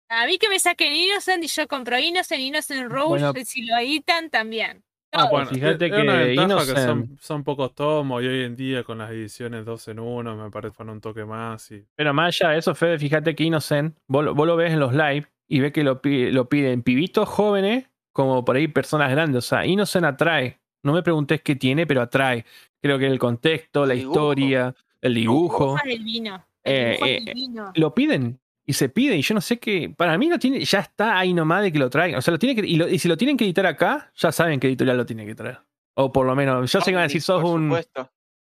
A 0.08 0.26
mí 0.26 0.38
que 0.38 0.48
me 0.48 0.58
saquen 0.58 0.92
Innocent 0.92 1.42
y 1.44 1.48
yo 1.48 1.66
compro 1.66 1.98
Innocent, 1.98 2.40
Innocent 2.40 2.90
Rose, 2.90 3.08
Bueno. 3.24 3.32
si 3.44 3.62
lo 3.66 3.76
editan 3.78 4.30
también. 4.30 4.82
Ah, 5.12 5.28
pues 5.30 5.48
fíjate 5.48 5.86
es 5.86 5.92
que 5.92 6.34
Innocent- 6.34 6.84
son, 6.84 7.18
son 7.20 7.42
pocos 7.44 7.74
tomos 7.74 8.22
y 8.22 8.26
hoy 8.26 8.44
en 8.44 8.54
día 8.54 8.84
con 8.84 8.98
las 8.98 9.10
ediciones 9.10 9.64
dos 9.64 9.88
en 9.88 9.98
uno 9.98 10.36
me 10.36 10.50
parece 10.50 10.82
un 10.82 11.00
toque 11.00 11.24
más 11.24 11.70
y 11.70 11.86
Pero 11.96 12.12
más 12.12 12.38
allá 12.40 12.52
de 12.52 12.58
eso, 12.58 12.74
Fede, 12.74 12.98
fíjate 12.98 13.34
que 13.34 13.44
Innocent, 13.44 13.96
vos, 14.08 14.24
lo- 14.24 14.34
vos 14.34 14.46
lo 14.46 14.56
ves 14.56 14.72
en 14.72 14.80
los 14.80 14.92
live 14.92 15.26
y 15.48 15.60
ves 15.60 15.72
que 15.72 15.84
lo, 15.84 16.02
pi- 16.02 16.30
lo 16.32 16.48
piden 16.48 16.82
pibitos 16.82 17.28
jóvenes 17.28 17.86
como 18.12 18.44
por 18.44 18.56
ahí 18.56 18.68
personas 18.68 19.10
grandes. 19.10 19.44
O 19.44 19.48
sea, 19.48 19.64
Innocent 19.66 20.04
atrae. 20.04 20.60
No 20.84 20.92
me 20.92 21.02
preguntes 21.02 21.40
qué 21.42 21.56
tiene, 21.56 21.86
pero 21.86 22.02
atrae. 22.02 22.44
Creo 22.82 22.98
que 22.98 23.06
el 23.06 23.18
contexto, 23.18 23.86
la 23.86 23.94
Dibujo. 23.94 24.12
historia, 24.32 24.74
el 25.00 25.14
dibujo, 25.14 25.76
el 25.84 26.02
vino. 26.04 26.44
Eh, 26.64 26.82
El 26.82 26.90
dibujo 26.92 27.06
es 27.06 27.16
eh, 27.16 27.24
divino. 27.34 27.72
lo 27.74 27.94
piden. 27.94 28.40
Y 28.68 28.72
se 28.72 28.88
pide, 28.88 29.16
y 29.16 29.22
yo 29.22 29.32
no 29.34 29.40
sé 29.40 29.58
qué. 29.60 29.94
Para 29.96 30.18
mí 30.18 30.26
no 30.26 30.38
tiene, 30.40 30.64
ya 30.64 30.80
está 30.80 31.16
ahí 31.18 31.32
nomás 31.32 31.62
de 31.62 31.70
que 31.70 31.78
lo 31.78 31.88
traigan. 31.88 32.18
O 32.18 32.22
sea, 32.22 32.32
lo 32.32 32.38
tiene 32.38 32.60
que. 32.60 32.66
Y, 32.66 32.76
lo- 32.76 32.88
y 32.88 32.98
si 32.98 33.06
lo 33.06 33.16
tienen 33.16 33.36
que 33.36 33.44
editar 33.44 33.64
acá, 33.66 34.10
ya 34.16 34.32
saben 34.32 34.58
qué 34.58 34.66
editorial 34.66 34.96
lo 34.96 35.06
tiene 35.06 35.24
que 35.24 35.36
traer. 35.36 35.60
O 35.94 36.12
por 36.12 36.26
lo 36.26 36.34
menos, 36.34 36.70
yo 36.72 36.80
sé 36.80 36.90
que 36.90 36.94
van 36.96 37.02
a 37.04 37.06
decir, 37.06 37.22
sos 37.22 37.40
Por 37.40 37.54
un. 37.54 37.66
supuesto. 37.68 38.10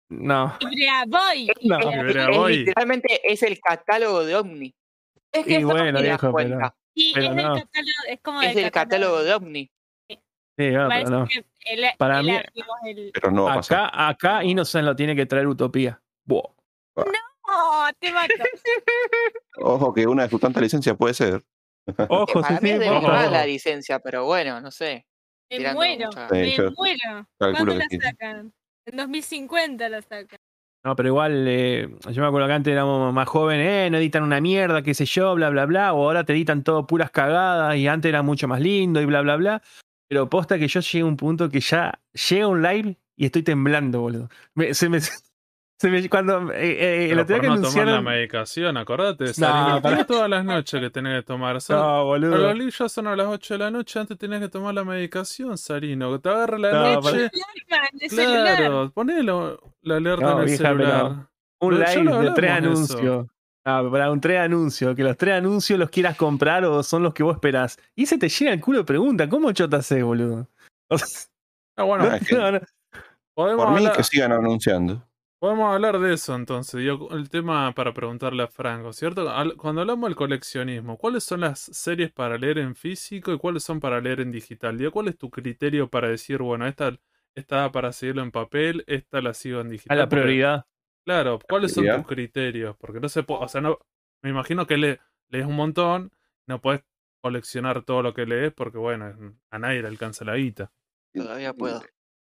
No. 0.10 0.56
Ibrea 0.60 1.06
Boy. 1.08 1.50
No. 1.64 1.80
Ibrea 1.82 2.30
Es- 2.30 2.58
literalmente 2.58 3.22
es 3.34 3.42
el 3.42 3.60
catálogo 3.60 4.24
de 4.24 4.36
Omni. 4.36 4.76
Es 5.32 5.46
que 5.48 5.60
Y 5.60 5.64
bueno, 5.64 6.00
viejo, 6.00 6.32
pero. 6.36 6.60
Sí, 6.96 7.12
pero 7.16 7.26
es, 7.30 7.36
no. 7.36 7.42
catálogo, 7.56 7.98
es 8.08 8.20
como 8.22 8.42
Es 8.44 8.56
el 8.56 8.70
catálogo 8.70 9.24
de 9.24 9.34
Omni. 9.34 9.72
Sí, 10.56 10.70
no, 10.70 10.88
Parece 10.88 11.06
pero 11.06 11.20
no. 11.22 11.28
que 11.28 11.46
el- 11.74 11.86
Para 11.98 12.20
el- 12.20 12.26
mí- 12.28 12.36
el- 12.86 13.12
Pero 13.12 13.32
no 13.32 13.46
va 13.46 13.54
a 13.54 13.56
pasar. 13.56 13.86
Acá, 13.88 14.08
acá 14.10 14.44
Innocent 14.44 14.86
lo 14.86 14.96
tiene 14.96 15.16
que 15.16 15.26
traer 15.26 15.48
Utopía. 15.48 16.00
Buah. 16.26 16.44
Oh, 17.46 17.88
te 18.00 18.12
mato. 18.12 18.34
Ojo 19.58 19.94
que 19.94 20.08
una 20.08 20.24
de 20.24 20.30
sus 20.30 20.40
tantas 20.40 20.64
licencias 20.64 20.96
puede 20.98 21.14
ser. 21.14 21.44
Ojo, 22.10 22.42
para 22.42 22.58
sí, 22.60 22.64
mí 22.64 22.70
sí, 22.70 22.76
es 22.76 22.80
de 22.80 22.90
ojo. 22.90 23.08
la 23.12 23.46
licencia, 23.46 24.00
pero 24.00 24.26
bueno, 24.26 24.60
no 24.62 24.72
sé. 24.72 25.06
Me 25.52 25.74
muero. 25.74 26.08
mucha- 26.08 26.28
Me 26.32 26.56
muero. 26.76 27.28
calculo 27.38 27.74
¿Cuándo 27.74 27.76
la 27.76 27.86
sí. 27.90 28.00
sacan? 28.00 28.54
En 28.86 28.98
2050 28.98 29.90
la 29.90 30.02
sacan. 30.02 30.40
No, 30.86 30.96
pero 30.98 31.10
igual, 31.10 31.46
eh, 31.48 31.88
yo 32.12 32.22
me 32.22 32.28
acuerdo 32.28 32.48
que 32.48 32.54
antes 32.54 32.72
éramos 32.74 33.14
más 33.14 33.28
jóvenes, 33.30 33.88
eh, 33.88 33.90
no 33.90 33.98
editan 33.98 34.24
una 34.24 34.42
mierda, 34.42 34.82
qué 34.82 34.94
sé 34.94 35.06
yo, 35.06 35.34
bla, 35.36 35.50
bla, 35.50 35.66
bla, 35.66 35.94
o 35.94 36.04
ahora 36.04 36.26
te 36.26 36.34
editan 36.34 36.64
todo 36.64 36.88
puras 36.88 37.10
cagadas 37.10 37.78
y 37.78 37.88
antes 37.88 38.10
era 38.10 38.22
mucho 38.22 38.48
más 38.50 38.60
lindo 38.60 39.02
y 39.02 39.06
bla, 39.06 39.22
bla, 39.22 39.38
bla. 39.38 39.62
Pero 40.10 40.30
posta 40.30 40.58
que 40.60 40.68
yo 40.68 40.82
llegué 40.82 41.02
a 41.02 41.06
un 41.06 41.16
punto 41.16 41.50
que 41.50 41.62
ya 41.62 42.02
llega 42.30 42.48
un 42.48 42.62
live 42.62 42.98
y 43.16 43.26
estoy 43.26 43.44
temblando, 43.44 44.02
boludo. 44.02 44.30
Me- 44.56 44.74
se 44.74 44.90
me, 44.90 45.00
se 45.80 45.90
me- 45.90 46.08
cuando 46.10 46.52
eh, 46.54 46.56
eh, 47.04 47.06
Pero 47.10 47.16
lo 47.22 47.26
tenía 47.26 47.42
por 47.42 47.42
que 47.42 47.48
no 47.48 47.56
tomar 47.56 47.62
la 47.76 47.82
anunciaron. 47.82 48.04
medicación, 48.06 48.78
acordate. 48.78 49.26
No, 49.26 49.34
Sarina, 49.34 49.82
para- 49.82 49.96
tenés 49.96 50.08
todas 50.08 50.30
las 50.30 50.46
noches 50.46 50.80
que 50.82 50.90
tenés 50.90 51.20
que 51.20 51.24
tomar. 51.28 51.60
Son, 51.62 51.76
No, 51.78 51.84
Pero 51.86 52.04
boludo. 52.06 52.38
los 52.38 52.56
libros 52.56 52.78
ya 52.78 52.90
son 52.90 53.08
a 53.08 53.16
las 53.16 53.28
8 53.28 53.54
de 53.56 53.58
la 53.58 53.72
noche, 53.72 54.00
antes 54.00 54.18
tenías 54.18 54.40
que 54.42 54.50
tomar 54.50 54.74
la 54.74 54.84
medicación, 54.86 55.58
Sarino. 55.58 56.12
Que 56.14 56.20
te 56.20 56.30
agarra 56.30 56.58
la 56.58 56.72
No, 56.72 56.86
el 56.88 57.04
celular. 58.10 58.58
Claro, 58.58 58.92
ponelo 58.94 59.76
la 59.82 59.98
alerta 59.98 60.26
No, 60.26 60.32
en 60.34 60.40
el 60.40 60.46
vieja, 60.46 60.64
celular. 60.70 61.28
Un 61.60 61.80
live 61.80 62.24
de 62.24 62.32
tres 62.32 62.52
anuncios. 62.52 63.28
Ah, 63.66 63.82
para 63.90 64.12
un 64.12 64.20
tres 64.20 64.40
anuncios, 64.42 64.94
que 64.96 65.04
los 65.04 65.16
tres 65.18 65.36
anuncios 65.36 65.80
los 65.80 65.90
quieras 65.90 66.18
comprar 66.18 66.66
o 66.66 66.84
son 66.84 67.02
los 67.02 67.14
que 67.14 67.24
vos 67.24 67.36
esperás. 67.36 67.78
Y 67.96 68.06
se 68.06 68.18
te 68.18 68.28
llena 68.28 68.52
el 68.52 68.60
culo 68.60 68.80
de 68.80 68.84
pregunta, 68.84 69.30
¿cómo 69.30 69.52
chota 69.54 69.78
haces, 69.78 70.04
boludo? 70.04 70.48
O 70.90 70.98
sea, 70.98 71.08
Ah, 71.78 71.84
bueno, 71.84 72.06
No, 72.06 72.14
es 72.16 72.28
que- 72.28 72.36
no, 72.36 72.52
no. 72.52 72.60
podemos, 73.34 73.64
Por 73.66 73.74
mí 73.74 73.78
hablar, 73.80 73.96
que 73.98 74.04
sigan 74.04 74.32
anunciando. 74.34 75.02
Podemos 75.44 75.74
hablar 75.74 76.00
de 76.00 76.14
eso 76.14 76.36
entonces. 76.36 76.82
Yo, 76.86 77.10
el 77.12 77.30
tema 77.30 77.74
para 77.74 77.94
preguntarle 77.94 78.44
a 78.44 78.48
Franco, 78.48 78.94
¿cierto? 78.94 79.30
Al- 79.30 79.58
Cuando 79.58 79.82
hablamos 79.82 80.08
del 80.10 80.16
coleccionismo, 80.16 80.98
¿cuáles 80.98 81.26
son 81.26 81.42
las 81.42 81.60
series 81.60 82.14
para 82.14 82.38
leer 82.38 82.60
en 82.60 82.76
físico 82.78 83.34
y 83.34 83.38
cuáles 83.38 83.62
son 83.66 83.82
para 83.82 84.00
leer 84.00 84.22
en 84.22 84.32
digital? 84.32 84.78
Digo, 84.78 84.92
¿Cuál 84.92 85.10
es 85.10 85.18
tu 85.18 85.30
criterio 85.30 85.90
para 85.90 86.08
decir, 86.08 86.38
bueno, 86.42 86.66
esta, 86.66 86.98
para 87.74 87.92
seguirlo 87.92 88.22
en 88.24 88.32
papel, 88.32 88.86
esta 88.88 89.20
la 89.22 89.34
sigo 89.34 89.60
en 89.60 89.68
A 89.68 89.70
digital? 89.72 89.98
la 89.98 90.08
Porque- 90.08 90.22
prioridad. 90.22 90.66
Claro, 91.06 91.40
¿cuáles 91.50 91.74
son 91.74 91.86
tus 91.86 92.08
criterios? 92.08 92.78
Porque 92.78 93.02
no 93.02 93.10
se 93.10 93.24
puede, 93.24 93.44
o 93.44 93.48
sea, 93.50 93.60
no, 93.60 93.78
me 94.22 94.30
imagino 94.30 94.66
que 94.66 94.78
le, 94.78 95.02
lees 95.28 95.46
un 95.46 95.58
montón, 95.58 96.14
no 96.48 96.62
puedes 96.62 96.86
coleccionar 97.22 97.84
todo 97.84 98.02
lo 98.02 98.14
que 98.14 98.26
lees 98.26 98.54
porque, 98.54 98.78
bueno, 98.78 99.14
a 99.52 99.60
nadie 99.60 99.82
le 99.82 99.90
alcanza 99.90 100.24
la 100.24 100.38
guita. 100.38 100.72
Todavía 101.14 101.54
puedo. 101.54 101.82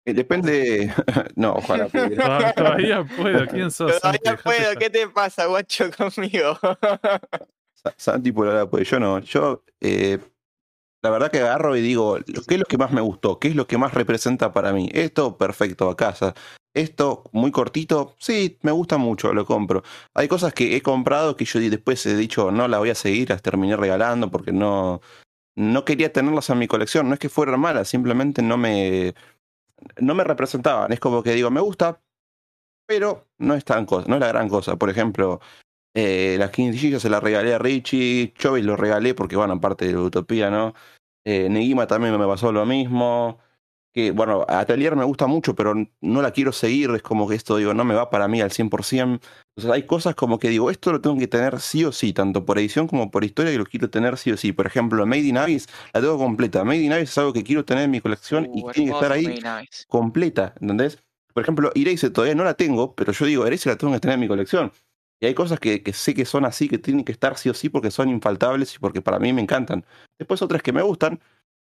Eh, 0.06 0.14
Depende. 0.14 0.92
no, 1.36 1.54
ojalá. 1.54 1.86
pudiera. 1.88 2.24
Toda- 2.24 2.52
Todavía 2.54 3.04
puedo, 3.04 3.46
¿quién 3.46 3.70
sos? 3.70 3.98
Santi? 4.00 4.18
Todavía 4.18 4.42
puedo. 4.42 4.78
¿Qué 4.78 4.90
te 4.90 5.08
pasa, 5.08 5.46
guacho, 5.46 5.90
conmigo? 5.96 6.58
Sa- 7.74 7.94
Santi 7.96 8.32
por 8.32 8.48
ahora, 8.48 8.68
pues 8.68 8.88
yo 8.88 8.98
no. 9.00 9.18
Yo, 9.20 9.62
eh, 9.80 10.18
la 11.02 11.10
verdad 11.10 11.30
que 11.30 11.40
agarro 11.40 11.76
y 11.76 11.80
digo, 11.80 12.18
¿qué 12.46 12.54
es 12.54 12.60
lo 12.60 12.66
que 12.66 12.78
más 12.78 12.92
me 12.92 13.00
gustó? 13.00 13.38
¿Qué 13.38 13.48
es 13.48 13.56
lo 13.56 13.66
que 13.66 13.78
más 13.78 13.94
representa 13.94 14.52
para 14.52 14.72
mí? 14.72 14.88
Esto, 14.92 15.36
perfecto, 15.38 15.88
a 15.88 15.96
casa. 15.96 16.34
Esto, 16.74 17.24
muy 17.32 17.50
cortito, 17.50 18.14
sí, 18.18 18.58
me 18.62 18.70
gusta 18.70 18.96
mucho, 18.96 19.32
lo 19.34 19.44
compro. 19.44 19.82
Hay 20.14 20.28
cosas 20.28 20.52
que 20.54 20.76
he 20.76 20.82
comprado 20.82 21.36
que 21.36 21.44
yo 21.44 21.58
después 21.58 22.04
he 22.06 22.14
dicho, 22.16 22.52
no 22.52 22.68
la 22.68 22.78
voy 22.78 22.90
a 22.90 22.94
seguir, 22.94 23.28
las 23.30 23.42
terminé 23.42 23.76
regalando 23.76 24.30
porque 24.30 24.52
no, 24.52 25.00
no 25.56 25.84
quería 25.84 26.12
tenerlas 26.12 26.48
en 26.50 26.58
mi 26.60 26.68
colección. 26.68 27.08
No 27.08 27.14
es 27.14 27.18
que 27.18 27.28
fueran 27.28 27.58
malas, 27.58 27.88
simplemente 27.88 28.40
no 28.42 28.56
me, 28.56 29.14
no 29.98 30.14
me 30.14 30.24
representaban. 30.24 30.92
Es 30.92 31.00
como 31.00 31.22
que 31.22 31.32
digo, 31.34 31.50
me 31.50 31.60
gusta, 31.60 32.00
pero 32.86 33.28
no 33.38 33.54
es 33.54 33.64
tan 33.64 33.86
cosa, 33.86 34.08
no 34.08 34.16
es 34.16 34.20
la 34.20 34.28
gran 34.28 34.48
cosa. 34.48 34.76
Por 34.76 34.90
ejemplo, 34.90 35.40
eh, 35.94 36.36
las 36.38 36.50
quintillas 36.50 37.02
se 37.02 37.10
las 37.10 37.22
regalé 37.22 37.54
a 37.54 37.58
Richie, 37.58 38.34
Chovy 38.34 38.62
lo 38.62 38.76
regalé 38.76 39.14
porque, 39.14 39.36
bueno, 39.36 39.54
aparte 39.54 39.86
de 39.86 39.92
la 39.94 40.00
utopía, 40.02 40.50
¿no? 40.50 40.74
Eh, 41.24 41.48
también 41.88 42.18
me 42.18 42.26
pasó 42.26 42.52
lo 42.52 42.66
mismo. 42.66 43.38
Que, 43.92 44.12
bueno, 44.12 44.44
Atelier 44.48 44.94
me 44.94 45.04
gusta 45.04 45.26
mucho, 45.26 45.54
pero 45.54 45.74
no 46.00 46.22
la 46.22 46.30
quiero 46.30 46.52
seguir, 46.52 46.90
es 46.90 47.02
como 47.02 47.28
que 47.28 47.34
esto, 47.34 47.56
digo, 47.56 47.74
no 47.74 47.84
me 47.84 47.94
va 47.94 48.08
para 48.10 48.28
mí 48.28 48.40
al 48.40 48.50
100%. 48.50 49.20
O 49.56 49.60
sea, 49.60 49.74
hay 49.74 49.84
cosas 49.84 50.14
como 50.14 50.38
que 50.38 50.48
digo, 50.48 50.70
esto 50.70 50.92
lo 50.92 51.00
tengo 51.00 51.18
que 51.18 51.26
tener 51.26 51.60
sí 51.60 51.84
o 51.84 51.92
sí, 51.92 52.12
tanto 52.12 52.44
por 52.44 52.58
edición 52.58 52.86
como 52.86 53.10
por 53.10 53.24
historia, 53.24 53.52
que 53.52 53.58
lo 53.58 53.66
quiero 53.66 53.90
tener 53.90 54.16
sí 54.16 54.30
o 54.30 54.36
sí. 54.36 54.52
Por 54.52 54.66
ejemplo, 54.66 55.04
Made 55.06 55.22
in 55.22 55.38
Abyss 55.38 55.68
la 55.92 56.00
tengo 56.00 56.18
completa. 56.18 56.62
Made 56.64 56.82
in 56.82 56.92
Abyss 56.92 57.10
es 57.10 57.18
algo 57.18 57.32
que 57.32 57.42
quiero 57.42 57.64
tener 57.64 57.84
en 57.84 57.90
mi 57.90 58.00
colección 58.00 58.48
y 58.54 58.62
Uh, 58.62 58.70
tiene 58.72 58.90
que 58.90 58.96
estar 58.96 59.12
ahí 59.12 59.40
completa, 59.88 60.54
¿entendés? 60.60 60.98
Por 61.32 61.42
ejemplo, 61.42 61.72
Eraser 61.74 62.12
todavía 62.12 62.34
no 62.34 62.44
la 62.44 62.54
tengo, 62.54 62.94
pero 62.94 63.12
yo 63.12 63.24
digo, 63.24 63.46
Eraser 63.46 63.72
la 63.72 63.78
tengo 63.78 63.92
que 63.92 64.00
tener 64.00 64.14
en 64.14 64.20
mi 64.20 64.28
colección. 64.28 64.72
Y 65.20 65.26
hay 65.26 65.34
cosas 65.34 65.60
que, 65.60 65.82
que 65.82 65.92
sé 65.92 66.14
que 66.14 66.24
son 66.24 66.44
así, 66.44 66.68
que 66.68 66.78
tienen 66.78 67.04
que 67.04 67.12
estar 67.12 67.36
sí 67.36 67.50
o 67.50 67.54
sí 67.54 67.68
porque 67.68 67.90
son 67.90 68.08
infaltables 68.08 68.74
y 68.74 68.78
porque 68.78 69.02
para 69.02 69.18
mí 69.18 69.32
me 69.32 69.42
encantan. 69.42 69.84
Después 70.18 70.40
otras 70.42 70.62
que 70.62 70.72
me 70.72 70.82
gustan, 70.82 71.20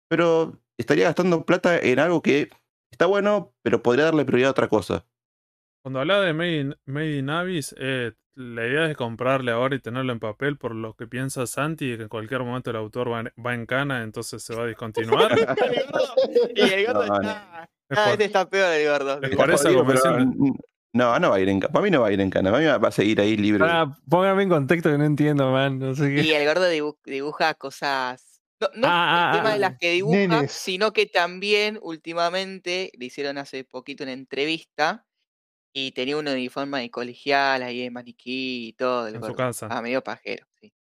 pero 0.08 0.58
estaría 0.78 1.04
gastando 1.04 1.44
plata 1.44 1.78
en 1.78 1.98
algo 1.98 2.22
que 2.22 2.48
está 2.90 3.06
bueno, 3.06 3.52
pero 3.62 3.82
podría 3.82 4.06
darle 4.06 4.24
prioridad 4.24 4.48
a 4.48 4.52
otra 4.52 4.68
cosa. 4.68 5.04
Cuando 5.82 6.00
hablaba 6.00 6.24
de 6.24 6.32
Made 6.32 6.56
in, 6.60 6.74
Made 6.86 7.16
in 7.18 7.30
Abyss, 7.30 7.74
eh, 7.78 8.12
la 8.34 8.66
idea 8.66 8.90
es 8.90 8.96
comprarle 8.96 9.52
ahora 9.52 9.76
y 9.76 9.80
tenerlo 9.80 10.12
en 10.12 10.18
papel 10.20 10.58
por 10.58 10.74
lo 10.74 10.94
que 10.94 11.06
piensa 11.06 11.46
Santi, 11.46 11.96
que 11.96 12.02
en 12.02 12.08
cualquier 12.08 12.42
momento 12.42 12.70
el 12.70 12.76
autor 12.76 13.10
va 13.10 13.20
en, 13.20 13.32
va 13.44 13.54
en 13.54 13.64
cana, 13.66 14.02
entonces 14.02 14.42
se 14.42 14.54
va 14.54 14.64
a 14.64 14.66
discontinuar. 14.66 15.30
Y 16.54 16.60
el 16.60 16.86
gordo 16.86 17.06
No, 17.06 17.14
está. 17.16 17.70
Es 17.88 17.98
Ah, 17.98 18.10
este 18.12 18.24
está 18.24 18.48
peor 18.50 18.72
el 18.74 18.88
gordo. 18.88 19.20
No, 20.92 21.18
no 21.18 21.30
va 21.30 21.36
a 21.36 21.40
ir 21.40 21.48
en 21.48 21.60
cana. 21.60 21.72
Para 21.72 21.84
mí 21.84 21.90
no 21.90 22.00
va 22.00 22.08
a 22.08 22.12
ir 22.12 22.20
en 22.20 22.30
cana. 22.30 22.50
Para 22.50 22.62
mí 22.76 22.82
va 22.82 22.88
a 22.88 22.92
seguir 22.92 23.20
ahí 23.20 23.36
libre. 23.36 23.60
Pará, 23.60 23.96
póngame 24.08 24.42
en 24.44 24.48
contexto 24.48 24.90
que 24.90 24.98
no 24.98 25.04
entiendo, 25.04 25.50
man. 25.52 25.78
No 25.78 25.94
sé 25.94 26.14
qué. 26.14 26.22
Y 26.22 26.32
el 26.32 26.46
gordo 26.46 26.70
dibu- 26.70 26.96
dibuja 27.04 27.54
cosas. 27.54 28.25
No, 28.60 28.68
no 28.74 28.86
Ah, 28.88 29.30
el 29.32 29.38
ah, 29.38 29.38
tema 29.38 29.48
de 29.50 29.54
ah. 29.56 29.58
las 29.58 29.78
que 29.78 29.90
dibuja, 29.92 30.16
Nenes. 30.16 30.52
sino 30.52 30.92
que 30.92 31.06
también 31.06 31.78
últimamente 31.82 32.90
le 32.98 33.04
hicieron 33.06 33.36
hace 33.38 33.64
poquito 33.64 34.02
una 34.04 34.12
entrevista 34.12 35.06
y 35.74 35.92
tenía 35.92 36.16
un 36.16 36.26
uniforme 36.26 36.80
de 36.80 36.90
colegial 36.90 37.62
ahí 37.62 37.82
de 37.82 37.90
maniquí 37.90 38.68
y 38.68 38.72
todo. 38.72 39.08
En 39.08 39.22
su 39.22 39.34
casa. 39.34 39.68
Ah, 39.70 39.82
medio 39.82 40.02
pajero, 40.02 40.46
sí. 40.60 40.72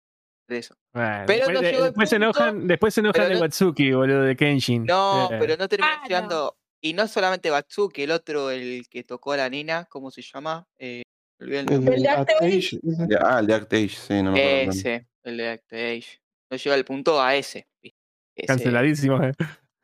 Por 0.47 0.55
eso. 0.57 0.75
Bueno, 0.93 1.23
Pero 1.27 1.47
después, 1.47 1.53
no 1.55 1.61
de- 1.61 1.67
llegó 1.71 1.79
el 1.79 1.89
después 1.89 2.09
se 2.09 2.15
enojan, 2.17 2.67
después 2.67 2.93
se 2.93 2.99
enojan 3.01 3.27
de 3.29 3.33
no- 3.35 3.41
Watsuki, 3.41 3.91
boludo, 3.91 4.21
de 4.21 4.35
Kenshin. 4.37 4.85
No, 4.85 5.25
Eh, 5.31 5.37
pero 5.39 5.57
no 5.57 5.67
terminó 5.67 5.89
Ah, 5.91 6.03
llegando. 6.07 6.57
Y 6.81 6.93
no 6.93 7.07
solamente 7.07 7.49
Batsuki, 7.49 8.03
el 8.03 8.11
otro, 8.11 8.51
el 8.51 8.87
que 8.87 9.03
tocó 9.03 9.31
a 9.33 9.37
la 9.37 9.49
nena, 9.49 9.85
¿cómo 9.89 10.11
se 10.11 10.21
llama? 10.21 10.65
Eh, 10.77 11.01
el 11.39 11.51
El 11.53 11.65
nombre. 11.65 11.95
El 11.95 12.03
de 12.03 12.07
de 12.07 12.13
At 12.15 12.29
Age. 12.41 12.79
Ah, 13.19 13.39
el 13.39 13.47
de 13.47 13.53
Act 13.55 13.73
Age, 13.73 13.89
sí, 13.89 14.21
no 14.23 14.31
me 14.31 14.39
acuerdo. 14.41 14.71
Ese, 14.79 15.07
el 15.23 15.37
de 15.37 15.49
Act 15.49 15.73
Age. 15.73 16.21
No 16.49 16.57
llegó 16.57 16.73
al 16.73 16.85
punto 16.85 17.21
a 17.21 17.35
ese. 17.35 17.67
Ese- 17.81 18.47
Canceladísimo. 18.47 19.21
eh. 19.23 19.31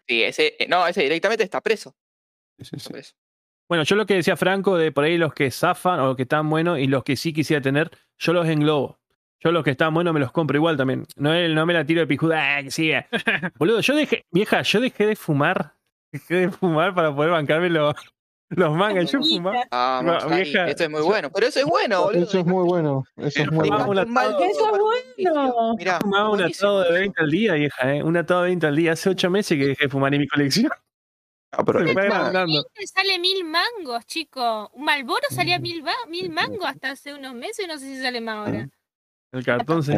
Sí, 0.08 0.24
ese, 0.24 0.56
eh, 0.60 0.68
no, 0.68 0.86
ese 0.88 1.04
directamente 1.04 1.44
está 1.44 1.62
preso. 1.62 1.96
Sí, 2.60 2.66
sí, 2.66 2.76
está 2.76 2.88
sí. 2.88 2.94
preso. 2.94 3.14
Bueno, 3.70 3.84
yo 3.84 3.96
lo 3.96 4.06
que 4.06 4.16
decía 4.16 4.36
Franco, 4.36 4.78
de 4.78 4.92
por 4.92 5.06
ahí 5.06 5.18
los 5.18 5.34
que 5.34 5.50
zafan 5.50 6.00
o 6.02 6.08
los 6.08 6.16
que 6.18 6.24
están 6.24 6.50
buenos 6.50 6.78
y 6.80 6.88
los 6.88 7.04
que 7.06 7.16
sí 7.16 7.32
quisiera 7.32 7.62
tener, 7.62 7.90
yo 8.20 8.34
los 8.34 8.46
englobo. 8.48 9.00
Yo 9.40 9.52
los 9.52 9.64
que 9.64 9.72
están 9.72 9.94
buenos 9.94 10.14
me 10.14 10.20
los 10.20 10.32
compro 10.32 10.58
igual 10.58 10.76
también. 10.78 11.06
No, 11.16 11.34
no 11.50 11.66
me 11.66 11.74
la 11.74 11.86
tiro 11.86 12.02
de 12.02 12.08
pijuda, 12.08 12.58
ah, 12.58 12.64
que 12.64 12.70
siga. 12.72 13.08
Boludo, 13.58 13.80
yo 13.82 13.96
dejé, 13.96 14.26
vieja, 14.30 14.62
yo 14.62 14.82
dejé 14.82 15.08
de 15.08 15.16
fumar. 15.16 15.76
Dejé 16.12 16.36
de 16.36 16.50
fumar 16.52 16.94
para 16.94 17.16
poder 17.16 17.32
bancarme 17.32 17.70
los, 17.70 17.96
los 18.52 18.76
mangas. 18.76 19.12
Yo 19.12 19.20
fumaba. 19.22 19.64
Ah, 19.72 20.02
No, 20.04 20.30
vieja, 20.36 20.68
esto 20.70 20.84
es 20.84 20.90
muy 20.90 21.02
bueno. 21.02 21.30
Pero 21.34 21.48
eso 21.48 21.60
es 21.60 21.66
bueno, 21.66 22.04
boludo. 22.04 22.24
Eso 22.24 22.40
es 22.40 22.46
muy 22.46 22.64
bueno. 22.66 23.04
Eso 23.18 23.42
es 23.44 23.52
muy 23.52 23.70
bueno. 23.70 24.04
Eso 24.04 24.66
es 24.66 24.80
bueno. 24.80 25.76
Mirá, 25.78 26.00
Fumaba 26.00 26.30
un 26.30 26.42
atado 26.42 26.82
de 26.82 26.88
eso. 26.90 26.94
20 26.94 27.22
al 27.22 27.30
día, 27.30 27.54
vieja, 27.54 27.96
¿eh? 27.96 28.04
Un 28.04 28.18
atado 28.18 28.42
de 28.44 28.48
20 28.50 28.68
al 28.68 28.76
día. 28.76 28.92
Hace 28.94 29.10
8 29.10 29.30
meses 29.30 29.58
que 29.58 29.66
dejé 29.68 29.86
de 29.86 29.90
fumar 29.90 30.14
en 30.14 30.22
mi 30.22 30.28
colección. 30.28 30.70
Ah, 31.54 31.64
pero 31.66 31.80
Se 31.80 31.92
fue 31.94 32.04
encima- 32.04 32.18
agrandando. 32.18 32.64
Te 32.74 32.88
sale 32.88 33.20
mil 33.20 33.44
mangos, 33.44 34.06
chico. 34.06 34.70
Un 34.74 34.86
Malboro 34.86 35.28
salía 35.32 35.60
mil 35.60 35.84
mangos 36.30 36.66
hasta 36.66 36.92
hace 36.92 37.14
unos 37.14 37.34
meses, 37.34 37.68
no 37.68 37.78
sé 37.78 37.86
si 37.88 38.02
sale 38.02 38.22
más 38.22 38.48
ahora. 38.48 38.70
El 39.34 39.44
cartón 39.46 39.84
se. 39.84 39.94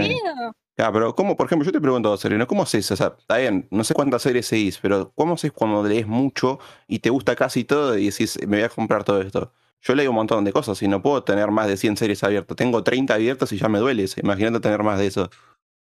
Ah, 0.78 0.92
pero 0.92 1.14
¿cómo, 1.14 1.36
por 1.38 1.46
ejemplo, 1.46 1.66
yo 1.66 1.72
te 1.72 1.80
pregunto, 1.80 2.18
Sereno, 2.18 2.48
¿cómo 2.48 2.64
haces? 2.64 2.90
O 2.92 2.96
sea, 2.96 3.14
está 3.18 3.38
bien, 3.38 3.68
no 3.70 3.84
sé 3.84 3.94
cuántas 3.94 4.24
series 4.24 4.48
seguís, 4.48 4.80
pero 4.80 5.12
¿cómo 5.16 5.36
haces 5.36 5.52
cuando 5.52 5.84
lees 5.84 6.08
mucho 6.08 6.60
y 6.88 7.00
te 7.00 7.12
gusta 7.12 7.36
casi 7.36 7.64
todo 7.64 7.96
y 7.98 8.06
decís, 8.10 8.40
me 8.48 8.58
voy 8.58 8.64
a 8.64 8.70
comprar 8.70 9.04
todo 9.04 9.22
esto? 9.22 9.54
Yo 9.82 9.94
leo 9.94 10.10
un 10.10 10.16
montón 10.16 10.44
de 10.46 10.52
cosas 10.52 10.82
y 10.82 10.88
no 10.88 11.02
puedo 11.02 11.24
tener 11.24 11.52
más 11.52 11.68
de 11.68 11.78
100 11.78 11.98
series 11.98 12.24
abiertas. 12.24 12.56
Tengo 12.56 12.84
30 12.84 13.14
abiertas 13.14 13.52
y 13.52 13.58
ya 13.58 13.68
me 13.68 13.80
duele. 13.80 14.06
Imagínate 14.24 14.62
tener 14.62 14.82
más 14.82 14.98
de 14.98 15.08
eso. 15.08 15.30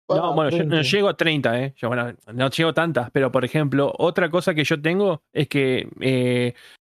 No, 0.07 0.33
bueno, 0.33 0.51
yo 0.51 0.63
no 0.63 0.69
30. 0.69 0.81
llego 0.83 1.09
a 1.09 1.17
30, 1.17 1.61
¿eh? 1.61 1.73
Yo, 1.75 1.89
bueno, 1.89 2.13
no 2.33 2.49
llego 2.49 2.73
tantas, 2.73 3.11
pero 3.11 3.29
por 3.31 3.43
ejemplo, 3.43 3.91
otra 3.97 4.29
cosa 4.29 4.53
que 4.55 4.63
yo 4.63 4.81
tengo 4.81 5.21
es 5.33 5.49
que 5.49 5.89
eh, 5.99 6.53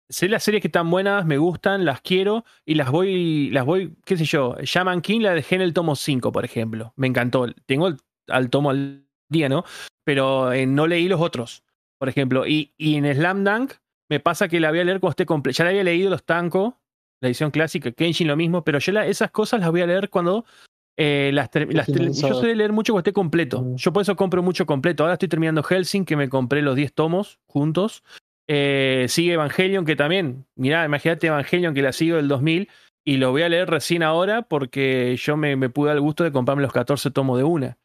sé 0.10 0.30
las 0.30 0.44
series 0.44 0.62
que 0.62 0.68
están 0.68 0.90
buenas, 0.90 1.26
me 1.26 1.38
gustan, 1.38 1.86
las 1.86 2.02
quiero 2.02 2.46
y 2.66 2.76
las 2.76 2.90
voy, 2.92 3.50
las 3.52 3.66
voy, 3.66 3.96
qué 4.06 4.18
sé 4.18 4.26
yo, 4.26 4.56
Shaman 4.62 5.02
King 5.02 5.22
la 5.22 5.34
dejé 5.34 5.56
en 5.56 5.62
el 5.62 5.74
tomo 5.74 5.96
5, 5.96 6.32
por 6.32 6.46
ejemplo. 6.46 6.94
Me 6.96 7.08
encantó. 7.08 7.48
Tengo 7.66 7.88
el, 7.88 7.98
al 8.28 8.50
tomo 8.50 8.70
al 8.70 9.06
día, 9.30 9.50
¿no? 9.50 9.64
Pero 10.06 10.52
eh, 10.54 10.66
no 10.66 10.88
leí 10.88 11.08
los 11.08 11.20
otros, 11.22 11.64
por 12.00 12.10
ejemplo. 12.10 12.48
Y, 12.48 12.74
y 12.78 12.96
en 12.96 13.14
Slam 13.14 13.44
Dunk 13.44 13.74
me 14.10 14.20
pasa 14.20 14.48
que 14.48 14.60
la 14.60 14.70
voy 14.70 14.80
a 14.80 14.84
leer 14.86 15.00
cuando 15.00 15.12
esté 15.12 15.26
completa. 15.26 15.58
Ya 15.58 15.64
la 15.66 15.70
había 15.72 15.84
leído 15.84 16.10
los 16.10 16.24
Tanco, 16.24 16.80
la 17.22 17.28
edición 17.28 17.52
clásica, 17.52 17.92
Kenshin 17.92 18.28
lo 18.28 18.38
mismo, 18.38 18.64
pero 18.64 18.80
yo 18.80 18.92
la- 18.94 19.06
esas 19.08 19.32
cosas 19.32 19.60
las 19.60 19.70
voy 19.72 19.82
a 19.82 19.88
leer 19.88 20.10
cuando 20.10 20.46
eh, 20.98 21.32
las, 21.34 21.50
las 21.76 21.88
yo 22.14 22.34
soy 22.40 22.50
de 22.50 22.56
leer 22.56 22.72
mucho 22.72 22.94
cuando 22.94 23.02
esté 23.02 23.14
completo. 23.14 23.62
Yo 23.76 23.92
por 23.94 24.02
eso 24.02 24.16
compro 24.16 24.42
mucho 24.42 24.66
completo. 24.66 25.04
Ahora 25.04 25.14
estoy 25.14 25.28
terminando 25.30 25.62
Helsing, 25.62 26.06
que 26.06 26.16
me 26.16 26.30
compré 26.30 26.62
los 26.62 26.76
10 26.76 26.94
tomos 26.94 27.40
juntos. 27.46 28.04
Eh, 28.48 29.06
sigue 29.10 29.34
Evangelion, 29.34 29.86
que 29.86 29.96
también, 29.96 30.46
mirá, 30.56 30.86
imagínate 30.86 31.28
Evangelion, 31.28 31.74
que 31.74 31.82
la 31.82 31.92
sigo 31.92 32.16
del 32.16 32.28
2000, 32.28 32.70
y 33.04 33.18
lo 33.18 33.32
voy 33.32 33.42
a 33.44 33.50
leer 33.50 33.70
recién 33.70 34.04
ahora 34.04 34.44
porque 34.44 35.16
yo 35.18 35.38
me, 35.38 35.56
me 35.56 35.70
pude 35.70 35.88
dar 35.88 35.98
el 35.98 36.02
gusto 36.02 36.24
de 36.24 36.32
comprarme 36.32 36.64
los 36.64 36.74
14 36.74 37.12
tomos 37.12 37.38
de 37.38 37.44
una. 37.44 37.78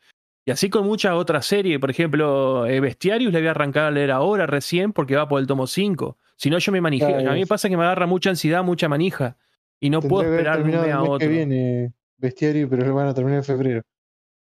Y 0.44 0.50
así 0.50 0.68
con 0.70 0.84
muchas 0.84 1.12
otras 1.12 1.46
series, 1.46 1.78
por 1.78 1.90
ejemplo, 1.90 2.66
eh, 2.66 2.80
Bestiarius 2.80 3.32
le 3.32 3.38
voy 3.38 3.48
a 3.48 3.52
arrancar 3.52 3.84
a 3.84 3.90
leer 3.92 4.10
ahora 4.10 4.46
recién 4.46 4.92
porque 4.92 5.14
va 5.14 5.28
por 5.28 5.40
el 5.40 5.46
tomo 5.46 5.68
5. 5.68 6.18
Si 6.36 6.50
no, 6.50 6.58
yo 6.58 6.72
me 6.72 6.80
manijé. 6.80 7.06
Claro, 7.06 7.30
a 7.30 7.34
mí 7.34 7.40
me 7.40 7.46
pasa 7.46 7.68
que 7.68 7.76
me 7.76 7.84
agarra 7.84 8.06
mucha 8.06 8.30
ansiedad, 8.30 8.64
mucha 8.64 8.88
manija. 8.88 9.36
Y 9.78 9.90
no 9.90 10.00
puedo 10.00 10.28
esperar 10.28 10.62
un 10.62 10.74
a 10.74 11.02
otro. 11.02 11.18
que 11.18 11.28
viene 11.28 11.92
Bestiario, 12.16 12.68
pero 12.68 12.84
lo 12.84 12.94
van 12.94 13.08
a 13.08 13.14
terminar 13.14 13.38
en 13.38 13.44
febrero. 13.44 13.82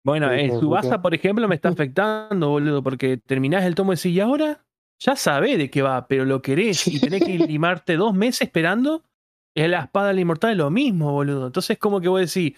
Bueno, 0.05 0.33
en 0.33 0.59
Subasa, 0.59 1.01
por 1.01 1.15
ejemplo, 1.15 1.47
me 1.47 1.55
está 1.55 1.69
afectando, 1.71 2.51
boludo, 2.51 2.83
porque 2.83 3.17
terminás 3.17 3.65
el 3.65 3.77
tomo 3.77 3.93
y 3.93 3.97
decís, 3.97 4.12
y 4.12 4.21
ahora 4.21 4.65
ya 4.99 5.16
sabés 5.16 5.59
de 5.59 5.70
qué 5.70 5.82
va, 5.82 6.07
pero 6.07 6.24
lo 6.24 6.42
querés 6.42 6.86
y 6.86 7.01
tenés 7.01 7.24
que 7.24 7.38
limarte 7.47 7.97
dos 7.97 8.14
meses 8.14 8.42
esperando. 8.42 9.05
Es 9.57 9.68
la 9.68 9.82
espada 9.82 10.09
de 10.09 10.14
la 10.14 10.20
inmortal 10.20 10.51
es 10.51 10.57
lo 10.57 10.70
mismo, 10.70 11.12
boludo. 11.12 11.47
Entonces, 11.47 11.78
como 11.78 12.01
que 12.01 12.09
voy 12.09 12.20
a 12.20 12.22
decir, 12.22 12.57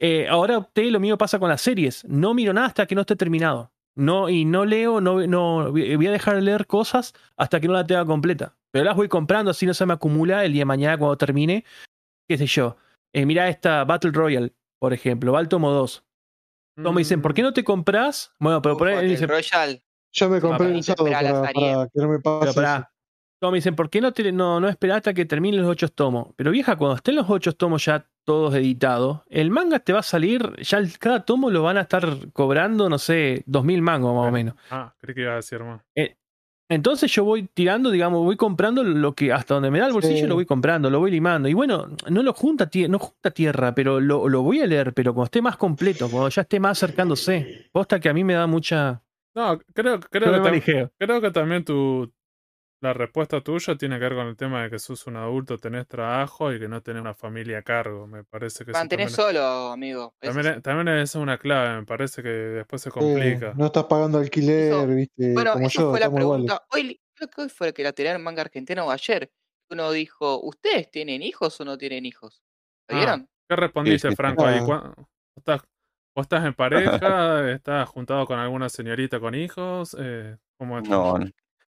eh, 0.00 0.26
ahora 0.28 0.58
opté, 0.58 0.90
lo 0.90 0.98
mío 0.98 1.16
pasa 1.16 1.38
con 1.38 1.48
las 1.48 1.60
series. 1.60 2.04
No 2.06 2.34
miro 2.34 2.52
nada 2.52 2.66
hasta 2.66 2.86
que 2.86 2.96
no 2.96 3.02
esté 3.02 3.14
terminado. 3.14 3.70
No, 3.94 4.28
y 4.28 4.44
no 4.44 4.64
leo, 4.64 5.00
no, 5.00 5.24
no 5.26 5.70
voy 5.70 6.06
a 6.06 6.10
dejar 6.10 6.36
de 6.36 6.42
leer 6.42 6.66
cosas 6.66 7.14
hasta 7.36 7.60
que 7.60 7.68
no 7.68 7.74
la 7.74 7.86
tenga 7.86 8.04
completa. 8.04 8.56
Pero 8.72 8.86
las 8.86 8.96
voy 8.96 9.08
comprando, 9.08 9.50
así 9.50 9.66
no 9.66 9.74
se 9.74 9.84
me 9.84 9.92
acumula 9.92 10.44
el 10.44 10.52
día 10.52 10.62
de 10.62 10.66
mañana 10.66 10.98
cuando 10.98 11.16
termine. 11.18 11.64
Qué 12.28 12.38
sé 12.38 12.46
yo. 12.46 12.76
Eh, 13.12 13.26
mira 13.26 13.48
esta 13.48 13.84
Battle 13.84 14.10
Royale, 14.12 14.52
por 14.80 14.94
ejemplo, 14.94 15.32
va 15.32 15.38
al 15.38 15.48
tomo 15.48 15.70
2. 15.70 16.04
Todos 16.76 16.94
me 16.94 17.00
dicen, 17.02 17.20
¿por 17.20 17.34
qué 17.34 17.42
no 17.42 17.52
te 17.52 17.64
compras? 17.64 18.32
Bueno, 18.40 18.62
pero 18.62 18.74
Uf, 18.74 18.78
por 18.78 18.88
ahí 18.88 18.94
Battle 18.94 19.10
dice, 19.10 19.26
Royale. 19.26 19.84
Yo 20.12 20.28
me 20.28 20.40
compré 20.40 20.66
para 20.68 20.78
el 20.78 20.84
para, 21.54 21.88
que 21.88 22.00
no 22.00 22.08
me 22.08 22.18
pase. 22.20 22.52
pero. 22.54 22.88
Todos 23.40 23.50
me 23.52 23.58
dicen, 23.58 23.74
¿por 23.74 23.90
qué 23.90 24.00
no, 24.00 24.12
te, 24.12 24.30
no, 24.30 24.60
no 24.60 24.68
esperar 24.68 24.98
hasta 24.98 25.12
que 25.12 25.24
terminen 25.24 25.62
los 25.62 25.68
ocho 25.70 25.88
tomos? 25.88 26.28
Pero 26.36 26.52
vieja, 26.52 26.76
cuando 26.76 26.94
estén 26.94 27.16
los 27.16 27.28
ocho 27.28 27.52
tomos 27.52 27.84
ya 27.84 28.06
todos 28.24 28.54
editados, 28.54 29.22
el 29.28 29.50
manga 29.50 29.80
te 29.80 29.92
va 29.92 29.98
a 29.98 30.04
salir, 30.04 30.54
ya 30.62 30.78
el- 30.78 30.96
cada 30.98 31.24
tomo 31.24 31.50
lo 31.50 31.64
van 31.64 31.76
a 31.76 31.80
estar 31.80 32.06
cobrando, 32.32 32.88
no 32.88 32.98
sé, 32.98 33.42
dos 33.46 33.64
mil 33.64 33.82
mangos 33.82 34.14
más 34.14 34.28
o 34.28 34.30
menos. 34.30 34.54
Ah, 34.70 34.94
creí 34.96 35.16
que 35.16 35.22
iba 35.22 35.32
a 35.32 35.36
decir 35.36 35.58
más. 35.64 35.80
Entonces 36.70 37.12
yo 37.12 37.24
voy 37.24 37.48
tirando, 37.52 37.90
digamos, 37.90 38.24
voy 38.24 38.36
comprando 38.36 38.82
lo 38.82 39.12
que 39.14 39.30
hasta 39.32 39.54
donde 39.54 39.70
me 39.70 39.78
da 39.78 39.88
el 39.88 39.92
bolsillo 39.92 40.20
Sí. 40.20 40.26
lo 40.26 40.36
voy 40.36 40.46
comprando, 40.46 40.88
lo 40.88 41.00
voy 41.00 41.10
limando. 41.10 41.48
Y 41.48 41.52
bueno, 41.52 41.88
no 42.08 42.22
lo 42.22 42.32
junta, 42.32 42.70
no 42.88 42.98
junta 42.98 43.30
tierra, 43.30 43.74
pero 43.74 44.00
lo, 44.00 44.26
lo 44.28 44.42
voy 44.42 44.60
a 44.60 44.66
leer, 44.66 44.94
pero 44.94 45.12
cuando 45.12 45.26
esté 45.26 45.42
más 45.42 45.56
completo, 45.58 46.08
cuando 46.08 46.30
ya 46.30 46.42
esté 46.42 46.60
más 46.60 46.78
acercándose. 46.82 47.68
Posta 47.72 48.00
que 48.00 48.08
a 48.08 48.14
mí 48.14 48.24
me 48.24 48.34
da 48.34 48.46
mucha... 48.46 49.02
No, 49.34 49.58
creo, 49.74 49.98
creo, 50.00 50.42
que, 50.60 50.88
creo 50.98 51.20
que 51.20 51.30
también 51.30 51.64
tu, 51.64 52.12
la 52.82 52.92
respuesta 52.92 53.40
tuya 53.40 53.76
tiene 53.76 53.96
que 53.96 54.02
ver 54.04 54.14
con 54.14 54.26
el 54.26 54.36
tema 54.36 54.62
de 54.64 54.70
que 54.70 54.78
sos 54.78 55.06
un 55.06 55.16
adulto, 55.16 55.56
tenés 55.56 55.86
trabajo 55.88 56.52
y 56.52 56.58
que 56.58 56.68
no 56.68 56.82
tenés 56.82 57.00
una 57.00 57.14
familia 57.14 57.58
a 57.58 57.62
cargo. 57.62 58.06
Me 58.06 58.24
parece 58.24 58.64
que 58.64 58.72
Mantenés 58.72 59.12
solo, 59.12 59.72
amigo. 59.72 60.14
También, 60.20 60.46
es- 60.56 60.62
también 60.62 60.88
es 60.98 61.14
una 61.14 61.38
clave, 61.38 61.80
me 61.80 61.86
parece 61.86 62.22
que 62.22 62.28
después 62.28 62.82
se 62.82 62.90
Sí, 62.90 62.94
complica. 62.94 63.54
no 63.54 63.66
estás 63.66 63.84
pagando 63.84 64.18
alquiler, 64.18 64.72
Eso- 64.72 64.86
viste, 64.86 65.32
Bueno, 65.32 65.52
como 65.54 65.66
esa 65.66 65.80
yo, 65.82 65.90
fue 65.90 66.00
la 66.00 66.12
pregunta. 66.12 66.62
Hoy, 66.72 67.00
creo 67.14 67.28
que 67.30 67.40
hoy 67.42 67.48
fue 67.48 67.72
que 67.72 67.82
la 67.82 67.92
tiraron 67.92 68.22
manga 68.22 68.42
argentina 68.42 68.84
o 68.84 68.90
ayer. 68.90 69.30
Uno 69.70 69.90
dijo, 69.92 70.40
¿ustedes 70.44 70.90
tienen 70.90 71.22
hijos 71.22 71.58
o 71.58 71.64
no 71.64 71.78
tienen 71.78 72.04
hijos? 72.04 72.42
¿Lo 72.88 72.96
Ah, 72.96 72.98
vieron? 72.98 73.28
¿Qué 73.48 73.56
respondiste, 73.56 74.10
sí. 74.10 74.14
Franco? 74.16 74.44
Ahí? 74.44 74.58
Ah. 74.60 74.64
¿Cuá- 74.66 74.94
¿Estás, 75.34 75.62
¿Vos 76.14 76.24
estás 76.24 76.44
en 76.44 76.54
pareja? 76.54 77.50
¿Estás 77.52 77.88
juntado 77.88 78.26
con 78.26 78.38
alguna 78.38 78.68
señorita 78.68 79.18
con 79.20 79.34
hijos? 79.34 79.96
Eh, 79.98 80.36
¿Cómo 80.58 80.78
es? 80.78 80.88
No, 80.88 81.18
no. 81.18 81.30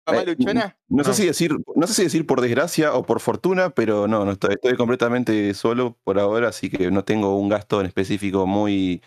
¿Mamá 0.06 0.22
Eh, 0.22 0.26
luchona? 0.26 0.78
No 0.90 1.04
sé, 1.04 1.14
si 1.14 1.26
decir, 1.28 1.52
no 1.76 1.88
sé 1.88 1.94
si 1.94 2.04
decir 2.04 2.26
por 2.26 2.42
desgracia 2.42 2.94
o 2.94 3.04
por 3.04 3.22
fortuna, 3.22 3.70
pero 3.70 4.08
no, 4.08 4.26
no 4.26 4.32
estoy, 4.32 4.56
estoy 4.56 4.76
completamente 4.76 5.54
solo 5.54 5.98
por 6.04 6.20
ahora, 6.20 6.50
así 6.50 6.70
que 6.70 6.92
no 6.92 7.06
tengo 7.06 7.38
un 7.38 7.48
gasto 7.48 7.80
en 7.80 7.86
específico 7.86 8.46
muy, 8.46 9.02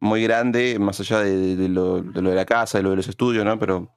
muy 0.00 0.22
grande, 0.22 0.78
más 0.78 1.00
allá 1.00 1.20
de, 1.20 1.56
de 1.56 1.68
lo, 1.68 2.02
de 2.02 2.22
lo 2.22 2.30
de 2.30 2.36
la 2.36 2.46
casa, 2.46 2.78
de 2.78 2.84
lo 2.84 2.90
de 2.90 2.96
los 2.96 3.08
estudios, 3.08 3.44
¿no? 3.44 3.58
Pero 3.58 3.96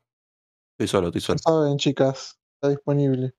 estoy 0.73 0.87
solo, 0.87 1.07
estoy 1.07 1.21
solo. 1.21 1.39
Saben, 1.39 1.77
chicas, 1.77 2.39
está 2.55 2.69
disponible. 2.69 3.33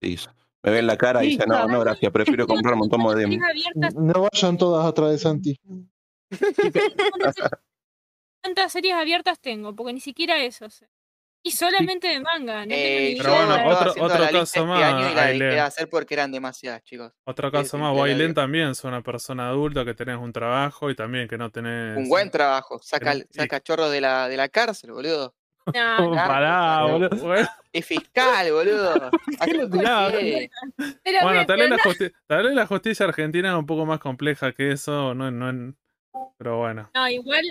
Sí, 0.00 0.16
me 0.62 0.70
ven 0.70 0.86
la 0.86 0.96
cara 0.96 1.22
y 1.24 1.30
dicen, 1.30 1.48
no, 1.48 1.66
no, 1.68 1.80
gracias, 1.80 2.10
prefiero 2.10 2.46
comprarme 2.74 2.82
un 2.82 2.88
tomo 2.88 3.14
de... 3.14 3.24
Abiertas, 3.24 3.94
No 3.96 4.26
vayan 4.32 4.56
todas 4.56 4.86
atrás 4.86 5.10
de 5.10 5.18
Santi. 5.18 5.60
¿Cuántas 8.42 8.72
series 8.72 8.94
abiertas 8.94 9.40
tengo? 9.40 9.74
Porque 9.74 9.92
ni 9.94 10.00
siquiera 10.00 10.42
eso 10.42 10.68
sé. 10.68 10.88
Y 11.46 11.50
solamente 11.50 12.08
de 12.08 12.20
manga. 12.20 12.60
No 12.64 12.68
tengo 12.68 12.74
Eh, 12.74 13.10
ni 13.14 13.20
Pero 13.20 13.34
bueno, 13.34 13.68
otro- 13.68 13.94
caso 14.30 14.42
este 14.42 14.62
más, 14.62 14.82
año 14.82 15.10
y 15.10 15.14
la 15.14 15.26
dejé 15.26 15.38
de 15.38 15.44
Ailén. 15.50 15.58
hacer 15.60 15.88
porque 15.90 16.14
eran 16.14 16.32
demasiadas, 16.32 16.82
chicos. 16.84 17.12
Otro 17.24 17.52
caso 17.52 17.76
más, 17.76 17.92
digo. 18.16 18.34
también 18.34 18.68
es 18.70 18.82
una 18.84 19.02
persona 19.02 19.48
adulta 19.50 19.84
que 19.84 19.92
tenés 19.92 20.16
un 20.16 20.32
trabajo 20.32 20.88
y 20.90 20.94
también 20.94 21.28
que 21.28 21.36
no 21.36 21.50
tenés... 21.50 21.98
Un 21.98 22.08
buen 22.08 22.30
trabajo. 22.30 22.80
Saca, 22.82 23.14
y- 23.14 23.24
saca 23.30 23.60
chorros 23.60 23.90
de 23.92 24.00
la, 24.00 24.26
de 24.28 24.38
la 24.38 24.48
cárcel, 24.48 24.92
boludo. 24.92 25.34
No, 25.74 25.98
no. 25.98 26.10
pará, 26.16 26.80
no. 26.80 26.92
boludo. 26.92 27.16
Bueno, 27.26 27.48
Es 27.72 27.84
fiscal, 27.86 28.50
boludo. 28.50 29.10
Bueno, 31.22 31.46
tal 31.46 32.42
vez 32.44 32.54
la 32.54 32.66
justicia 32.66 33.04
argentina 33.06 33.50
es 33.50 33.54
un 33.54 33.66
poco 33.66 33.84
más 33.84 33.98
compleja 33.98 34.52
que 34.52 34.72
eso, 34.72 35.14
no, 35.14 35.30
no, 35.30 35.74
pero 36.38 36.58
bueno, 36.58 36.90
no, 36.94 37.08
igual, 37.08 37.44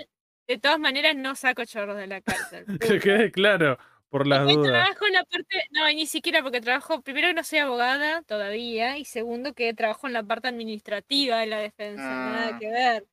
de 0.48 0.58
todas 0.58 0.78
maneras, 0.78 1.14
no 1.16 1.34
saco 1.34 1.64
chorros 1.64 1.96
de 1.96 2.06
la 2.06 2.20
cárcel. 2.20 2.64
que 2.80 3.00
quede 3.00 3.30
claro, 3.32 3.78
por 4.08 4.26
las 4.26 4.46
Después 4.46 4.56
dudas. 4.68 4.72
trabajo 4.84 5.06
en 5.06 5.12
la 5.14 5.24
parte, 5.24 5.62
no, 5.70 5.86
ni 5.88 6.06
siquiera 6.06 6.42
porque 6.42 6.60
trabajo, 6.60 7.02
primero 7.02 7.28
que 7.28 7.34
no 7.34 7.42
soy 7.44 7.58
abogada 7.58 8.22
todavía, 8.22 8.98
y 8.98 9.04
segundo 9.04 9.54
que 9.54 9.74
trabajo 9.74 10.06
en 10.06 10.12
la 10.12 10.22
parte 10.22 10.48
administrativa 10.48 11.38
de 11.38 11.46
la 11.46 11.58
defensa, 11.58 12.02
nada 12.02 12.50
Ah. 12.54 12.58
que 12.58 12.70
ver. 12.70 13.06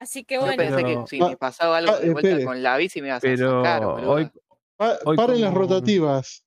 Así 0.00 0.24
que 0.24 0.34
Yo 0.34 0.40
bueno, 0.40 0.56
pensé 0.56 0.82
Pero- 0.82 1.04
que 1.04 1.06
si 1.08 1.20
me 1.22 1.36
pasaba 1.36 1.78
algo 1.78 1.92
ah, 1.92 2.00
de 2.00 2.10
vuelta 2.10 2.28
espere. 2.30 2.44
con 2.44 2.62
la 2.62 2.76
bici 2.76 3.00
me 3.00 3.06
ibas 3.08 3.18
a 3.18 3.20
Pero 3.20 3.62
sacar, 3.62 3.84
boludo. 3.84 4.10
hoy, 4.10 4.30
Pa- 4.76 4.98
Hoy 5.04 5.16
paren 5.16 5.40
las 5.40 5.54
rotativas. 5.54 6.44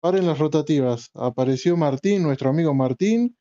Paren 0.00 0.26
las 0.26 0.38
rotativas. 0.40 1.10
Apareció 1.14 1.76
Martín, 1.76 2.24
nuestro 2.24 2.50
amigo 2.50 2.74
Martín, 2.74 3.38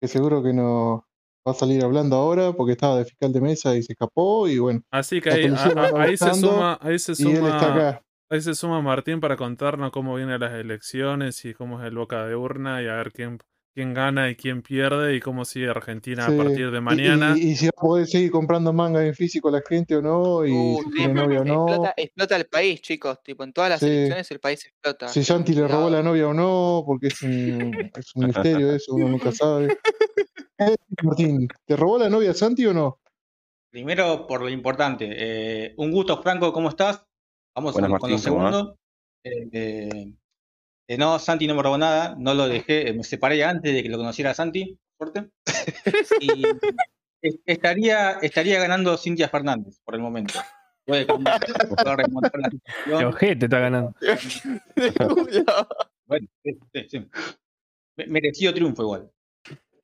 que 0.00 0.06
seguro 0.08 0.42
que 0.42 0.52
nos 0.52 1.00
va 1.46 1.52
a 1.52 1.54
salir 1.54 1.84
hablando 1.84 2.16
ahora 2.16 2.52
porque 2.52 2.72
estaba 2.72 2.98
de 2.98 3.04
fiscal 3.04 3.32
de 3.32 3.40
mesa 3.40 3.76
y 3.76 3.82
se 3.82 3.92
escapó. 3.92 4.48
Y 4.48 4.58
bueno, 4.58 4.80
Así 4.90 5.20
que 5.20 5.30
ahí, 5.30 5.46
a- 5.46 5.92
ahí 6.02 6.16
se 6.16 6.34
suma, 6.34 6.78
ahí 6.82 6.98
se 6.98 7.12
y 7.12 7.26
él 7.26 7.36
está 7.46 7.60
suma, 7.60 7.88
acá. 7.88 8.02
ahí 8.30 8.40
se 8.40 8.54
suma 8.54 8.82
Martín 8.82 9.20
para 9.20 9.36
contarnos 9.36 9.90
cómo 9.92 10.14
vienen 10.16 10.40
las 10.40 10.52
elecciones 10.54 11.44
y 11.44 11.54
cómo 11.54 11.80
es 11.80 11.86
el 11.86 11.94
boca 11.96 12.26
de 12.26 12.34
urna 12.34 12.82
y 12.82 12.88
a 12.88 12.94
ver 12.94 13.12
quién, 13.12 13.38
quién 13.74 13.94
gana 13.94 14.28
y 14.30 14.36
quién 14.36 14.62
pierde 14.62 15.14
y 15.14 15.20
cómo 15.20 15.44
sigue 15.44 15.68
Argentina 15.68 16.26
Sí. 16.26 16.32
a 16.34 16.42
partir 16.42 16.70
de 16.70 16.80
mañana. 16.80 17.34
Y, 17.36 17.50
y 17.50 17.56
si 17.56 17.66
va 17.66 17.72
a 17.76 17.80
poder 17.80 18.06
seguir 18.06 18.30
comprando 18.32 18.72
manga 18.72 19.04
en 19.06 19.14
físico 19.14 19.50
la 19.50 19.62
gente 19.68 19.94
o 19.96 20.02
no, 20.02 20.44
y 20.46 20.50
Uh, 20.50 20.82
si 20.82 20.98
sí, 21.02 21.08
novia 21.08 21.42
o 21.42 21.44
no. 21.44 21.66
explota, 21.68 21.94
explota 21.96 22.36
el 22.36 22.46
país, 22.46 22.80
chicos. 22.80 23.22
Tipo, 23.22 23.44
en 23.44 23.52
todas 23.52 23.70
las 23.70 23.80
Sí. 23.80 23.86
elecciones 23.86 24.30
el 24.32 24.40
país 24.40 24.64
explota. 24.64 25.08
Si 25.08 25.22
Santi 25.22 25.54
le 25.54 25.68
robó 25.68 25.90
la 25.90 26.02
novia 26.02 26.26
o 26.28 26.34
no, 26.34 26.82
porque 26.86 27.08
es 27.08 27.22
un, 27.22 27.90
es 27.96 28.10
un 28.16 28.26
misterio 28.26 28.72
eso, 28.72 28.94
uno 28.94 29.08
nunca 29.08 29.30
sabe. 29.30 29.68
Eh, 30.58 30.76
Martín, 31.02 31.48
¿te 31.66 31.76
robó 31.76 31.98
la 31.98 32.08
novia 32.08 32.32
Santi 32.32 32.64
o 32.66 32.72
no? 32.72 33.00
Primero, 33.70 34.26
por 34.26 34.40
lo 34.40 34.48
importante, 34.48 35.06
eh, 35.10 35.74
un 35.76 35.90
gusto, 35.92 36.22
Franco, 36.22 36.52
¿cómo 36.52 36.70
estás? 36.70 37.04
Vamos 37.54 37.74
Buenas, 37.74 37.90
con, 37.90 38.00
con 38.00 38.10
lo 38.10 38.18
segundo. 38.18 38.78
Eh, 39.22 40.12
eh, 40.88 40.96
no, 40.98 41.18
Santi 41.18 41.46
no 41.46 41.54
me 41.54 41.62
robó 41.62 41.76
nada, 41.76 42.14
no 42.18 42.32
lo 42.32 42.48
dejé, 42.48 42.92
me 42.94 43.04
separé 43.04 43.44
antes 43.44 43.74
de 43.74 43.82
que 43.82 43.88
lo 43.88 43.98
conociera 43.98 44.30
a 44.30 44.34
Santi, 44.34 44.78
por 44.96 45.12
suerte. 45.12 45.30
Y 46.20 46.44
es- 47.20 47.38
estaría, 47.44 48.12
estaría 48.22 48.58
ganando 48.58 48.96
Cintia 48.96 49.28
Fernández 49.28 49.78
por 49.84 49.94
el 49.94 50.00
momento. 50.00 50.34
Puede 50.86 51.06
cambiar, 51.06 51.38
puede 51.84 51.96
remontar 51.96 52.32
la 52.40 52.48
Qué 52.48 52.58
situación. 52.58 53.04
ojete 53.04 53.46
está 53.46 53.58
ganando. 53.58 53.94
Bueno, 56.06 56.28
sí, 56.44 56.56
sí, 56.72 56.86
sí. 56.88 57.08
Me- 57.96 58.06
Merecido 58.06 58.54
triunfo 58.54 58.82
igual. 58.82 59.10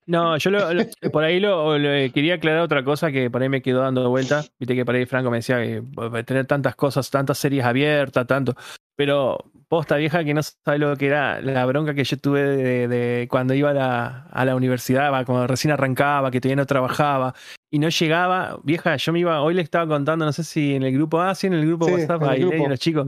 No, 0.06 0.36
yo 0.36 0.50
lo- 0.50 0.72
lo- 0.74 0.84
por 1.12 1.24
ahí 1.24 1.38
lo, 1.40 1.78
lo- 1.78 1.90
eh, 1.92 2.10
quería 2.12 2.34
aclarar 2.34 2.60
otra 2.62 2.82
cosa 2.84 3.12
que 3.12 3.30
por 3.30 3.42
ahí 3.42 3.48
me 3.48 3.62
quedó 3.62 3.80
dando 3.82 4.08
vuelta. 4.10 4.44
Viste 4.58 4.74
que 4.74 4.84
por 4.84 4.94
ahí 4.94 5.06
Franco 5.06 5.30
me 5.30 5.38
decía 5.38 5.58
que 5.62 5.82
tener 6.24 6.46
tantas 6.46 6.74
cosas, 6.74 7.10
tantas 7.10 7.38
series 7.38 7.64
abiertas, 7.64 8.26
tanto. 8.26 8.54
Pero 8.96 9.38
posta 9.68 9.96
vieja 9.96 10.22
que 10.22 10.34
no 10.34 10.42
sabe 10.42 10.78
lo 10.78 10.96
que 10.96 11.06
era 11.06 11.40
la 11.40 11.64
bronca 11.64 11.94
que 11.94 12.04
yo 12.04 12.18
tuve 12.18 12.42
de, 12.42 12.88
de 12.88 13.28
cuando 13.30 13.54
iba 13.54 13.70
a 13.70 13.74
la, 13.74 14.22
a 14.30 14.44
la 14.44 14.54
universidad, 14.54 15.24
cuando 15.24 15.46
recién 15.46 15.72
arrancaba, 15.72 16.30
que 16.30 16.40
todavía 16.40 16.56
no 16.56 16.66
trabajaba 16.66 17.34
y 17.70 17.78
no 17.78 17.88
llegaba. 17.88 18.58
Vieja, 18.64 18.96
yo 18.96 19.12
me 19.14 19.20
iba, 19.20 19.40
hoy 19.40 19.54
le 19.54 19.62
estaba 19.62 19.86
contando, 19.86 20.26
no 20.26 20.32
sé 20.32 20.44
si 20.44 20.74
en 20.74 20.82
el 20.82 20.92
grupo, 20.92 21.20
ah, 21.20 21.34
sí, 21.34 21.46
en 21.46 21.54
el 21.54 21.66
grupo 21.66 21.86
Sí, 21.86 21.92
WhatsApp, 21.92 22.16
en 22.16 22.22
el 22.22 22.28
a 22.28 22.32
Ailén 22.32 22.48
y 22.48 22.52
grupo. 22.52 22.66
a 22.66 22.68
los 22.70 22.80
chicos, 22.80 23.06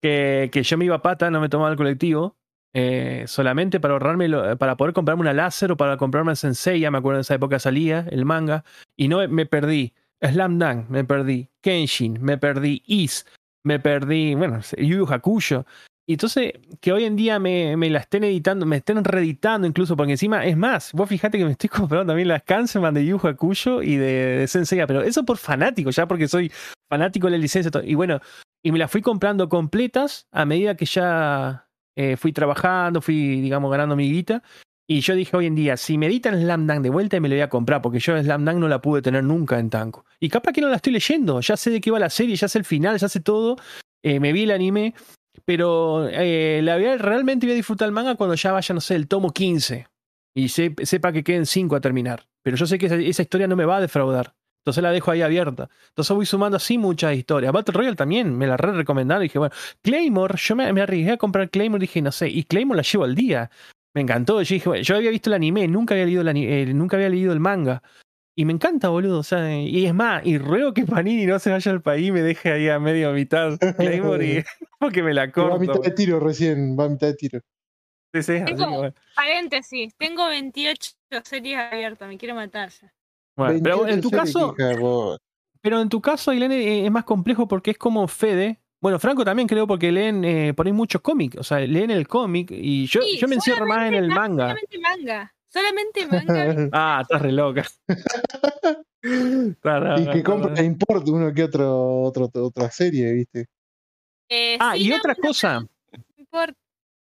que, 0.00 0.50
que 0.52 0.62
yo 0.62 0.78
me 0.78 0.84
iba 0.84 0.94
a 0.96 1.02
pata, 1.02 1.30
no 1.30 1.40
me 1.40 1.48
tomaba 1.48 1.70
el 1.70 1.76
colectivo, 1.76 2.36
eh, 2.74 3.24
solamente 3.28 3.78
para 3.78 3.94
ahorrarme, 3.94 4.28
para 4.56 4.76
poder 4.76 4.92
comprarme 4.92 5.22
una 5.22 5.32
láser 5.32 5.70
o 5.72 5.76
para 5.76 5.96
comprarme 5.96 6.32
el 6.32 6.36
Sensei, 6.36 6.80
ya 6.80 6.90
me 6.90 6.98
acuerdo 6.98 7.18
en 7.18 7.22
esa 7.22 7.34
época 7.34 7.58
salía 7.60 8.06
el 8.10 8.24
manga, 8.24 8.64
y 8.96 9.08
no 9.08 9.26
me 9.28 9.46
perdí. 9.46 9.94
Slam 10.20 10.58
Dunk, 10.58 10.88
me 10.88 11.04
perdí. 11.04 11.48
Kenshin, 11.60 12.18
me 12.20 12.36
perdí. 12.36 12.82
Is, 12.86 13.26
me 13.62 13.78
perdí. 13.78 14.34
Bueno, 14.34 14.60
Yu 14.76 14.98
Yu 14.98 15.06
Hakusho. 15.06 15.66
Y 16.06 16.14
entonces, 16.14 16.52
que 16.80 16.92
hoy 16.92 17.04
en 17.04 17.16
día 17.16 17.38
me, 17.38 17.76
me 17.76 17.88
la 17.88 18.00
estén 18.00 18.24
editando, 18.24 18.66
me 18.66 18.76
estén 18.76 19.02
reeditando 19.02 19.66
incluso, 19.66 19.96
porque 19.96 20.12
encima, 20.12 20.44
es 20.44 20.56
más, 20.56 20.92
vos 20.92 21.08
fijate 21.08 21.38
que 21.38 21.44
me 21.44 21.52
estoy 21.52 21.68
comprando 21.70 22.10
también 22.10 22.28
las 22.28 22.42
Cancelman 22.42 22.92
de 22.92 23.06
Yu 23.06 23.18
Hakusho 23.22 23.82
y 23.82 23.96
de, 23.96 24.46
de 24.46 24.86
pero 24.86 25.02
eso 25.02 25.24
por 25.24 25.38
fanático, 25.38 25.90
ya 25.90 26.06
porque 26.06 26.28
soy 26.28 26.52
fanático 26.90 27.28
de 27.28 27.32
la 27.32 27.38
licencia. 27.38 27.70
Y 27.84 27.94
bueno, 27.94 28.20
y 28.62 28.72
me 28.72 28.78
las 28.78 28.90
fui 28.90 29.00
comprando 29.00 29.48
completas 29.48 30.26
a 30.30 30.44
medida 30.44 30.76
que 30.76 30.84
ya 30.84 31.68
eh, 31.96 32.16
fui 32.16 32.32
trabajando, 32.32 33.00
fui, 33.00 33.40
digamos, 33.40 33.70
ganando 33.70 33.96
mi 33.96 34.10
guita. 34.10 34.42
Y 34.86 35.00
yo 35.00 35.14
dije 35.14 35.34
hoy 35.36 35.46
en 35.46 35.54
día, 35.54 35.76
si 35.78 35.96
me 35.96 36.06
editan 36.06 36.38
Slam 36.40 36.66
Dunk 36.66 36.80
de 36.82 36.90
vuelta, 36.90 37.18
me 37.18 37.28
lo 37.28 37.34
voy 37.34 37.40
a 37.42 37.48
comprar, 37.48 37.80
porque 37.80 37.98
yo 38.00 38.20
Slam 38.22 38.44
Dunk 38.44 38.58
no 38.58 38.68
la 38.68 38.82
pude 38.82 39.00
tener 39.00 39.24
nunca 39.24 39.58
en 39.58 39.70
Tanco. 39.70 40.04
Y 40.20 40.28
capaz 40.28 40.52
que 40.52 40.60
no 40.60 40.68
la 40.68 40.76
estoy 40.76 40.92
leyendo, 40.92 41.40
ya 41.40 41.56
sé 41.56 41.70
de 41.70 41.80
qué 41.80 41.90
va 41.90 41.98
la 41.98 42.10
serie, 42.10 42.36
ya 42.36 42.48
sé 42.48 42.58
el 42.58 42.64
final, 42.66 42.98
ya 42.98 43.08
sé 43.08 43.20
todo, 43.20 43.56
eh, 44.02 44.20
me 44.20 44.32
vi 44.34 44.42
el 44.42 44.50
anime, 44.50 44.94
pero 45.44 46.06
eh, 46.10 46.60
la 46.62 46.76
verdad, 46.76 46.98
realmente 46.98 47.46
voy 47.46 47.54
a 47.54 47.56
disfrutar 47.56 47.86
el 47.86 47.92
manga 47.92 48.14
cuando 48.14 48.34
ya 48.34 48.52
vaya, 48.52 48.74
no 48.74 48.80
sé, 48.80 48.94
el 48.94 49.08
tomo 49.08 49.30
15. 49.32 49.86
Y 50.36 50.48
se- 50.48 50.74
sepa 50.82 51.12
que 51.12 51.24
queden 51.24 51.46
5 51.46 51.76
a 51.76 51.80
terminar. 51.80 52.26
Pero 52.42 52.56
yo 52.56 52.66
sé 52.66 52.78
que 52.78 52.86
esa 52.86 53.22
historia 53.22 53.46
no 53.46 53.56
me 53.56 53.64
va 53.64 53.76
a 53.78 53.80
defraudar. 53.80 54.34
Entonces 54.64 54.82
la 54.82 54.92
dejo 54.92 55.10
ahí 55.10 55.20
abierta. 55.20 55.68
Entonces 55.90 56.16
voy 56.16 56.24
sumando 56.24 56.56
así 56.56 56.78
muchas 56.78 57.14
historias. 57.14 57.52
Battle 57.52 57.74
Royale 57.74 57.96
también, 57.96 58.34
me 58.36 58.46
la 58.46 58.56
re 58.56 58.72
recomendaron. 58.72 59.22
Y 59.22 59.26
dije, 59.26 59.38
bueno, 59.38 59.54
Claymore, 59.82 60.36
yo 60.38 60.56
me, 60.56 60.72
me 60.72 60.80
arriesgué 60.80 61.12
a 61.12 61.16
comprar 61.18 61.50
Claymore 61.50 61.84
y 61.84 61.86
dije, 61.86 62.00
no 62.00 62.10
sé, 62.12 62.28
y 62.30 62.44
Claymore 62.44 62.78
la 62.78 62.82
llevo 62.82 63.04
al 63.04 63.14
día. 63.14 63.50
Me 63.94 64.00
encantó. 64.00 64.40
Yo 64.40 64.54
dije, 64.54 64.68
bueno, 64.68 64.82
yo 64.82 64.96
había 64.96 65.10
visto 65.10 65.28
el 65.30 65.34
anime, 65.34 65.68
nunca 65.68 65.92
había 65.94 66.06
leído 66.06 66.22
el, 66.22 66.28
ani- 66.28 66.46
eh, 66.46 66.66
nunca 66.74 66.96
había 66.96 67.10
leído 67.10 67.32
el 67.34 67.40
manga. 67.40 67.82
Y 68.36 68.46
me 68.46 68.52
encanta, 68.54 68.88
boludo. 68.88 69.18
O 69.18 69.22
sea, 69.22 69.54
y 69.60 69.84
es 69.86 69.92
más, 69.94 70.24
y 70.26 70.38
ruego 70.38 70.72
que 70.74 70.84
Panini 70.86 71.26
no 71.26 71.38
se 71.38 71.50
vaya 71.50 71.70
al 71.70 71.82
país 71.82 72.08
y 72.08 72.12
me 72.12 72.22
deje 72.22 72.50
ahí 72.50 72.68
a 72.68 72.78
medio 72.80 73.12
mitad 73.12 73.58
Claymore 73.76 74.26
y 74.26 74.42
porque 74.80 75.02
me 75.02 75.12
la 75.14 75.30
Que 75.30 75.40
va 75.42 75.54
a 75.54 75.58
mitad 75.58 75.74
corto. 75.74 75.88
de 75.90 75.94
tiro 75.94 76.18
recién, 76.20 76.74
va 76.76 76.86
a 76.86 76.88
mitad 76.88 77.06
de 77.08 77.14
tiro. 77.14 77.40
Sí, 78.14 78.22
sí, 78.22 78.44
Tengo- 78.46 78.70
bueno. 78.78 78.94
Paréntesis, 79.14 79.94
tengo 79.98 80.26
28 80.26 80.92
series 81.24 81.58
abiertas, 81.58 82.08
me 82.08 82.16
quiero 82.16 82.34
matar 82.34 82.70
ya. 82.70 82.92
Bueno, 83.36 83.60
pero 83.62 83.82
28 83.84 83.94
en 83.94 84.00
tu 84.00 84.10
caso. 84.10 85.18
Pero 85.60 85.80
en 85.80 85.88
tu 85.88 86.00
caso, 86.00 86.30
Ailene, 86.30 86.56
eh, 86.56 86.84
es 86.86 86.90
más 86.90 87.04
complejo 87.04 87.48
porque 87.48 87.70
es 87.72 87.78
como 87.78 88.06
Fede. 88.06 88.60
Bueno, 88.80 88.98
Franco 88.98 89.24
también 89.24 89.48
creo 89.48 89.66
porque 89.66 89.90
leen 89.90 90.24
eh, 90.24 90.52
por 90.54 90.66
ahí 90.66 90.72
muchos 90.72 91.00
cómics. 91.00 91.38
O 91.38 91.42
sea, 91.42 91.58
leen 91.60 91.90
el 91.90 92.06
cómic 92.06 92.50
y 92.50 92.86
yo, 92.86 93.00
Sí, 93.00 93.16
yo 93.18 93.26
me 93.28 93.36
encierro 93.36 93.66
más 93.66 93.88
en 93.88 93.94
el 93.94 94.08
ma- 94.08 94.28
manga. 94.28 94.44
Solamente 94.48 94.78
manga. 94.78 95.34
Solamente 95.48 96.06
manga. 96.06 96.68
Ah, 96.72 96.98
estás 97.02 97.22
re 97.22 97.32
loca. 97.32 97.64
Y 99.06 100.08
que 100.10 100.22
compra 100.22 100.54
e 100.56 100.64
importa 100.64 101.10
uno 101.12 101.30
que 101.34 101.44
otro, 101.44 102.02
otro, 102.02 102.30
otra 102.34 102.70
serie, 102.70 103.12
¿viste? 103.12 103.46
Eh, 104.30 104.56
Ah, 104.58 104.72
sí, 104.76 104.86
y 104.86 104.88
no, 104.88 104.96
otra 104.96 105.14
no, 105.14 105.20
cosa. 105.28 105.60
no 105.60 105.68
importa. 106.16 106.58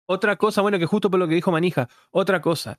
Otra 0.07 0.37
cosa, 0.37 0.63
bueno, 0.63 0.79
que 0.79 0.87
justo 0.87 1.11
por 1.11 1.21
lo 1.21 1.29
que 1.29 1.35
dijo 1.35 1.53
Manija, 1.53 1.89
otra 2.11 2.41
cosa. 2.41 2.79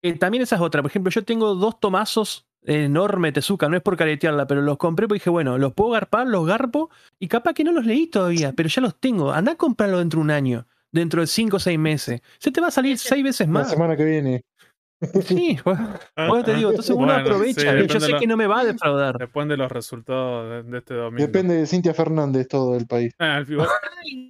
Eh, 0.00 0.16
también 0.16 0.42
esa 0.42 0.56
es 0.56 0.62
otra. 0.62 0.80
Por 0.80 0.90
ejemplo, 0.92 1.10
yo 1.10 1.24
tengo 1.24 1.54
dos 1.56 1.78
tomazos 1.80 2.46
enormes 2.64 3.32
Tezuka, 3.32 3.68
no 3.68 3.76
es 3.76 3.82
por 3.82 3.96
caretearla, 3.96 4.46
pero 4.46 4.62
los 4.62 4.76
compré 4.78 5.06
porque 5.08 5.16
dije, 5.20 5.30
bueno, 5.30 5.58
los 5.58 5.72
puedo 5.74 5.90
garpar, 5.90 6.26
los 6.26 6.46
garpo, 6.46 6.90
y 7.18 7.28
capaz 7.28 7.54
que 7.54 7.64
no 7.64 7.72
los 7.72 7.84
leí 7.86 8.06
todavía, 8.06 8.52
pero 8.52 8.68
ya 8.68 8.80
los 8.82 8.94
tengo. 8.98 9.32
Anda 9.32 9.52
a 9.52 9.56
comprarlo 9.56 9.98
dentro 9.98 10.18
de 10.18 10.24
un 10.24 10.30
año, 10.30 10.66
dentro 10.92 11.20
de 11.20 11.26
cinco 11.26 11.56
o 11.56 11.60
seis 11.60 11.78
meses. 11.78 12.20
Se 12.38 12.50
te 12.50 12.60
va 12.60 12.68
a 12.68 12.70
salir 12.70 12.98
seis 12.98 13.22
veces 13.24 13.46
La 13.48 13.52
más. 13.52 13.70
semana 13.70 13.96
que 13.96 14.04
viene. 14.04 14.44
Sí, 15.24 15.58
pues, 15.64 15.76
pues 16.28 16.44
te 16.44 16.54
digo, 16.54 16.70
entonces 16.70 16.94
uno 16.94 17.06
Bueno, 17.06 17.20
aprovecha. 17.22 17.60
sí, 17.72 17.86
yo 17.88 17.98
sé 18.00 18.08
lo- 18.12 18.20
que 18.20 18.26
no 18.28 18.36
me 18.36 18.46
va 18.46 18.60
a 18.60 18.64
defraudar. 18.64 19.18
Depende 19.18 19.54
de 19.54 19.58
los 19.58 19.72
resultados 19.72 20.64
de, 20.64 20.70
de 20.70 20.78
este 20.78 20.94
domingo. 20.94 21.26
Depende 21.26 21.54
de 21.56 21.66
Cintia 21.66 21.92
Fernández 21.92 22.46
todo 22.46 22.76
el 22.76 22.86
país. 22.86 23.12
Ah, 23.18 23.42
igual- 23.48 23.66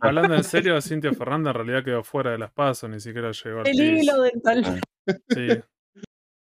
hablando 0.01 0.35
en 0.35 0.45
serio, 0.45 0.81
Cintia 0.81 1.13
Fernández 1.13 1.51
en 1.51 1.55
realidad 1.55 1.85
quedó 1.85 2.03
fuera 2.03 2.31
de 2.31 2.39
las 2.39 2.51
pasos, 2.53 2.89
ni 2.89 3.01
siquiera 3.01 3.31
llegó 3.33 3.61
al 3.61 3.67
El 3.67 3.81
hilo 3.99 4.23
dental. 4.23 4.81
Sí. 5.29 5.41
Eh, 5.51 5.63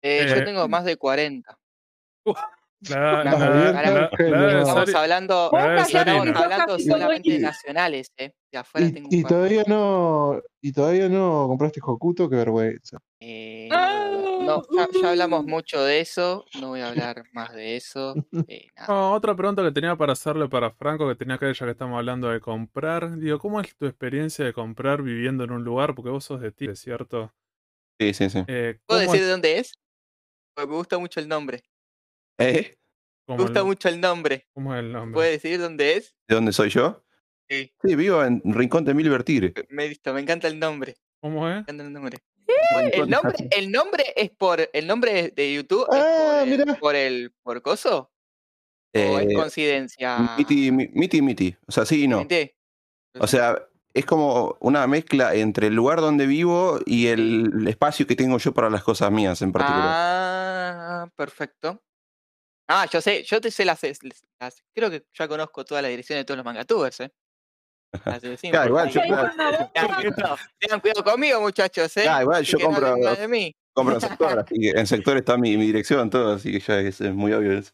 Eh, 0.01 0.25
yo 0.37 0.43
tengo 0.45 0.67
más 0.69 0.85
de 0.85 0.95
40. 0.97 1.57
Genio, 4.17 4.47
de 4.47 4.53
no. 4.53 4.59
Estamos 4.59 4.95
hablando, 4.95 5.51
estamos 5.77 6.83
solamente 6.83 7.31
de 7.31 7.39
nacionales, 7.39 8.11
¿eh? 8.17 8.33
De 8.51 8.57
afuera 8.57 8.87
tengo 8.91 9.09
un 9.09 9.15
Y, 9.15 9.19
y 9.19 9.23
par. 9.23 9.31
todavía 9.31 9.63
no 9.67 10.41
y 10.61 10.71
todavía 10.73 11.09
no 11.09 11.47
compraste 11.47 11.79
Hokuto, 11.83 12.29
qué 12.29 12.35
vergüenza. 12.37 12.97
Eh, 13.19 13.69
no, 13.71 14.41
no, 14.41 14.61
ya, 14.75 14.87
ya 15.01 15.09
hablamos 15.11 15.45
mucho 15.45 15.81
de 15.83 16.01
eso, 16.01 16.45
no 16.59 16.69
voy 16.69 16.81
a 16.81 16.89
hablar 16.89 17.23
más 17.31 17.53
de 17.53 17.77
eso. 17.77 18.15
eh, 18.47 18.67
nada. 18.75 18.87
No, 18.93 19.13
otra 19.13 19.33
pregunta 19.35 19.63
que 19.63 19.71
tenía 19.71 19.95
para 19.95 20.11
hacerle 20.13 20.49
para 20.49 20.71
Franco, 20.71 21.07
que 21.07 21.15
tenía 21.15 21.37
que 21.37 21.45
ver 21.45 21.55
ya 21.55 21.65
que 21.65 21.71
estamos 21.71 21.97
hablando 21.97 22.27
de 22.29 22.41
comprar. 22.41 23.17
Digo, 23.17 23.39
¿cómo 23.39 23.61
es 23.61 23.75
tu 23.77 23.85
experiencia 23.85 24.43
de 24.43 24.51
comprar 24.53 25.01
viviendo 25.01 25.43
en 25.45 25.51
un 25.51 25.63
lugar? 25.63 25.95
Porque 25.95 26.09
vos 26.11 26.25
sos 26.25 26.41
de 26.41 26.51
Tigre, 26.51 26.75
¿cierto? 26.75 27.33
Sí, 27.99 28.13
sí, 28.13 28.29
sí. 28.29 28.43
Eh, 28.47 28.79
¿Puedo 28.85 28.99
¿cómo 29.01 29.11
decir 29.13 29.21
es- 29.21 29.25
de 29.27 29.31
dónde 29.31 29.59
es? 29.59 29.73
Porque 30.55 30.69
me 30.69 30.75
gusta 30.77 30.97
mucho 30.97 31.19
el 31.21 31.27
nombre. 31.29 31.63
¿Eh? 32.49 32.77
Me 33.27 33.37
gusta 33.37 33.59
el- 33.59 33.65
mucho 33.65 33.89
el 33.89 34.01
nombre. 34.01 34.47
¿Cómo 34.53 34.73
es 34.75 34.79
el 34.79 34.91
nombre? 34.91 35.13
¿Puedes 35.13 35.41
decir 35.41 35.59
dónde 35.59 35.95
es? 35.97 36.15
¿De 36.27 36.35
dónde 36.35 36.51
soy 36.53 36.69
yo? 36.69 37.03
Sí, 37.49 37.73
Sí, 37.83 37.95
vivo 37.95 38.23
en 38.23 38.41
Rincón 38.45 38.85
de 38.85 38.93
Milver 38.93 39.23
Tigre. 39.23 39.53
me 39.69 39.89
me 40.13 40.19
encanta 40.21 40.47
el 40.47 40.59
nombre. 40.59 40.95
¿Cómo 41.21 41.47
es? 41.47 41.55
Me 41.55 41.59
encanta 41.61 41.83
el 41.83 41.93
nombre. 41.93 42.17
El 42.95 43.09
nombre, 43.09 43.47
el 43.57 43.71
nombre 43.71 44.03
es 44.15 44.29
por 44.31 44.69
el 44.73 44.87
nombre 44.87 45.29
de 45.35 45.53
YouTube 45.53 45.87
es 45.93 45.97
Ah, 46.03 46.43
por, 46.43 46.47
el, 46.49 46.77
por 46.77 46.95
el 46.95 47.33
por 47.41 47.61
coso 47.61 48.11
o 48.95 49.19
es 49.19 49.27
Eh, 49.27 49.33
coincidencia. 49.33 50.35
Miti, 50.37 50.71
mi- 50.71 50.89
miti, 50.93 51.21
miti. 51.21 51.55
O 51.67 51.71
sea, 51.71 51.85
sí 51.85 52.03
y 52.03 52.07
no. 52.07 52.19
Gente, 52.19 52.57
O 53.19 53.27
sea, 53.27 53.57
es 53.93 54.05
como 54.05 54.57
una 54.59 54.85
mezcla 54.87 55.33
entre 55.35 55.67
el 55.67 55.75
lugar 55.75 56.01
donde 56.01 56.25
vivo 56.25 56.79
y 56.85 57.07
el 57.07 57.65
espacio 57.67 58.05
que 58.07 58.15
tengo 58.15 58.37
yo 58.39 58.53
para 58.53 58.69
las 58.69 58.83
cosas 58.83 59.11
mías 59.11 59.41
en 59.41 59.51
particular. 59.51 59.85
Ah, 59.87 61.09
perfecto. 61.15 61.81
Ah, 62.75 62.87
yo 62.91 62.99
sé, 63.01 63.23
yo 63.23 63.39
te 63.39 63.51
sé 63.51 63.65
las, 63.65 63.79
las- 64.39 64.63
creo 64.73 64.89
que 64.89 65.05
ya 65.13 65.27
conozco 65.27 65.63
toda 65.63 65.81
la 65.83 65.89
dirección 65.89 66.17
de 66.17 66.25
todos 66.25 66.37
los 66.37 66.45
mangatubers, 66.45 66.99
¿eh? 67.01 67.11
Claro, 68.49 68.67
igual 68.69 68.89
yo-. 68.89 69.01
Tengan 70.59 70.79
cuidado, 70.79 71.03
conmigo, 71.03 71.39
muchachos, 71.39 71.95
¿eh? 71.97 72.07
Ah, 72.09 72.23
igual 72.23 72.43
yo 72.43 72.57
que 72.57 72.63
compro- 72.65 72.87
hablen 72.87 73.03
mal 73.03 73.15
de 73.17 73.27
mí. 73.27 73.55
Compro 73.75 73.95
en 73.95 74.01
sector, 74.01 74.39
así 74.39 74.55
que 74.59 74.69
en 74.71 74.87
sector 74.87 75.17
está 75.17 75.37
mi, 75.37 75.55
mi 75.55 75.67
dirección, 75.67 76.09
todo, 76.09 76.33
así 76.33 76.51
que 76.51 76.59
ya 76.59 76.79
es, 76.79 76.99
es 76.99 77.13
muy 77.13 77.31
obvio 77.33 77.53
eso. 77.59 77.71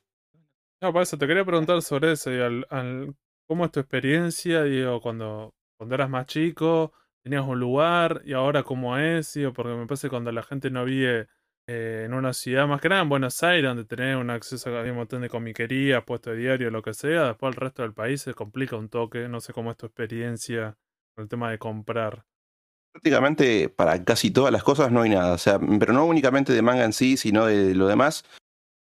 No, 0.81 0.91
para 0.91 1.03
eso 1.03 1.17
te 1.17 1.27
quería 1.27 1.45
preguntar 1.45 1.81
sobre 1.81 2.11
eso. 2.13 2.31
y 2.33 2.41
al- 2.41 2.67
al- 2.69 3.15
¿Cómo 3.47 3.65
es 3.65 3.71
tu 3.71 3.79
experiencia? 3.79 4.63
Digo, 4.63 4.99
cuando, 5.01 5.53
cuando 5.77 5.95
eras 5.95 6.09
más 6.09 6.25
chico, 6.27 6.93
tenías 7.23 7.45
un 7.45 7.59
lugar 7.59 8.21
y 8.25 8.33
ahora 8.33 8.63
cómo 8.63 8.97
es, 8.97 9.33
digo, 9.33 9.53
porque 9.53 9.73
me 9.73 9.87
parece 9.87 10.07
que 10.07 10.11
cuando 10.11 10.31
la 10.31 10.43
gente 10.43 10.69
no 10.69 10.83
vive 10.85 11.27
eh, 11.71 12.03
en 12.05 12.13
una 12.13 12.33
ciudad 12.33 12.67
más 12.67 12.81
nada, 12.83 13.03
en 13.03 13.09
Buenos 13.09 13.43
Aires, 13.43 13.69
donde 13.69 13.85
tenés 13.85 14.15
un 14.17 14.29
acceso 14.31 14.75
a 14.75 14.81
un 14.81 14.95
montón 14.95 15.21
de 15.21 15.29
comiquerías, 15.29 16.03
puesto 16.03 16.31
de 16.31 16.37
diario, 16.37 16.71
lo 16.71 16.81
que 16.81 16.93
sea, 16.95 17.27
después 17.27 17.53
el 17.53 17.61
resto 17.61 17.83
del 17.83 17.93
país 17.93 18.21
se 18.21 18.33
complica 18.33 18.75
un 18.75 18.89
toque. 18.89 19.27
No 19.29 19.39
sé 19.39 19.53
cómo 19.53 19.69
es 19.71 19.77
tu 19.77 19.85
experiencia 19.85 20.75
con 21.15 21.23
el 21.23 21.29
tema 21.29 21.51
de 21.51 21.59
comprar. 21.59 22.25
Prácticamente 22.91 23.69
para 23.69 24.03
casi 24.03 24.31
todas 24.31 24.51
las 24.51 24.63
cosas 24.63 24.91
no 24.91 25.01
hay 25.03 25.11
nada, 25.11 25.33
o 25.33 25.37
sea, 25.37 25.59
pero 25.79 25.93
no 25.93 26.05
únicamente 26.05 26.53
de 26.53 26.61
manga 26.63 26.83
en 26.85 26.93
sí, 26.93 27.17
sino 27.17 27.45
de 27.45 27.75
lo 27.75 27.87
demás. 27.87 28.25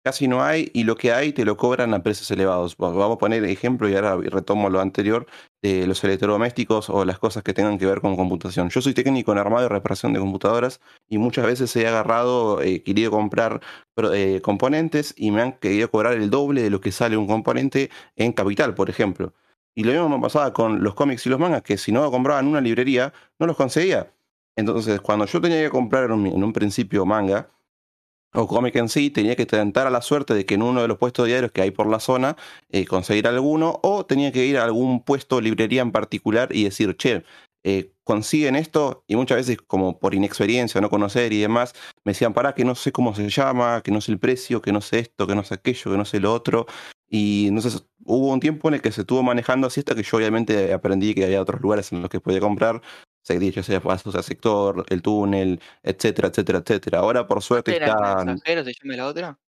Casi 0.03 0.27
no 0.27 0.41
hay 0.43 0.71
y 0.73 0.85
lo 0.85 0.95
que 0.95 1.11
hay 1.11 1.33
te 1.33 1.45
lo 1.45 1.57
cobran 1.57 1.93
a 1.93 2.01
precios 2.01 2.31
elevados. 2.31 2.75
Va- 2.75 2.89
Vamos 2.89 3.15
a 3.17 3.19
poner 3.19 3.43
ejemplo 3.43 3.87
y 3.87 3.95
ahora 3.95 4.17
retomo 4.17 4.69
lo 4.69 4.79
anterior 4.81 5.27
de 5.61 5.87
los 5.87 6.03
electrodomésticos 6.03 6.89
o 6.89 7.05
las 7.05 7.19
cosas 7.19 7.43
que 7.43 7.53
tengan 7.53 7.77
que 7.77 7.85
ver 7.85 8.01
con 8.01 8.15
computación. 8.15 8.69
Yo 8.69 8.81
soy 8.81 8.93
técnico 8.93 9.31
en 9.31 9.37
armado 9.37 9.65
y 9.65 9.69
reparación 9.69 10.13
de 10.13 10.19
computadoras 10.19 10.79
y 11.07 11.17
muchas 11.17 11.45
veces 11.45 11.75
he 11.75 11.87
agarrado, 11.87 12.61
eh, 12.61 12.81
querido 12.83 13.11
comprar 13.11 13.61
eh, 14.13 14.39
componentes 14.41 15.13
y 15.17 15.31
me 15.31 15.41
han 15.41 15.53
querido 15.53 15.91
cobrar 15.91 16.13
el 16.13 16.29
doble 16.29 16.61
de 16.61 16.69
lo 16.69 16.81
que 16.81 16.91
sale 16.91 17.17
un 17.17 17.27
componente 17.27 17.89
en 18.15 18.31
capital, 18.33 18.73
por 18.75 18.89
ejemplo. 18.89 19.33
Y 19.75 19.83
lo 19.83 19.91
mismo 19.91 20.09
me 20.09 20.21
pasaba 20.21 20.53
con 20.53 20.83
los 20.83 20.95
cómics 20.95 21.25
y 21.25 21.29
los 21.29 21.39
mangas, 21.39 21.61
que 21.61 21.77
si 21.77 21.91
no 21.91 22.01
lo 22.01 22.11
compraba 22.11 22.39
en 22.39 22.47
una 22.47 22.61
librería, 22.61 23.13
no 23.39 23.47
los 23.47 23.55
conseguía. 23.55 24.11
Entonces, 24.55 24.99
cuando 25.01 25.25
yo 25.25 25.39
tenía 25.39 25.61
que 25.61 25.69
comprar 25.69 26.05
en 26.05 26.43
un 26.43 26.53
principio 26.53 27.05
manga 27.05 27.49
o 28.33 28.47
cómic 28.47 28.75
en 28.75 28.89
sí, 28.89 29.09
tenía 29.09 29.35
que 29.35 29.45
tentar 29.45 29.87
a 29.87 29.89
la 29.89 30.01
suerte 30.01 30.33
de 30.33 30.45
que 30.45 30.55
en 30.55 30.61
uno 30.61 30.81
de 30.81 30.87
los 30.87 30.97
puestos 30.97 31.27
diarios 31.27 31.51
que 31.51 31.61
hay 31.61 31.71
por 31.71 31.87
la 31.87 31.99
zona 31.99 32.35
eh, 32.69 32.85
conseguir 32.85 33.27
alguno, 33.27 33.79
o 33.83 34.05
tenía 34.05 34.31
que 34.31 34.45
ir 34.45 34.57
a 34.57 34.63
algún 34.63 35.03
puesto 35.03 35.37
o 35.37 35.41
librería 35.41 35.81
en 35.81 35.91
particular 35.91 36.49
y 36.51 36.63
decir, 36.63 36.95
che, 36.97 37.23
eh, 37.63 37.91
consiguen 38.03 38.55
esto, 38.55 39.03
y 39.07 39.15
muchas 39.15 39.37
veces, 39.37 39.57
como 39.65 39.99
por 39.99 40.15
inexperiencia, 40.15 40.79
no 40.81 40.89
conocer 40.89 41.33
y 41.33 41.39
demás, 41.39 41.73
me 42.05 42.11
decían, 42.13 42.33
pará, 42.33 42.53
que 42.55 42.65
no 42.65 42.75
sé 42.75 42.91
cómo 42.91 43.13
se 43.15 43.29
llama, 43.29 43.81
que 43.83 43.91
no 43.91 44.01
sé 44.01 44.11
el 44.11 44.19
precio, 44.19 44.61
que 44.61 44.71
no 44.71 44.81
sé 44.81 44.99
esto, 44.99 45.27
que 45.27 45.35
no 45.35 45.43
sé 45.43 45.55
aquello, 45.55 45.91
que 45.91 45.97
no 45.97 46.05
sé 46.05 46.19
lo 46.19 46.33
otro. 46.33 46.65
Y 47.09 47.47
entonces 47.47 47.83
hubo 48.05 48.31
un 48.31 48.39
tiempo 48.39 48.67
en 48.67 48.75
el 48.75 48.81
que 48.81 48.91
se 48.91 49.01
estuvo 49.01 49.23
manejando 49.23 49.67
así 49.67 49.81
hasta 49.81 49.95
que 49.95 50.03
yo 50.03 50.17
obviamente 50.17 50.73
aprendí 50.73 51.13
que 51.13 51.25
había 51.25 51.41
otros 51.41 51.61
lugares 51.61 51.91
en 51.91 52.01
los 52.01 52.09
que 52.09 52.19
podía 52.19 52.39
comprar, 52.39 52.81
ya 53.27 53.63
sea 53.63 53.79
pasos 53.81 54.15
a 54.15 54.23
sector, 54.23 54.85
el 54.89 55.01
túnel, 55.01 55.59
etcétera, 55.83 56.29
etcétera, 56.29 56.59
etcétera. 56.59 56.99
Ahora 56.99 57.27
por 57.27 57.41
suerte 57.43 57.75
¿Era 57.75 57.85
el 57.87 57.91
está... 57.91 58.25
mensajero, 58.25 58.63
se 58.63 58.73
llama 58.73 58.95
la 58.95 59.07
otra? 59.07 59.39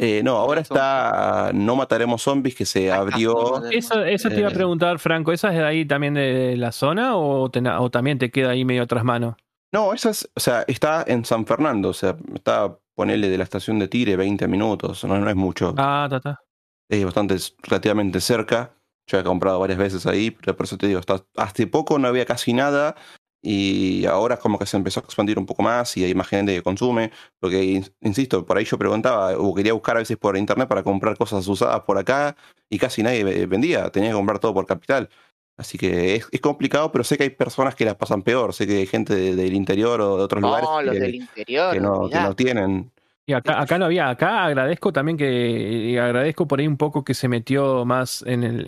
eh, 0.00 0.22
no, 0.22 0.36
ahora 0.36 0.60
está 0.60 1.50
No 1.52 1.74
Mataremos 1.74 2.22
Zombies 2.22 2.54
que 2.54 2.64
se 2.64 2.92
abrió... 2.92 3.64
Eso, 3.70 4.04
eso 4.04 4.28
te 4.28 4.38
iba 4.38 4.48
a 4.48 4.52
Eh. 4.52 4.54
preguntar, 4.54 4.98
Franco. 5.00 5.32
¿Esa 5.32 5.48
es 5.48 5.56
de 5.56 5.64
ahí 5.64 5.84
también 5.86 6.14
de 6.14 6.56
la 6.56 6.70
zona 6.70 7.16
o, 7.16 7.50
te- 7.50 7.66
o 7.68 7.90
también 7.90 8.18
te 8.18 8.30
queda 8.30 8.50
ahí 8.50 8.64
medio 8.64 8.86
tras 8.86 9.02
mano? 9.04 9.36
No, 9.72 9.92
esa 9.92 10.10
es, 10.10 10.28
o 10.34 10.40
sea, 10.40 10.64
está 10.68 11.04
en 11.06 11.24
San 11.24 11.44
Fernando, 11.46 11.88
o 11.90 11.92
sea, 11.94 12.16
está, 12.34 12.78
ponele 12.94 13.28
de 13.28 13.36
la 13.38 13.44
estación 13.44 13.78
de 13.78 13.88
Tire 13.88 14.16
20 14.16 14.46
minutos, 14.48 15.04
no, 15.04 15.18
no 15.18 15.28
es 15.28 15.36
mucho. 15.36 15.74
Ah, 15.76 16.06
ta, 16.08 16.20
ta. 16.20 16.40
es 16.88 17.04
bastante 17.04 17.36
relativamente 17.64 18.20
cerca. 18.20 18.70
Yo 19.08 19.18
he 19.18 19.24
comprado 19.24 19.58
varias 19.58 19.78
veces 19.78 20.06
ahí, 20.06 20.30
pero 20.30 20.54
por 20.56 20.64
eso 20.66 20.76
te 20.78 20.86
digo, 20.86 21.00
hasta 21.00 21.24
hace 21.36 21.66
poco 21.66 21.98
no 21.98 22.06
había 22.08 22.24
casi 22.26 22.52
nada 22.52 22.94
y 23.42 24.04
ahora 24.04 24.34
es 24.34 24.40
como 24.40 24.58
que 24.58 24.66
se 24.66 24.76
empezó 24.76 25.00
a 25.00 25.04
expandir 25.04 25.38
un 25.38 25.46
poco 25.46 25.62
más 25.62 25.96
y 25.96 26.04
hay 26.04 26.14
más 26.14 26.28
gente 26.28 26.54
que 26.54 26.62
consume. 26.62 27.10
Porque, 27.40 27.62
in- 27.64 27.86
insisto, 28.02 28.44
por 28.44 28.58
ahí 28.58 28.64
yo 28.64 28.76
preguntaba 28.78 29.36
o 29.38 29.54
quería 29.54 29.72
buscar 29.72 29.96
a 29.96 30.00
veces 30.00 30.16
por 30.16 30.36
internet 30.36 30.68
para 30.68 30.82
comprar 30.82 31.16
cosas 31.16 31.46
usadas 31.48 31.80
por 31.82 31.96
acá 31.98 32.36
y 32.68 32.78
casi 32.78 33.02
nadie 33.02 33.24
ve- 33.24 33.46
vendía, 33.46 33.90
tenía 33.90 34.10
que 34.10 34.14
comprar 34.16 34.38
todo 34.40 34.52
por 34.54 34.66
capital. 34.66 35.08
Así 35.56 35.76
que 35.78 36.14
es, 36.16 36.28
es 36.30 36.40
complicado, 36.40 36.92
pero 36.92 37.02
sé 37.02 37.16
que 37.16 37.24
hay 37.24 37.30
personas 37.30 37.74
que 37.74 37.84
las 37.84 37.96
pasan 37.96 38.22
peor. 38.22 38.52
Sé 38.52 38.66
que 38.66 38.76
hay 38.78 38.86
gente 38.86 39.14
de- 39.14 39.34
del 39.34 39.54
interior 39.54 40.00
o 40.00 40.16
de 40.18 40.22
otros 40.24 40.42
lugares 40.42 40.68
No, 40.68 40.82
los 40.82 40.94
que, 40.94 41.00
del 41.00 41.14
interior. 41.14 41.72
que 41.72 41.80
no, 41.80 41.92
que 41.94 41.98
olvidá. 42.04 42.22
no 42.24 42.36
tienen. 42.36 42.92
Y 43.28 43.34
acá, 43.34 43.60
acá 43.60 43.78
no 43.78 43.84
había, 43.84 44.08
acá 44.08 44.46
agradezco 44.46 44.90
también 44.90 45.18
que, 45.18 46.00
agradezco 46.00 46.48
por 46.48 46.60
ahí 46.60 46.66
un 46.66 46.78
poco 46.78 47.04
que 47.04 47.12
se 47.12 47.28
metió 47.28 47.84
más 47.84 48.24
en 48.26 48.42
el, 48.42 48.66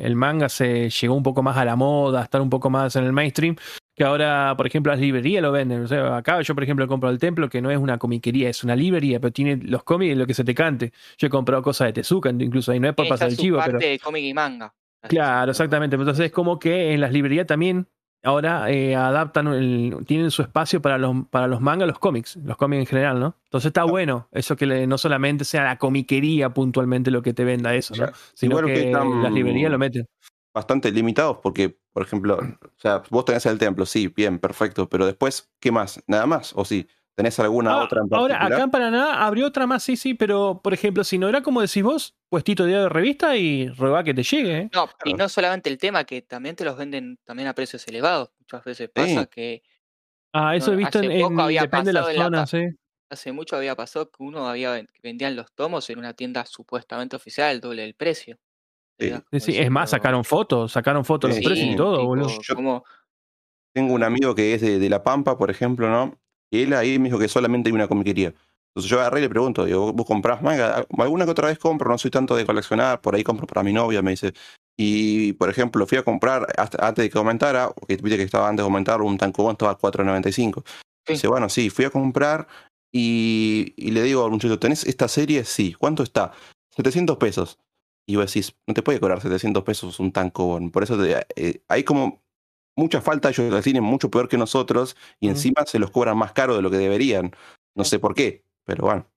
el- 0.00 0.16
manga, 0.16 0.48
se 0.48 0.88
llegó 0.88 1.14
un 1.14 1.22
poco 1.22 1.42
más 1.42 1.58
a 1.58 1.66
la 1.66 1.76
moda, 1.76 2.20
a 2.20 2.24
estar 2.24 2.40
un 2.40 2.48
poco 2.48 2.70
más 2.70 2.96
en 2.96 3.04
el 3.04 3.12
mainstream, 3.12 3.54
que 3.94 4.02
ahora, 4.02 4.54
por 4.56 4.66
ejemplo, 4.66 4.92
las 4.92 4.98
librerías 4.98 5.42
lo 5.42 5.52
venden. 5.52 5.82
O 5.82 5.86
sea, 5.88 6.16
acá 6.16 6.40
yo, 6.40 6.54
por 6.54 6.64
ejemplo, 6.64 6.88
compro 6.88 7.10
el 7.10 7.18
templo, 7.18 7.50
que 7.50 7.60
no 7.60 7.70
es 7.70 7.76
una 7.76 7.98
comiquería, 7.98 8.48
es 8.48 8.64
una 8.64 8.74
librería, 8.74 9.20
pero 9.20 9.30
tiene 9.30 9.56
los 9.62 9.82
cómics 9.82 10.12
y 10.12 10.14
lo 10.14 10.26
que 10.26 10.32
se 10.32 10.44
te 10.44 10.54
cante. 10.54 10.90
Yo 11.18 11.26
he 11.26 11.30
comprado 11.30 11.62
cosas 11.62 11.88
de 11.88 11.92
Tezuka, 11.92 12.30
incluso 12.30 12.72
ahí 12.72 12.80
no 12.80 12.88
es 12.88 12.94
por 12.94 13.06
pasar 13.06 13.28
el 13.28 13.36
chivo, 13.36 13.58
parte 13.58 13.72
pero. 13.76 13.90
de 13.90 13.98
cómic 13.98 14.24
y 14.24 14.32
manga. 14.32 14.74
Claro, 15.06 15.50
exactamente. 15.50 15.96
Entonces 15.96 16.24
es 16.24 16.32
como 16.32 16.58
que 16.58 16.94
en 16.94 17.00
las 17.02 17.12
librerías 17.12 17.46
también 17.46 17.86
ahora 18.22 18.70
eh, 18.70 18.94
adaptan, 18.96 19.48
el- 19.48 19.96
tienen 20.06 20.30
su 20.30 20.42
espacio 20.42 20.80
para 20.82 20.98
los, 20.98 21.26
para 21.30 21.46
los 21.46 21.60
mangas, 21.60 21.88
los 21.88 21.98
cómics, 21.98 22.36
los 22.36 22.56
cómics 22.56 22.80
en 22.80 22.86
general, 22.86 23.20
¿no? 23.20 23.36
Entonces 23.44 23.66
está 23.68 23.84
bueno 23.84 24.28
eso 24.32 24.56
que 24.56 24.66
le- 24.66 24.86
no 24.86 24.98
solamente 24.98 25.44
sea 25.44 25.64
la 25.64 25.78
comiquería 25.78 26.50
puntualmente 26.50 27.10
lo 27.10 27.22
que 27.22 27.34
te 27.34 27.44
venda 27.44 27.74
eso. 27.74 27.94
Sino 28.34 28.56
que 28.66 28.74
están- 28.86 29.22
las 29.22 29.32
librerías 29.32 29.70
lo 29.70 29.78
meten. 29.78 30.06
bastante 30.54 30.92
limitados 30.92 31.38
porque, 31.42 31.78
por 31.94 32.02
ejemplo, 32.02 32.36
o 32.38 32.68
sea, 32.76 33.02
vos 33.08 33.24
tenés 33.24 33.46
el 33.46 33.58
templo, 33.58 33.86
sí, 33.86 34.08
bien, 34.08 34.38
perfecto, 34.38 34.86
pero 34.86 35.06
después, 35.06 35.50
¿qué 35.58 35.72
más? 35.72 36.02
¿Nada 36.06 36.26
más? 36.26 36.52
¿O 36.54 36.64
sí? 36.66 36.86
¿Tenés 37.18 37.38
alguna 37.40 37.72
Ah, 37.74 37.84
otra 37.84 38.00
en 38.00 38.08
ahora, 38.14 38.34
particular? 38.34 38.52
acá 38.52 38.62
en 38.64 38.70
Paraná 38.70 39.26
abrió 39.26 39.46
otra 39.46 39.66
más, 39.66 39.82
sí, 39.82 39.96
sí, 39.96 40.14
pero 40.14 40.60
por 40.62 40.72
ejemplo, 40.72 41.04
si 41.04 41.18
no 41.18 41.28
era 41.28 41.42
como 41.42 41.60
decís 41.60 41.82
vos, 41.82 42.16
puestito 42.30 42.64
de 42.64 42.88
revista 42.88 43.36
y 43.36 43.68
ruega 43.68 44.02
que 44.02 44.14
te 44.14 44.22
llegue, 44.22 44.58
¿eh? 44.58 44.70
No, 44.72 44.88
y 45.04 45.12
no 45.12 45.28
solamente 45.28 45.68
el 45.68 45.76
tema, 45.76 46.04
que 46.04 46.22
también 46.22 46.56
te 46.56 46.64
los 46.64 46.76
venden 46.76 47.18
también 47.24 47.48
a 47.48 47.54
precios 47.54 47.86
elevados. 47.86 48.30
Muchas 48.38 48.64
veces 48.64 48.90
pasa 48.90 49.24
Sí. 49.24 49.28
que 49.30 49.62
Ah, 50.34 50.56
eso 50.56 50.68
No, 50.68 50.72
he 50.74 50.76
visto 50.78 50.98
en, 50.98 51.04
hace 51.10 51.20
poco 51.20 51.32
en- 51.34 51.40
había 51.40 51.60
depende 51.62 51.90
de 51.90 51.92
la 51.92 52.00
pasado 52.00 52.10
en 52.10 52.16
la 52.18 52.24
zona, 52.24 52.38
pa- 52.38 52.46
sí. 52.46 52.76
hace 53.10 53.32
mucho 53.32 53.56
había 53.56 53.76
pasado 53.76 54.10
que 54.10 54.22
uno 54.22 54.48
había 54.48 54.70
ven- 54.72 54.88
vendían 55.02 55.36
los 55.36 55.52
tomos 55.52 55.90
en 55.90 55.98
una 55.98 56.14
tienda 56.14 56.46
supuestamente 56.46 57.16
oficial 57.16 57.50
al 57.50 57.60
doble 57.60 57.82
del 57.82 57.94
precio. 57.94 58.38
Sí. 58.98 59.12
es 59.58 59.70
más, 59.70 59.90
sacaron 59.90 60.24
fotos, 60.24 60.72
sacaron 60.72 61.04
fotos 61.04 61.28
los 61.28 61.38
Sí, 61.38 61.44
precios 61.44 61.68
y 61.68 61.76
todo, 61.76 61.96
tipo, 61.98 62.06
boludo. 62.06 62.28
Yo-. 62.40 62.82
Tengo 63.74 63.92
un 63.94 64.02
amigo 64.04 64.34
que 64.34 64.54
es 64.54 64.62
de, 64.62 64.78
de 64.78 64.88
La 64.88 65.02
Pampa, 65.02 65.36
por 65.36 65.50
ejemplo, 65.50 65.90
¿no? 65.90 66.18
Y 66.52 66.62
él 66.62 66.74
ahí 66.74 66.98
me 66.98 67.06
dijo 67.06 67.18
que 67.18 67.28
solamente 67.28 67.70
hay 67.70 67.74
una 67.74 67.88
comiquería. 67.88 68.34
Entonces 68.68 68.90
yo 68.90 69.00
agarré 69.00 69.20
y 69.20 69.22
le 69.22 69.28
pregunto, 69.30 69.64
digo, 69.64 69.92
¿vos 69.92 70.06
comprás 70.06 70.42
manga? 70.42 70.86
Alguna 70.98 71.24
que 71.24 71.30
otra 71.30 71.48
vez 71.48 71.58
compro, 71.58 71.90
no 71.90 71.96
soy 71.96 72.10
tanto 72.10 72.36
de 72.36 72.44
coleccionar, 72.44 73.00
por 73.00 73.14
ahí 73.14 73.24
compro 73.24 73.46
para 73.46 73.62
mi 73.62 73.72
novia, 73.72 74.02
me 74.02 74.12
dice. 74.12 74.34
Y, 74.76 75.32
por 75.34 75.48
ejemplo, 75.48 75.86
fui 75.86 75.98
a 75.98 76.02
comprar, 76.02 76.46
hasta, 76.58 76.86
antes 76.86 77.02
de 77.02 77.08
que 77.08 77.16
comentara, 77.16 77.70
porque 77.70 77.96
viste 77.96 78.18
que 78.18 78.22
estaba 78.22 78.48
antes 78.48 78.64
de 78.64 78.68
comentar, 78.68 79.00
un 79.00 79.16
tancobón 79.18 79.52
estaba 79.52 79.72
a 79.72 79.78
4.95. 79.78 80.62
Dice, 81.06 81.26
bueno, 81.26 81.48
sí, 81.48 81.70
fui 81.70 81.84
a 81.86 81.90
comprar 81.90 82.46
y, 82.92 83.74
y 83.76 83.90
le 83.90 84.02
digo 84.02 84.24
al 84.24 84.30
muchacho, 84.30 84.58
¿tenés 84.58 84.84
esta 84.84 85.08
serie? 85.08 85.44
Sí. 85.44 85.74
¿Cuánto 85.74 86.02
está? 86.02 86.32
700 86.76 87.16
pesos. 87.16 87.58
Y 88.06 88.16
vos 88.16 88.26
decís, 88.26 88.54
no 88.66 88.74
te 88.74 88.82
puede 88.82 89.00
cobrar 89.00 89.20
700 89.20 89.62
pesos 89.64 90.00
un 90.00 90.12
tancobón. 90.12 90.70
Por 90.70 90.82
eso 90.82 90.98
te, 90.98 91.26
eh, 91.36 91.62
hay 91.68 91.84
como 91.84 92.21
mucha 92.76 93.00
falta, 93.00 93.28
ellos 93.30 93.52
la 93.52 93.62
tienen 93.62 93.82
mucho 93.84 94.10
peor 94.10 94.28
que 94.28 94.38
nosotros 94.38 94.96
y 95.20 95.28
encima 95.28 95.64
se 95.66 95.78
los 95.78 95.90
cobran 95.90 96.16
más 96.16 96.32
caro 96.32 96.56
de 96.56 96.62
lo 96.62 96.70
que 96.70 96.78
deberían. 96.78 97.32
No 97.74 97.84
sé 97.84 97.98
por 97.98 98.14
qué. 98.14 98.44
Pero 98.64 98.84
bueno. 98.84 99.10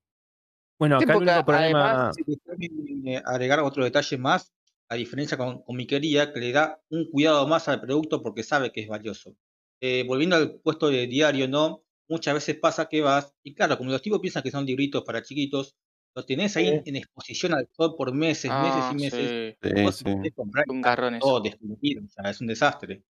Bueno, 0.78 0.96
acá 0.96 1.12
el 1.14 1.22
único 1.22 1.44
problema. 1.44 2.10
Además, 2.10 2.16
si 2.16 3.16
agregar 3.24 3.60
otro 3.60 3.84
detalle 3.84 4.18
más, 4.18 4.52
a 4.88 4.94
diferencia 4.94 5.36
con, 5.38 5.62
con 5.62 5.76
Miquería, 5.76 6.32
que 6.32 6.40
le 6.40 6.52
da 6.52 6.80
un 6.90 7.10
cuidado 7.10 7.46
más 7.48 7.68
al 7.68 7.80
producto 7.80 8.22
porque 8.22 8.42
sabe 8.42 8.72
que 8.72 8.82
es 8.82 8.88
valioso. 8.88 9.34
Eh, 9.80 10.04
volviendo 10.06 10.36
al 10.36 10.60
puesto 10.60 10.88
de 10.88 11.06
diario, 11.06 11.48
¿no? 11.48 11.82
Muchas 12.08 12.34
veces 12.34 12.56
pasa 12.56 12.88
que 12.88 13.00
vas, 13.00 13.34
y 13.42 13.54
claro, 13.54 13.76
como 13.78 13.90
los 13.90 14.00
tipos 14.02 14.20
piensan 14.20 14.42
que 14.42 14.50
son 14.50 14.64
libritos 14.64 15.02
para 15.02 15.22
chiquitos, 15.22 15.76
los 16.14 16.24
tenés 16.24 16.56
ahí 16.56 16.80
en 16.84 16.96
exposición 16.96 17.52
al 17.52 17.68
sol 17.72 17.94
por 17.96 18.14
meses, 18.14 18.50
meses 18.50 18.76
y 18.76 18.80
Ah, 18.80 18.92
meses. 18.94 19.56
sí. 19.60 19.68
Sí, 19.76 19.82
vos 19.82 19.96
sí. 19.96 20.04
podés 20.04 20.32
comprar 20.34 20.64
y 20.66 20.70
Un 20.70 20.80
garrón 20.82 21.18
todo 21.18 21.40
destruido, 21.40 22.04
o 22.04 22.08
sea, 22.08 22.30
es 22.30 22.40
un 22.40 22.46
desastre. 22.46 23.02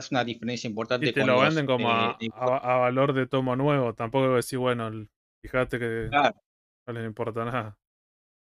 Es 0.00 0.10
una 0.10 0.24
diferencia 0.24 0.68
importante 0.68 1.06
Y 1.06 1.12
te 1.12 1.20
con 1.20 1.28
lo 1.28 1.34
los, 1.36 1.44
venden 1.44 1.66
como 1.66 1.88
eh, 1.90 2.28
a, 2.34 2.76
valor 2.76 3.12
de 3.12 3.26
tomo 3.26 3.54
nuevo. 3.56 3.94
Tampoco 3.94 4.34
decir, 4.34 4.58
bueno, 4.58 4.90
fíjate 5.42 5.78
que 5.78 6.08
Claro. 6.10 6.34
no 6.86 6.92
les 6.94 7.06
importa 7.06 7.44
nada. 7.44 7.76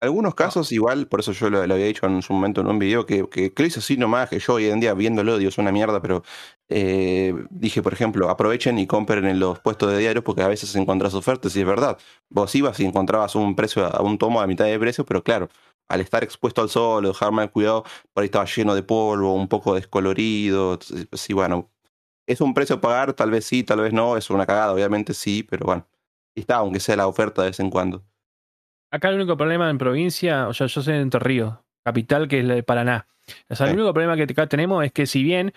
Algunos 0.01 0.35
casos 0.35 0.69
igual, 0.73 1.07
por 1.07 1.21
eso 1.21 1.31
yo 1.31 1.49
lo, 1.49 1.65
lo 1.65 1.73
había 1.75 1.85
dicho 1.85 2.05
en 2.05 2.21
su 2.21 2.33
momento 2.33 2.59
en 2.59 2.67
un 2.67 2.77
video, 2.77 3.05
que, 3.05 3.25
que, 3.29 3.53
que 3.53 3.63
lo 3.63 3.67
hice 3.67 3.79
así 3.79 3.95
nomás, 3.95 4.29
que 4.29 4.37
yo 4.37 4.55
hoy 4.55 4.65
en 4.65 4.81
día 4.81 4.93
viéndolo, 4.93 5.37
digo, 5.37 5.47
es 5.47 5.57
una 5.57 5.71
mierda, 5.71 6.01
pero 6.01 6.23
eh, 6.67 7.33
dije, 7.49 7.81
por 7.81 7.93
ejemplo, 7.93 8.29
aprovechen 8.29 8.77
y 8.79 8.85
compren 8.85 9.23
en 9.25 9.39
los 9.39 9.59
puestos 9.61 9.89
de 9.93 9.99
diarios 9.99 10.25
porque 10.25 10.41
a 10.41 10.49
veces 10.49 10.75
encontrás 10.75 11.13
ofertas 11.13 11.55
y 11.55 11.61
es 11.61 11.65
verdad. 11.65 11.97
Vos 12.29 12.53
ibas 12.53 12.77
y 12.81 12.85
encontrabas 12.85 13.35
un 13.35 13.55
precio 13.55 13.85
a 13.85 14.01
un 14.01 14.17
tomo 14.17 14.41
a 14.41 14.47
mitad 14.47 14.65
de 14.65 14.77
precio, 14.77 15.05
pero 15.05 15.23
claro, 15.23 15.47
al 15.89 16.01
estar 16.01 16.23
expuesto 16.23 16.61
al 16.61 16.69
sol 16.69 17.05
o 17.05 17.09
dejar 17.09 17.31
cuidado, 17.51 17.83
por 18.13 18.21
ahí 18.21 18.25
estaba 18.25 18.45
lleno 18.45 18.75
de 18.75 18.83
polvo, 18.83 19.33
un 19.33 19.47
poco 19.47 19.75
descolorido. 19.75 20.79
Sí, 21.13 21.33
bueno, 21.33 21.71
es 22.27 22.41
un 22.41 22.53
precio 22.53 22.77
a 22.77 22.81
pagar, 22.81 23.13
tal 23.13 23.31
vez 23.31 23.45
sí, 23.45 23.63
tal 23.63 23.81
vez 23.81 23.93
no, 23.93 24.17
es 24.17 24.29
una 24.29 24.45
cagada, 24.45 24.73
obviamente 24.73 25.13
sí, 25.13 25.43
pero 25.43 25.65
bueno, 25.65 25.87
está, 26.35 26.57
aunque 26.57 26.79
sea 26.79 26.95
la 26.95 27.07
oferta 27.07 27.41
de 27.41 27.49
vez 27.49 27.59
en 27.59 27.69
cuando. 27.69 28.03
Acá 28.91 29.09
el 29.09 29.15
único 29.15 29.37
problema 29.37 29.69
en 29.69 29.77
provincia, 29.77 30.47
o 30.47 30.53
sea, 30.53 30.67
yo 30.67 30.81
soy 30.81 30.93
de 30.93 31.01
Entre 31.01 31.51
capital 31.83 32.27
que 32.27 32.39
es 32.39 32.45
la 32.45 32.55
de 32.55 32.63
Paraná. 32.63 33.07
O 33.49 33.55
sea, 33.55 33.67
el 33.67 33.73
único 33.75 33.93
problema 33.93 34.15
que 34.17 34.23
acá 34.23 34.47
tenemos 34.47 34.83
es 34.83 34.91
que 34.91 35.05
si 35.05 35.23
bien 35.23 35.53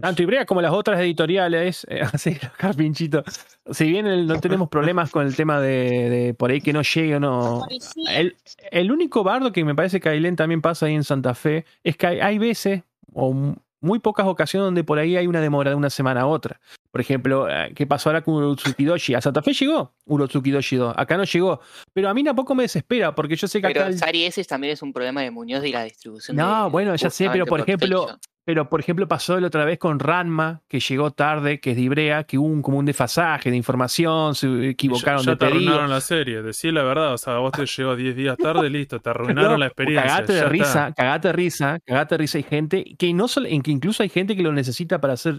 tanto 0.00 0.22
Ibrea 0.22 0.46
como 0.46 0.62
las 0.62 0.72
otras 0.72 1.00
editoriales, 1.00 1.86
eh, 1.90 2.00
así, 2.02 2.36
Carpinchito, 2.56 3.24
si 3.70 3.90
bien 3.90 4.06
el- 4.06 4.26
no 4.26 4.38
tenemos 4.40 4.68
problemas 4.68 5.10
con 5.10 5.26
el 5.26 5.34
tema 5.34 5.60
de, 5.60 6.08
de 6.10 6.34
por 6.34 6.50
ahí 6.50 6.60
que 6.60 6.72
no 6.72 6.82
llegue 6.82 7.16
o 7.16 7.20
no. 7.20 7.62
El, 8.08 8.36
el 8.70 8.92
único 8.92 9.24
bardo 9.24 9.52
que 9.52 9.64
me 9.64 9.74
parece 9.74 10.00
que 10.00 10.08
Ailén 10.08 10.36
también 10.36 10.60
pasa 10.62 10.86
ahí 10.86 10.94
en 10.94 11.04
Santa 11.04 11.34
Fe 11.34 11.64
es 11.82 11.96
que 11.96 12.06
hay, 12.06 12.20
hay 12.20 12.38
veces, 12.38 12.82
o 13.12 13.54
muy 13.80 13.98
pocas 13.98 14.26
ocasiones, 14.26 14.66
donde 14.66 14.84
por 14.84 14.98
ahí 14.98 15.16
hay 15.16 15.26
una 15.26 15.40
demora 15.40 15.70
de 15.70 15.76
una 15.76 15.90
semana 15.90 16.20
a 16.20 16.26
otra. 16.26 16.60
Por 16.92 17.00
ejemplo, 17.00 17.48
eh, 17.48 17.72
¿qué 17.74 17.86
pasó 17.86 18.10
ahora 18.10 18.20
con 18.22 18.34
Urotsuki 18.34 18.84
Doshi? 18.84 19.14
A 19.14 19.20
Santa 19.22 19.40
Fe 19.40 19.54
llegó 19.54 19.94
Urotsuki 20.04 20.50
Doshi 20.50 20.76
2, 20.76 20.94
acá 20.96 21.16
no 21.16 21.24
llegó. 21.24 21.58
Pero 21.94 22.10
a 22.10 22.14
mí 22.14 22.22
tampoco 22.22 22.54
me 22.54 22.64
desespera, 22.64 23.14
porque 23.14 23.34
yo 23.34 23.48
sé 23.48 23.60
que 23.62 23.68
acá. 23.68 23.72
Pero 23.80 23.86
el- 23.86 23.98
Sari, 23.98 24.24
ese 24.26 24.44
también 24.44 24.74
es 24.74 24.82
un 24.82 24.92
problema 24.92 25.22
de 25.22 25.30
Muñoz 25.30 25.64
y 25.64 25.72
la 25.72 25.84
distribución. 25.84 26.36
No, 26.36 26.64
de- 26.64 26.70
bueno, 26.70 26.94
ya 26.94 27.08
sé, 27.08 27.30
pero 27.32 27.46
por 27.46 27.60
ejemplo, 27.60 28.08
fecha. 28.08 28.18
pero 28.44 28.68
por 28.68 28.80
ejemplo 28.80 29.08
pasó 29.08 29.40
la 29.40 29.46
otra 29.46 29.64
vez 29.64 29.78
con 29.78 29.98
Ranma, 30.00 30.60
que 30.68 30.80
llegó 30.80 31.12
tarde, 31.12 31.60
que 31.60 31.70
es 31.70 31.76
de 31.76 31.82
Ibrea, 31.82 32.24
que 32.24 32.36
hubo 32.36 32.46
un, 32.48 32.60
como 32.60 32.76
un 32.76 32.84
desfasaje 32.84 33.50
de 33.50 33.56
información, 33.56 34.34
se 34.34 34.46
Y 34.48 34.60
ya- 34.64 34.68
equivocaron 34.68 35.22
ya, 35.24 35.30
de 35.30 35.36
te 35.38 35.46
pedido. 35.46 35.60
arruinaron 35.70 35.88
la 35.90 36.00
serie, 36.02 36.42
decí 36.42 36.70
la 36.72 36.82
verdad. 36.82 37.14
O 37.14 37.18
sea, 37.18 37.38
vos 37.38 37.52
te 37.52 37.64
llegó 37.64 37.96
10 37.96 38.14
días 38.14 38.36
tarde, 38.36 38.68
listo, 38.68 39.00
te 39.00 39.08
arruinaron 39.38 39.52
No, 39.52 39.56
la 39.56 39.66
experiencia. 39.68 40.10
Cagate 40.10 40.32
de 40.34 40.44
risa, 40.44 40.88
está. 40.88 40.92
cagate 40.94 41.28
de 41.28 41.32
risa, 41.32 41.78
cagate 41.86 42.14
de 42.16 42.18
risa. 42.18 42.36
Hay 42.36 42.44
gente 42.44 42.84
que 42.98 43.14
no 43.14 43.28
solo, 43.28 43.46
en 43.48 43.62
que 43.62 43.70
incluso 43.70 44.02
hay 44.02 44.10
gente 44.10 44.36
que 44.36 44.42
lo 44.42 44.52
necesita 44.52 45.00
para 45.00 45.14
hacer. 45.14 45.36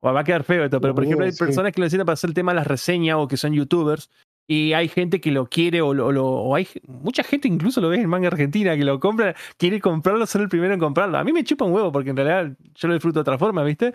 O 0.00 0.12
va 0.12 0.20
a 0.20 0.24
quedar 0.24 0.44
feo 0.44 0.64
esto, 0.64 0.80
pero 0.80 0.94
por 0.94 1.04
ejemplo, 1.04 1.24
hay 1.26 1.32
Sí. 1.32 1.38
personas 1.44 1.72
que 1.72 1.80
lo 1.80 1.84
necesitan 1.84 2.06
para 2.06 2.14
hacer 2.14 2.30
el 2.30 2.34
tema 2.34 2.52
de 2.52 2.56
las 2.56 2.66
reseñas 2.66 3.16
o 3.18 3.26
que 3.28 3.36
son 3.36 3.52
youtubers. 3.52 4.10
Y 4.50 4.72
hay 4.72 4.88
gente 4.88 5.20
que 5.20 5.30
lo 5.30 5.46
quiere, 5.46 5.82
o, 5.82 5.92
lo, 5.92 6.26
o 6.26 6.54
hay 6.54 6.66
mucha 6.86 7.22
gente, 7.22 7.48
incluso 7.48 7.82
lo 7.82 7.90
ves 7.90 8.00
en 8.00 8.08
manga 8.08 8.28
argentina, 8.28 8.74
que 8.76 8.84
lo 8.84 8.98
compra, 8.98 9.34
quiere 9.58 9.78
comprarlo, 9.78 10.24
ser 10.24 10.40
el 10.40 10.48
primero 10.48 10.72
en 10.72 10.80
comprarlo. 10.80 11.18
A 11.18 11.24
mí 11.24 11.32
me 11.34 11.44
chupa 11.44 11.66
un 11.66 11.72
huevo, 11.72 11.92
porque 11.92 12.10
en 12.10 12.16
realidad 12.16 12.56
yo 12.74 12.88
lo 12.88 12.94
disfruto 12.94 13.18
de 13.18 13.20
otra 13.22 13.36
forma, 13.36 13.62
¿viste? 13.62 13.92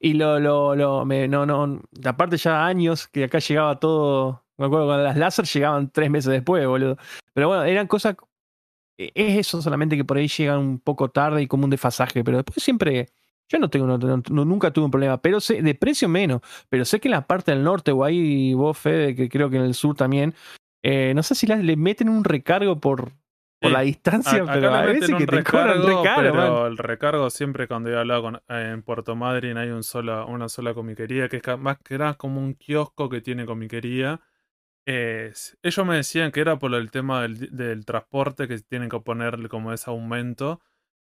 Y 0.00 0.14
lo, 0.14 0.40
lo, 0.40 0.74
lo, 0.74 1.04
me, 1.04 1.28
no, 1.28 1.44
no, 1.44 1.82
aparte 2.06 2.38
ya 2.38 2.64
años 2.64 3.06
que 3.06 3.24
acá 3.24 3.38
llegaba 3.38 3.78
todo, 3.78 4.42
me 4.56 4.64
acuerdo 4.64 4.86
cuando 4.86 5.04
las 5.04 5.16
láser 5.18 5.44
llegaban 5.44 5.90
tres 5.90 6.10
meses 6.10 6.32
después, 6.32 6.66
boludo. 6.66 6.96
Pero 7.34 7.48
bueno, 7.48 7.64
eran 7.64 7.86
cosas, 7.86 8.16
e, 8.96 9.12
es 9.14 9.38
eso 9.40 9.60
solamente 9.60 9.94
que 9.96 10.06
por 10.06 10.16
ahí 10.16 10.26
llegan 10.26 10.58
un 10.58 10.78
poco 10.78 11.10
tarde 11.10 11.42
y 11.42 11.46
como 11.46 11.64
un 11.64 11.70
desfasaje, 11.70 12.24
pero 12.24 12.38
después 12.38 12.62
siempre, 12.64 13.10
yo 13.52 13.58
no 13.58 13.68
tengo, 13.70 13.86
no- 13.86 13.98
no- 13.98 14.44
nunca 14.44 14.70
tuve 14.72 14.86
un 14.86 14.90
problema, 14.90 15.18
pero 15.20 15.38
sé, 15.40 15.62
de 15.62 15.74
precio 15.74 16.08
menos, 16.08 16.40
pero 16.68 16.84
sé 16.84 16.98
que 17.00 17.08
en 17.08 17.12
la 17.12 17.26
parte 17.26 17.52
del 17.52 17.62
norte 17.62 17.92
o 17.92 18.02
ahí 18.04 18.54
vos, 18.54 18.78
Fede, 18.78 19.14
que 19.14 19.28
creo 19.28 19.50
que 19.50 19.56
en 19.58 19.64
el 19.64 19.74
sur 19.74 19.94
también, 19.94 20.34
eh, 20.82 21.12
no 21.14 21.22
sé 21.22 21.34
si 21.34 21.46
la- 21.46 21.56
le 21.56 21.76
meten 21.76 22.08
un 22.08 22.24
recargo 22.24 22.80
por, 22.80 23.12
por 23.60 23.70
la 23.70 23.82
distancia, 23.82 24.42
pero 24.54 24.74
a 24.74 24.82
veces 24.86 25.08
que 25.18 25.26
te 25.26 25.44
cobran 25.44 25.82
recargo, 25.82 26.02
pero 26.16 26.34
man. 26.62 26.72
el 26.72 26.78
recargo 26.78 27.30
siempre 27.30 27.68
cuando 27.68 27.90
he 27.90 27.96
hablado 27.96 28.22
con, 28.22 28.42
en 28.48 28.82
Puerto 28.82 29.14
Madryn 29.14 29.56
hay 29.58 29.68
un 29.70 29.84
sola, 29.84 30.24
una 30.24 30.48
sola 30.48 30.74
comiquería 30.74 31.28
que 31.28 31.36
es 31.36 31.58
más 31.58 31.78
que 31.78 31.96
nada 31.98 32.14
como 32.14 32.40
un 32.40 32.54
kiosco 32.54 33.08
que 33.08 33.20
tiene 33.20 33.46
comiquería. 33.46 34.20
Es- 34.84 35.56
ellos 35.62 35.86
me 35.86 35.94
decían 35.96 36.32
que 36.32 36.40
era 36.40 36.58
por 36.58 36.74
el 36.74 36.90
tema 36.90 37.22
del, 37.22 37.54
del 37.56 37.84
transporte 37.84 38.48
que 38.48 38.58
tienen 38.58 38.88
que 38.88 38.98
ponerle 39.00 39.48
como 39.48 39.72
ese 39.72 39.90
aumento, 39.90 40.60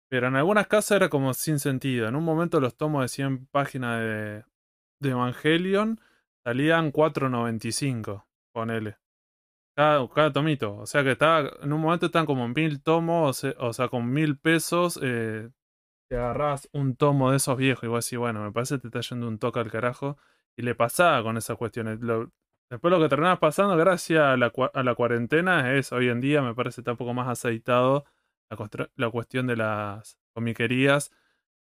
pero 0.09 0.29
en 0.29 0.37
algunas 0.37 0.67
casas 0.67 0.97
era 0.97 1.09
como 1.09 1.35
sin 1.35 1.59
sentido. 1.59 2.09
En 2.09 2.17
un 2.17 2.25
momento 2.25 2.61
los 2.61 2.77
tomos 2.77 3.03
de 3.03 3.09
100 3.09 3.47
páginas 3.47 4.01
de, 4.01 4.45
de 5.01 5.11
Evangelion 5.11 6.01
salían 6.45 6.93
4.95, 6.93 8.25
ponele. 8.53 8.97
Cada, 9.77 10.09
cada 10.09 10.33
tomito. 10.33 10.77
O 10.77 10.87
sea 10.87 11.05
que 11.05 11.13
estaba, 11.13 11.51
en 11.63 11.73
un 11.73 11.81
momento 11.81 12.07
están 12.07 12.27
como 12.27 12.49
mil 12.49 12.83
tomos, 12.83 13.45
o 13.45 13.73
sea, 13.73 13.89
con 13.89 14.11
mil 14.11 14.39
pesos, 14.39 14.99
eh, 15.03 15.51
te 16.09 16.17
agarrás 16.17 16.69
un 16.73 16.97
tomo 16.97 17.31
de 17.31 17.37
esos 17.37 17.57
viejos 17.57 17.85
y 17.85 17.87
vos 17.89 18.05
decís, 18.05 18.19
bueno, 18.19 18.43
me 18.43 18.53
parece 18.53 18.77
que 18.77 18.83
te 18.83 18.89
está 18.89 19.01
yendo 19.01 19.29
un 19.29 19.39
toque 19.39 19.61
al 19.61 19.71
carajo. 19.71 20.17
Y 20.57 20.63
le 20.63 20.75
pasaba 20.75 21.23
con 21.23 21.37
esas 21.37 21.57
cuestiones. 21.57 22.01
Después 22.01 22.91
lo 22.91 23.01
que 23.01 23.09
terminaba 23.09 23.39
pasando, 23.39 23.77
gracias 23.77 24.21
a 24.21 24.37
la, 24.37 24.53
a 24.75 24.83
la 24.83 24.95
cuarentena, 24.97 25.75
es 25.77 25.93
hoy 25.93 26.09
en 26.09 26.21
día 26.21 26.43
me 26.43 26.55
parece 26.55 26.77
que 26.77 26.81
está 26.81 26.93
un 26.93 26.97
poco 26.97 27.15
más 27.15 27.29
aceitado 27.29 28.05
la, 28.97 29.11
cuestión 29.11 29.47
de 29.47 29.57
las 29.57 30.19
comiquerías, 30.35 31.11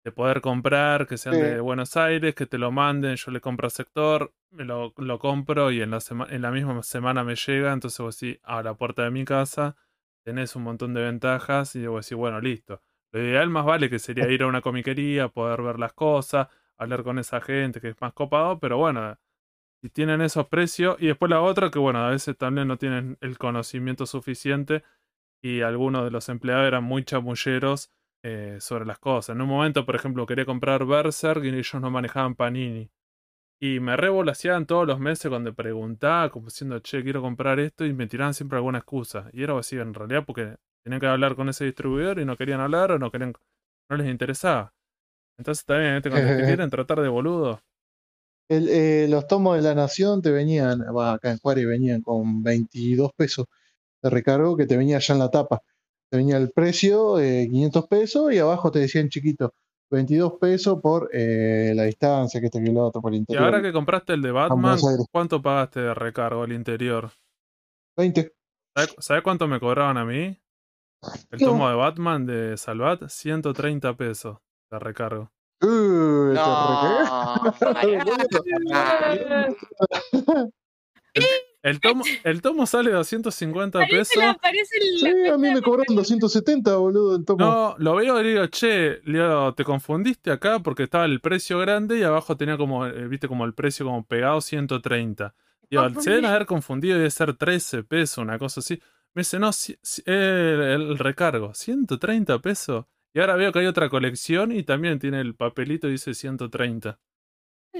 de 0.04 0.12
poder 0.12 0.40
comprar, 0.40 1.06
que 1.06 1.18
sean 1.18 1.34
Sí. 1.34 1.40
de 1.40 1.60
Buenos 1.60 1.96
Aires, 1.96 2.34
que 2.34 2.46
te 2.46 2.58
lo 2.58 2.70
manden, 2.70 3.16
yo 3.16 3.30
le 3.30 3.40
compro 3.40 3.66
al 3.66 3.70
sector, 3.72 4.32
me 4.50 4.64
lo, 4.64 4.94
lo 4.96 5.18
compro 5.18 5.70
y 5.70 5.82
en 5.82 5.90
la, 5.90 5.98
en 6.30 6.42
la 6.42 6.50
misma 6.50 6.82
semana 6.82 7.24
me 7.24 7.34
llega, 7.36 7.72
entonces 7.72 7.98
vos 8.00 8.16
sí, 8.16 8.38
a 8.42 8.62
la 8.62 8.74
puerta 8.74 9.02
de 9.02 9.10
mi 9.10 9.24
casa 9.24 9.76
tenés 10.24 10.56
un 10.56 10.62
montón 10.62 10.94
de 10.94 11.02
ventajas 11.02 11.74
y 11.76 11.86
vos 11.86 12.06
decís, 12.06 12.16
bueno, 12.18 12.40
listo. 12.40 12.82
Lo 13.12 13.22
ideal 13.22 13.48
más 13.50 13.64
vale 13.64 13.88
que 13.90 13.98
sería 13.98 14.28
ir 14.30 14.42
a 14.42 14.46
una 14.46 14.60
comiquería, 14.60 15.28
poder 15.28 15.62
ver 15.62 15.78
las 15.78 15.92
cosas, 15.94 16.48
hablar 16.76 17.02
con 17.02 17.18
esa 17.18 17.40
gente 17.40 17.80
que 17.80 17.88
es 17.88 18.00
más 18.00 18.12
copado, 18.12 18.58
pero 18.58 18.76
bueno, 18.78 19.18
si 19.80 19.90
tienen 19.90 20.20
esos 20.20 20.46
precios. 20.48 20.96
Y 21.00 21.06
después 21.06 21.30
la 21.30 21.40
otra, 21.40 21.70
que 21.70 21.78
bueno, 21.78 22.00
a 22.00 22.10
veces 22.10 22.36
también 22.36 22.68
no 22.68 22.76
tienen 22.76 23.16
el 23.20 23.38
conocimiento 23.38 24.06
suficiente 24.06 24.82
y 25.42 25.60
algunos 25.60 26.04
de 26.04 26.10
los 26.10 26.28
empleados 26.28 26.66
eran 26.66 26.84
muy 26.84 27.04
chamulleros 27.04 27.90
eh, 28.24 28.58
sobre 28.60 28.84
las 28.84 28.98
cosas. 28.98 29.36
En 29.36 29.42
un 29.42 29.48
momento, 29.48 29.86
por 29.86 29.94
ejemplo, 29.94 30.26
quería 30.26 30.44
comprar 30.44 30.84
Berserk 30.84 31.44
y 31.44 31.48
ellos 31.48 31.74
no 31.80 31.90
manejaban 31.90 32.34
Panini. 32.34 32.90
Y 33.60 33.80
me 33.80 33.96
revolaseaban 33.96 34.66
todos 34.66 34.86
los 34.86 35.00
meses 35.00 35.28
cuando 35.28 35.54
preguntaba, 35.54 36.30
como 36.30 36.46
diciendo, 36.46 36.78
che, 36.80 37.02
quiero 37.02 37.22
comprar 37.22 37.58
esto, 37.58 37.84
y 37.84 37.92
me 37.92 38.06
tiraban 38.06 38.34
siempre 38.34 38.56
alguna 38.56 38.78
excusa. 38.78 39.30
Y 39.32 39.42
era 39.42 39.58
así, 39.58 39.76
en 39.76 39.94
realidad, 39.94 40.24
porque 40.26 40.56
tenían 40.84 41.00
que 41.00 41.06
hablar 41.06 41.34
con 41.36 41.48
ese 41.48 41.64
distribuidor 41.64 42.20
y 42.20 42.24
no 42.24 42.36
querían 42.36 42.60
hablar 42.60 42.92
o 42.92 42.98
no 42.98 43.10
querían, 43.10 43.34
no 43.90 43.96
les 43.96 44.08
interesaba. 44.08 44.72
Entonces 45.38 45.64
también, 45.64 45.94
¿viste? 45.94 46.10
cuando 46.10 46.36
te 46.36 46.44
quieren 46.60 46.70
tratar 46.70 47.00
de 47.00 47.08
boludo. 47.08 47.60
El, 48.48 48.68
eh, 48.68 49.06
los 49.08 49.26
tomos 49.26 49.56
de 49.56 49.62
la 49.62 49.74
Nación 49.74 50.22
te 50.22 50.30
venían, 50.30 50.80
va, 50.96 51.14
acá 51.14 51.30
en 51.30 51.38
Juárez 51.38 51.66
venían 51.66 52.00
con 52.02 52.42
22 52.42 53.12
pesos 53.14 53.46
de 54.02 54.10
recargo 54.10 54.56
que 54.56 54.66
te 54.66 54.76
venía 54.76 54.98
ya 54.98 55.14
en 55.14 55.20
la 55.20 55.30
tapa. 55.30 55.62
Te 56.10 56.16
venía 56.16 56.36
el 56.38 56.50
precio, 56.50 57.18
eh, 57.20 57.46
500 57.50 57.86
pesos, 57.86 58.32
y 58.32 58.38
abajo 58.38 58.70
te 58.70 58.78
decían 58.78 59.08
chiquito, 59.08 59.54
22 59.90 60.34
pesos 60.40 60.80
por 60.82 61.10
eh, 61.12 61.72
la 61.74 61.84
distancia 61.84 62.40
que 62.40 62.46
este 62.46 62.62
que 62.62 62.70
el 62.70 62.76
otro 62.78 63.00
por 63.02 63.10
el 63.12 63.16
Y 63.16 63.18
interior. 63.20 63.44
ahora 63.44 63.62
que 63.62 63.72
compraste 63.72 64.14
el 64.14 64.22
de 64.22 64.30
Batman. 64.32 64.78
¿cuánto 65.10 65.40
pagaste 65.42 65.80
de 65.80 65.94
recargo 65.94 66.42
al 66.42 66.52
interior? 66.52 67.10
20. 67.96 68.32
¿Sabes 68.98 69.22
cuánto 69.22 69.48
me 69.48 69.58
cobraban 69.60 69.96
a 69.96 70.04
mí? 70.04 70.38
El 71.30 71.40
No. 71.40 71.46
tomo 71.46 71.68
de 71.68 71.74
Batman 71.76 72.26
de 72.26 72.56
Salvat, 72.56 73.08
130 73.08 73.96
pesos 73.96 74.38
de 74.70 74.78
recargo. 74.78 75.30
Uh, 75.62 76.32
te 76.32 76.34
No, 76.34 77.34
El 81.14 81.24
tomo, 81.80 82.04
el 82.24 82.40
tomo 82.40 82.66
sale 82.66 82.90
250 82.92 83.78
Parece, 83.80 83.96
pesos. 83.98 84.16
la, 84.22 84.34
parece 84.34 84.76
el- 84.80 84.98
Sí, 84.98 85.28
a 85.28 85.36
mí 85.36 85.50
me 85.52 85.60
cobraron 85.60 85.96
270, 85.96 86.76
boludo, 86.76 87.16
el 87.16 87.24
tomo. 87.24 87.44
No, 87.44 87.74
lo 87.78 87.96
veo 87.96 88.20
y 88.20 88.28
digo, 88.28 88.46
che, 88.46 89.00
Leo, 89.04 89.54
te 89.54 89.64
confundiste 89.64 90.30
acá 90.30 90.60
porque 90.60 90.84
estaba 90.84 91.04
el 91.04 91.20
precio 91.20 91.58
grande 91.58 91.98
y 91.98 92.02
abajo 92.04 92.36
tenía 92.36 92.56
como, 92.56 92.86
eh, 92.86 93.08
viste, 93.08 93.26
como 93.28 93.44
el 93.44 93.54
precio 93.54 93.84
como 93.86 94.04
pegado 94.06 94.40
130. 94.40 95.34
Digo, 95.70 95.82
se 96.00 96.10
deben 96.10 96.24
haber 96.26 96.46
confundido 96.46 96.94
y 96.94 96.98
debe 96.98 97.10
ser 97.10 97.34
13 97.36 97.82
pesos, 97.82 98.18
una 98.18 98.38
cosa 98.38 98.60
así. 98.60 98.80
Me 99.14 99.20
dice, 99.20 99.38
no, 99.38 99.52
si- 99.52 99.76
si- 99.82 100.02
el, 100.06 100.14
el 100.14 100.98
recargo, 100.98 101.52
130 101.54 102.38
pesos. 102.38 102.86
Y 103.12 103.20
ahora 103.20 103.36
veo 103.36 103.50
que 103.52 103.58
hay 103.58 103.66
otra 103.66 103.88
colección 103.88 104.52
y 104.52 104.62
también 104.62 104.98
tiene 104.98 105.20
el 105.20 105.34
papelito 105.34 105.88
y 105.88 105.92
dice 105.92 106.14
130. 106.14 106.98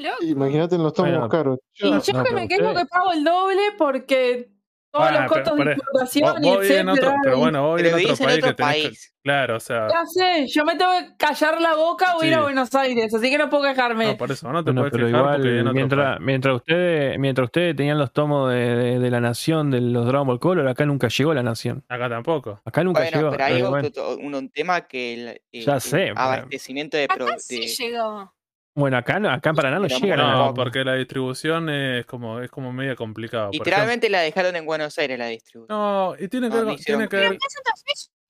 Loco. 0.02 0.16
Imagínate 0.24 0.74
en 0.76 0.82
los 0.82 0.92
tomos 0.92 1.10
Bueno, 1.12 1.28
caros. 1.28 1.58
Y 1.74 1.84
yo 1.84 1.90
no, 2.12 2.24
que 2.24 2.32
me 2.32 2.48
quejo 2.48 2.74
que 2.74 2.86
pago 2.86 3.12
el 3.12 3.24
doble 3.24 3.62
porque 3.78 4.50
todos 4.90 5.04
Bueno, 5.10 5.20
los 5.24 5.32
costos 5.32 5.52
pero- 5.56 5.68
de 5.70 5.74
importación 5.76 6.42
Vos, 6.42 6.66
y 6.66 6.72
en 6.72 6.88
otro, 6.88 7.02
etcétera. 7.02 7.20
pero 7.22 7.36
y- 7.36 7.40
bueno, 7.40 7.62
vos 7.66 7.82
Pero 7.82 7.96
vivís 7.96 8.08
en 8.08 8.12
otro 8.14 8.24
en 8.24 8.28
país 8.30 8.38
otro 8.44 8.48
que 8.48 8.54
tenés 8.62 8.74
que- 8.76 8.82
país. 8.88 9.14
Claro, 9.22 9.56
o 9.56 9.60
sea, 9.60 9.88
Ya 9.88 10.02
sé, 10.06 10.46
yo 10.48 10.64
me 10.64 10.74
tengo 10.76 10.90
que 10.92 11.16
callar 11.18 11.60
la 11.60 11.74
boca 11.74 12.16
o 12.16 12.24
ir 12.24 12.32
a 12.32 12.40
Buenos 12.40 12.74
Aires, 12.74 13.12
así 13.14 13.30
que 13.30 13.36
no 13.36 13.50
puedo 13.50 13.64
quejarme. 13.64 14.06
no, 14.06 14.16
por 14.16 14.30
eso 14.32 14.50
no 14.50 14.64
te 14.64 14.70
Bueno, 14.70 14.80
puedes 14.80 14.92
pero 14.92 15.06
quejar 15.08 15.40
igual, 15.44 15.74
mientras, 16.20 16.56
ustedes 16.56 17.18
mientras 17.18 17.44
ustedes 17.44 17.76
tenían 17.76 17.98
los 17.98 18.10
tomos 18.14 18.50
de, 18.50 18.74
de- 18.74 18.98
de 18.98 19.10
la 19.10 19.20
nación, 19.20 19.70
de 19.70 19.82
los 19.82 20.06
Dragon 20.06 20.26
Ball 20.26 20.40
Color, 20.40 20.66
acá 20.68 20.86
nunca 20.86 21.08
llegó 21.08 21.34
la 21.34 21.42
nación. 21.42 21.84
Acá 21.90 22.08
tampoco. 22.08 22.58
Acá 22.64 22.82
nunca 22.82 23.00
Bueno, 23.00 23.18
llegó. 23.18 23.30
pero 23.32 23.44
hay 23.44 23.52
otro, 23.60 23.68
bueno. 23.70 23.90
to- 23.90 24.16
un, 24.16 24.34
un 24.34 24.48
tema 24.50 24.86
que 24.86 25.12
el, 25.12 25.42
el- 25.52 25.64
Ya 25.66 25.74
el 25.74 25.80
sé, 25.82 25.96
pero- 26.06 26.18
abastecimiento 26.20 26.96
de, 26.96 27.08
pro- 27.08 27.26
Acá 27.26 27.36
sí 27.38 27.60
de- 27.60 27.66
llegó. 27.66 28.32
Bueno, 28.78 28.96
acá, 28.96 29.18
no- 29.18 29.30
acá 29.30 29.50
en 29.50 29.56
Paraná 29.56 29.78
no 29.78 29.88
Pero 29.88 29.98
llega 30.00 30.16
No, 30.16 30.22
nación. 30.28 30.55
porque 30.55 30.84
la 30.84 30.94
distribución 30.94 31.68
es 31.68 32.06
como, 32.06 32.40
es 32.40 32.50
como 32.50 32.72
media 32.72 32.94
complicada. 32.94 33.44
Ejemplo- 33.50 33.59
literalmente 33.64 34.09
la 34.09 34.20
dejaron 34.20 34.55
en 34.56 34.64
Buenos 34.66 34.96
Aires 34.98 35.18
la 35.18 35.26
distribución. 35.26 35.76
No, 35.76 36.14
y 36.18 36.28
tiene 36.28 36.48
que 36.48 36.56
No, 36.56 36.64
ver, 36.66 36.76
tiene 36.76 37.05
que 37.09 37.16
Pero 37.16 37.30
ver, 37.30 37.38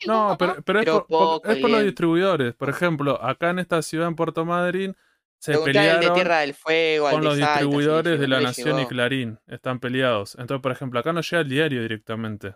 no, 0.07 0.37
pero, 0.39 0.57
pero 0.65 0.79
es, 0.81 0.85
Pero 0.87 0.99
por, 1.01 1.07
por- 1.07 1.43
poco, 1.43 1.49
es 1.53 1.59
por 1.59 1.71
los 1.71 1.83
distribuidores. 1.83 2.55
Por 2.55 2.71
ejemplo, 2.71 3.23
acá 3.23 3.51
en 3.51 3.59
esta 3.59 3.83
ciudad, 3.83 4.09
en 4.09 4.15
Puerto 4.17 4.45
Madryn, 4.45 4.97
se 5.41 5.53
Preguntale 5.53 5.79
al 5.79 5.87
de 5.87 5.91
pelearon 6.01 6.15
Tierra 6.15 6.39
del 6.41 6.55
Fuego, 6.55 7.07
al 7.09 7.13
con 7.13 7.21
de 7.21 7.29
los 7.29 7.39
Salta, 7.39 7.53
distribuidores 7.53 8.19
de 8.21 8.29
La 8.29 8.41
Nación 8.41 8.81
y. 8.81 8.87
Clarín. 8.87 9.39
Están 9.47 9.79
peleados. 9.81 10.35
Entonces, 10.39 10.63
por 10.63 10.73
ejemplo, 10.73 10.99
acá 10.99 11.13
no 11.13 11.21
llega 11.21 11.43
el 11.43 11.49
diario 11.49 11.83
directamente. 11.83 12.55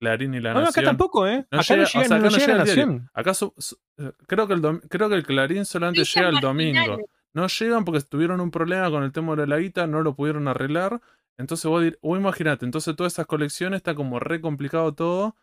Clarín 0.00 0.32
y 0.34 0.40
La 0.40 0.50
No, 0.50 0.54
no, 0.54 0.60
acá 0.62 0.66
Nación. 0.80 0.84
tampoco, 0.86 1.26
¿eh? 1.26 1.44
No 1.50 1.58
acá 1.60 1.74
llega- 1.74 1.82
no 1.82 1.88
o 1.88 1.92
llega, 1.92 2.04
sea, 2.08 2.18
no 2.18 2.26
acá 2.26 2.30
no 2.30 2.36
llega 2.38 2.54
la 2.58 2.64
llega 2.64 2.86
nación. 2.86 3.10
Acá 3.12 3.34
su- 3.34 3.54
su- 3.58 3.78
creo, 4.26 4.46
que 4.46 4.54
el 4.54 4.62
dom- 4.62 4.80
creo 4.88 5.08
que 5.08 5.14
el 5.16 5.26
Clarín 5.26 5.64
solamente 5.64 6.04
llega 6.04 6.28
el 6.28 6.40
domingo. 6.40 6.98
No 7.34 7.46
llegan 7.46 7.84
porque 7.84 8.00
tuvieron 8.00 8.40
un 8.40 8.50
problema 8.50 8.90
con 8.90 9.02
el 9.04 9.12
tema 9.12 9.36
de 9.36 9.46
la 9.46 9.58
guita, 9.58 9.86
no 9.86 10.02
lo 10.02 10.14
pudieron 10.14 10.48
arreglar. 10.48 11.00
Entonces 11.38 11.66
vos, 11.66 11.84
vos 12.02 12.18
imagínate, 12.18 12.64
entonces 12.64 12.96
todas 12.96 13.12
esas 13.12 13.26
colecciones 13.26 13.78
está 13.78 13.94
como 13.94 14.18
re 14.18 14.40
complicado 14.40 14.92
todo. 14.94 15.36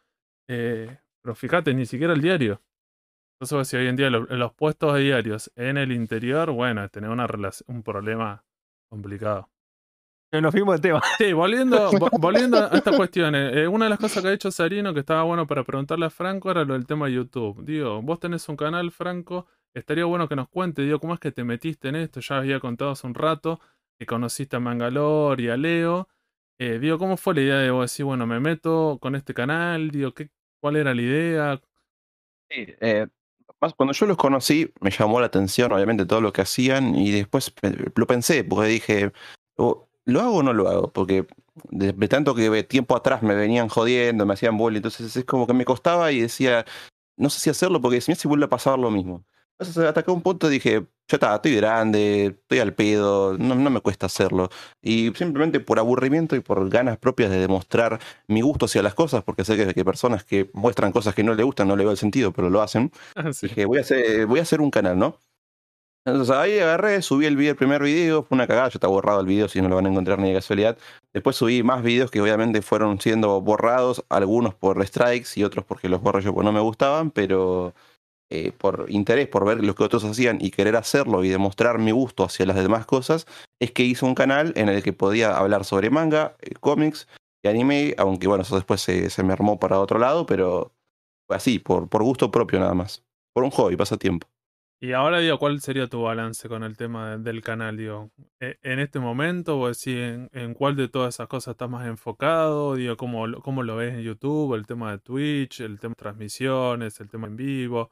eh, 0.50 1.00
pero 1.24 1.34
fíjate, 1.36 1.74
ni 1.74 1.86
siquiera 1.88 2.14
el 2.14 2.22
diario. 2.22 2.62
Entonces 3.42 3.68
si 3.68 3.78
hoy 3.78 3.88
en 3.88 3.96
día 3.96 4.10
lo- 4.10 4.26
los 4.28 4.54
puestos 4.54 4.94
de 4.94 5.02
diarios 5.02 5.52
en 5.56 5.78
el 5.78 5.92
interior, 5.92 6.52
bueno, 6.52 6.88
tener 6.90 7.10
una 7.10 7.28
relación, 7.28 7.66
un 7.78 7.84
problema 7.84 8.44
complicado. 8.90 9.50
No 10.32 10.42
nos 10.42 10.52
fuimos 10.52 10.76
de 10.76 10.90
tema. 10.90 11.02
Sí, 11.18 11.34
volviendo, 11.34 11.90
vo- 11.92 12.10
volviendo 12.20 12.58
a 12.58 12.68
estas 12.78 12.96
cuestiones. 12.96 13.56
eh, 13.56 13.68
una 13.68 13.86
de 13.86 13.90
las 13.90 14.00
cosas 14.00 14.22
que 14.22 14.30
ha 14.30 14.32
dicho 14.32 14.52
Sarino 14.52 14.94
que 14.94 15.00
estaba 15.02 15.24
bueno 15.24 15.48
para 15.48 15.64
preguntarle 15.64 16.06
a 16.06 16.10
Franco 16.10 16.52
era 16.52 16.64
lo 16.66 16.74
del 16.74 16.86
tema 16.86 17.08
de 17.08 17.14
YouTube. 17.14 17.64
Digo, 17.66 18.02
vos 18.02 18.20
tenés 18.20 18.48
un 18.50 18.56
canal, 18.58 18.92
Franco, 18.92 19.48
estaría 19.76 20.06
bueno 20.06 20.28
que 20.30 20.36
nos 20.36 20.50
cuente, 20.50 20.82
digo, 20.84 21.00
cómo 21.00 21.14
es 21.16 21.20
que 21.20 21.32
te 21.32 21.44
metiste 21.44 21.90
en 21.90 21.96
esto. 21.98 22.20
Ya 22.22 22.38
había 22.38 22.60
contado 22.60 22.92
hace 22.92 23.08
un 23.08 23.16
rato 23.16 23.60
que 24.00 24.06
conociste 24.08 24.56
a 24.58 24.60
Mangalore 24.60 25.44
y 25.44 25.50
a 25.50 25.58
Leo. 25.58 26.10
Eh, 26.60 26.80
digo, 26.80 26.98
¿cómo 27.00 27.18
fue 27.18 27.36
la 27.36 27.42
idea 27.42 27.58
de 27.60 27.72
vos 27.72 27.84
decir, 27.92 28.06
bueno, 28.06 28.28
me 28.28 28.40
meto 28.40 29.00
con 29.02 29.16
este 29.16 29.34
canal? 29.34 29.92
Digo, 29.92 30.14
¿qué, 30.14 30.30
¿cuál 30.62 30.78
era 30.78 30.94
la 30.96 31.02
idea? 31.02 31.62
Sí, 32.50 32.66
eh, 32.82 33.08
cuando 33.78 33.94
yo 33.94 34.06
los 34.06 34.18
conocí, 34.18 34.72
me 34.82 34.92
llamó 34.92 35.20
la 35.20 35.28
atención, 35.28 35.72
obviamente, 35.72 36.06
todo 36.06 36.22
lo 36.22 36.32
que 36.34 36.42
hacían, 36.42 36.96
y 36.96 37.12
después 37.12 37.50
pe- 37.52 37.76
lo 37.96 38.08
pensé, 38.08 38.44
porque 38.44 38.68
dije, 38.70 39.12
"Oh, 39.58 39.88
¿lo 40.06 40.22
hago 40.22 40.38
o 40.38 40.44
no 40.44 40.54
lo 40.54 40.68
hago? 40.70 40.92
Porque 40.94 41.26
de, 41.72 41.94
tanto 42.08 42.36
que 42.36 42.64
tiempo 42.64 42.96
atrás 42.96 43.24
me 43.24 43.34
venían 43.36 43.70
jodiendo, 43.70 44.26
me 44.26 44.34
hacían 44.34 44.58
bullying, 44.58 44.78
entonces 44.80 45.16
es 45.16 45.26
como 45.26 45.48
que 45.48 45.54
me 45.54 45.66
costaba 45.66 46.12
y 46.12 46.22
decía, 46.22 46.66
no 47.18 47.30
sé 47.30 47.40
si 47.42 47.50
hacerlo, 47.52 47.82
porque 47.82 48.02
si 48.02 48.12
me 48.12 48.16
si 48.16 48.28
vuelve 48.28 48.46
a 48.46 48.50
pasar 48.50 48.80
lo 48.80 48.92
mismo. 48.92 49.26
Entonces, 49.60 49.86
hasta 49.86 50.02
acá 50.02 50.12
un 50.12 50.22
punto 50.22 50.50
dije, 50.50 50.86
ya 51.08 51.16
está, 51.16 51.36
estoy 51.36 51.56
grande, 51.56 52.26
estoy 52.42 52.60
al 52.60 52.74
pedo, 52.74 53.38
no, 53.38 53.56
no 53.56 53.70
me 53.70 53.80
cuesta 53.80 54.08
hacerlo. 54.08 54.50
Y 54.82 55.14
simplemente 55.16 55.60
por 55.62 55.80
aburrimiento 55.80 56.36
y 56.36 56.42
por 56.42 56.70
ganas 56.70 56.98
propias 56.98 57.32
de 57.32 57.40
demostrar 57.40 58.00
mi 58.28 58.42
gusto 58.42 58.66
hacia 58.66 58.84
las 58.84 58.96
cosas, 58.96 59.24
porque 59.24 59.46
sé 59.46 59.56
que, 59.56 59.74
que 59.74 59.86
personas 59.86 60.26
que 60.26 60.50
muestran 60.54 60.92
cosas 60.92 61.16
que 61.16 61.24
no 61.24 61.34
le 61.34 61.44
gustan 61.44 61.68
no 61.68 61.76
le 61.76 61.84
veo 61.84 61.92
el 61.92 61.98
sentido, 61.98 62.34
pero 62.34 62.50
lo 62.50 62.62
hacen. 62.62 62.92
Sí. 63.34 63.48
Dije, 63.48 63.66
voy 63.66 63.80
a 63.80 63.82
hacer, 63.82 64.26
voy 64.28 64.40
a 64.40 64.44
hacer 64.44 64.62
un 64.62 64.72
canal, 64.72 64.98
¿no? 64.98 65.18
Entonces 66.08 66.36
ahí 66.36 66.60
agarré, 66.60 67.02
subí 67.02 67.26
el, 67.26 67.36
video, 67.36 67.52
el 67.52 67.58
primer 67.58 67.82
video, 67.82 68.22
fue 68.24 68.36
una 68.36 68.46
cagada, 68.46 68.70
ya 68.70 68.74
está 68.76 68.88
borrado 68.88 69.22
el 69.22 69.26
video, 69.26 69.48
si 69.48 69.60
no 69.60 69.70
lo 69.70 69.76
van 69.76 69.88
a 69.88 69.90
encontrar 69.90 70.20
ni 70.20 70.30
de 70.30 70.36
casualidad. 70.36 70.78
Después 71.14 71.36
subí 71.36 71.64
más 71.64 71.82
videos 71.82 72.12
que 72.12 72.22
obviamente 72.22 72.62
fueron 72.62 73.02
siendo 73.02 73.42
borrados, 73.42 74.06
algunos 74.10 74.54
por 74.54 74.86
strikes 74.86 75.30
y 75.36 75.44
otros 75.44 75.66
porque 75.66 75.90
los 75.90 76.02
borré 76.02 76.22
yo 76.22 76.32
porque 76.32 76.46
no 76.46 76.52
me 76.52 76.60
gustaban, 76.60 77.10
pero 77.10 77.74
eh, 78.32 78.52
por 78.58 78.86
interés, 78.90 79.28
por 79.28 79.46
ver 79.46 79.64
lo 79.64 79.76
que 79.76 79.84
otros 79.84 80.04
hacían 80.04 80.38
y 80.42 80.52
querer 80.52 80.76
hacerlo 80.76 81.24
y 81.24 81.30
demostrar 81.30 81.80
mi 81.80 81.92
gusto 81.92 82.24
hacia 82.24 82.46
las 82.46 82.56
demás 82.56 82.86
cosas, 82.86 83.26
es 83.62 83.72
que 83.72 83.84
hice 83.84 84.06
un 84.06 84.16
canal 84.16 84.54
en 84.56 84.70
el 84.70 84.82
que 84.84 84.94
podía 84.94 85.38
hablar 85.38 85.64
sobre 85.66 85.90
manga, 85.90 86.36
eh, 86.42 86.54
cómics 86.60 87.08
y 87.44 87.48
anime, 87.48 87.94
aunque 87.98 88.28
bueno, 88.28 88.42
eso 88.42 88.56
después 88.56 88.82
se, 88.82 89.10
se 89.10 89.24
me 89.24 89.34
armó 89.34 89.60
para 89.60 89.80
otro 89.80 90.00
lado, 90.00 90.26
pero 90.26 90.74
así, 91.30 91.60
por, 91.60 91.88
por 91.90 92.04
gusto 92.04 92.32
propio 92.32 92.60
nada 92.60 92.74
más. 92.74 93.04
Por 93.34 93.44
un 93.44 93.52
hobby, 93.52 93.76
pasatiempo. 93.76 94.28
Y 94.82 94.92
ahora, 94.92 95.20
digo, 95.20 95.40
¿cuál 95.40 95.62
sería 95.62 95.88
tu 95.88 96.02
balance 96.04 96.50
con 96.50 96.64
el 96.64 96.76
tema 96.78 97.12
de- 97.12 97.18
del 97.24 97.42
canal? 97.42 97.78
Digo, 97.78 98.12
E- 98.40 98.58
en 98.62 98.80
este 98.80 99.00
momento, 99.00 99.58
o 99.60 99.68
decir, 99.68 100.30
en, 100.32 100.54
cuál 100.54 100.76
de 100.76 100.90
todas 100.90 101.16
esas 101.16 101.28
cosas 101.28 101.54
estás 101.54 101.70
más 101.70 101.88
enfocado? 101.88 102.76
Digo, 102.76 102.98
¿cómo, 102.98 103.26
¿cómo 103.42 103.64
lo 103.64 103.78
ves 103.78 103.94
en 103.94 104.02
YouTube? 104.02 104.54
El 104.54 104.66
tema 104.68 104.92
de 104.92 105.00
Twitch, 105.00 105.62
el 105.62 105.80
tema 105.80 105.92
de 105.92 105.96
transmisiones, 105.96 107.00
el 107.00 107.10
tema 107.10 107.28
en 107.28 107.36
vivo. 107.38 107.92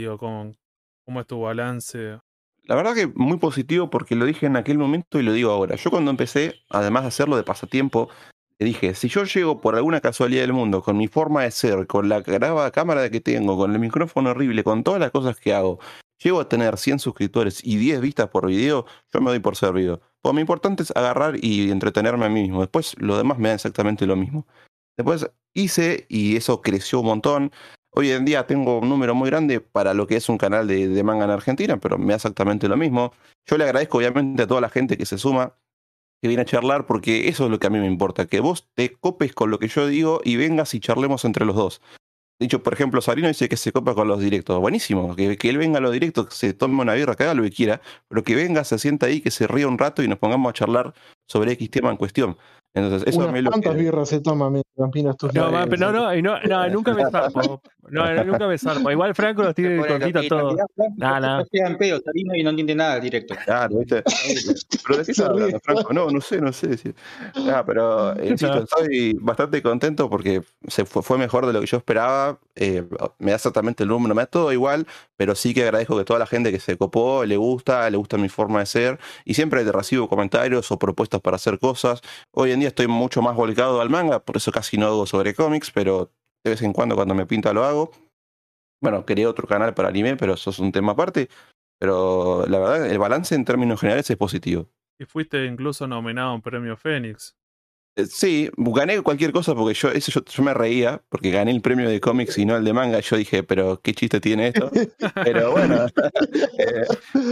Digo, 0.00 0.16
¿cómo, 0.16 1.20
es 1.20 1.26
tu 1.26 1.40
balance? 1.40 2.18
La 2.62 2.74
verdad 2.74 2.94
que 2.94 3.06
muy 3.06 3.36
positivo 3.36 3.90
porque 3.90 4.14
lo 4.14 4.24
dije 4.24 4.46
en 4.46 4.56
aquel 4.56 4.78
momento 4.78 5.20
y 5.20 5.22
lo 5.22 5.32
digo 5.34 5.50
ahora. 5.50 5.76
Yo 5.76 5.90
cuando 5.90 6.10
empecé, 6.10 6.54
además 6.70 7.02
de 7.02 7.08
hacerlo 7.08 7.36
de 7.36 7.42
pasatiempo, 7.42 8.08
dije, 8.58 8.94
si 8.94 9.08
yo 9.08 9.24
llego 9.24 9.60
por 9.60 9.76
alguna 9.76 10.00
casualidad 10.00 10.40
del 10.40 10.54
mundo, 10.54 10.82
con 10.82 10.96
mi 10.96 11.06
forma 11.06 11.42
de 11.42 11.50
ser, 11.50 11.86
con 11.86 12.08
la 12.08 12.20
graba 12.20 12.70
cámara 12.70 13.10
que 13.10 13.20
tengo, 13.20 13.58
con 13.58 13.72
el 13.72 13.78
micrófono 13.78 14.30
horrible, 14.30 14.64
con 14.64 14.84
todas 14.84 15.00
las 15.00 15.10
cosas 15.10 15.38
que 15.38 15.52
hago, 15.52 15.80
llego 16.22 16.40
a 16.40 16.48
tener 16.48 16.78
100 16.78 16.98
suscriptores 16.98 17.62
y 17.62 17.76
10 17.76 18.00
vistas 18.00 18.28
por 18.28 18.46
video, 18.46 18.86
yo 19.12 19.20
me 19.20 19.30
doy 19.30 19.40
por 19.40 19.56
servido. 19.56 20.00
Pues 20.22 20.34
lo 20.34 20.40
importante 20.40 20.82
es 20.82 20.96
agarrar 20.96 21.36
y 21.44 21.70
entretenerme 21.70 22.24
a 22.24 22.30
mí 22.30 22.40
mismo. 22.40 22.60
Después 22.60 22.94
lo 22.98 23.18
demás 23.18 23.38
me 23.38 23.50
da 23.50 23.54
exactamente 23.56 24.06
lo 24.06 24.16
mismo. 24.16 24.46
Después 24.96 25.30
hice 25.54 26.06
y 26.08 26.36
eso 26.36 26.62
creció 26.62 27.00
un 27.00 27.06
montón. 27.06 27.52
Hoy 27.92 28.12
en 28.12 28.24
día 28.24 28.46
tengo 28.46 28.78
un 28.78 28.88
número 28.88 29.16
muy 29.16 29.30
grande 29.30 29.60
para 29.60 29.94
lo 29.94 30.06
que 30.06 30.16
es 30.16 30.28
un 30.28 30.38
canal 30.38 30.68
de, 30.68 31.02
manga 31.02 31.24
en 31.24 31.30
Argentina, 31.32 31.78
pero 31.78 31.98
me 31.98 32.08
da 32.08 32.16
exactamente 32.16 32.68
lo 32.68 32.76
mismo. 32.76 33.12
Yo 33.46 33.58
le 33.58 33.64
agradezco 33.64 33.98
obviamente 33.98 34.44
a 34.44 34.46
toda 34.46 34.60
la 34.60 34.68
gente 34.68 34.96
que 34.96 35.06
se 35.06 35.18
suma, 35.18 35.56
que 36.22 36.28
viene 36.28 36.42
a 36.42 36.46
charlar, 36.46 36.86
porque 36.86 37.28
eso 37.28 37.46
es 37.46 37.50
lo 37.50 37.58
que 37.58 37.66
a 37.66 37.70
mí 37.70 37.80
me 37.80 37.86
importa, 37.86 38.26
que 38.26 38.38
vos 38.38 38.68
te 38.74 38.92
copes 38.92 39.34
con 39.34 39.50
lo 39.50 39.58
que 39.58 39.66
yo 39.66 39.88
digo 39.88 40.20
y 40.24 40.36
vengas 40.36 40.72
y 40.74 40.80
charlemos 40.80 41.24
entre 41.24 41.44
los 41.44 41.56
dos. 41.56 41.82
Dicho, 42.38 42.62
por 42.62 42.72
ejemplo, 42.72 43.02
Sarino 43.02 43.28
dice 43.28 43.48
que 43.48 43.56
se 43.56 43.72
copa 43.72 43.94
con 43.94 44.08
los 44.08 44.20
directos. 44.20 44.58
Buenísimo, 44.60 45.14
que, 45.16 45.36
que 45.36 45.50
él 45.50 45.58
venga 45.58 45.78
a 45.78 45.82
los 45.82 45.92
directos, 45.92 46.28
que 46.28 46.34
se 46.34 46.54
tome 46.54 46.80
una 46.80 46.94
birra, 46.94 47.16
que 47.16 47.24
haga 47.24 47.34
lo 47.34 47.42
que 47.42 47.50
quiera, 47.50 47.82
pero 48.08 48.22
que 48.22 48.34
venga, 48.34 48.64
se 48.64 48.78
sienta 48.78 49.06
ahí, 49.06 49.20
que 49.20 49.30
se 49.30 49.46
ría 49.46 49.66
un 49.66 49.78
rato 49.78 50.02
y 50.02 50.08
nos 50.08 50.18
pongamos 50.18 50.50
a 50.50 50.52
charlar 50.52 50.94
sobre 51.26 51.52
X 51.52 51.70
tema 51.70 51.90
en 51.90 51.96
cuestión. 51.96 52.38
Entonces, 52.72 53.08
eso 53.08 53.20
a 53.20 53.24
Unas 53.24 53.32
mí 53.32 53.38
es 53.38 53.44
lo 53.44 53.50
cuantas 53.50 53.74
que... 53.74 53.80
birras 53.82 54.08
se 54.08 54.20
toma 54.20 54.48
mientras 54.48 55.16
tus 55.16 55.34
No, 55.34 55.50
ma, 55.50 55.66
pero 55.66 55.90
no, 55.90 56.04
no, 56.04 56.14
y 56.14 56.22
no, 56.22 56.40
no, 56.42 56.68
nunca 56.70 56.94
me 56.94 57.10
zarpo. 57.10 57.60
No, 57.88 58.14
no, 58.14 58.24
nunca 58.24 58.46
me 58.46 58.58
zarpo. 58.58 58.90
Igual 58.90 59.14
Franco 59.14 59.42
los 59.42 59.54
tiene 59.54 59.70
Se 59.70 59.76
pone 59.82 59.88
cortito 59.98 60.18
loquito. 60.18 60.38
todo. 60.38 60.56
No, 60.96 61.20
no. 61.20 61.38
No 61.38 61.44
queda 61.50 61.66
en 61.66 61.78
pedo, 61.78 62.00
y 62.14 62.42
no 62.44 62.50
entiende 62.50 62.74
nada 62.76 63.00
directo. 63.00 63.34
Claro, 63.44 63.78
¿viste? 63.78 64.04
Pero 64.86 64.98
de 64.98 65.04
qué 65.04 65.10
estás 65.12 65.26
hablando, 65.28 65.60
Franco? 65.64 65.92
No, 65.92 66.10
no 66.10 66.20
sé, 66.20 66.40
no 66.40 66.52
sé. 66.52 66.76
sí. 66.76 66.92
Ah, 67.48 67.62
pero 67.66 68.12
eh, 68.18 68.28
insisto, 68.30 68.54
No. 68.56 68.62
estoy 68.62 69.14
bastante 69.20 69.62
contento 69.62 70.08
porque 70.08 70.42
se 70.68 70.84
fue, 70.84 71.02
fue 71.02 71.18
mejor 71.18 71.46
de 71.46 71.52
lo 71.52 71.60
que 71.60 71.66
yo 71.66 71.76
esperaba. 71.76 72.38
Eh, 72.54 72.84
me 73.18 73.30
da 73.30 73.36
exactamente 73.36 73.82
el 73.82 73.88
número, 73.88 74.14
me 74.14 74.22
da 74.22 74.26
todo 74.26 74.52
igual, 74.52 74.86
pero 75.16 75.34
sí 75.34 75.54
que 75.54 75.62
agradezco 75.64 75.96
que 75.96 76.04
toda 76.04 76.18
la 76.18 76.26
gente 76.26 76.50
que 76.52 76.60
se 76.60 76.76
copó 76.76 77.24
le 77.24 77.36
gusta, 77.36 77.88
le 77.90 77.96
gusta 77.96 78.16
mi 78.18 78.28
forma 78.28 78.60
de 78.60 78.66
ser 78.66 78.98
y 79.24 79.34
siempre 79.34 79.64
te 79.64 79.72
recibo 79.72 80.08
comentarios 80.08 80.70
o 80.70 80.78
propuestas 80.78 81.20
para 81.20 81.36
hacer 81.36 81.58
cosas. 81.58 82.00
Hoy 82.32 82.52
en 82.52 82.60
día 82.60 82.68
estoy 82.68 82.86
mucho 82.86 83.22
más 83.22 83.34
volcado 83.36 83.80
al 83.80 83.90
manga, 83.90 84.20
por 84.20 84.36
eso 84.36 84.52
casi 84.52 84.76
no 84.78 84.86
hago 84.86 85.06
sobre 85.06 85.34
cómics, 85.34 85.70
pero 85.70 86.10
de 86.44 86.50
vez 86.50 86.62
en 86.62 86.72
cuando 86.72 86.94
cuando 86.96 87.14
me 87.14 87.26
pinta 87.26 87.52
lo 87.52 87.64
hago. 87.64 87.90
Bueno, 88.82 89.04
quería 89.04 89.28
otro 89.28 89.46
canal 89.46 89.74
para 89.74 89.88
anime, 89.88 90.16
pero 90.16 90.34
eso 90.34 90.50
es 90.50 90.58
un 90.58 90.72
tema 90.72 90.92
aparte. 90.92 91.28
Pero 91.80 92.44
la 92.46 92.58
verdad, 92.58 92.90
el 92.90 92.98
balance 92.98 93.34
en 93.34 93.46
términos 93.46 93.80
generales 93.80 94.08
es 94.10 94.16
positivo. 94.18 94.68
Y 94.98 95.06
fuiste 95.06 95.46
incluso 95.46 95.86
nominado 95.86 96.28
a 96.28 96.34
un 96.34 96.42
premio 96.42 96.76
Fénix. 96.76 97.34
Eh, 97.96 98.04
Sí, 98.04 98.50
gané 98.54 99.00
cualquier 99.00 99.32
cosa 99.32 99.54
porque 99.54 99.72
yo, 99.72 99.88
eso 99.88 100.12
yo, 100.12 100.22
yo 100.22 100.42
me 100.42 100.52
reía, 100.52 101.02
porque 101.08 101.30
gané 101.30 101.52
el 101.52 101.62
premio 101.62 101.88
de 101.88 101.98
cómics 101.98 102.36
y 102.36 102.44
no 102.44 102.54
el 102.54 102.64
de 102.64 102.74
manga. 102.74 103.00
Yo 103.00 103.16
dije, 103.16 103.42
pero 103.42 103.80
qué 103.80 103.94
chiste 103.94 104.20
tiene 104.20 104.48
esto. 104.48 104.70
Pero 105.24 105.52
bueno, 105.52 105.86
eh, 106.58 106.84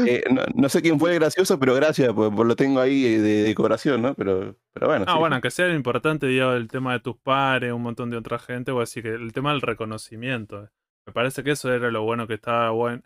eh, 0.07 0.25
no, 0.31 0.43
no 0.55 0.69
sé 0.71 0.81
quién 0.81 0.99
fue 0.99 1.13
el 1.13 1.19
gracioso, 1.19 1.59
pero 1.61 1.75
gracias, 1.75 2.13
por 2.15 2.47
lo 2.47 2.57
tengo 2.57 2.81
ahí 2.81 3.03
de 3.03 3.43
decoración, 3.43 4.01
¿no? 4.01 4.15
Pero, 4.15 4.57
pero 4.73 4.87
bueno. 4.87 5.05
Ah, 5.07 5.13
sí. 5.13 5.19
bueno, 5.19 5.37
aunque 5.37 5.51
sea 5.51 5.69
importante, 5.75 6.27
digo, 6.27 6.53
el 6.55 6.69
tema 6.69 6.95
de 6.95 7.01
tus 7.01 7.17
pares, 7.19 7.73
un 7.73 7.83
montón 7.83 8.09
de 8.09 8.17
otra 8.17 8.39
gente, 8.39 8.73
o 8.73 8.81
así 8.81 9.03
que 9.03 9.11
el 9.11 9.35
tema 9.35 9.53
del 9.53 9.61
reconocimiento. 9.61 10.71
Me 11.07 11.13
parece 11.13 11.45
que 11.45 11.51
eso 11.51 11.73
era 11.73 11.91
lo 11.91 12.03
bueno 12.03 12.27
que 12.27 12.35
estaba 12.35 12.71
bueno 12.71 13.03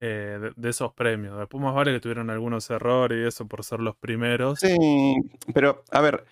eh, 0.00 0.50
de, 0.56 0.70
esos 0.70 0.92
premios. 0.94 1.38
Después 1.38 1.62
más 1.62 1.74
vale 1.74 1.92
que 1.92 2.00
tuvieron 2.00 2.30
algunos 2.30 2.68
errores 2.70 3.18
y 3.18 3.26
eso 3.26 3.46
por 3.46 3.64
ser 3.64 3.80
los 3.80 3.96
primeros. 3.96 4.60
Sí, 4.60 4.76
pero 5.52 5.84
a 5.90 6.00
ver, 6.00 6.24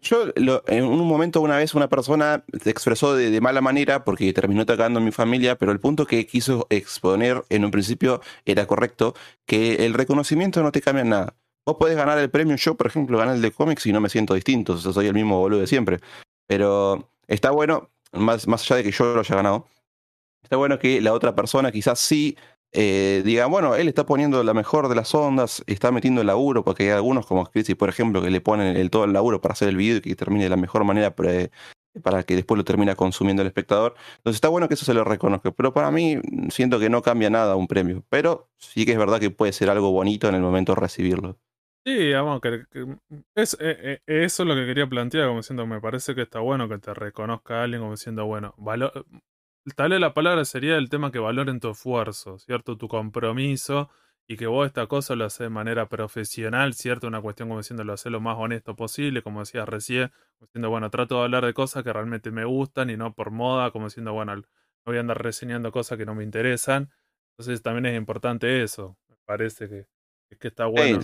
yo 0.00 0.24
en 0.36 0.84
un 0.84 1.06
momento 1.06 1.40
una 1.40 1.56
vez 1.56 1.74
una 1.74 1.88
persona 1.88 2.44
se 2.60 2.70
expresó 2.70 3.14
de, 3.14 3.40
mala 3.40 3.60
manera 3.60 4.04
porque 4.04 4.32
terminó 4.32 4.62
atacando 4.62 4.98
a 4.98 5.02
mi 5.02 5.12
familia, 5.12 5.56
pero 5.56 5.72
el 5.72 5.80
punto 5.80 6.06
que 6.06 6.26
quiso 6.26 6.66
exponer 6.70 7.44
en 7.48 7.64
un 7.64 7.70
principio 7.70 8.20
era 8.44 8.66
correcto, 8.66 9.14
que 9.46 9.86
el 9.86 9.94
reconocimiento 9.94 10.62
no 10.62 10.72
te 10.72 10.80
cambia 10.80 11.04
nada. 11.04 11.36
Vos 11.66 11.76
podés 11.78 11.96
ganar 11.96 12.18
el 12.18 12.30
premio, 12.30 12.56
yo 12.56 12.74
por 12.76 12.86
ejemplo 12.86 13.18
gané 13.18 13.34
el 13.34 13.42
de 13.42 13.52
cómics 13.52 13.86
y 13.86 13.92
no 13.92 14.00
me 14.00 14.08
siento 14.08 14.34
distinto, 14.34 14.76
soy 14.78 15.06
el 15.06 15.14
mismo 15.14 15.38
boludo 15.38 15.60
de 15.60 15.66
siempre. 15.66 15.98
Pero 16.46 17.10
está 17.28 17.50
bueno, 17.50 17.90
más, 18.12 18.48
más 18.48 18.62
allá 18.62 18.76
de 18.76 18.84
que 18.84 18.90
yo 18.90 19.14
lo 19.14 19.20
haya 19.20 19.36
ganado, 19.36 19.68
está 20.42 20.56
bueno 20.56 20.78
que 20.78 21.00
la 21.00 21.12
otra 21.12 21.34
persona 21.34 21.70
quizás 21.70 22.00
sí 22.00 22.36
eh, 22.72 23.22
diga, 23.24 23.46
bueno, 23.46 23.74
él 23.74 23.88
está 23.88 24.06
poniendo 24.06 24.42
la 24.44 24.54
mejor 24.54 24.88
de 24.88 24.94
las 24.94 25.14
ondas, 25.14 25.62
está 25.66 25.90
metiendo 25.92 26.20
el 26.20 26.28
laburo, 26.28 26.64
porque 26.64 26.84
hay 26.84 26.90
algunos 26.90 27.26
como 27.26 27.44
Crisis, 27.46 27.76
por 27.76 27.88
ejemplo, 27.88 28.22
que 28.22 28.30
le 28.30 28.40
ponen 28.40 28.76
el, 28.76 28.90
todo 28.90 29.04
el 29.04 29.12
laburo 29.12 29.40
para 29.40 29.52
hacer 29.54 29.68
el 29.68 29.76
video 29.76 29.96
y 29.98 30.00
que 30.00 30.16
termine 30.16 30.44
de 30.44 30.50
la 30.50 30.56
mejor 30.56 30.84
manera 30.84 31.14
para, 31.14 32.22
que 32.22 32.36
después 32.36 32.56
lo 32.58 32.64
termina 32.64 32.94
consumiendo 32.94 33.42
el 33.42 33.48
espectador. 33.48 33.94
Entonces 34.18 34.36
está 34.36 34.48
bueno 34.48 34.68
que 34.68 34.74
eso 34.74 34.84
se 34.84 34.94
lo 34.94 35.04
reconozca, 35.04 35.50
pero 35.50 35.72
para 35.74 35.90
mí 35.90 36.16
mm, 36.16 36.48
siento 36.50 36.78
que 36.78 36.88
no 36.90 37.02
cambia 37.02 37.30
nada 37.30 37.56
un 37.56 37.66
premio, 37.66 38.04
pero 38.08 38.48
sí 38.58 38.86
que 38.86 38.92
es 38.92 38.98
verdad 38.98 39.20
que 39.20 39.30
puede 39.30 39.52
ser 39.52 39.70
algo 39.70 39.90
bonito 39.90 40.28
en 40.28 40.36
el 40.36 40.42
momento 40.42 40.74
de 40.74 40.80
recibirlo. 40.80 41.38
Sí, 41.84 42.12
vamos, 42.12 42.40
que, 42.42 42.64
que- 42.70 42.96
es, 43.34 43.54
eh, 43.58 44.00
eh, 44.06 44.24
eso 44.24 44.42
es 44.42 44.48
lo 44.48 44.54
que 44.54 44.66
quería 44.66 44.86
plantear, 44.86 45.26
como 45.28 45.38
diciendo, 45.40 45.66
me 45.66 45.80
parece 45.80 46.14
que 46.14 46.22
está 46.22 46.38
bueno 46.40 46.68
que 46.68 46.78
te 46.78 46.92
reconozca 46.92 47.62
alguien 47.62 47.80
como 47.80 47.92
diciendo, 47.92 48.26
bueno, 48.26 48.54
valo- 48.58 48.92
tal 49.76 49.90
vez 49.90 50.00
la 50.00 50.14
palabra 50.14 50.44
sería 50.44 50.76
el 50.76 50.88
tema 50.88 51.10
que 51.12 51.18
valoren 51.18 51.60
tu 51.60 51.70
esfuerzo, 51.70 52.38
¿cierto? 52.38 52.76
Tu 52.78 52.88
compromiso 52.88 53.90
y 54.26 54.36
que 54.36 54.46
vos 54.46 54.66
esta 54.66 54.86
cosa 54.86 55.16
lo 55.16 55.24
haces 55.24 55.40
de 55.40 55.50
manera 55.50 55.88
profesional, 55.88 56.74
¿cierto? 56.74 57.08
Una 57.08 57.20
cuestión 57.20 57.48
como 57.48 57.60
diciendo, 57.60 57.84
lo 57.84 57.92
haces 57.94 58.12
lo 58.12 58.20
más 58.20 58.36
honesto 58.38 58.76
posible, 58.76 59.22
como 59.22 59.40
decías 59.40 59.68
recién, 59.68 60.12
diciendo, 60.40 60.70
bueno, 60.70 60.90
trato 60.90 61.16
de 61.18 61.24
hablar 61.24 61.44
de 61.44 61.54
cosas 61.54 61.82
que 61.82 61.92
realmente 61.92 62.30
me 62.30 62.44
gustan 62.44 62.90
y 62.90 62.96
no 62.96 63.12
por 63.14 63.30
moda, 63.32 63.70
como 63.72 63.86
diciendo, 63.86 64.12
bueno, 64.12 64.36
no 64.36 64.44
voy 64.86 64.96
a 64.98 65.00
andar 65.00 65.22
reseñando 65.22 65.72
cosas 65.72 65.98
que 65.98 66.06
no 66.06 66.14
me 66.14 66.24
interesan. 66.24 66.90
Entonces 67.32 67.62
también 67.62 67.86
es 67.86 67.96
importante 67.98 68.62
eso, 68.62 68.96
me 69.08 69.16
parece 69.24 69.68
que, 69.68 69.86
que 70.38 70.48
está 70.48 70.66
bueno. 70.66 71.00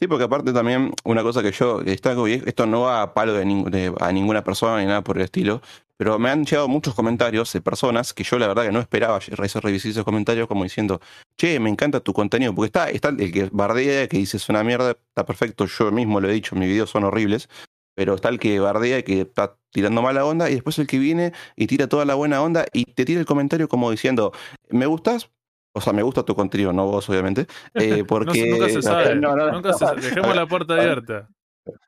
Sí, 0.00 0.06
porque 0.06 0.24
aparte 0.24 0.54
también 0.54 0.92
una 1.04 1.22
cosa 1.22 1.42
que 1.42 1.52
yo 1.52 1.80
destaco, 1.80 2.26
y 2.26 2.32
esto 2.46 2.64
no 2.64 2.82
va 2.82 3.02
a 3.02 3.12
palo 3.12 3.34
de, 3.34 3.92
a 4.00 4.12
ninguna 4.12 4.42
persona 4.42 4.80
ni 4.80 4.86
nada 4.86 5.02
por 5.04 5.18
el 5.18 5.24
estilo, 5.24 5.60
pero 5.98 6.18
me 6.18 6.30
han 6.30 6.46
llegado 6.46 6.68
muchos 6.68 6.94
comentarios 6.94 7.52
de 7.52 7.60
personas 7.60 8.14
que 8.14 8.24
yo 8.24 8.38
la 8.38 8.48
verdad 8.48 8.62
que 8.62 8.72
no 8.72 8.80
esperaba 8.80 9.18
revisar 9.18 9.62
esos 9.68 10.04
comentarios 10.04 10.48
como 10.48 10.64
diciendo, 10.64 11.02
che, 11.36 11.60
me 11.60 11.68
encanta 11.68 12.00
tu 12.00 12.14
contenido, 12.14 12.54
porque 12.54 12.68
está, 12.68 12.88
está 12.88 13.10
el 13.10 13.30
que 13.30 13.50
bardea, 13.52 14.08
que 14.08 14.16
dice 14.16 14.38
es 14.38 14.48
una 14.48 14.64
mierda, 14.64 14.92
está 14.92 15.26
perfecto, 15.26 15.66
yo 15.66 15.92
mismo 15.92 16.18
lo 16.18 16.30
he 16.30 16.32
dicho, 16.32 16.56
mis 16.56 16.68
videos 16.70 16.88
son 16.88 17.04
horribles, 17.04 17.50
pero 17.94 18.14
está 18.14 18.30
el 18.30 18.38
que 18.38 18.58
bardea 18.58 19.00
y 19.00 19.02
que 19.02 19.20
está 19.20 19.58
tirando 19.70 20.00
mala 20.00 20.24
onda, 20.24 20.48
y 20.48 20.54
después 20.54 20.78
el 20.78 20.86
que 20.86 20.98
viene 20.98 21.34
y 21.56 21.66
tira 21.66 21.88
toda 21.88 22.06
la 22.06 22.14
buena 22.14 22.40
onda 22.40 22.64
y 22.72 22.86
te 22.86 23.04
tira 23.04 23.20
el 23.20 23.26
comentario 23.26 23.68
como 23.68 23.90
diciendo, 23.90 24.32
me 24.70 24.86
gustas, 24.86 25.28
o 25.72 25.80
sea, 25.80 25.92
me 25.92 26.02
gusta 26.02 26.22
tu 26.22 26.34
contenido, 26.34 26.72
no 26.72 26.86
vos 26.86 27.08
obviamente, 27.08 27.46
eh, 27.74 28.04
porque... 28.06 28.50
nunca 28.50 28.68
se 28.68 28.82
sabe. 28.82 29.14
No, 29.20 29.36
no, 29.36 29.46
no. 29.46 29.52
Nunca 29.52 29.72
se 29.72 29.78
sabe. 29.80 30.02
Dejemos 30.02 30.34
la 30.34 30.46
puerta 30.46 30.74
abierta. 30.80 31.28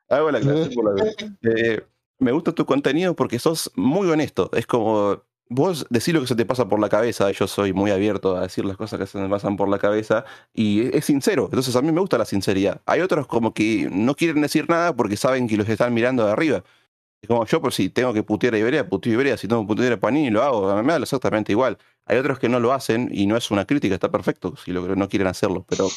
Hago 0.09 0.31
la 0.31 0.39
clase 0.39 0.69
por 0.75 0.85
la 0.85 1.03
vez. 1.03 1.15
Eh, 1.41 1.81
me 2.19 2.31
gusta 2.31 2.51
tu 2.51 2.65
contenido 2.65 3.15
porque 3.15 3.39
sos 3.39 3.71
muy 3.75 4.09
honesto. 4.09 4.49
Es 4.53 4.65
como 4.65 5.23
vos 5.49 5.85
decís 5.89 6.13
lo 6.13 6.21
que 6.21 6.27
se 6.27 6.35
te 6.35 6.45
pasa 6.45 6.67
por 6.67 6.79
la 6.79 6.89
cabeza. 6.89 7.31
Yo 7.31 7.47
soy 7.47 7.73
muy 7.73 7.91
abierto 7.91 8.37
a 8.37 8.41
decir 8.41 8.65
las 8.65 8.77
cosas 8.77 8.99
que 8.99 9.05
se 9.05 9.17
me 9.17 9.29
pasan 9.29 9.57
por 9.57 9.69
la 9.69 9.79
cabeza 9.79 10.25
y 10.53 10.95
es 10.95 11.05
sincero. 11.05 11.45
Entonces 11.45 11.75
a 11.75 11.81
mí 11.81 11.91
me 11.91 11.99
gusta 11.99 12.17
la 12.17 12.25
sinceridad. 12.25 12.81
Hay 12.85 13.01
otros 13.01 13.27
como 13.27 13.53
que 13.53 13.89
no 13.91 14.15
quieren 14.15 14.41
decir 14.41 14.69
nada 14.69 14.95
porque 14.95 15.17
saben 15.17 15.47
que 15.47 15.57
los 15.57 15.67
están 15.67 15.93
mirando 15.93 16.25
de 16.25 16.31
arriba. 16.31 16.63
Es 17.23 17.27
como 17.29 17.45
yo, 17.45 17.61
por 17.61 17.71
si 17.71 17.89
tengo 17.89 18.13
que 18.13 18.21
putear 18.21 18.53
a 18.53 18.57
Iberia, 18.57 18.89
puteo 18.89 19.11
a 19.11 19.13
Iberia. 19.13 19.37
Si 19.37 19.47
tengo 19.47 19.61
que 19.61 19.67
putear 19.67 19.93
a 19.93 19.97
Panini, 19.97 20.29
lo 20.29 20.43
hago. 20.43 20.69
A 20.69 20.75
mí 20.75 20.85
me 20.85 20.91
da 20.91 20.99
exactamente 20.99 21.53
igual. 21.53 21.77
Hay 22.05 22.17
otros 22.17 22.37
que 22.37 22.49
no 22.49 22.59
lo 22.59 22.73
hacen 22.73 23.07
y 23.13 23.27
no 23.27 23.37
es 23.37 23.49
una 23.49 23.65
crítica, 23.65 23.95
está 23.95 24.11
perfecto 24.11 24.57
si 24.57 24.73
lo, 24.73 24.93
no 24.97 25.07
quieren 25.07 25.27
hacerlo. 25.29 25.65
Pero 25.69 25.87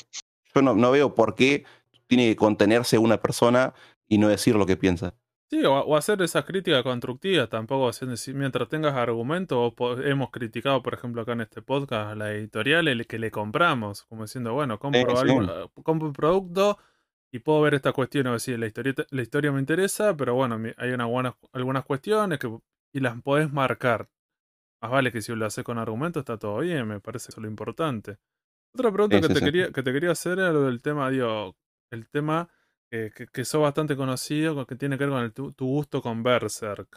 yo 0.54 0.62
no, 0.62 0.74
no 0.76 0.92
veo 0.92 1.16
por 1.16 1.34
qué 1.34 1.64
tiene 2.06 2.28
que 2.28 2.36
contenerse 2.36 2.96
una 2.98 3.20
persona 3.20 3.74
y 4.06 4.18
no 4.18 4.28
decir 4.28 4.54
lo 4.54 4.66
que 4.66 4.76
piensa. 4.76 5.14
Sí, 5.50 5.64
o, 5.64 5.74
o 5.80 5.96
hacer 5.96 6.22
esas 6.22 6.44
críticas 6.44 6.84
constructivas, 6.84 7.48
tampoco 7.48 7.90
mientras 8.34 8.68
tengas 8.68 8.94
argumentos, 8.94 9.74
hemos 10.04 10.30
criticado, 10.30 10.80
por 10.80 10.94
ejemplo, 10.94 11.22
acá 11.22 11.32
en 11.32 11.40
este 11.40 11.60
podcast, 11.60 12.12
a 12.12 12.14
la 12.14 12.32
editorial 12.32 12.86
el 12.86 13.04
que 13.08 13.18
le 13.18 13.32
compramos, 13.32 14.04
como 14.04 14.22
diciendo, 14.22 14.54
bueno, 14.54 14.78
compro, 14.78 15.16
Sí, 15.16 15.26
sí. 15.26 15.32
algo, 15.32 15.70
compro 15.82 16.06
un 16.06 16.12
producto 16.12 16.78
y 17.36 17.40
puedo 17.40 17.60
ver 17.62 17.74
estas 17.74 17.92
cuestiones, 17.94 18.32
decir, 18.34 18.58
la 18.58 18.66
historia, 18.66 18.94
la 19.10 19.22
historia 19.22 19.52
me 19.52 19.60
interesa, 19.60 20.16
pero 20.16 20.34
bueno, 20.34 20.58
hay 20.76 20.90
una 20.90 21.06
buena- 21.06 21.36
algunas 21.52 21.84
cuestiones 21.84 22.38
que, 22.38 22.50
y 22.92 23.00
las 23.00 23.20
podés 23.22 23.52
marcar. 23.52 24.08
Más 24.82 24.90
vale 24.90 25.12
que 25.12 25.22
si 25.22 25.34
lo 25.34 25.46
haces 25.46 25.64
con 25.64 25.78
argumentos 25.78 26.20
está 26.20 26.38
todo 26.38 26.58
bien, 26.60 26.86
me 26.86 27.00
parece 27.00 27.30
eso 27.30 27.40
lo 27.40 27.48
importante. 27.48 28.18
Otra 28.74 28.92
pregunta 28.92 29.20
Sí, 29.20 29.22
que, 29.22 29.28
sí, 29.28 29.34
te 29.34 29.42
sí. 29.42 29.44
Quería, 29.44 29.72
que 29.72 29.82
te 29.82 29.92
quería 29.92 30.12
hacer 30.12 30.38
era 30.38 30.52
lo 30.52 30.64
del 30.64 30.82
tema, 30.82 31.10
digo, 31.10 31.56
el 31.90 32.08
tema 32.10 32.48
que, 32.90 33.12
que, 33.14 33.26
que 33.28 33.44
sos 33.44 33.62
bastante 33.62 33.96
conocido, 33.96 34.54
con- 34.54 34.66
que 34.66 34.76
tiene 34.76 34.98
que 34.98 35.04
ver 35.04 35.12
con 35.14 35.24
el, 35.24 35.32
tu, 35.34 35.52
tu 35.52 35.66
gusto 35.66 36.02
con 36.02 36.22
Berserk. 36.22 36.88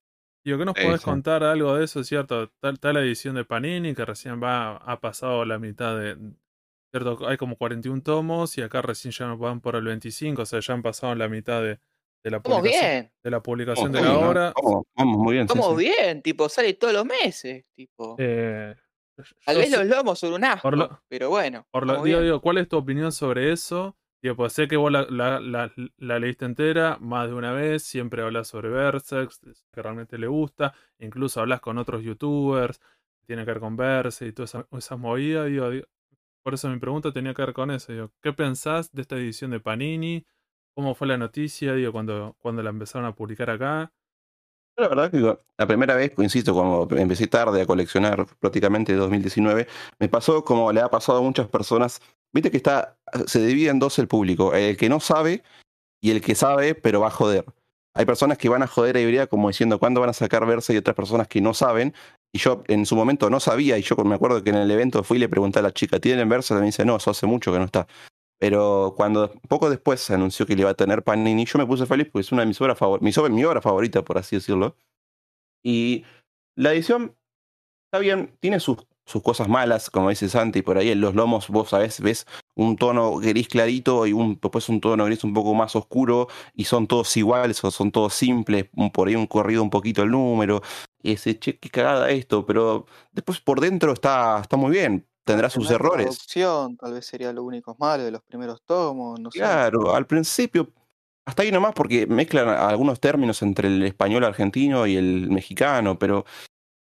Digo, 0.45 0.57
¿qué 0.59 0.65
nos 0.65 0.77
podés 0.77 1.01
contar 1.01 1.43
algo 1.43 1.75
de 1.75 1.85
eso, 1.85 2.03
cierto? 2.03 2.49
Tal, 2.61 2.79
tal 2.79 2.97
edición 2.97 3.35
de 3.35 3.45
Panini 3.45 3.95
que 3.95 4.05
recién 4.05 4.41
va, 4.43 4.77
ha 4.77 4.99
pasado 5.01 5.45
la 5.45 5.59
mitad 5.59 5.97
de... 5.99 6.17
Cierto, 6.91 7.27
hay 7.27 7.37
como 7.37 7.55
41 7.55 8.01
tomos 8.01 8.57
y 8.57 8.61
acá 8.61 8.81
recién 8.81 9.11
ya 9.11 9.27
nos 9.27 9.37
van 9.39 9.61
por 9.61 9.75
el 9.75 9.83
25, 9.83 10.41
o 10.41 10.45
sea, 10.45 10.59
ya 10.59 10.73
han 10.73 10.81
pasado 10.81 11.13
la 11.15 11.27
mitad 11.29 11.61
de, 11.61 11.79
de 12.23 12.31
la 12.31 12.37
Estamos 12.37 12.59
publicación, 12.59 12.89
bien, 12.91 13.11
de 13.23 13.29
la 13.31 13.43
publicación 13.43 13.91
de 13.91 14.01
la 14.01 14.11
bien, 14.13 14.23
obra. 14.23 14.53
Vamos, 14.63 14.83
vamos 14.95 15.17
muy 15.17 15.33
bien. 15.33 15.45
estamos 15.45 15.77
sí. 15.77 15.85
bien, 15.85 16.21
tipo, 16.23 16.49
sale 16.49 16.73
todos 16.73 16.93
los 16.93 17.05
meses, 17.05 17.65
tipo. 17.75 18.15
Eh, 18.17 18.75
Tal 19.45 19.57
vez 19.57 19.69
sé- 19.69 19.77
los 19.77 19.85
lomos 19.85 20.17
son 20.17 20.33
un 20.33 20.43
asco, 20.45 20.71
lo- 20.71 21.01
pero 21.07 21.29
bueno. 21.29 21.67
Por 21.71 21.85
lo, 21.85 21.91
estamos 21.93 22.05
digo, 22.05 22.21
digo, 22.21 22.41
¿cuál 22.41 22.57
es 22.57 22.67
tu 22.69 22.77
opinión 22.77 23.11
sobre 23.11 23.51
eso? 23.51 23.95
Digo, 24.23 24.35
pues 24.35 24.53
sé 24.53 24.67
que 24.67 24.75
vos 24.77 24.91
la, 24.91 25.03
la, 25.09 25.39
la- 25.39 25.71
la 25.97 26.19
leíste 26.19 26.45
entera 26.45 26.97
más 26.99 27.27
de 27.27 27.35
una 27.35 27.51
vez, 27.53 27.83
siempre 27.83 28.23
hablas 28.23 28.47
sobre 28.47 28.69
Berserk, 28.69 29.31
que 29.71 29.81
realmente 29.81 30.17
le 30.17 30.27
gusta, 30.27 30.73
incluso 30.97 31.39
hablas 31.39 31.61
con 31.61 31.77
otros 31.77 32.01
youtubers, 32.03 32.79
tiene 33.27 33.43
que 33.45 33.51
ver 33.51 33.59
con 33.59 33.75
Berserk 33.77 34.31
y 34.31 34.33
todas 34.33 34.55
esas, 34.55 34.65
esas 34.71 34.97
movidas, 34.97 35.47
digo, 35.47 35.69
digo, 35.69 35.85
por 36.43 36.53
eso 36.53 36.69
mi 36.69 36.79
pregunta 36.79 37.11
tenía 37.11 37.33
que 37.33 37.41
ver 37.41 37.53
con 37.53 37.71
eso, 37.71 37.91
digo, 37.91 38.11
¿qué 38.21 38.33
pensás 38.33 38.91
de 38.91 39.01
esta 39.01 39.15
edición 39.15 39.51
de 39.51 39.59
Panini? 39.59 40.25
¿Cómo 40.75 40.95
fue 40.95 41.07
la 41.07 41.17
noticia, 41.17 41.73
digo, 41.73 41.91
cuando, 41.91 42.35
cuando 42.39 42.63
la 42.63 42.69
empezaron 42.69 43.05
a 43.05 43.15
publicar 43.15 43.49
acá? 43.49 43.91
La 44.79 44.87
verdad 44.87 45.11
que 45.11 45.19
la 45.57 45.67
primera 45.67 45.93
vez, 45.93 46.13
insisto, 46.19 46.53
cuando 46.53 46.95
empecé 46.95 47.27
tarde 47.27 47.61
a 47.61 47.65
coleccionar 47.65 48.25
prácticamente 48.39 48.93
2019, 48.93 49.67
me 49.99 50.07
pasó 50.07 50.45
como 50.45 50.71
le 50.71 50.79
ha 50.79 50.89
pasado 50.89 51.17
a 51.17 51.21
muchas 51.21 51.49
personas. 51.49 52.01
Viste 52.31 52.49
que 52.49 52.57
está, 52.57 52.97
se 53.25 53.45
divide 53.45 53.71
en 53.71 53.79
dos 53.79 53.99
el 53.99 54.07
público, 54.07 54.53
el 54.53 54.77
que 54.77 54.87
no 54.87 55.01
sabe 55.01 55.43
y 55.99 56.11
el 56.11 56.21
que 56.21 56.33
sabe 56.33 56.75
pero 56.75 57.01
va 57.01 57.07
a 57.07 57.11
joder. 57.11 57.43
hay 57.93 58.05
personas 58.05 58.37
que 58.37 58.47
van 58.47 58.63
a 58.63 58.67
joder 58.67 58.95
a 58.95 59.01
Ibrea 59.01 59.27
como 59.27 59.49
diciendo 59.49 59.79
cuándo 59.79 59.99
van 59.99 60.11
a 60.11 60.13
sacar 60.13 60.45
Versa 60.45 60.71
y 60.71 60.77
otras 60.77 60.95
personas 60.95 61.27
que 61.27 61.41
no 61.41 61.53
saben. 61.53 61.93
Y 62.31 62.39
yo 62.39 62.63
en 62.67 62.85
su 62.85 62.95
momento 62.95 63.29
no 63.29 63.39
sabía, 63.39 63.77
y 63.77 63.81
yo 63.81 63.95
me 64.05 64.15
acuerdo 64.15 64.43
que 64.43 64.51
en 64.51 64.57
el 64.57 64.69
evento 64.69 65.03
fui 65.03 65.17
y 65.17 65.19
le 65.19 65.29
pregunté 65.29 65.59
a 65.59 65.61
la 65.63 65.73
chica, 65.73 65.99
¿tienen 65.99 66.29
Versa? 66.29 66.55
Y 66.55 66.59
me 66.59 66.65
dice, 66.67 66.85
no, 66.85 66.97
eso 66.97 67.11
hace 67.11 67.25
mucho 67.25 67.51
que 67.51 67.59
no 67.59 67.65
está. 67.65 67.87
Pero 68.39 68.93
cuando 68.95 69.33
poco 69.49 69.69
después 69.69 69.99
se 69.99 70.13
anunció 70.13 70.45
que 70.45 70.55
le 70.55 70.61
iba 70.61 70.69
a 70.71 70.75
tener 70.75 71.03
Panini, 71.03 71.45
yo 71.45 71.59
me 71.59 71.65
puse 71.65 71.85
feliz 71.85 72.07
porque 72.11 72.21
es 72.21 72.31
una 72.31 72.43
de 72.43 72.47
mis 72.47 72.61
obras 72.61 72.77
favoritas, 72.77 73.29
mi, 73.29 73.43
obra 73.43 73.61
favorita, 73.61 74.03
por 74.03 74.17
así 74.17 74.37
decirlo. 74.37 74.75
Y 75.63 76.05
la 76.55 76.73
edición 76.73 77.15
está 77.87 77.99
bien, 77.99 78.37
tiene 78.39 78.61
sus, 78.61 78.77
sus 79.05 79.21
cosas 79.21 79.49
malas, 79.49 79.89
como 79.89 80.09
dice 80.09 80.29
Santi, 80.29 80.61
por 80.61 80.77
ahí 80.77 80.91
en 80.91 81.01
los 81.01 81.15
lomos 81.15 81.49
vos 81.49 81.69
sabés, 81.69 81.99
ves 81.99 82.25
un 82.55 82.77
tono 82.77 83.15
gris 83.15 83.49
clarito 83.49 84.07
y 84.07 84.13
un, 84.13 84.39
después 84.41 84.69
un 84.69 84.79
tono 84.79 85.05
gris 85.05 85.23
un 85.25 85.33
poco 85.33 85.53
más 85.53 85.75
oscuro 85.75 86.29
y 86.53 86.65
son 86.65 86.87
todos 86.87 87.17
iguales 87.17 87.61
o 87.63 87.71
son 87.71 87.91
todos 87.91 88.13
simples, 88.13 88.67
por 88.93 89.09
ahí 89.09 89.15
un 89.15 89.27
corrido 89.27 89.63
un 89.63 89.69
poquito 89.69 90.03
el 90.03 90.11
número. 90.11 90.61
Y 91.01 91.13
ese, 91.13 91.39
che, 91.39 91.57
qué 91.57 91.69
cagada 91.69 92.09
esto, 92.09 92.45
pero 92.45 92.85
después 93.11 93.39
por 93.39 93.61
dentro 93.61 93.93
está, 93.93 94.39
está 94.41 94.57
muy 94.57 94.71
bien 94.71 95.05
tendrá 95.29 95.49
sus 95.49 95.69
errores. 95.69 96.25
Tal 96.79 96.93
vez 96.93 97.05
sería 97.05 97.31
lo 97.31 97.43
único 97.43 97.75
malo 97.79 98.03
de 98.03 98.11
los 98.11 98.23
primeros 98.23 98.61
tomos, 98.63 99.19
no 99.19 99.29
Claro, 99.29 99.93
al 99.93 100.07
principio, 100.07 100.71
hasta 101.25 101.43
ahí 101.43 101.51
nomás 101.51 101.73
porque 101.73 102.07
mezclan 102.07 102.49
algunos 102.49 102.99
términos 102.99 103.41
entre 103.41 103.67
el 103.67 103.83
español 103.83 104.23
argentino 104.23 104.87
y 104.87 104.95
el 104.95 105.29
mexicano, 105.29 105.99
pero 105.99 106.25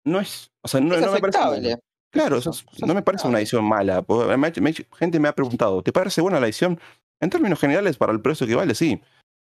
no 0.05 0.19
es, 0.19 0.51
o 0.61 0.67
sea, 0.67 0.79
no, 0.79 0.95
me 0.95 1.19
parece. 1.19 1.79
Claro, 2.11 2.39
no 2.85 2.93
me 2.93 3.01
parece 3.01 3.27
una 3.27 3.39
edición 3.39 3.65
mala. 3.65 4.03
gente 4.97 5.19
me 5.19 5.27
ha 5.27 5.35
preguntado, 5.35 5.83
¿te 5.83 5.91
parece 5.91 6.21
buena 6.21 6.39
la 6.39 6.47
edición? 6.47 6.79
En 7.19 7.29
términos 7.29 7.59
generales, 7.59 7.97
para 7.97 8.13
el 8.13 8.21
precio 8.21 8.47
que 8.47 8.55
vale, 8.55 8.75
sí. 8.75 9.01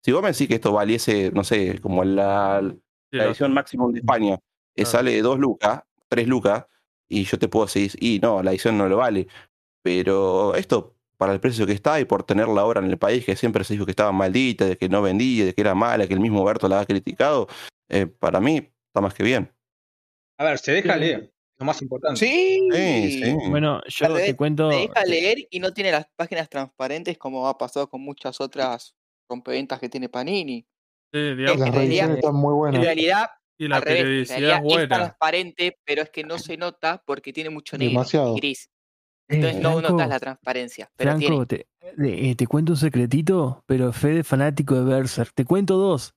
Si 0.05 0.13
vos 0.13 0.23
me 0.23 0.33
decís 0.33 0.49
que 0.49 0.57
esto 0.57 0.73
valiese, 0.73 1.31
no 1.33 1.45
sé, 1.45 1.81
como 1.81 2.05
la, 2.05 2.61
la 3.13 3.27
edición 3.27 3.53
máxima 3.53 3.87
de 3.89 3.99
España, 3.99 4.39
que 4.75 4.85
sale 4.85 5.13
de 5.13 5.23
2 5.23 5.39
lucas, 5.39 5.83
3 6.09 6.27
lucas, 6.27 6.67
y 7.09 7.25
yo 7.25 7.39
te 7.39 7.49
puedo 7.49 7.67
decir, 7.67 7.93
y 8.01 8.19
no, 8.21 8.43
la 8.43 8.51
edición 8.51 8.79
no 8.79 8.89
lo 8.89 8.97
vale. 8.97 9.29
Pero 9.83 10.55
esto, 10.55 10.97
para 11.17 11.33
el 11.33 11.41
precio 11.41 11.67
que 11.67 11.73
está 11.73 12.01
y 12.01 12.05
por 12.05 12.25
tener 12.25 12.49
la 12.49 12.65
obra 12.65 12.81
en 12.81 12.91
el 12.91 12.99
país, 12.99 13.25
que 13.25 13.37
siempre 13.37 13.65
se 13.65 13.75
dijo 13.75 13.85
que 13.85 13.93
estaba 13.93 14.13
maldita, 14.13 14.65
de 14.67 14.77
que 14.77 14.89
no 14.89 15.03
vendía, 15.03 15.45
de 15.45 15.55
que 15.55 15.61
era 15.61 15.75
mala, 15.75 16.07
que 16.07 16.15
el 16.15 16.21
mismo 16.21 16.45
Berto 16.45 16.69
la 16.69 16.81
ha 16.81 16.87
criticado, 16.87 17.49
eh, 17.89 18.07
para 18.07 18.41
mí 18.41 18.57
está 18.87 19.01
más 19.01 19.15
que 19.15 19.23
bien. 19.23 19.53
A 20.39 20.45
ver, 20.45 20.59
se 20.59 20.73
deja 20.73 20.97
leer, 20.97 21.33
lo 21.59 21.67
más 21.67 21.83
importante. 21.83 22.19
Sí, 22.19 22.69
sí, 22.73 23.37
Bueno, 23.51 23.81
yo 23.87 24.15
te 24.15 24.35
cuento. 24.35 24.71
Se 24.71 24.79
deja 24.79 25.05
leer 25.05 25.39
y 25.51 25.61
no 25.61 25.73
tiene 25.73 25.93
las 25.93 26.07
páginas 26.17 26.49
transparentes 26.49 27.19
como 27.19 27.47
ha 27.47 27.59
pasado 27.59 27.89
con 27.89 28.01
muchas 28.01 28.41
otras 28.41 28.97
rompeventas 29.29 29.79
que 29.79 29.89
tiene 29.89 30.09
Panini. 30.09 30.67
Sí, 31.13 31.35
digamos. 31.37 31.61
Las 31.61 31.75
revisiones 31.75 32.17
están 32.17 32.35
muy 32.35 32.55
buenas. 32.55 32.79
En 32.79 32.85
realidad, 32.85 33.27
y 33.59 33.69
la 33.69 33.77
al 33.77 33.83
revés, 33.83 34.03
periodicidad 34.03 34.57
es 34.57 34.63
buena. 34.63 34.97
transparente, 34.97 35.79
pero 35.85 36.03
es 36.03 36.11
que 36.11 36.25
no 36.25 36.39
se 36.39 36.57
nota 36.57 37.03
porque 37.07 37.33
tiene 37.33 37.51
mucho 37.51 37.77
negro 37.79 37.91
Demasiado. 37.93 38.35
y 38.37 38.41
gris. 38.41 38.71
Entonces 39.29 39.59
Eh, 39.59 39.63
no 39.63 39.73
Franco, 39.79 39.91
notas 39.93 40.09
la 40.09 40.21
transparencia. 40.21 40.91
Pero 40.97 41.11
Franco, 41.13 41.47
tiene. 41.47 41.67
te, 41.99 42.31
eh, 42.31 42.35
te 42.35 42.47
cuento 42.47 42.73
un 42.73 42.77
secretito, 42.79 43.63
pero 43.67 43.93
Fede 43.93 44.21
es 44.21 44.27
fanático 44.27 44.75
de 44.75 44.85
Berserk. 44.85 45.33
Te 45.35 45.45
cuento 45.45 45.77
dos. 45.77 46.15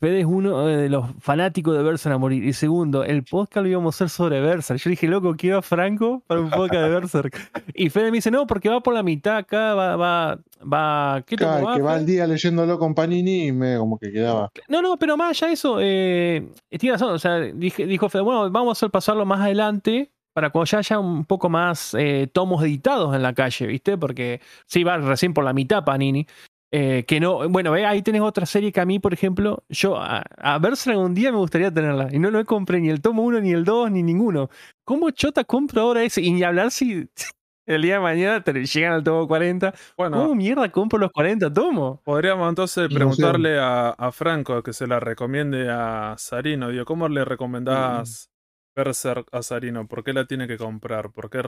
Fede 0.00 0.20
es 0.20 0.26
uno 0.26 0.68
eh, 0.68 0.76
de 0.76 0.88
los 0.88 1.06
fanáticos 1.18 1.76
de 1.76 1.82
Berserk 1.82 2.14
a 2.14 2.18
morir. 2.18 2.44
Y 2.44 2.52
segundo, 2.52 3.02
el 3.02 3.24
podcast 3.24 3.64
lo 3.64 3.68
íbamos 3.68 3.94
a 3.94 3.96
hacer 3.96 4.08
sobre 4.10 4.40
Berserk. 4.40 4.78
Yo 4.80 4.90
dije, 4.90 5.08
loco, 5.08 5.34
quiero 5.36 5.58
a 5.58 5.62
Franco 5.62 6.22
para 6.26 6.40
un 6.40 6.50
podcast 6.50 6.82
de 6.84 6.88
Berserk. 6.88 7.50
Y 7.74 7.90
Fede 7.90 8.12
me 8.12 8.18
dice, 8.18 8.30
no, 8.30 8.46
porque 8.46 8.68
va 8.68 8.80
por 8.80 8.94
la 8.94 9.02
mitad 9.02 9.38
acá, 9.38 9.74
va, 9.74 9.96
va, 9.96 10.38
va. 10.60 11.22
¿Qué 11.26 11.36
Claro, 11.36 11.66
va, 11.66 11.74
que 11.74 11.82
va 11.82 11.94
al 11.94 12.06
día 12.06 12.26
leyéndolo 12.28 12.78
con 12.78 12.94
Panini 12.94 13.48
y 13.48 13.52
me 13.52 13.76
como 13.76 13.98
que 13.98 14.12
quedaba. 14.12 14.52
No, 14.68 14.82
no, 14.82 14.96
pero 14.98 15.16
más 15.16 15.30
allá 15.30 15.48
de 15.48 15.54
eso, 15.54 15.78
eh, 15.80 16.48
tiene 16.78 16.92
razón. 16.92 17.12
O 17.14 17.18
sea, 17.18 17.38
dije, 17.40 17.84
dijo 17.86 18.08
Fede, 18.08 18.22
bueno, 18.22 18.48
vamos 18.50 18.80
a 18.80 18.88
pasarlo 18.88 19.26
más 19.26 19.40
adelante 19.40 20.12
para 20.32 20.50
cuando 20.50 20.66
ya 20.66 20.78
haya 20.78 21.00
un 21.00 21.24
poco 21.24 21.48
más 21.48 21.94
eh, 21.98 22.28
tomos 22.32 22.62
editados 22.62 23.16
en 23.16 23.22
la 23.22 23.34
calle, 23.34 23.66
¿viste? 23.66 23.98
Porque 23.98 24.40
sí, 24.66 24.84
va 24.84 24.98
recién 24.98 25.34
por 25.34 25.42
la 25.42 25.52
mitad 25.52 25.84
Panini. 25.84 26.28
Eh, 26.70 27.04
que 27.06 27.18
no, 27.18 27.48
bueno, 27.48 27.72
ve, 27.72 27.86
ahí 27.86 28.02
tenés 28.02 28.20
otra 28.20 28.44
serie 28.44 28.72
que 28.72 28.80
a 28.80 28.84
mí, 28.84 28.98
por 28.98 29.14
ejemplo, 29.14 29.64
yo 29.70 29.96
a, 29.96 30.22
a 30.36 30.58
Berserk 30.58 30.98
un 30.98 31.14
día 31.14 31.32
me 31.32 31.38
gustaría 31.38 31.72
tenerla. 31.72 32.08
Y 32.12 32.18
no, 32.18 32.30
no 32.30 32.44
compré 32.44 32.80
ni 32.80 32.90
el 32.90 33.00
tomo 33.00 33.22
1, 33.22 33.40
ni 33.40 33.52
el 33.52 33.64
2, 33.64 33.90
ni 33.90 34.02
ninguno. 34.02 34.50
¿Cómo 34.84 35.10
chota 35.10 35.44
compro 35.44 35.80
ahora 35.80 36.02
ese? 36.02 36.20
Y 36.20 36.32
ni 36.32 36.42
hablar 36.42 36.70
si 36.70 37.08
el 37.66 37.82
día 37.82 37.94
de 37.94 38.00
mañana 38.00 38.42
te 38.42 38.52
llegan 38.66 38.92
al 38.92 39.02
tomo 39.04 39.26
40. 39.26 39.74
Bueno, 39.96 40.18
¿Cómo 40.18 40.34
mierda 40.34 40.70
compro 40.70 40.98
los 40.98 41.10
40 41.10 41.52
tomos? 41.52 42.00
podríamos 42.04 42.48
entonces 42.48 42.88
preguntarle 42.92 43.58
a, 43.58 43.90
a 43.90 44.12
Franco 44.12 44.62
que 44.62 44.72
se 44.74 44.86
la 44.86 45.00
recomiende 45.00 45.70
a 45.70 46.16
Sarino. 46.18 46.68
Digo, 46.68 46.84
¿cómo 46.84 47.08
le 47.08 47.24
recomendás 47.24 48.30
Berserk 48.76 49.26
a 49.32 49.42
Sarino? 49.42 49.88
¿Por 49.88 50.04
qué 50.04 50.12
la 50.12 50.26
tiene 50.26 50.46
que 50.46 50.58
comprar? 50.58 51.12
¿Por 51.12 51.30
qué, 51.30 51.42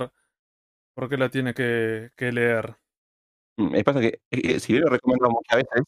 por 0.94 1.08
qué 1.08 1.16
la 1.16 1.28
tiene 1.30 1.54
que, 1.54 2.10
que 2.16 2.32
leer? 2.32 2.76
Mm, 3.60 3.70
Me 3.70 3.84
pasa 3.84 4.00
que, 4.00 4.20
eh, 4.30 4.60
si 4.60 4.72
bien 4.72 4.84
lo 4.84 4.90
recomiendo 4.90 5.28
muchas 5.30 5.56
veces, 5.58 5.82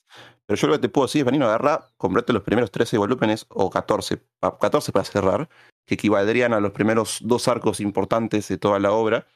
pero 0.47 0.57
yo 0.61 0.66
lo 0.69 0.73
que 0.74 0.78
te 0.81 0.89
puedo 0.89 1.07
decir 1.07 1.20
es, 1.20 1.24
Vanino, 1.24 1.47
agarra, 1.47 1.89
comprate 1.97 2.32
los 2.32 2.43
primeros 2.43 2.70
13 2.70 2.99
volúmenes 2.99 3.47
o 3.49 3.70
14, 3.70 4.19
pa- 4.39 4.59
14 4.59 4.93
para 4.93 5.05
cerrar, 5.05 5.49
que 5.86 5.94
equivaldrían 5.94 6.53
a 6.53 6.61
los 6.61 6.73
primeros 6.73 7.19
dos 7.23 7.49
arcos 7.49 7.81
importantes 7.81 8.49
de 8.49 8.59
toda 8.59 8.78
la 8.78 8.93
obra. 8.93 9.27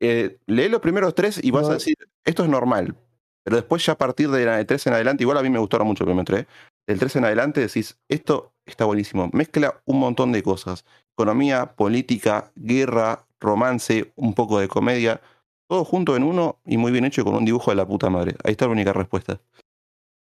Eh, 0.00 0.38
lee 0.46 0.68
los 0.68 0.80
primeros 0.80 1.14
tres 1.14 1.42
y 1.42 1.50
vas 1.50 1.68
a 1.68 1.74
decir, 1.74 1.96
esto 2.24 2.42
es 2.42 2.48
normal. 2.48 2.96
Pero 3.44 3.56
después 3.56 3.84
ya 3.84 3.92
a 3.92 3.98
partir 3.98 4.30
de 4.30 4.44
la 4.44 4.56
de 4.56 4.64
3 4.64 4.86
en 4.86 4.94
adelante, 4.94 5.22
igual 5.22 5.38
a 5.38 5.42
mí 5.42 5.50
me 5.50 5.58
gustaron 5.58 5.86
mucho 5.86 6.04
el 6.04 6.08
primer 6.08 6.24
3, 6.24 6.46
del 6.86 6.98
3 6.98 7.16
en 7.16 7.24
adelante 7.24 7.60
decís, 7.60 7.98
esto 8.08 8.52
está 8.66 8.84
buenísimo. 8.86 9.28
Mezcla 9.32 9.80
un 9.84 10.00
montón 10.00 10.32
de 10.32 10.42
cosas. 10.42 10.84
Economía, 11.16 11.74
política, 11.74 12.50
guerra, 12.56 13.26
romance, 13.40 14.12
un 14.16 14.34
poco 14.34 14.58
de 14.58 14.68
comedia. 14.68 15.20
Todo 15.68 15.84
junto 15.84 16.16
en 16.16 16.22
uno 16.22 16.60
y 16.66 16.76
muy 16.76 16.92
bien 16.92 17.04
hecho 17.04 17.24
con 17.24 17.34
un 17.34 17.44
dibujo 17.44 17.70
de 17.70 17.76
la 17.76 17.86
puta 17.86 18.10
madre. 18.10 18.36
Ahí 18.44 18.52
está 18.52 18.66
la 18.66 18.72
única 18.72 18.92
respuesta. 18.92 19.40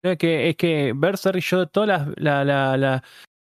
No, 0.03 0.11
Es 0.11 0.18
que, 0.18 0.49
es 0.49 0.55
que 0.55 0.93
Berserk, 0.95 1.39
yo, 1.39 1.68
todas 1.68 1.88
las 1.88 2.07
la, 2.18 2.43
la, 2.43 2.77
la, 2.77 3.03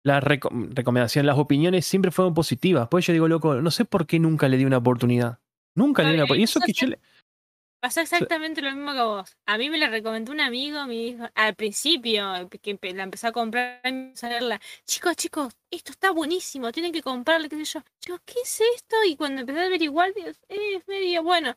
las 0.05 0.23
reco- 0.23 0.49
recomendaciones, 0.73 1.25
las 1.27 1.37
opiniones 1.37 1.85
siempre 1.85 2.11
fueron 2.11 2.33
positivas. 2.33 2.87
Pues 2.89 3.05
yo 3.05 3.13
digo, 3.13 3.27
loco, 3.27 3.55
no 3.55 3.71
sé 3.71 3.85
por 3.85 4.05
qué 4.07 4.19
nunca 4.19 4.47
le 4.47 4.57
di 4.57 4.65
una 4.65 4.77
oportunidad. 4.77 5.39
Nunca 5.75 6.03
le 6.03 6.09
di 6.09 6.15
una 6.15 6.23
oportunidad. 6.25 6.41
Y 6.41 6.43
eso 6.43 6.59
que 6.65 6.73
yo 6.73 6.87
le- 6.87 6.99
Pasó 7.83 7.99
exactamente 7.99 8.61
lo 8.61 8.71
mismo 8.71 8.93
que 8.93 9.01
vos. 9.01 9.35
A 9.45 9.57
mí 9.57 9.69
me 9.69 9.77
la 9.77 9.89
recomendó 9.89 10.31
un 10.31 10.39
amigo, 10.39 10.85
me 10.87 10.93
dijo, 10.93 11.25
al 11.35 11.53
principio, 11.53 12.49
que 12.61 12.79
la 12.93 13.03
empecé 13.03 13.27
a 13.27 13.33
comprar 13.33 13.81
a 13.83 13.89
leerla, 14.29 14.61
chicos, 14.85 15.17
chicos, 15.17 15.53
esto 15.69 15.91
está 15.91 16.11
buenísimo, 16.11 16.71
tienen 16.71 16.93
que 16.93 17.01
comprarlo, 17.03 17.49
qué 17.49 17.57
sé 17.57 17.65
yo. 17.65 17.83
Yo, 18.07 18.19
¿qué 18.25 18.35
es 18.41 18.61
esto? 18.77 18.95
Y 19.05 19.17
cuando 19.17 19.41
empecé 19.41 19.59
a 19.59 19.65
averiguar, 19.65 20.11
"Eh, 20.15 20.33
es 20.47 20.87
medio 20.87 21.23
bueno. 21.23 21.55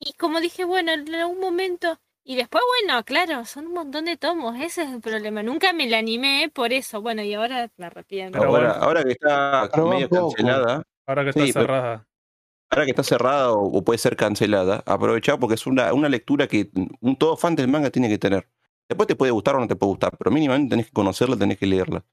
Y 0.00 0.14
como 0.14 0.40
dije, 0.40 0.64
bueno, 0.64 0.90
en 0.92 1.14
algún 1.14 1.38
momento, 1.38 2.00
y 2.24 2.34
después, 2.34 2.64
bueno, 2.82 3.04
claro, 3.04 3.44
son 3.44 3.68
un 3.68 3.74
montón 3.74 4.06
de 4.06 4.16
tomos, 4.16 4.56
ese 4.60 4.82
es 4.82 4.88
el 4.90 5.00
problema. 5.00 5.44
Nunca 5.44 5.72
me 5.72 5.88
la 5.88 5.98
animé 5.98 6.50
por 6.52 6.72
eso. 6.72 7.00
Bueno, 7.02 7.22
y 7.22 7.34
ahora 7.34 7.70
me 7.76 7.86
arrepiento. 7.86 8.36
Pero 8.36 8.50
ahora, 8.50 8.68
bueno. 8.70 8.84
ahora 8.84 9.04
que 9.04 9.12
está 9.12 9.70
medio 9.76 10.08
poco. 10.08 10.32
cancelada, 10.34 10.82
Ahora 11.06 11.22
que 11.22 11.30
está 11.30 11.46
Sí, 11.46 11.52
pero- 11.52 11.66
cerrada. 11.66 12.07
Ahora 12.70 12.84
que 12.84 12.90
está 12.90 13.02
cerrada 13.02 13.52
o, 13.52 13.64
o 13.78 13.82
puede 13.84 13.98
ser 13.98 14.16
cancelada, 14.16 14.82
aprovechá 14.86 15.38
porque 15.38 15.54
es 15.54 15.66
una, 15.66 15.92
una 15.94 16.08
lectura 16.08 16.46
que 16.46 16.70
un 17.00 17.16
todo 17.16 17.36
fan 17.36 17.56
del 17.56 17.68
manga 17.68 17.90
tiene 17.90 18.08
que 18.08 18.18
tener. 18.18 18.48
Después 18.88 19.06
te 19.06 19.16
puede 19.16 19.32
gustar 19.32 19.56
o 19.56 19.60
no 19.60 19.68
te 19.68 19.76
puede 19.76 19.90
gustar, 19.90 20.16
pero 20.16 20.30
mínimamente 20.30 20.70
tenés 20.70 20.86
que 20.86 20.92
conocerla, 20.92 21.36
tenés 21.36 21.58
que 21.58 21.66
leerla. 21.66 22.04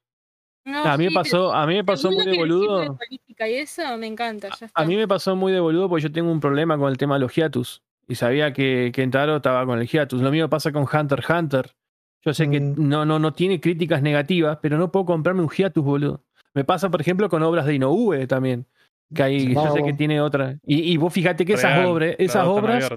No, 0.66 0.84
a 0.84 0.98
mí 0.98 1.04
me 1.06 1.10
sí, 1.10 1.16
pasó, 1.16 1.54
a 1.54 1.68
mí 1.68 1.76
me 1.76 1.84
pasó 1.84 2.12
muy 2.12 2.26
de 2.26 2.38
boludo. 2.38 2.80
de 2.80 2.92
política 2.92 3.48
y 3.48 3.54
eso 3.56 3.84
me 3.98 4.08
encanta, 4.08 4.50
ya 4.60 4.66
está. 4.66 4.82
A 4.82 4.86
mí 4.86 4.96
me 4.96 5.08
pasó 5.08 5.36
muy 5.36 5.52
de 5.54 5.60
boludo 5.60 5.88
porque 5.90 6.04
yo 6.04 6.12
tengo 6.12 6.32
un 6.32 6.40
problema 6.40 6.78
con 6.78 6.90
el 6.90 6.98
tema 6.98 7.16
de 7.16 7.20
los 7.22 7.34
hiatus. 7.36 7.84
Y 8.08 8.16
sabía 8.16 8.52
que 8.52 8.92
Kentaro 8.94 9.38
estaba 9.38 9.66
con 9.66 9.80
el 9.80 9.88
hiatus. 9.88 10.22
Lo 10.22 10.32
mío 10.32 10.50
pasa 10.50 10.72
con 10.72 10.84
Hunter 10.92 11.20
x 11.20 11.30
Hunter. 11.30 11.76
Yo 12.24 12.34
sé 12.34 12.50
que 12.50 12.60
Mm. 12.60 12.74
no, 12.90 13.06
no, 13.06 13.20
no 13.20 13.34
tiene 13.34 13.60
críticas 13.62 14.02
negativas, 14.02 14.58
pero 14.62 14.78
no 14.78 14.92
puedo 14.92 15.06
comprarme 15.06 15.42
un 15.44 15.50
hiatus, 15.50 15.84
boludo. 15.84 16.24
Me 16.56 16.64
pasa, 16.64 16.90
por 16.90 17.00
ejemplo, 17.02 17.30
con 17.30 17.44
obras 17.44 17.66
de 17.68 17.76
Inoue 17.76 18.26
también. 18.28 18.66
Que 19.14 19.24
ahí 19.24 19.54
yo 19.54 19.72
sé 19.74 19.80
No. 19.80 19.86
que 19.86 19.94
tiene 19.94 20.20
otra. 20.22 20.58
Y, 20.66 20.92
y 20.94 20.98
vos 20.98 21.14
fíjate 21.14 21.46
que 21.46 21.54
esas 21.54 21.78
Real, 21.78 22.16
esas 22.18 22.48
obras, 22.48 22.90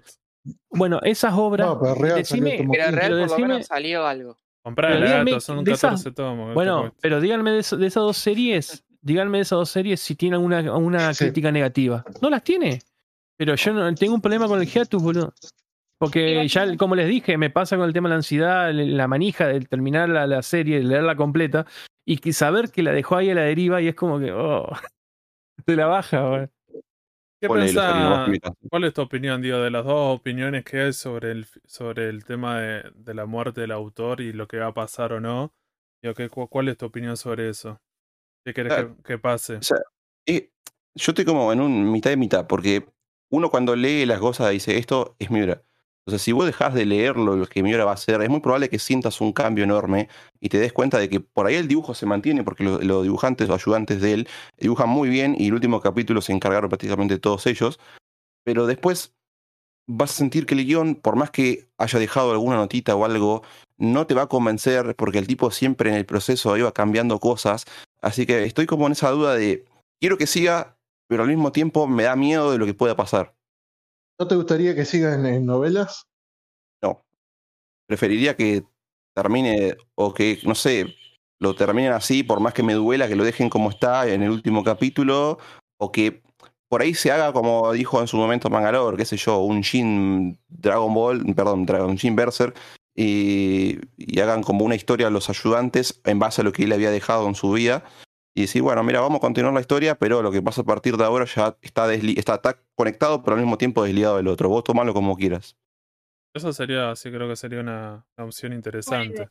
bueno, 0.71 1.01
esas 1.03 1.35
obras, 1.35 1.67
No, 1.67 1.79
pero 1.81 1.95
real 1.95 2.25
salió 2.25 2.45
decime, 2.45 2.57
como 2.59 2.73
Pero 2.73 2.91
real 2.91 3.11
por 3.11 3.19
lo 3.19 3.23
decime- 3.27 3.49
menos 3.49 3.67
salió 3.67 4.07
algo. 4.07 4.37
Comprá 4.63 4.97
gata, 4.99 5.41
son 5.41 5.65
de 5.65 5.73
esas- 5.73 5.91
14 6.03 6.13
tomos. 6.13 6.47
¿qué 6.47 6.49
te 6.51 6.55
Bueno, 6.55 6.95
pero 7.01 7.21
díganme 7.21 7.51
de, 7.51 7.57
de 7.57 7.87
esas 7.87 8.03
dos 8.03 8.17
series, 8.17 8.85
díganme 9.01 9.39
de 9.39 9.43
esas 9.43 9.59
dos 9.59 9.71
series 9.71 10.01
si 10.01 10.15
tienen 10.15 10.41
una, 10.41 10.61
una 10.77 11.13
Sí. 11.15 11.25
crítica 11.25 11.53
negativa. 11.53 12.05
No 12.21 12.31
las 12.31 12.43
tiene. 12.43 12.81
Pero 13.37 13.55
yo 13.55 13.73
no 13.73 13.95
tengo 13.95 14.15
un 14.15 14.21
problema 14.21 14.49
con 14.49 14.61
el 14.61 14.67
hiatus, 14.67 15.03
boludo. 15.03 15.33
Porque 15.99 16.47
ya, 16.49 16.67
no. 16.67 16.77
como 16.77 16.95
les 16.95 17.09
dije, 17.09 17.37
me 17.39 17.51
pasa 17.51 17.77
con 17.77 17.87
el 17.87 17.93
tema 17.93 18.09
de 18.09 18.11
la 18.11 18.17
ansiedad, 18.17 18.71
la 18.73 19.09
manija 19.09 19.47
de 19.49 19.61
terminar 19.61 20.09
la, 20.09 20.27
la 20.27 20.43
serie, 20.43 20.79
de 20.79 20.85
leerla 20.85 21.17
completa, 21.17 21.67
y 22.05 22.19
que 22.19 22.33
saber 22.33 22.71
que 22.71 22.83
la 22.83 22.93
dejó 22.93 23.17
ahí 23.17 23.31
a 23.31 23.35
la 23.35 23.43
deriva 23.43 23.81
y 23.83 23.89
es 23.89 23.95
como 23.95 24.19
que, 24.19 24.33
oh, 24.33 24.69
te 25.69 25.77
la 25.77 25.87
baja, 25.87 26.27
güey. 26.27 26.49
¿Qué 27.41 27.49
pensás-. 27.49 28.41
¿Cuál 28.71 28.85
es 28.85 28.95
tu 28.95 29.03
opinión, 29.03 29.43
Diego, 29.43 29.59
de 29.59 29.71
las 29.71 29.85
dos 29.85 30.19
opiniones 30.19 30.65
que 30.65 30.81
hay 30.81 30.93
sobre 30.95 31.31
el, 31.31 31.47
sobre 31.67 32.09
el 32.09 32.25
tema 32.25 32.59
de, 32.59 32.91
de 32.95 33.13
la 33.15 33.27
muerte 33.27 33.61
del 33.61 33.73
autor 33.73 34.23
y 34.23 34.33
lo 34.33 34.49
que 34.49 34.57
va 34.57 34.69
a 34.69 34.75
pasar 34.75 35.13
o 35.13 35.21
no? 35.21 35.53
Digo, 36.03 36.15
¿qué- 36.15 36.31
cu- 36.31 36.49
¿Cuál 36.49 36.69
es 36.69 36.79
tu 36.79 36.87
opinión 36.87 37.19
sobre 37.19 37.51
eso? 37.51 37.79
¿Qué 38.47 38.55
querés 38.55 38.73
Claro. 38.73 38.97
que, 38.97 39.03
que 39.03 39.19
pase? 39.19 39.57
O 39.57 39.63
sea, 39.63 39.77
eh, 40.27 40.51
yo 40.95 41.11
estoy 41.13 41.27
como 41.27 41.53
en 41.53 41.61
un 41.61 41.93
mitad 41.93 42.09
de 42.11 42.17
mitad, 42.17 42.47
porque 42.47 42.89
uno 43.31 43.51
cuando 43.51 43.77
lee 43.77 44.07
las 44.07 44.21
cosas 44.21 44.51
dice, 44.51 44.79
esto 44.79 45.17
es 45.19 45.31
Miura. 45.31 45.63
O 45.63 45.78
sea, 46.11 46.19
si 46.19 46.33
vos 46.33 46.47
dejás 46.47 46.75
de 46.75 46.87
leerlo, 46.87 47.37
lo 47.37 47.47
que 47.47 47.63
Miura 47.63 47.85
va 47.85 47.93
a 47.93 47.95
hacer, 47.95 48.21
es 48.23 48.29
muy 48.31 48.41
probable 48.41 48.69
que 48.69 48.79
sientas 48.79 49.21
un 49.21 49.33
cambio 49.33 49.65
enorme 49.65 50.09
y 50.41 50.49
te 50.49 50.59
des 50.59 50.73
cuenta 50.73 50.99
de 50.99 51.09
que 51.09 51.21
por 51.21 51.47
ahí 51.47 51.55
el 51.57 51.69
dibujo 51.69 51.95
se 51.95 52.07
mantiene, 52.07 52.45
porque 52.45 52.65
lo- 52.65 52.79
los 52.81 53.03
dibujantes 53.03 53.49
o 53.49 53.55
ayudantes 53.55 54.01
de 54.01 54.13
él 54.15 54.29
dibujan 54.59 54.89
muy 54.89 55.09
bien 55.09 55.35
y 55.39 55.49
el 55.49 55.55
último 55.55 55.81
capítulo 55.81 56.21
se 56.21 56.33
encargaron 56.33 56.69
prácticamente 56.71 57.19
todos 57.19 57.47
ellos. 57.47 57.79
Pero 58.45 58.67
después 58.67 59.15
vas 59.87 60.11
a 60.13 60.15
sentir 60.15 60.47
que 60.47 60.55
el 60.55 60.67
guion, 60.67 60.95
por 60.97 61.17
más 61.17 61.31
que 61.31 61.69
haya 61.79 61.99
dejado 61.99 62.33
alguna 62.33 62.57
notita 62.57 62.95
o 62.97 63.05
algo, 63.05 63.43
no 63.79 64.07
te 64.07 64.15
va 64.15 64.23
a 64.23 64.29
convencer 64.29 64.95
porque 64.97 65.19
el 65.19 65.27
tipo 65.27 65.51
siempre 65.51 65.91
en 65.91 65.97
el 65.97 66.07
proceso 66.07 66.57
iba 66.57 66.73
cambiando 66.73 67.21
cosas. 67.21 67.65
Así 68.03 68.27
que 68.27 68.45
estoy 68.45 68.67
como 68.67 68.87
en 68.87 68.93
esa 68.93 69.11
duda 69.11 69.35
de, 69.35 69.65
quiero 70.01 70.19
que 70.19 70.27
siga, 70.27 70.77
pero 71.09 71.23
al 71.23 71.29
mismo 71.29 71.53
tiempo 71.53 71.87
me 71.87 72.05
da 72.05 72.17
miedo 72.17 72.53
de 72.53 72.59
lo 72.59 72.67
que 72.67 72.75
pueda 72.75 72.97
pasar. 72.97 73.38
¿No 74.19 74.27
te 74.27 74.35
gustaría 74.35 74.75
que 74.75 74.85
siga 74.85 75.15
en, 75.15 75.47
novelas? 75.47 76.09
No. 76.83 77.05
Preferiría 77.87 78.37
que 78.37 78.65
termine 79.15 79.77
o 79.95 80.13
que, 80.13 80.41
no 80.45 80.57
sé, 80.57 80.97
lo 81.41 81.55
terminen 81.55 81.93
así, 81.93 82.25
por 82.25 82.41
más 82.41 82.53
que 82.53 82.65
me 82.65 82.75
duela 82.75 83.07
que 83.07 83.15
lo 83.15 83.25
dejen 83.25 83.49
como 83.49 83.71
está 83.71 84.09
en 84.09 84.23
el 84.23 84.31
último 84.31 84.65
capítulo, 84.65 85.39
o 85.79 85.93
que 85.93 86.23
por 86.69 86.83
ahí 86.83 86.95
se 86.95 87.13
haga 87.13 87.33
como 87.33 87.73
dijo 87.73 88.01
en 88.01 88.09
su 88.09 88.17
momento 88.17 88.51
Mangalore, 88.51 88.97
qué 88.97 89.05
sé 89.05 89.17
yo, 89.17 89.39
un 89.39 89.61
Shin 89.61 90.39
Dragon 90.49 90.93
Ball, 90.93 91.25
perdón, 91.37 91.65
Dragon 91.65 91.95
Shin 91.95 92.17
Berserk, 92.17 92.57
y, 92.97 93.79
y 93.97 94.19
hagan 94.19 94.43
como 94.43 94.65
una 94.65 94.75
historia 94.75 95.07
a 95.07 95.11
los 95.11 95.31
ayudantes 95.31 96.01
en 96.05 96.19
base 96.19 96.41
a 96.41 96.45
lo 96.45 96.53
que 96.53 96.65
él 96.65 96.73
había 96.73 96.91
dejado 96.91 97.29
en 97.29 97.37
su 97.37 97.53
vida. 97.53 97.85
Y 98.39 98.43
decir, 98.43 98.63
bueno, 98.63 98.85
mira, 98.85 99.01
vamos 99.01 99.17
a 99.17 99.21
continuar 99.21 99.53
la 99.53 99.61
historia, 99.61 99.97
pero 99.97 100.23
lo 100.23 100.31
que 100.31 100.41
pasa 100.41 100.61
a 100.61 100.65
partir 100.65 100.97
de 100.97 101.03
ahora 101.03 101.25
ya 101.25 101.57
está, 101.61 101.93
desli- 101.93 102.17
está, 102.17 102.37
está 102.37 102.63
conectado, 102.77 103.21
pero 103.25 103.35
al 103.35 103.43
mismo 103.43 103.59
tiempo 103.59 103.83
desligado 103.83 104.17
del 104.19 104.29
otro. 104.29 104.49
Vos 104.49 104.63
tomalo 104.63 104.95
como 104.95 105.17
quieras. 105.17 105.57
Eso 106.33 106.53
sería, 106.53 106.95
sí, 106.95 107.11
creo 107.11 107.29
que 107.29 107.35
sería 107.35 107.59
una, 107.59 108.07
una 108.17 108.25
opción 108.25 108.53
interesante. 108.53 109.27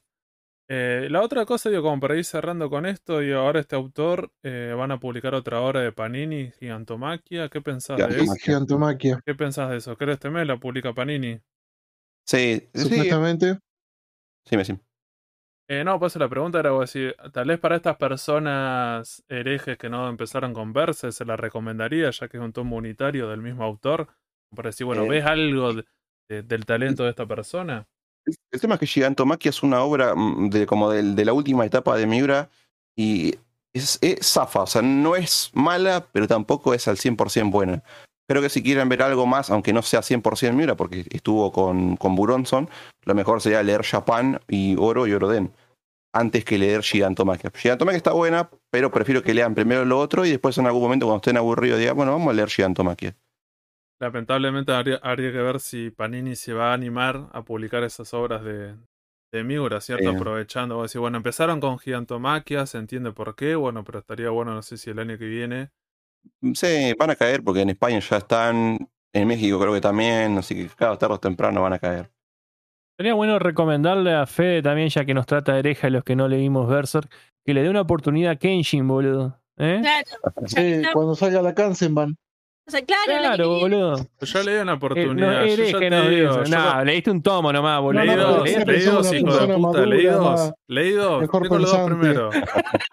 Eh, 0.70 1.08
la 1.10 1.22
otra 1.22 1.46
cosa, 1.46 1.70
digo, 1.70 1.84
como 1.84 2.02
para 2.02 2.18
ir 2.18 2.26
cerrando 2.26 2.70
con 2.70 2.86
esto, 2.86 3.20
digo, 3.20 3.38
ahora 3.40 3.62
este 3.62 3.78
autor 3.78 4.30
eh, 4.44 4.74
van 4.78 4.92
a 4.92 5.00
publicar 5.00 5.34
otra 5.34 5.62
obra 5.62 5.80
de 5.80 5.94
Panini, 5.94 6.52
Gigantomaquia. 6.60 7.48
¿Qué 7.48 7.62
pensás 7.62 7.98
de 8.10 8.24
eso? 8.24 8.34
Gigantomaquia. 8.44 9.22
¿Qué 9.26 9.36
pensás 9.36 9.70
de 9.70 9.78
eso? 9.78 9.96
¿Crees 9.96 10.16
este 10.16 10.30
mes 10.30 10.46
la 10.46 10.58
publica 10.58 10.94
Panini? 10.94 11.40
Sí, 12.26 12.62
sí, 12.74 12.82
Supuestamente. 12.82 13.58
sí, 14.46 14.58
me 14.58 14.66
sí. 14.66 14.78
Eh, 15.70 15.84
no, 15.84 16.00
pues 16.00 16.16
la 16.16 16.30
pregunta 16.30 16.60
era, 16.60 16.72
decir, 16.80 17.16
tal 17.34 17.48
vez 17.50 17.60
para 17.60 17.76
estas 17.76 17.98
personas 17.98 19.24
herejes 19.28 19.78
que 19.78 19.90
no 19.90 20.08
empezaron 20.08 20.54
con 20.54 20.72
verse, 20.72 21.12
se 21.12 21.26
la 21.26 21.36
recomendaría, 21.36 22.10
ya 22.10 22.28
que 22.30 22.38
es 22.38 22.44
un 22.44 22.54
tomo 22.54 22.78
unitario 22.78 23.28
del 23.28 23.42
mismo 23.42 23.64
autor. 23.66 24.08
Para 24.56 24.70
decir, 24.70 24.86
bueno, 24.86 25.04
Eh. 25.04 25.10
¿ves 25.10 25.26
algo 25.26 25.74
de- 25.74 25.86
de- 26.30 26.44
del 26.44 26.66
talento 26.66 27.04
de 27.04 27.10
esta 27.10 27.26
persona? 27.26 27.86
El 28.52 28.62
tema 28.62 28.76
es 28.76 28.80
que 28.80 28.88
Gigantomachia 28.88 29.50
es 29.50 29.62
una 29.64 29.82
obra 29.82 30.16
mm, 30.16 30.50
de, 30.50 30.66
como 30.66 30.90
de, 30.90 31.26
la 31.26 31.34
última 31.34 31.66
etapa 31.66 31.98
de 31.98 32.08
Miura 32.08 32.50
y 32.96 33.36
es, 33.74 34.00
es 34.02 34.26
zafa, 34.26 34.62
o 34.64 34.68
sea, 34.68 34.82
no 34.82 35.16
es 35.18 35.52
mala, 35.54 36.08
pero 36.14 36.28
tampoco 36.28 36.74
es 36.74 36.88
al 36.88 36.98
100% 36.98 37.52
buena. 37.52 37.84
Creo 38.28 38.42
que 38.42 38.50
si 38.50 38.62
quieren 38.62 38.90
ver 38.90 39.02
algo 39.02 39.26
más, 39.26 39.50
aunque 39.50 39.72
no 39.72 39.82
sea 39.82 40.02
100% 40.02 40.54
Miura, 40.54 40.76
porque 40.76 41.06
estuvo 41.10 41.52
con, 41.52 41.96
con 41.96 42.16
Buronson, 42.16 42.70
lo 43.06 43.16
mejor 43.16 43.42
sería 43.42 43.64
leer 43.64 43.84
Japan 43.84 44.42
y 44.50 44.76
Oro 44.78 45.08
y 45.08 45.14
Oroden, 45.14 45.54
antes 46.14 46.44
que 46.44 46.58
leer 46.58 46.82
Gigantomachia. 46.82 47.52
Gigantomachia 47.56 47.98
está 47.98 48.12
buena, 48.12 48.50
pero 48.70 48.92
prefiero 48.92 49.24
que 49.24 49.34
lean 49.34 49.56
primero 49.56 49.86
lo 49.86 49.98
otro 49.98 50.26
y 50.26 50.32
después 50.32 50.58
en 50.58 50.66
algún 50.66 50.82
momento 50.82 51.06
cuando 51.06 51.22
estén 51.22 51.38
aburridos 51.38 51.80
digan, 51.80 51.96
bueno, 51.96 52.12
vamos 52.12 52.30
a 52.30 52.34
leer 52.34 52.50
Gigantomachia. 52.50 53.16
Lamentablemente 54.00 54.74
habría, 54.74 54.98
habría 54.98 55.32
que 55.32 55.40
ver 55.40 55.60
si 55.60 55.90
Panini 55.90 56.36
se 56.36 56.54
va 56.54 56.72
a 56.72 56.74
animar 56.74 57.30
a 57.32 57.44
publicar 57.44 57.84
esas 57.84 58.14
obras 58.14 58.44
de, 58.44 58.76
de 59.32 59.44
Miura, 59.44 59.82
¿cierto? 59.82 60.10
Sí. 60.10 60.16
Aprovechando, 60.16 60.82
decís, 60.82 60.98
bueno, 60.98 61.18
empezaron 61.18 61.60
con 61.60 61.80
Gigantomaquia, 61.80 62.66
se 62.66 62.78
entiende 62.78 63.12
por 63.12 63.36
qué, 63.36 63.56
bueno, 63.56 63.84
pero 63.84 64.00
estaría 64.00 64.30
bueno, 64.30 64.54
no 64.54 64.62
sé 64.62 64.78
si 64.78 64.90
el 64.90 65.00
año 65.00 65.18
que 65.18 65.26
viene. 65.26 65.72
Sí, 66.54 66.94
van 66.98 67.10
a 67.10 67.16
caer 67.16 67.44
porque 67.44 67.62
en 67.62 67.70
España 67.70 68.00
ya 68.00 68.18
están, 68.18 68.90
en 69.14 69.28
México 69.28 69.60
creo 69.60 69.74
que 69.74 69.82
también, 69.82 70.38
así 70.38 70.56
que 70.56 70.68
cada 70.76 70.98
tarde 70.98 71.16
o 71.16 71.20
temprano 71.20 71.62
van 71.62 71.74
a 71.74 71.80
caer. 71.80 72.10
Sería 72.98 73.14
bueno 73.14 73.38
recomendarle 73.38 74.14
a 74.14 74.26
Fede 74.26 74.64
también, 74.64 74.90
ya 74.90 75.06
que 75.06 75.14
nos 75.14 75.28
trata 75.28 75.54
de 75.54 75.60
hereja 75.60 75.88
y 75.88 75.92
los 75.92 76.04
que 76.04 76.16
no 76.16 76.28
leímos 76.28 76.68
Berserk, 76.68 77.12
que 77.46 77.54
le 77.54 77.62
dé 77.62 77.70
una 77.70 77.82
oportunidad 77.82 78.32
a 78.32 78.36
Kenshin, 78.38 78.88
boludo. 78.88 79.40
¿Eh? 79.58 79.80
Claro, 79.82 80.48
Sí, 80.48 80.82
cuando 80.94 81.16
salga 81.16 81.42
la 81.42 81.54
Kansenban. 81.54 82.18
O 82.68 82.72
sea, 82.72 82.82
claro, 82.86 83.04
Claro, 83.06 83.50
boludo. 83.60 84.08
Yo 84.22 84.44
le 84.44 84.56
di 84.56 84.62
una 84.62 84.74
Eh, 84.74 84.76
oportunidad. 84.76 85.16
no, 85.42 85.46
yo 85.46 85.64
ya 85.64 85.80
te 85.80 85.90
no, 85.90 86.10
digo, 86.10 86.44
yo 86.44 86.50
No, 86.58 86.84
leíste 86.84 87.12
un 87.12 87.24
tomo 87.24 87.54
nomás, 87.54 87.82
boludo. 87.82 88.46
Siempre 88.46 88.78
leídos, 88.78 88.94
sos 88.94 89.08
una 89.08 89.18
hijo 89.20 89.32
de 89.32 89.46
puta, 89.48 89.58
madura, 89.58 89.86
leídos, 89.86 90.24
más- 90.26 90.54
leídos. 90.68 91.22
mejor 91.22 91.42
Tengo 91.44 91.58
los 91.60 91.72
dos 91.72 91.86
primeros. 91.90 92.36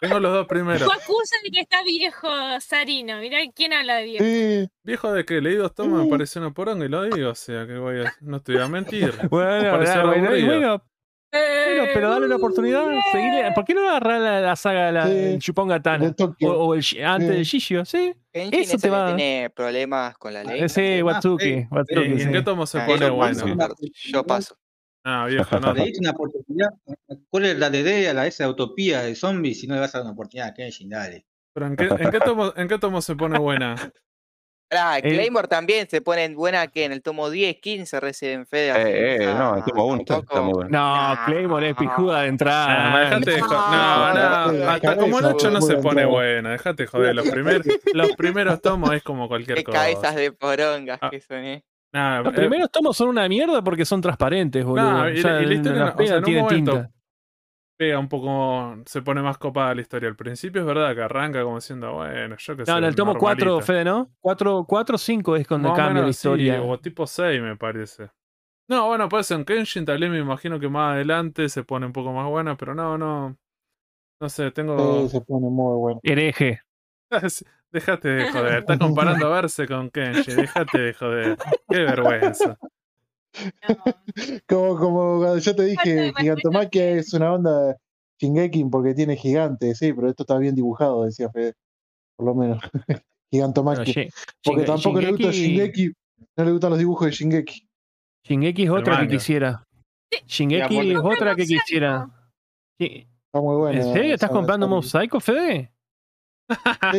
Tengo 0.01 0.21
los 0.21 0.33
dos 0.33 0.47
primeros. 0.47 0.83
Tú 0.85 0.93
acusa 0.93 1.37
de 1.43 1.51
que 1.51 1.61
está 1.61 1.83
viejo 1.83 2.29
Sarino. 2.61 3.19
Mirá 3.19 3.39
quién 3.55 3.73
habla 3.73 3.97
de 3.97 4.05
viejo. 4.05 4.25
Sí, 4.25 4.69
Viejo 4.85 5.13
de 5.13 5.25
que 5.25 5.41
leídos 5.41 5.75
tomo 5.75 6.05
me 6.05 6.11
pareció 6.11 6.41
una 6.43 6.53
poronga 6.53 6.85
y 6.85 6.89
lo 6.89 7.03
digo, 7.05 7.31
o 7.31 7.35
sea 7.35 7.67
que 7.67 7.77
voy 7.79 8.01
a, 8.05 8.15
no 8.21 8.41
te 8.43 8.53
voy 8.53 8.63
a 8.63 8.69
mentir. 8.69 9.13
Bueno, 9.31 9.63
Me 9.63 9.71
pareció 9.71 10.07
bueno, 10.07 10.29
bueno, 10.29 10.47
aburrido. 10.47 10.83
Bueno, 11.35 11.77
bueno, 11.79 11.91
pero 11.95 12.11
dale 12.11 12.27
una 12.27 12.37
oportunidad. 12.37 12.85
seguile. 13.13 13.53
¿Por 13.55 13.65
qué 13.65 13.75
no 13.75 13.89
agarrar 13.89 14.21
la, 14.21 14.41
la 14.41 14.57
saga 14.57 14.87
de 14.87 14.93
la, 14.93 15.07
Sí. 15.07 15.13
del 15.15 15.39
Chupongatana? 15.41 16.11
de 16.17 16.47
O, 16.47 16.51
o 16.53 16.75
el 16.75 16.85
antes 17.05 17.29
Sí. 17.29 17.35
del 17.35 17.45
Shishio, 17.45 17.85
sí. 17.85 18.15
Eso 18.33 18.75
es 18.77 18.81
te 18.81 18.87
el 18.89 18.93
va- 18.93 19.07
tiene 19.15 19.51
problemas 19.51 20.17
con 20.19 20.33
la 20.35 20.45
ley. 20.45 20.63
Eh, 20.63 20.69
Sí, 20.69 21.03
Watsuki. 21.03 21.49
eh, 21.49 21.69
Watsuki, 21.71 22.01
¿Y 22.01 22.19
sí. 22.19 22.23
en 22.27 22.33
qué 22.33 22.43
tomo 22.43 22.67
se 22.67 22.79
Ah, 22.81 22.87
pone 22.87 23.11
bueno? 23.11 23.57
paso, 23.57 23.75
Yo 24.07 24.25
paso. 24.25 24.57
Ah, 25.05 25.27
viejo, 25.27 25.61
no. 25.61 25.75
Le 25.75 25.85
diste 25.85 26.01
una 26.01 26.11
oportunidad. 26.13 26.71
¿Cuál 27.29 27.45
es 27.45 27.59
la 27.59 27.69
idea 27.77 28.11
a 28.11 28.15
la 28.15 28.27
esa 28.27 28.49
utopía 28.49 29.03
de 29.03 29.15
zombies 29.15 29.61
si 29.61 29.67
no 29.67 29.75
le 29.75 29.81
vas 29.81 29.95
a 29.95 29.99
dar 29.99 30.05
una 30.07 30.13
oportunidad 30.15 30.49
a 30.49 30.55
Kenshin? 30.55 30.89
Dale. 30.89 31.27
Pero 31.53 31.67
¿en 31.67 31.77
qué, 31.77 31.85
en 31.85 32.11
qué 32.11 32.21
tomo, 32.21 32.53
¿en 32.57 32.69
qué 32.69 32.79
tomo 32.79 33.01
se 33.03 33.15
pone 33.15 33.39
buena? 33.39 33.75
Ah, 34.77 34.99
El- 34.99 35.15
Claymore 35.15 35.49
también 35.49 35.89
se 35.89 36.01
pone 36.01 36.25
en 36.25 36.35
buena 36.35 36.67
que 36.69 36.85
en 36.85 36.93
el 36.93 37.03
tomo 37.03 37.31
10, 37.31 37.57
15 37.61 38.01
reciben 38.01 38.47
Fede. 38.47 38.71
Eh, 38.77 39.17
eh, 39.25 39.35
no, 39.37 39.57
el 39.57 39.65
tomo 39.65 39.87
uno 39.87 40.01
está, 40.01 40.19
está 40.19 40.41
muy 40.41 40.53
bueno. 40.55 40.71
No. 40.71 41.17
Claymore 41.27 41.71
es 41.71 41.77
pijuda 41.77 42.23
de 42.23 42.29
entrada. 42.29 42.91
Man. 42.91 43.05
dejate 43.21 43.31
de 43.33 43.41
jo- 43.41 43.49
No, 43.55 44.15
No, 44.15 44.15
no, 44.15 44.53
no, 44.53 44.71
hasta 44.71 44.95
no, 44.95 45.01
como 45.01 45.19
el 45.19 45.25
no, 45.25 45.31
8 45.31 45.51
no 45.51 45.61
se 45.61 45.75
no, 45.75 45.81
pone 45.81 46.03
no. 46.03 46.11
buena. 46.11 46.51
Dejate 46.51 46.87
joder. 46.87 47.15
Los, 47.15 47.29
primer, 47.29 47.63
los 47.93 48.13
primeros 48.17 48.61
tomos 48.61 48.93
es 48.93 49.03
como 49.03 49.29
cualquier 49.29 49.59
Qué 49.59 49.65
cosa. 49.65 49.79
cabezas 49.79 50.15
de 50.17 50.33
porongas 50.33 50.99
Ah. 51.01 51.11
que 51.11 51.21
son, 51.21 51.39
eh. 51.45 51.65
Nah, 51.93 52.23
Los 52.23 52.33
eh, 52.33 52.37
primeros 52.37 52.71
tomos 52.73 52.97
son 52.97 53.09
una 53.09 53.29
mierda 53.29 53.63
porque 53.63 53.85
son 53.85 54.01
transparentes, 54.01 54.65
boludo. 54.65 54.91
No, 54.91 55.09
y 55.11 55.19
O 55.19 55.23
sea, 55.23 55.33
la- 55.35 55.43
y 55.43 55.47
la 55.47 55.55
historia 55.55 55.79
la 55.79 55.85
no- 55.87 55.93
o 55.93 55.97
pena 55.97 56.07
sea, 56.09 56.17
en 56.17 56.19
un 56.21 56.25
tiene 56.25 56.43
momento- 56.43 56.73
tinta. 56.73 56.91
Pega 57.77 57.99
un 57.99 58.09
poco. 58.09 58.77
Se 58.87 59.03
pone 59.03 59.23
más 59.23 59.39
copada 59.39 59.75
la 59.75 59.81
historia. 59.81 60.09
Al 60.09 60.17
principio 60.17 60.61
es 60.61 60.67
verdad 60.67 60.95
que 60.95 61.03
arranca 61.03 61.43
como 61.43 61.57
diciendo, 61.57 61.95
bueno, 61.95 62.37
yo 62.39 62.57
que 62.57 62.65
sé. 62.65 62.73
No, 62.73 62.79
en 62.79 62.85
el 62.85 62.95
tomo 62.95 63.17
4, 63.17 63.47
normalita. 63.47 63.67
Fede, 63.67 63.85
¿no? 63.85 64.11
4 64.21 64.67
o 64.67 64.99
5 64.99 65.37
es 65.37 65.47
cuando 65.47 65.73
cambia 65.75 66.03
la 66.03 66.07
sí, 66.07 66.11
historia. 66.11 66.63
o 66.63 66.79
tipo 66.79 67.07
6, 67.07 67.43
me 67.43 67.57
parece. 67.57 68.11
No, 68.69 68.87
bueno, 68.87 69.09
pues 69.09 69.31
en 69.31 69.45
Kenshin 69.45 69.85
tal 69.85 70.01
vez 70.01 70.11
me 70.11 70.19
imagino 70.19 70.59
que 70.59 70.69
más 70.69 70.95
adelante 70.95 71.49
se 71.51 71.65
pone 71.65 71.85
un 71.85 71.93
poco 71.93 72.13
más 72.13 72.29
buena, 72.29 72.57
pero 72.57 72.75
no, 72.75 72.97
no. 72.97 73.37
No 74.21 74.29
sé, 74.29 74.51
tengo. 74.53 75.03
Sí, 75.03 75.11
se 75.11 75.21
pone 75.21 75.49
muy 75.51 75.77
bueno. 75.77 76.01
Hereje. 76.03 76.61
Dejate 77.71 78.09
de 78.09 78.31
joder. 78.31 78.59
Estás 78.61 78.79
comparando 78.79 79.27
a 79.27 79.31
verse 79.31 79.67
con 79.67 79.91
Kenshin. 79.91 80.37
Dejate 80.37 80.79
de 80.79 80.95
joder. 80.95 81.37
Qué 81.69 81.79
vergüenza. 81.79 82.57
Como, 84.49 84.79
como 84.79 85.37
ya 85.39 85.57
te 85.57 85.65
dije, 85.65 86.13
Gigantomaquia 86.17 86.91
es 86.91 87.13
una 87.15 87.33
onda 87.33 87.77
Shingeki 88.21 88.65
porque 88.67 88.95
tiene 88.95 89.17
gigantes, 89.17 89.79
sí, 89.79 89.93
pero 89.93 90.09
esto 90.09 90.23
está 90.23 90.39
bien 90.39 90.55
dibujado, 90.55 91.05
decía 91.05 91.31
Fede. 91.31 91.55
Por 92.17 92.27
lo 92.27 92.35
menos. 92.35 92.59
Gigantomaquia. 93.33 94.09
Porque 94.43 94.63
tampoco 94.63 95.01
le 95.01 95.11
gusta 95.11 95.31
Shingeki, 95.33 95.93
no 96.37 96.45
le 96.45 96.53
gustan 96.53 96.71
los 96.71 96.79
dibujos 96.79 97.07
de 97.07 97.13
Shingeki. 97.13 97.69
Shingeki 98.25 98.63
es 98.63 98.71
otra 98.71 99.01
que 99.01 99.09
quisiera. 99.09 99.67
Shingeki 100.27 100.93
es 100.93 100.99
otra 100.99 101.35
que 101.35 101.45
quisiera. 101.45 102.09
Sí. 102.79 103.09
Está 103.27 103.41
muy 103.41 103.57
bueno. 103.57 103.81
¿En 103.81 103.93
serio? 103.93 104.15
¿Estás 104.15 104.31
comprando 104.31 104.69
Mob 104.69 104.85
Psycho, 104.85 105.19
Fede? 105.19 105.74
Sí, 106.49 106.99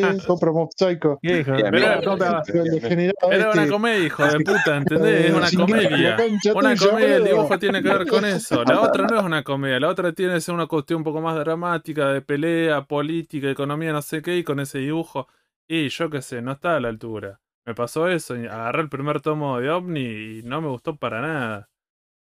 Era 3.31 3.51
una 3.51 3.61
este, 3.61 3.69
comedia, 3.69 4.05
hijo 4.05 4.26
de 4.26 4.39
puta, 4.39 4.77
¿entendés? 4.77 5.26
Es 5.26 5.34
una 5.34 5.51
comedia. 5.65 6.17
Una 6.55 6.76
comedia, 6.76 7.15
el 7.17 7.23
dibujo 7.26 7.59
tiene 7.59 7.84
que 7.84 7.89
ver 7.89 8.07
con 8.07 8.26
eso. 8.26 8.63
La 8.63 8.81
otra 8.81 9.05
no 9.05 9.19
es 9.19 9.23
una 9.23 9.43
comedia, 9.43 9.80
la 9.80 9.89
otra 9.89 10.13
tiene 10.13 10.34
que 10.34 10.41
ser 10.41 10.55
una 10.55 10.67
cuestión 10.67 10.97
un 10.97 11.03
poco 11.03 11.22
más 11.22 11.35
dramática, 11.35 12.09
de 12.11 12.22
pelea, 12.22 12.85
política, 12.85 13.49
economía, 13.49 13.91
no 13.91 14.01
sé 14.01 14.22
qué, 14.22 14.38
y 14.38 14.43
con 14.43 14.59
ese 14.59 14.80
dibujo. 14.80 15.27
Y 15.67 15.89
yo 15.89 16.09
qué 16.09 16.22
sé, 16.22 16.41
no 16.41 16.53
está 16.53 16.76
a 16.76 16.80
la 16.80 16.89
altura. 16.89 17.39
Me 17.65 17.73
pasó 17.73 18.07
eso, 18.07 18.35
y 18.35 18.45
agarré 18.45 18.81
el 18.81 18.89
primer 18.89 19.22
tomo 19.22 19.59
de 19.59 19.69
OVNI 19.69 20.39
y 20.39 20.43
no 20.43 20.61
me 20.61 20.69
gustó 20.69 20.95
para 20.95 21.22
nada. 21.22 21.69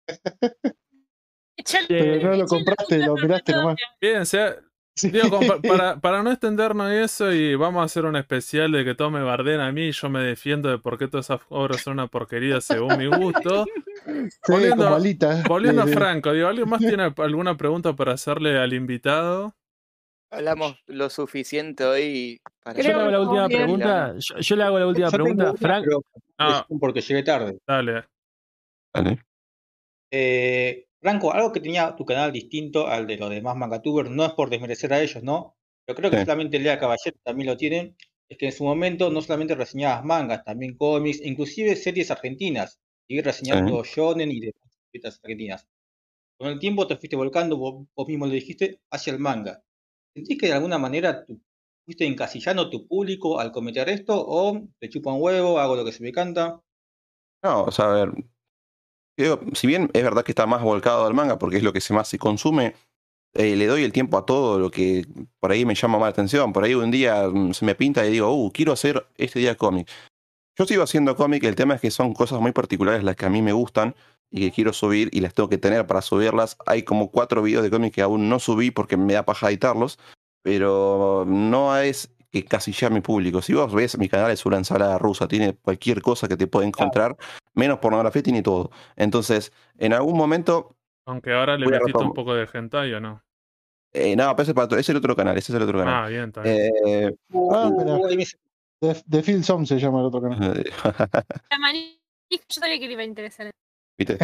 Pero 1.88 2.30
no 2.30 2.36
lo 2.36 2.46
compraste, 2.46 2.98
lo 2.98 3.14
miraste 3.14 3.52
nomás. 3.52 3.76
Bien, 4.00 4.24
sea, 4.24 4.56
Sí. 4.98 5.10
digo, 5.10 5.30
como 5.30 5.46
pa- 5.46 5.60
para, 5.60 5.96
para 6.00 6.22
no 6.22 6.30
extendernos 6.30 6.90
en 6.90 6.98
eso 7.02 7.32
y 7.32 7.54
vamos 7.54 7.82
a 7.82 7.84
hacer 7.84 8.04
un 8.04 8.16
especial 8.16 8.72
de 8.72 8.84
que 8.84 8.94
todo 8.94 9.10
me 9.10 9.22
barden 9.22 9.60
a 9.60 9.70
mí 9.72 9.88
y 9.88 9.92
yo 9.92 10.08
me 10.10 10.22
defiendo 10.22 10.68
de 10.68 10.78
por 10.78 10.98
qué 10.98 11.08
todas 11.08 11.26
esas 11.26 11.40
obras 11.48 11.82
son 11.82 11.94
una 11.94 12.08
porquería 12.08 12.60
según 12.60 12.98
mi 12.98 13.06
gusto. 13.06 13.64
Sí, 13.64 13.70
volviendo- 14.48 14.84
como 14.84 14.96
alita. 14.96 15.42
Volviendo 15.48 15.82
a 15.82 15.86
Franco, 15.86 16.32
digo, 16.32 16.48
¿alguien 16.48 16.68
más 16.68 16.80
tiene 16.98 17.12
alguna 17.16 17.56
pregunta 17.56 17.94
para 17.94 18.12
hacerle 18.12 18.58
al 18.58 18.72
invitado? 18.72 19.54
Hablamos 20.30 20.76
lo 20.86 21.08
suficiente 21.08 21.84
hoy 21.84 22.38
para. 22.62 22.78
Yo 22.82 22.88
le 22.88 22.92
hago 22.94 23.06
que 23.06 23.12
la 23.12 23.20
última 23.20 23.46
bien. 23.48 23.62
pregunta. 23.62 24.14
Yo, 24.18 24.36
yo 24.38 24.56
le 24.56 24.62
hago 24.62 24.78
la 24.78 24.86
última 24.86 25.06
Yo 25.06 25.12
pregunta. 25.12 25.44
una, 25.50 25.54
Frank, 25.58 25.84
pero 25.86 26.02
Ah. 26.38 26.66
porque 26.80 27.00
llegué 27.00 27.22
tarde. 27.22 27.58
Dale. 27.66 28.04
Vale. 28.94 29.22
Eh, 30.12 30.84
Franco, 31.00 31.32
algo 31.32 31.52
que 31.52 31.60
tenía 31.60 31.94
tu 31.96 32.04
canal 32.04 32.32
distinto 32.32 32.86
al 32.88 33.06
de 33.06 33.16
los 33.16 33.30
demás 33.30 33.56
mangatubers, 33.56 34.10
no 34.10 34.24
es 34.24 34.32
por 34.32 34.50
desmerecer 34.50 34.92
a 34.92 35.00
ellos, 35.02 35.22
¿no? 35.22 35.56
Yo 35.86 35.94
creo 35.94 36.10
que 36.10 36.18
Sí. 36.18 36.18
solamente 36.18 36.58
Lea 36.58 36.78
Caballero 36.78 37.16
también 37.22 37.46
lo 37.48 37.56
tienen, 37.56 37.96
es 38.28 38.36
que 38.38 38.46
en 38.46 38.52
su 38.52 38.64
momento 38.64 39.10
no 39.10 39.20
solamente 39.22 39.54
reseñabas 39.54 40.04
mangas, 40.04 40.44
también 40.44 40.76
cómics, 40.76 41.20
inclusive 41.24 41.76
series 41.76 42.10
argentinas, 42.10 42.80
y 43.08 43.20
reseñando 43.20 43.82
shonen 43.84 44.30
y 44.32 44.40
de 44.40 44.52
argentinas. 45.04 45.66
Con 46.38 46.48
el 46.50 46.58
tiempo 46.58 46.86
te 46.88 46.96
fuiste 46.96 47.16
volcando, 47.16 47.56
vos, 47.58 47.86
vos 47.96 48.08
mismo 48.08 48.26
lo 48.26 48.32
dijiste, 48.32 48.80
hacia 48.90 49.12
el 49.14 49.20
manga. 49.20 49.62
¿Sentís 50.14 50.38
que 50.38 50.48
de 50.48 50.54
alguna 50.54 50.78
manera 50.78 51.24
tú 51.26 51.40
fuiste 51.86 52.06
encasillando 52.06 52.70
tu 52.70 52.86
público 52.88 53.40
al 53.40 53.52
cometer 53.52 53.88
esto 53.90 54.14
o 54.26 54.60
te 54.80 54.88
chupa 54.90 55.12
un 55.12 55.22
huevo, 55.22 55.58
hago 55.60 55.76
lo 55.76 55.84
que 55.84 55.92
se 55.92 56.02
me 56.02 56.12
canta? 56.12 56.62
No, 57.42 57.64
o 57.64 57.70
sea, 57.72 57.86
a 57.86 57.94
ver. 58.06 58.12
Si 59.52 59.66
bien 59.66 59.90
es 59.92 60.02
verdad 60.02 60.24
que 60.24 60.32
está 60.32 60.46
más 60.46 60.62
volcado 60.62 61.06
al 61.06 61.14
manga 61.14 61.38
porque 61.38 61.56
es 61.56 61.62
lo 61.62 61.72
que 61.72 61.80
se 61.80 61.94
más 61.94 62.08
se 62.08 62.18
consume, 62.18 62.74
eh, 63.34 63.56
le 63.56 63.66
doy 63.66 63.84
el 63.84 63.92
tiempo 63.92 64.18
a 64.18 64.26
todo 64.26 64.58
lo 64.58 64.70
que 64.70 65.06
por 65.40 65.52
ahí 65.52 65.64
me 65.64 65.74
llama 65.74 65.98
más 65.98 66.06
la 66.06 66.10
atención. 66.10 66.52
Por 66.52 66.64
ahí 66.64 66.74
un 66.74 66.90
día 66.90 67.28
mm, 67.28 67.52
se 67.52 67.64
me 67.64 67.74
pinta 67.74 68.06
y 68.06 68.10
digo, 68.10 68.32
uh, 68.32 68.50
quiero 68.52 68.72
hacer 68.72 69.06
este 69.16 69.38
día 69.38 69.56
cómic. 69.56 69.88
Yo 70.56 70.66
sigo 70.66 70.82
haciendo 70.82 71.14
cómic, 71.14 71.44
el 71.44 71.54
tema 71.54 71.74
es 71.74 71.80
que 71.80 71.90
son 71.90 72.14
cosas 72.14 72.40
muy 72.40 72.52
particulares 72.52 73.04
las 73.04 73.16
que 73.16 73.26
a 73.26 73.30
mí 73.30 73.42
me 73.42 73.52
gustan 73.52 73.94
y 74.30 74.40
que 74.40 74.50
quiero 74.50 74.72
subir 74.72 75.08
y 75.12 75.20
las 75.20 75.34
tengo 75.34 75.48
que 75.48 75.58
tener 75.58 75.86
para 75.86 76.02
subirlas. 76.02 76.56
Hay 76.66 76.82
como 76.82 77.10
cuatro 77.10 77.42
videos 77.42 77.62
de 77.62 77.70
cómic 77.70 77.94
que 77.94 78.02
aún 78.02 78.28
no 78.28 78.38
subí 78.40 78.70
porque 78.70 78.96
me 78.96 79.12
da 79.12 79.24
paja 79.24 79.48
editarlos, 79.48 79.98
pero 80.42 81.24
no 81.26 81.76
es 81.78 82.10
que 82.32 82.44
casillar 82.44 82.90
mi 82.92 83.00
público. 83.00 83.40
Si 83.42 83.54
vos 83.54 83.72
ves, 83.72 83.96
mi 83.98 84.08
canal 84.08 84.30
es 84.30 84.44
una 84.46 84.58
ensalada 84.58 84.98
rusa, 84.98 85.28
tiene 85.28 85.54
cualquier 85.54 86.02
cosa 86.02 86.28
que 86.28 86.36
te 86.36 86.46
puede 86.46 86.66
encontrar, 86.66 87.16
menos 87.58 87.78
pornografía, 87.78 88.22
tiene 88.22 88.42
todo. 88.42 88.70
Entonces, 88.96 89.52
en 89.76 89.92
algún 89.92 90.16
momento, 90.16 90.76
Aunque 91.06 91.32
ahora 91.34 91.56
le 91.58 91.64
Voy 91.66 91.74
a 91.74 91.80
metiste 91.80 92.02
un 92.02 92.12
poco 92.14 92.34
de 92.34 92.48
hentai 92.52 92.92
o 92.94 93.00
no. 93.00 93.22
eh, 93.92 94.14
no, 94.16 94.30
pero 94.36 94.42
ese 94.42 94.50
es, 94.52 94.54
para 94.54 94.64
otro- 94.66 94.78
ese 94.78 94.92
es 94.92 94.94
el 94.94 94.96
otro 94.98 95.16
canal, 95.16 95.36
ese 95.38 95.52
es 95.52 95.56
el 95.56 95.62
otro 95.62 95.78
canal. 95.78 96.04
Ah, 96.04 96.08
bien, 96.08 96.24
está 96.24 96.42
bien. 96.42 96.56
Eh, 96.86 97.10
Ah. 97.52 97.68
Uh, 97.68 98.08
The, 98.80 98.94
The 99.08 99.22
Field 99.24 99.42
Song 99.44 99.66
se 99.66 99.78
llama 99.78 100.00
el 100.00 100.06
otro 100.06 100.22
canal. 100.22 100.38
La 101.50 101.58
manija, 101.58 101.98
yo 102.30 102.38
sabía 102.48 102.78
que 102.78 102.86
le 102.86 102.92
iba 102.92 103.02
a 103.02 103.06
interesar. 103.06 103.50
¿Viste? 103.98 104.16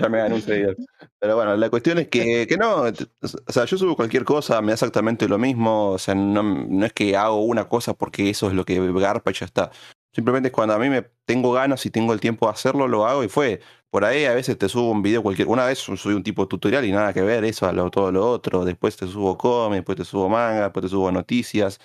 Ya 0.00 0.08
me 0.08 0.18
gané 0.18 0.34
un 0.34 0.42
seguidor. 0.42 0.76
Pero 1.20 1.36
bueno, 1.36 1.56
la 1.56 1.70
cuestión 1.70 1.98
es 1.98 2.08
que, 2.08 2.46
que 2.48 2.56
no, 2.56 2.82
o 2.82 3.52
sea, 3.52 3.64
yo 3.64 3.78
subo 3.78 3.94
cualquier 3.94 4.24
cosa, 4.24 4.60
me 4.60 4.68
da 4.68 4.72
exactamente 4.74 5.28
lo 5.28 5.38
mismo, 5.38 5.90
o 5.92 5.98
sea, 5.98 6.14
no, 6.16 6.42
no 6.42 6.84
es 6.86 6.92
que 6.92 7.16
hago 7.16 7.42
una 7.44 7.68
cosa 7.68 7.94
porque 7.94 8.28
eso 8.30 8.48
es 8.48 8.54
lo 8.54 8.64
que 8.64 8.80
garpa 8.92 9.30
y 9.30 9.34
ya 9.34 9.46
está. 9.46 9.70
Simplemente 10.12 10.48
es 10.48 10.52
cuando 10.54 10.74
a 10.74 10.78
mí 10.78 10.88
me 10.88 11.02
tengo 11.24 11.52
ganas 11.52 11.84
y 11.86 11.90
tengo 11.90 12.12
el 12.12 12.20
tiempo 12.20 12.46
de 12.46 12.52
hacerlo, 12.52 12.88
lo 12.88 13.06
hago 13.06 13.22
y 13.24 13.28
fue. 13.28 13.60
Por 13.90 14.04
ahí 14.04 14.24
a 14.24 14.34
veces 14.34 14.58
te 14.58 14.68
subo 14.68 14.90
un 14.90 15.02
video 15.02 15.22
cualquier, 15.22 15.48
una 15.48 15.64
vez 15.64 15.78
subí 15.78 16.14
un 16.14 16.22
tipo 16.22 16.42
de 16.42 16.48
tutorial 16.48 16.84
y 16.84 16.92
nada 16.92 17.12
que 17.12 17.22
ver 17.22 17.44
eso 17.44 17.66
a 17.66 17.72
lo, 17.72 17.90
todo 17.90 18.10
lo 18.12 18.28
otro, 18.30 18.64
después 18.64 18.96
te 18.96 19.06
subo 19.06 19.38
cómic, 19.38 19.78
después 19.78 19.96
te 19.98 20.04
subo 20.04 20.28
manga, 20.28 20.64
después 20.64 20.84
te 20.84 20.88
subo 20.90 21.10
noticias 21.12 21.80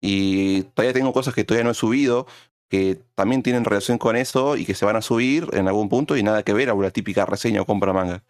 y 0.00 0.62
todavía 0.62 0.92
tengo 0.92 1.12
cosas 1.12 1.34
que 1.34 1.44
todavía 1.44 1.64
no 1.64 1.70
he 1.70 1.74
subido 1.74 2.26
que 2.70 3.00
también 3.14 3.42
tienen 3.42 3.64
relación 3.64 3.96
con 3.96 4.14
eso 4.14 4.56
y 4.56 4.66
que 4.66 4.74
se 4.74 4.84
van 4.84 4.96
a 4.96 5.02
subir 5.02 5.48
en 5.52 5.68
algún 5.68 5.88
punto 5.88 6.16
y 6.16 6.22
nada 6.22 6.42
que 6.42 6.52
ver 6.52 6.68
a 6.68 6.74
una 6.74 6.90
típica 6.90 7.24
reseña 7.24 7.62
o 7.62 7.66
compra 7.66 7.92
manga. 7.94 8.22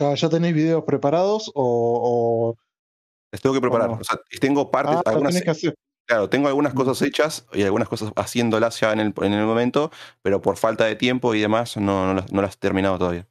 Ya, 0.00 0.12
¿Ya 0.14 0.28
tenéis 0.28 0.54
videos 0.54 0.82
preparados 0.84 1.50
o, 1.54 2.54
o- 2.54 2.56
Les 3.32 3.40
tengo 3.40 3.54
que 3.54 3.60
preparar. 3.60 3.90
O 3.90 4.02
sea, 4.04 4.18
tengo 4.40 4.70
partes, 4.70 4.96
Ah, 4.98 5.02
algunas, 5.10 5.32
tenés 5.32 5.44
que 5.44 5.50
hacer. 5.50 5.74
Claro, 6.06 6.28
tengo 6.28 6.48
algunas 6.48 6.74
cosas 6.74 7.00
hechas 7.02 7.46
y 7.52 7.62
algunas 7.62 7.88
cosas 7.88 8.12
haciéndolas 8.16 8.78
ya 8.80 8.92
en 8.92 9.00
el, 9.00 9.14
en 9.22 9.32
el 9.32 9.46
momento, 9.46 9.90
pero 10.22 10.40
por 10.42 10.56
falta 10.56 10.84
de 10.84 10.96
tiempo 10.96 11.34
y 11.34 11.40
demás 11.40 11.76
no, 11.76 12.06
no, 12.06 12.14
las, 12.14 12.32
no 12.32 12.42
las 12.42 12.54
he 12.54 12.58
terminado 12.58 12.98
todavía. 12.98 13.26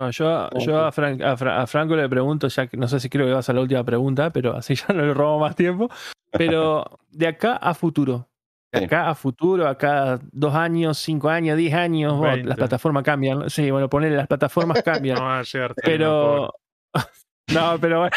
No, 0.00 0.10
yo, 0.10 0.48
yo 0.58 0.80
a, 0.84 0.90
Fran- 0.92 1.22
a 1.22 1.36
Fra- 1.36 1.62
a 1.62 1.66
Franco 1.66 1.94
le 1.94 2.08
pregunto, 2.08 2.48
ya 2.48 2.66
que 2.66 2.76
no 2.76 2.88
sé 2.88 2.98
si 2.98 3.08
creo 3.08 3.26
que 3.26 3.32
vas 3.32 3.48
a 3.48 3.52
la 3.52 3.60
última 3.60 3.84
pregunta, 3.84 4.30
pero 4.30 4.56
así 4.56 4.74
ya 4.74 4.86
no 4.92 5.02
le 5.06 5.14
robo 5.14 5.38
más 5.38 5.54
tiempo. 5.54 5.88
Pero 6.32 6.84
de 7.10 7.28
acá 7.28 7.56
a 7.56 7.74
futuro, 7.74 8.28
de 8.72 8.80
Sí. 8.80 8.84
acá 8.86 9.08
a 9.08 9.14
futuro, 9.14 9.68
acá 9.68 10.18
dos 10.32 10.52
años, 10.52 10.98
cinco 10.98 11.28
años, 11.28 11.56
diez 11.56 11.72
años, 11.74 12.14
bueno, 12.16 12.32
20. 12.34 12.48
las 12.48 12.56
plataformas 12.58 13.04
cambian. 13.04 13.48
Sí, 13.48 13.70
bueno, 13.70 13.88
ponerle 13.88 14.16
las 14.16 14.26
plataformas 14.26 14.82
cambian. 14.82 15.16
No 15.16 15.24
va 15.24 15.38
a 15.38 15.42
llegar 15.44 15.74
pero. 15.76 16.52
No, 17.52 17.78
pero 17.78 18.00
bueno. 18.00 18.16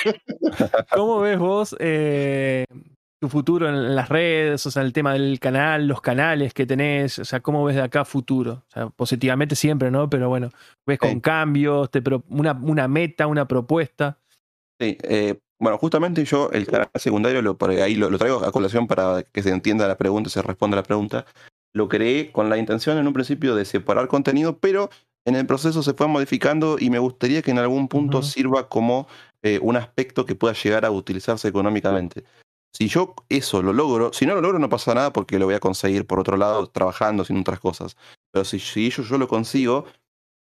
¿Cómo 0.96 1.20
ves 1.20 1.38
vos 1.38 1.76
eh, 1.80 2.66
tu 3.20 3.30
futuro 3.30 3.68
en 3.68 3.96
las 3.96 4.10
redes? 4.10 4.66
O 4.66 4.72
sea, 4.72 4.84
el 4.84 4.94
tema 4.94 5.14
del 5.14 5.40
canal, 5.40 5.88
los 5.88 6.02
canales 6.02 6.54
que 6.54 6.66
tenés. 6.66 7.20
O 7.20 7.26
sea, 7.26 7.40
¿cómo 7.40 7.64
ves 7.64 7.76
de 7.76 7.82
acá 7.82 8.06
futuro? 8.06 8.64
O 8.68 8.72
sea, 8.72 8.90
positivamente 8.90 9.56
siempre, 9.56 9.90
¿no? 9.92 10.10
Pero 10.10 10.30
bueno, 10.30 10.50
ves 10.86 11.00
con 11.00 11.10
Sí. 11.12 11.22
cambios, 11.22 11.90
te 11.90 12.02
pro- 12.02 12.24
una, 12.30 12.54
una 12.54 12.88
meta, 12.88 13.28
una 13.28 13.48
propuesta. 13.48 14.20
Sí, 14.80 14.98
eh, 15.04 15.40
bueno, 15.60 15.78
justamente 15.80 16.24
yo 16.24 16.52
el 16.52 16.68
canal 16.68 16.90
secundario, 16.96 17.42
lo, 17.42 17.58
por 17.58 17.72
ahí 17.72 17.96
lo, 17.96 18.10
lo 18.12 18.18
traigo 18.20 18.46
a 18.46 18.52
colación 18.52 18.86
para 18.86 19.24
que 19.24 19.42
se 19.42 19.50
entienda 19.50 19.88
la 19.88 19.98
pregunta 19.98 20.28
y 20.28 20.32
se 20.32 20.42
responda 20.44 20.76
la 20.78 20.84
pregunta. 20.84 21.26
Lo 21.74 21.90
creé 21.90 22.32
con 22.32 22.50
la 22.50 22.58
intención 22.58 22.98
en 22.98 23.08
un 23.08 23.14
principio 23.14 23.56
de 23.56 23.66
separar 23.66 24.08
contenido, 24.08 24.58
pero 24.60 24.90
en 25.26 25.36
el 25.36 25.46
proceso 25.46 25.82
se 25.84 25.94
fue 25.94 26.08
modificando 26.08 26.78
y 26.80 26.90
me 26.90 27.00
gustaría 27.00 27.42
que 27.42 27.52
en 27.52 27.60
algún 27.60 27.88
punto 27.88 28.22
sirva 28.22 28.70
como 28.70 29.08
eh, 29.42 29.60
un 29.62 29.76
aspecto 29.76 30.26
que 30.26 30.36
pueda 30.36 30.54
llegar 30.54 30.86
a 30.86 30.92
utilizarse 30.92 31.48
económicamente. 31.48 32.24
Si 32.74 32.88
yo 32.88 33.16
eso 33.30 33.62
lo 33.64 33.74
logro, 33.74 34.14
si 34.14 34.26
no 34.26 34.36
lo 34.36 34.42
logro 34.42 34.60
no 34.60 34.70
pasa 34.70 34.94
nada 34.94 35.12
porque 35.14 35.40
lo 35.40 35.46
voy 35.46 35.56
a 35.56 35.60
conseguir 35.60 36.06
por 36.06 36.20
otro 36.20 36.38
lado 36.38 36.68
trabajando 36.68 37.26
sin 37.26 37.40
otras 37.40 37.60
cosas. 37.60 37.98
Pero 38.32 38.46
si, 38.46 38.60
si 38.60 38.90
yo, 38.90 39.04
yo 39.04 39.18
lo 39.18 39.28
consigo, 39.28 39.86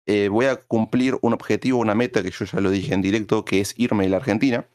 eh, 0.06 0.28
voy 0.28 0.46
a 0.46 0.56
cumplir 0.56 1.18
un 1.22 1.32
objetivo, 1.32 1.78
una 1.78 1.94
meta 1.94 2.22
que 2.22 2.30
yo 2.30 2.44
ya 2.44 2.60
lo 2.60 2.70
dije 2.70 2.94
en 2.94 3.02
directo, 3.02 3.44
que 3.44 3.60
es 3.60 3.74
irme 3.78 4.04
de 4.04 4.10
la 4.10 4.18
Argentina. 4.18 4.66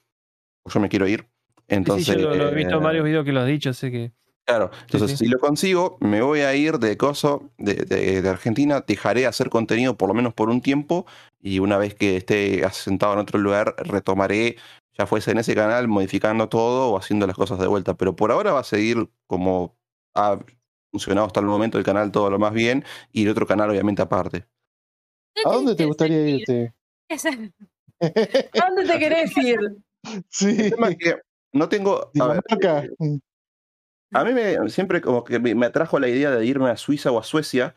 Yo 0.65 0.79
me 0.79 0.89
quiero 0.89 1.07
ir. 1.07 1.27
Entonces, 1.67 2.05
sí, 2.07 2.21
yo 2.21 2.29
lo, 2.29 2.35
lo 2.35 2.49
he 2.49 2.55
visto 2.55 2.75
en 2.75 2.81
eh, 2.81 2.83
varios 2.83 3.05
videos 3.05 3.25
que 3.25 3.31
lo 3.31 3.41
has 3.41 3.47
dicho, 3.47 3.69
así 3.69 3.89
que. 3.91 4.11
Claro, 4.47 4.69
entonces 4.81 5.17
sí. 5.17 5.25
si 5.25 5.27
lo 5.27 5.39
consigo, 5.39 5.97
me 6.01 6.21
voy 6.21 6.41
a 6.41 6.53
ir 6.53 6.77
de 6.77 6.97
coso 6.97 7.49
de, 7.57 7.73
de- 7.73 8.21
de 8.21 8.29
Argentina, 8.29 8.83
dejaré 8.85 9.25
hacer 9.25 9.49
contenido 9.49 9.97
por 9.97 10.07
lo 10.07 10.13
menos 10.13 10.35
por 10.35 10.49
un 10.49 10.61
tiempo 10.61 11.07
y 11.41 11.57
una 11.57 11.79
vez 11.79 11.95
que 11.95 12.15
esté 12.17 12.63
asentado 12.63 13.13
en 13.13 13.19
otro 13.19 13.39
lugar, 13.39 13.75
retomaré, 13.79 14.57
ya 14.97 15.05
fuese 15.05 15.31
en 15.31 15.39
ese 15.39 15.55
canal, 15.55 15.87
modificando 15.87 16.49
todo 16.49 16.91
o 16.91 16.97
haciendo 16.97 17.27
las 17.27 17.35
cosas 17.35 17.59
de 17.59 17.67
vuelta. 17.67 17.95
Pero 17.95 18.15
por 18.15 18.31
ahora 18.31 18.53
va 18.53 18.61
a 18.61 18.63
seguir 18.63 19.09
como 19.27 19.75
ha 20.13 20.39
funcionado 20.91 21.27
hasta 21.27 21.41
el 21.41 21.45
momento 21.45 21.77
el 21.77 21.83
canal 21.83 22.11
todo 22.11 22.29
lo 22.29 22.39
más 22.39 22.53
bien 22.53 22.85
y 23.11 23.23
el 23.23 23.29
otro 23.29 23.45
canal 23.45 23.69
obviamente 23.69 24.01
aparte. 24.01 24.45
¿A 25.43 25.51
dónde 25.51 25.75
te 25.75 25.85
gustaría 25.85 26.29
irte? 26.29 26.73
¿A 27.99 28.69
dónde 28.69 28.85
te 28.85 28.99
querés 28.99 29.37
ir? 29.37 29.59
sí, 30.29 30.55
El 30.57 30.71
tema 30.71 30.89
es 30.89 30.97
que 30.97 31.15
no 31.51 31.67
tengo... 31.67 32.11
A 32.19 32.27
ver. 32.27 32.41
A 34.13 34.23
mí 34.23 34.33
me, 34.33 34.69
siempre 34.69 35.01
como 35.01 35.25
que 35.25 35.39
me 35.39 35.65
atrajo 35.65 35.99
la 35.99 36.07
idea 36.07 36.31
de 36.31 36.45
irme 36.45 36.69
a 36.69 36.77
Suiza 36.77 37.11
o 37.11 37.19
a 37.19 37.23
Suecia, 37.23 37.75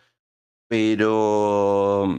pero 0.69 2.17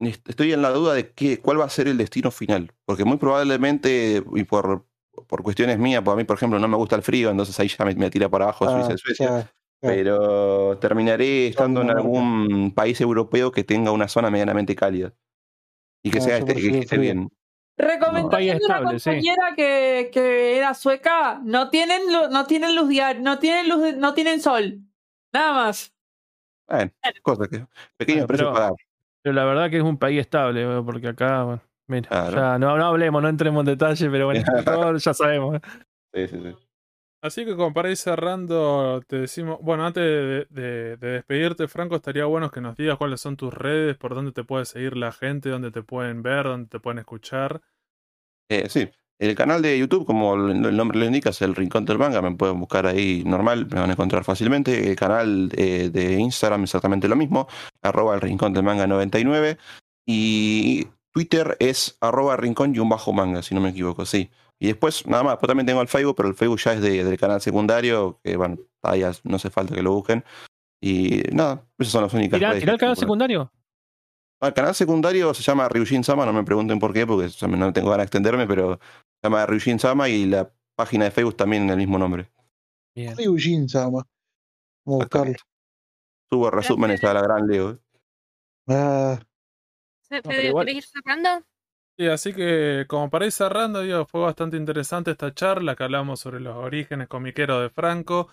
estoy 0.00 0.52
en 0.52 0.62
la 0.62 0.70
duda 0.70 0.94
de 0.94 1.12
qué, 1.12 1.38
cuál 1.40 1.60
va 1.60 1.64
a 1.66 1.70
ser 1.70 1.88
el 1.88 1.98
destino 1.98 2.30
final, 2.30 2.72
porque 2.84 3.04
muy 3.04 3.18
probablemente, 3.18 4.22
y 4.34 4.44
por, 4.44 4.86
por 5.26 5.42
cuestiones 5.42 5.78
mías, 5.78 6.02
pues 6.04 6.14
a 6.14 6.16
mí 6.16 6.24
por 6.24 6.36
ejemplo 6.36 6.58
no 6.58 6.68
me 6.68 6.76
gusta 6.76 6.96
el 6.96 7.02
frío, 7.02 7.30
entonces 7.30 7.58
ahí 7.60 7.68
ya 7.68 7.84
me, 7.84 7.94
me 7.94 8.10
tira 8.10 8.28
para 8.28 8.44
abajo 8.46 8.68
Suiza 8.68 8.92
Ah, 8.92 8.94
y 8.94 8.98
Suecia, 8.98 9.52
pero 9.80 10.78
terminaré 10.78 11.48
estando 11.48 11.82
en 11.82 11.90
algún 11.90 12.72
país 12.74 13.00
europeo 13.00 13.52
que 13.52 13.64
tenga 13.64 13.92
una 13.92 14.08
zona 14.08 14.30
medianamente 14.30 14.74
cálida 14.74 15.12
y 16.02 16.10
que 16.10 16.18
Ah, 16.18 16.22
sea 16.22 16.38
este- 16.38 16.54
que 16.54 16.78
esté 16.80 16.98
bien. 16.98 17.30
Recomendación 17.76 18.30
País 18.30 18.58
de 18.58 18.66
una 18.66 18.98
sí. 18.98 19.08
compañera 19.10 19.54
que, 19.56 20.10
que 20.12 20.58
era 20.58 20.74
sueca. 20.74 21.40
No 21.42 21.70
tienen, 21.70 22.02
no 22.30 22.46
tienen 22.46 22.76
luz 22.76 22.90
diaria, 22.90 23.22
no 23.22 23.38
tienen 23.38 23.70
luz, 23.70 23.82
de- 23.82 23.92
no 23.94 24.12
tienen 24.12 24.42
sol. 24.42 24.80
Nada 25.32 25.52
más. 25.54 25.94
Bueno, 26.68 26.90
cosas 27.22 27.48
que 27.48 27.66
pequeños 27.96 28.26
Bueno, 28.26 28.26
precios 28.26 28.52
pagar. 28.52 28.72
Pero 29.22 29.34
la 29.34 29.44
verdad 29.44 29.70
que 29.70 29.76
es 29.78 29.82
un 29.82 29.98
país 29.98 30.20
estable, 30.20 30.66
porque 30.84 31.08
acá, 31.08 31.44
bueno, 31.44 31.62
mira, 31.88 32.08
Claro. 32.08 32.36
ya 32.36 32.58
no, 32.58 32.76
no 32.78 32.84
hablemos, 32.86 33.22
no 33.22 33.28
entremos 33.28 33.60
en 33.60 33.66
detalle, 33.66 34.10
pero 34.10 34.26
bueno, 34.26 34.40
ya 34.98 35.14
sabemos. 35.14 35.60
Sí, 36.14 36.28
sí, 36.28 36.40
sí. 36.42 36.56
Así 37.22 37.44
que 37.44 37.54
como 37.54 37.74
para 37.74 37.90
ir 37.90 37.98
cerrando, 37.98 39.02
te 39.06 39.16
decimos, 39.20 39.58
bueno, 39.60 39.84
antes 39.86 40.02
de, 40.02 40.46
de- 40.48 40.96
de 40.96 41.08
despedirte, 41.10 41.68
Franco, 41.68 41.96
estaría 41.96 42.24
bueno 42.24 42.50
que 42.50 42.62
nos 42.62 42.76
digas 42.76 42.96
cuáles 42.96 43.20
son 43.20 43.36
tus 43.36 43.52
redes, 43.52 43.98
por 43.98 44.14
dónde 44.14 44.32
te 44.32 44.42
puede 44.42 44.64
seguir 44.64 44.96
la 44.96 45.12
gente, 45.12 45.50
dónde 45.50 45.70
te 45.70 45.82
pueden 45.82 46.22
ver, 46.22 46.44
dónde 46.44 46.68
te 46.70 46.80
pueden 46.80 46.98
escuchar. 46.98 47.60
Eh, 48.48 48.70
sí, 48.70 48.88
el 49.20 49.34
canal 49.36 49.60
de 49.62 49.78
YouTube, 49.78 50.06
como 50.06 50.34
el 50.34 50.76
nombre 50.76 50.98
lo 50.98 51.04
indica, 51.04 51.30
es 51.30 51.42
el 51.42 51.54
Rincón 51.54 51.84
del 51.84 51.98
Manga. 51.98 52.22
Me 52.22 52.34
pueden 52.34 52.58
buscar 52.58 52.86
ahí 52.86 53.22
normal, 53.24 53.66
me 53.70 53.78
van 53.80 53.90
a 53.90 53.92
encontrar 53.92 54.24
fácilmente. 54.24 54.90
El 54.90 54.96
canal 54.96 55.50
eh, 55.56 55.90
de 55.92 56.14
Instagram, 56.14 56.62
exactamente 56.64 57.06
lo 57.06 57.16
mismo, 57.16 57.46
arroba 57.82 58.14
el 58.14 58.20
Rincón 58.20 58.52
del 58.52 58.62
Manga 58.64 58.86
99. 58.86 59.58
Y 60.06 60.88
Twitter 61.12 61.56
es 61.60 61.96
arroba 62.00 62.36
rincón 62.36 62.74
y 62.74 62.78
un 62.78 62.88
bajo 62.88 63.12
manga, 63.12 63.42
si 63.42 63.54
no 63.54 63.60
me 63.60 63.70
equivoco, 63.70 64.06
sí. 64.06 64.30
Y 64.58 64.66
después, 64.68 65.06
nada 65.06 65.22
más, 65.22 65.36
pues 65.38 65.48
también 65.48 65.66
tengo 65.66 65.80
el 65.82 65.88
Facebook, 65.88 66.16
pero 66.16 66.28
el 66.28 66.34
Facebook 66.34 66.58
ya 66.60 66.72
es 66.74 66.80
de- 66.80 67.04
del 67.04 67.18
canal 67.18 67.40
secundario, 67.40 68.20
que 68.22 68.36
bueno, 68.36 68.58
ahí 68.82 69.02
no 69.24 69.36
hace 69.36 69.50
falta 69.50 69.74
que 69.74 69.82
lo 69.82 69.92
busquen. 69.92 70.24
Y 70.82 71.22
nada, 71.32 71.62
esas 71.78 71.92
son 71.92 72.02
las 72.02 72.14
únicas 72.14 72.38
Tirá, 72.38 72.52
el 72.56 72.78
canal 72.78 72.96
secundario. 72.96 73.52
Ah, 74.42 74.48
El 74.48 74.54
canal 74.54 74.74
secundario 74.74 75.34
se 75.34 75.42
llama 75.42 75.68
Ryujin 75.68 76.02
Sama, 76.02 76.24
no 76.24 76.32
me 76.32 76.42
pregunten 76.44 76.78
por 76.78 76.92
qué, 76.94 77.06
porque 77.06 77.28
no 77.46 77.72
tengo 77.74 77.90
ganas 77.90 78.04
de 78.04 78.06
extenderme, 78.06 78.46
pero 78.46 78.80
se 79.20 79.28
llama 79.28 79.44
Ryujin 79.46 79.78
Sama 79.78 80.08
y 80.08 80.26
la 80.26 80.50
página 80.74 81.04
de 81.04 81.10
Facebook 81.10 81.36
también 81.36 81.64
en 81.64 81.70
el 81.70 81.76
mismo 81.76 81.98
nombre. 81.98 82.30
Bien. 82.94 83.16
Ryujin 83.16 83.68
Sama. 83.68 84.06
Vamos 84.84 85.02
a 85.02 85.04
buscarlo. 85.04 85.34
Subo 86.30 86.50
resúmenes 86.50 87.04
a 87.04 87.12
la 87.12 87.22
gran 87.22 87.46
Leo. 87.46 87.78
Ah, 88.68 89.18
pero 90.08 90.42
igual- 90.42 90.66
¿querés 90.66 90.84
ir 90.84 90.90
cerrando? 90.90 91.44
Sí, 91.98 92.06
así 92.06 92.32
que 92.32 92.86
como 92.88 93.10
para 93.10 93.26
ir 93.26 93.32
cerrando, 93.32 93.82
digo, 93.82 94.06
fue 94.06 94.22
bastante 94.22 94.56
interesante 94.56 95.10
esta 95.10 95.34
charla 95.34 95.76
que 95.76 95.84
hablamos 95.84 96.20
sobre 96.20 96.40
los 96.40 96.56
orígenes 96.56 97.08
comiqueros 97.08 97.60
de 97.62 97.68
Franco, 97.68 98.28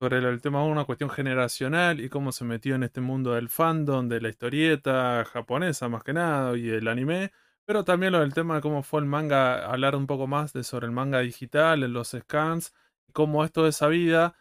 sobre 0.00 0.18
el, 0.18 0.26
el 0.26 0.40
tema 0.40 0.64
una 0.64 0.84
cuestión 0.84 1.10
generacional 1.10 2.00
y 2.00 2.08
cómo 2.08 2.30
se 2.30 2.44
metió 2.44 2.76
en 2.76 2.84
este 2.84 3.00
mundo 3.00 3.32
del 3.34 3.48
fandom, 3.48 4.08
de 4.08 4.20
la 4.20 4.28
historieta 4.28 5.24
japonesa 5.24 5.88
más 5.88 6.04
que 6.04 6.12
nada 6.12 6.56
y 6.56 6.68
el 6.68 6.86
anime, 6.86 7.32
pero 7.64 7.84
también 7.84 8.12
lo 8.12 8.20
del 8.20 8.34
tema 8.34 8.56
de 8.56 8.60
cómo 8.62 8.82
fue 8.82 9.00
el 9.00 9.06
manga, 9.06 9.66
hablar 9.66 9.96
un 9.96 10.06
poco 10.06 10.26
más 10.26 10.52
de 10.52 10.64
sobre 10.64 10.86
el 10.86 10.92
manga 10.92 11.20
digital, 11.20 11.80
los 11.80 12.10
scans, 12.10 12.74
cómo 13.12 13.44
es 13.44 13.52
toda 13.52 13.68
esa 13.68 13.88
vida, 13.88 14.36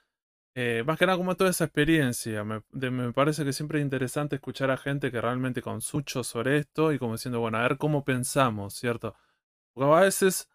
eh, 0.55 0.83
más 0.85 0.97
que 0.99 1.05
nada 1.05 1.17
como 1.17 1.35
toda 1.35 1.49
esa 1.51 1.65
experiencia. 1.65 2.43
Me, 2.43 2.61
de- 2.71 2.91
me 2.91 3.13
parece 3.13 3.45
que 3.45 3.53
siempre 3.53 3.79
es 3.79 3.83
interesante 3.85 4.35
escuchar 4.37 4.71
a 4.71 4.77
gente 4.77 5.11
que 5.11 5.21
realmente 5.21 5.61
consucho 5.61 6.23
sobre 6.23 6.57
esto 6.59 6.93
y 6.93 6.99
como 6.99 7.13
diciendo, 7.13 7.39
bueno, 7.39 7.57
a 7.59 7.63
ver 7.63 7.77
cómo 7.77 8.03
pensamos, 8.05 8.73
¿cierto? 8.75 9.15
Porque 9.73 9.91
a 9.93 9.99
veces 10.01 10.49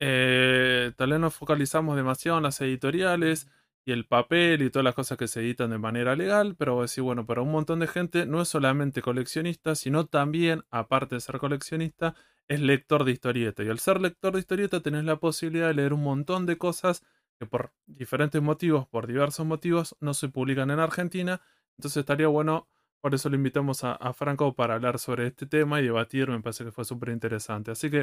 eh, 0.00 0.92
tal 0.96 1.10
vez 1.10 1.20
nos 1.20 1.34
focalizamos 1.34 1.96
demasiado 1.96 2.38
en 2.38 2.44
las 2.44 2.60
editoriales 2.60 3.48
el 3.92 4.06
papel 4.06 4.62
y 4.62 4.70
todas 4.70 4.84
las 4.84 4.94
cosas 4.94 5.18
que 5.18 5.28
se 5.28 5.40
editan 5.40 5.70
de 5.70 5.78
manera 5.78 6.16
legal, 6.16 6.56
pero 6.56 6.80
decís, 6.80 7.00
bueno, 7.00 7.26
para 7.26 7.42
un 7.42 7.50
montón 7.50 7.80
de 7.80 7.86
gente 7.86 8.26
no 8.26 8.42
es 8.42 8.48
solamente 8.48 9.02
coleccionista, 9.02 9.74
sino 9.74 10.06
también, 10.06 10.64
aparte 10.70 11.16
de 11.16 11.20
ser 11.20 11.38
coleccionista, 11.38 12.14
es 12.48 12.60
lector 12.60 13.04
de 13.04 13.12
historieta. 13.12 13.62
Y 13.62 13.68
al 13.68 13.78
ser 13.78 14.00
lector 14.00 14.34
de 14.34 14.40
historieta 14.40 14.80
tenés 14.80 15.04
la 15.04 15.16
posibilidad 15.16 15.68
de 15.68 15.74
leer 15.74 15.92
un 15.92 16.02
montón 16.02 16.46
de 16.46 16.58
cosas 16.58 17.02
que 17.38 17.46
por 17.46 17.72
diferentes 17.86 18.42
motivos, 18.42 18.86
por 18.88 19.06
diversos 19.06 19.46
motivos, 19.46 19.96
no 20.00 20.14
se 20.14 20.28
publican 20.28 20.70
en 20.70 20.80
Argentina. 20.80 21.40
Entonces 21.78 22.00
estaría 22.00 22.28
bueno, 22.28 22.68
por 23.00 23.14
eso 23.14 23.28
lo 23.30 23.36
invitamos 23.36 23.84
a, 23.84 23.92
a 23.92 24.12
Franco 24.12 24.54
para 24.54 24.74
hablar 24.74 24.98
sobre 24.98 25.26
este 25.26 25.46
tema 25.46 25.80
y 25.80 25.84
debatir, 25.84 26.28
me 26.28 26.40
parece 26.40 26.64
que 26.64 26.72
fue 26.72 26.84
súper 26.84 27.10
interesante. 27.10 27.70
Así 27.70 27.90
que, 27.90 28.00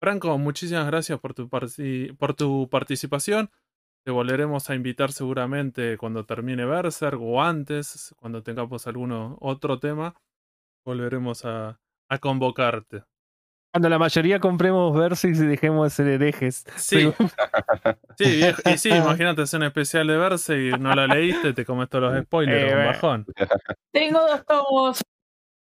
Franco, 0.00 0.36
muchísimas 0.38 0.86
gracias 0.86 1.18
por 1.18 1.32
tu, 1.32 1.48
por 1.48 2.34
tu 2.34 2.68
participación. 2.68 3.50
Te 4.04 4.10
volveremos 4.10 4.68
a 4.68 4.74
invitar 4.74 5.12
seguramente 5.12 5.96
cuando 5.96 6.24
termine 6.26 6.66
Berserk 6.66 7.18
o 7.20 7.42
antes, 7.42 8.14
cuando 8.20 8.42
tengamos 8.42 8.86
alguno 8.86 9.38
otro 9.40 9.78
tema, 9.78 10.14
volveremos 10.84 11.44
a, 11.46 11.80
a 12.10 12.18
convocarte. 12.18 13.02
Cuando 13.72 13.88
la 13.88 13.98
mayoría 13.98 14.38
compremos 14.38 14.96
Versus 14.96 15.40
y 15.40 15.46
dejemos 15.46 15.86
de 15.86 15.90
ser 15.90 16.06
herejes. 16.08 16.64
Sí, 16.76 17.10
sí, 18.18 18.36
viejo. 18.36 18.60
Y 18.72 18.78
sí, 18.78 18.90
imagínate 18.90 19.42
hacer 19.42 19.58
un 19.60 19.66
especial 19.66 20.06
de 20.06 20.16
Berserk 20.18 20.60
y 20.60 20.78
no 20.78 20.94
la 20.94 21.06
leíste, 21.06 21.54
te 21.54 21.64
comes 21.64 21.88
todos 21.88 22.12
los 22.12 22.22
spoilers, 22.24 22.72
Eh, 22.72 22.76
un 22.76 22.84
bajón. 22.84 23.26
Tengo 23.92 24.20
dos 24.20 24.44
tomos. 24.46 25.00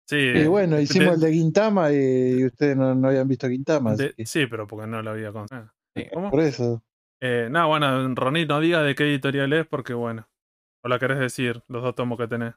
Sí, 0.10 0.18
y 0.18 0.48
bueno, 0.48 0.80
hicimos 0.80 1.20
de- 1.20 1.28
el 1.28 1.34
de 1.34 1.38
Quintama 1.40 1.91
y, 1.91 1.95
y 2.40 2.45
ustedes 2.45 2.78
no, 2.78 2.94
no 2.94 3.08
habían 3.08 3.28
visto 3.28 3.48
Quintama. 3.48 3.95
de- 3.95 4.14
que 4.14 4.26
sí, 4.26 4.45
pero 4.48 4.68
porque 4.68 4.86
no 4.88 5.02
lo 5.02 5.12
había 5.12 5.32
con. 5.32 5.48
¿Cómo? 6.14 6.30
por 6.30 6.41
eso. 6.41 6.84
Eh, 7.22 7.48
no, 7.49 7.68
bueno, 7.68 8.14
Ronit, 8.15 8.48
no 8.48 8.60
digas 8.60 8.84
de 8.85 8.95
qué 8.95 9.03
editorial 9.03 9.52
es 9.53 9.65
porque, 9.65 9.94
bueno, 9.94 10.27
o 10.84 10.88
la 10.88 10.99
querés 10.99 11.19
decir, 11.19 11.64
los 11.68 11.81
dos 11.84 11.95
tomos 11.95 12.18
que 12.18 12.27
tenés. 12.27 12.53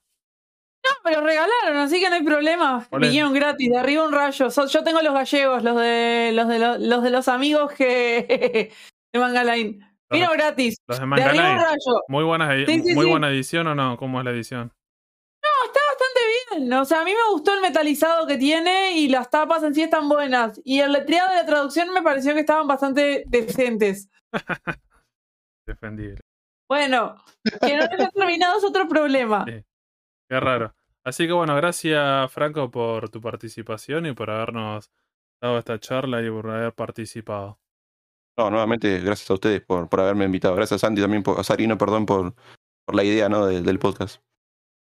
No, 0.84 0.90
me 1.04 1.12
lo 1.16 1.22
regalaron, 1.22 1.76
así 1.78 2.00
que 2.00 2.08
no 2.08 2.16
hay 2.16 2.22
problema. 2.22 2.86
Vinieron 2.92 3.32
gratis, 3.34 3.68
de 3.70 3.78
arriba 3.78 4.04
un 4.04 4.12
rayo. 4.12 4.50
So- 4.50 4.66
yo 4.66 4.82
tengo 4.82 5.00
los 5.02 5.12
gallegos, 5.14 5.62
los 5.62 5.76
de 5.76 6.32
los 6.34 6.48
de 6.48 6.58
lo- 6.58 6.78
los, 6.78 7.02
de 7.02 7.10
los 7.10 7.28
amigos 7.28 7.72
que 7.72 8.72
de 9.14 9.18
Mangaline. 9.20 9.86
Vino 10.10 10.30
gratis. 10.32 10.76
Los 10.88 10.98
de 10.98 11.06
De 11.06 11.22
arriba 11.22 11.30
un 11.30 11.36
Mangaline. 11.56 11.64
rayo. 11.64 12.02
Muy, 12.08 12.66
Sí, 12.66 12.82
sí, 12.82 12.94
muy 12.94 13.04
sí. 13.04 13.10
buena 13.10 13.28
edición 13.30 13.66
o 13.66 13.74
no? 13.74 13.96
¿Cómo 13.96 14.18
es 14.18 14.24
la 14.24 14.30
edición? 14.32 14.72
No, 15.42 15.66
está 15.66 15.80
bastante 15.88 16.60
bien. 16.66 16.72
O 16.72 16.84
sea, 16.84 17.00
a 17.02 17.04
mí 17.04 17.12
me 17.12 17.32
gustó 17.32 17.54
el 17.54 17.60
metalizado 17.60 18.26
que 18.26 18.36
tiene 18.36 18.92
y 18.98 19.08
las 19.08 19.30
tapas 19.30 19.62
en 19.62 19.74
sí 19.74 19.82
están 19.82 20.08
buenas. 20.08 20.60
Y 20.64 20.80
el 20.80 20.92
letreado 20.92 21.28
de 21.30 21.36
la 21.36 21.46
traducción 21.46 21.92
me 21.92 22.02
pareció 22.02 22.34
que 22.34 22.40
estaban 22.40 22.66
bastante 22.66 23.24
decentes. 23.26 24.08
Defendible. 25.66 26.20
Bueno, 26.68 27.16
que 27.42 27.76
no 27.76 27.82
haya 27.82 28.10
terminado 28.10 28.58
es 28.58 28.64
otro 28.64 28.88
problema. 28.88 29.44
Sí. 29.44 29.64
Qué 30.28 30.40
raro. 30.40 30.74
Así 31.02 31.26
que 31.26 31.32
bueno, 31.32 31.56
gracias 31.56 32.30
Franco 32.32 32.70
por 32.70 33.08
tu 33.08 33.20
participación 33.20 34.06
y 34.06 34.12
por 34.12 34.30
habernos 34.30 34.90
dado 35.40 35.58
esta 35.58 35.80
charla 35.80 36.22
y 36.22 36.30
por 36.30 36.50
haber 36.50 36.72
participado. 36.74 37.58
No, 38.38 38.50
nuevamente, 38.50 39.00
gracias 39.00 39.28
a 39.30 39.34
ustedes 39.34 39.62
por, 39.62 39.88
por 39.88 40.00
haberme 40.00 40.24
invitado. 40.24 40.54
Gracias 40.54 40.82
a 40.82 40.86
Santi 40.86 41.00
también, 41.00 41.22
por, 41.22 41.40
a 41.40 41.44
Sarino, 41.44 41.76
perdón, 41.76 42.06
por, 42.06 42.34
por 42.84 42.94
la 42.94 43.04
idea 43.04 43.28
¿no? 43.28 43.46
del 43.46 43.78
podcast. 43.78 44.22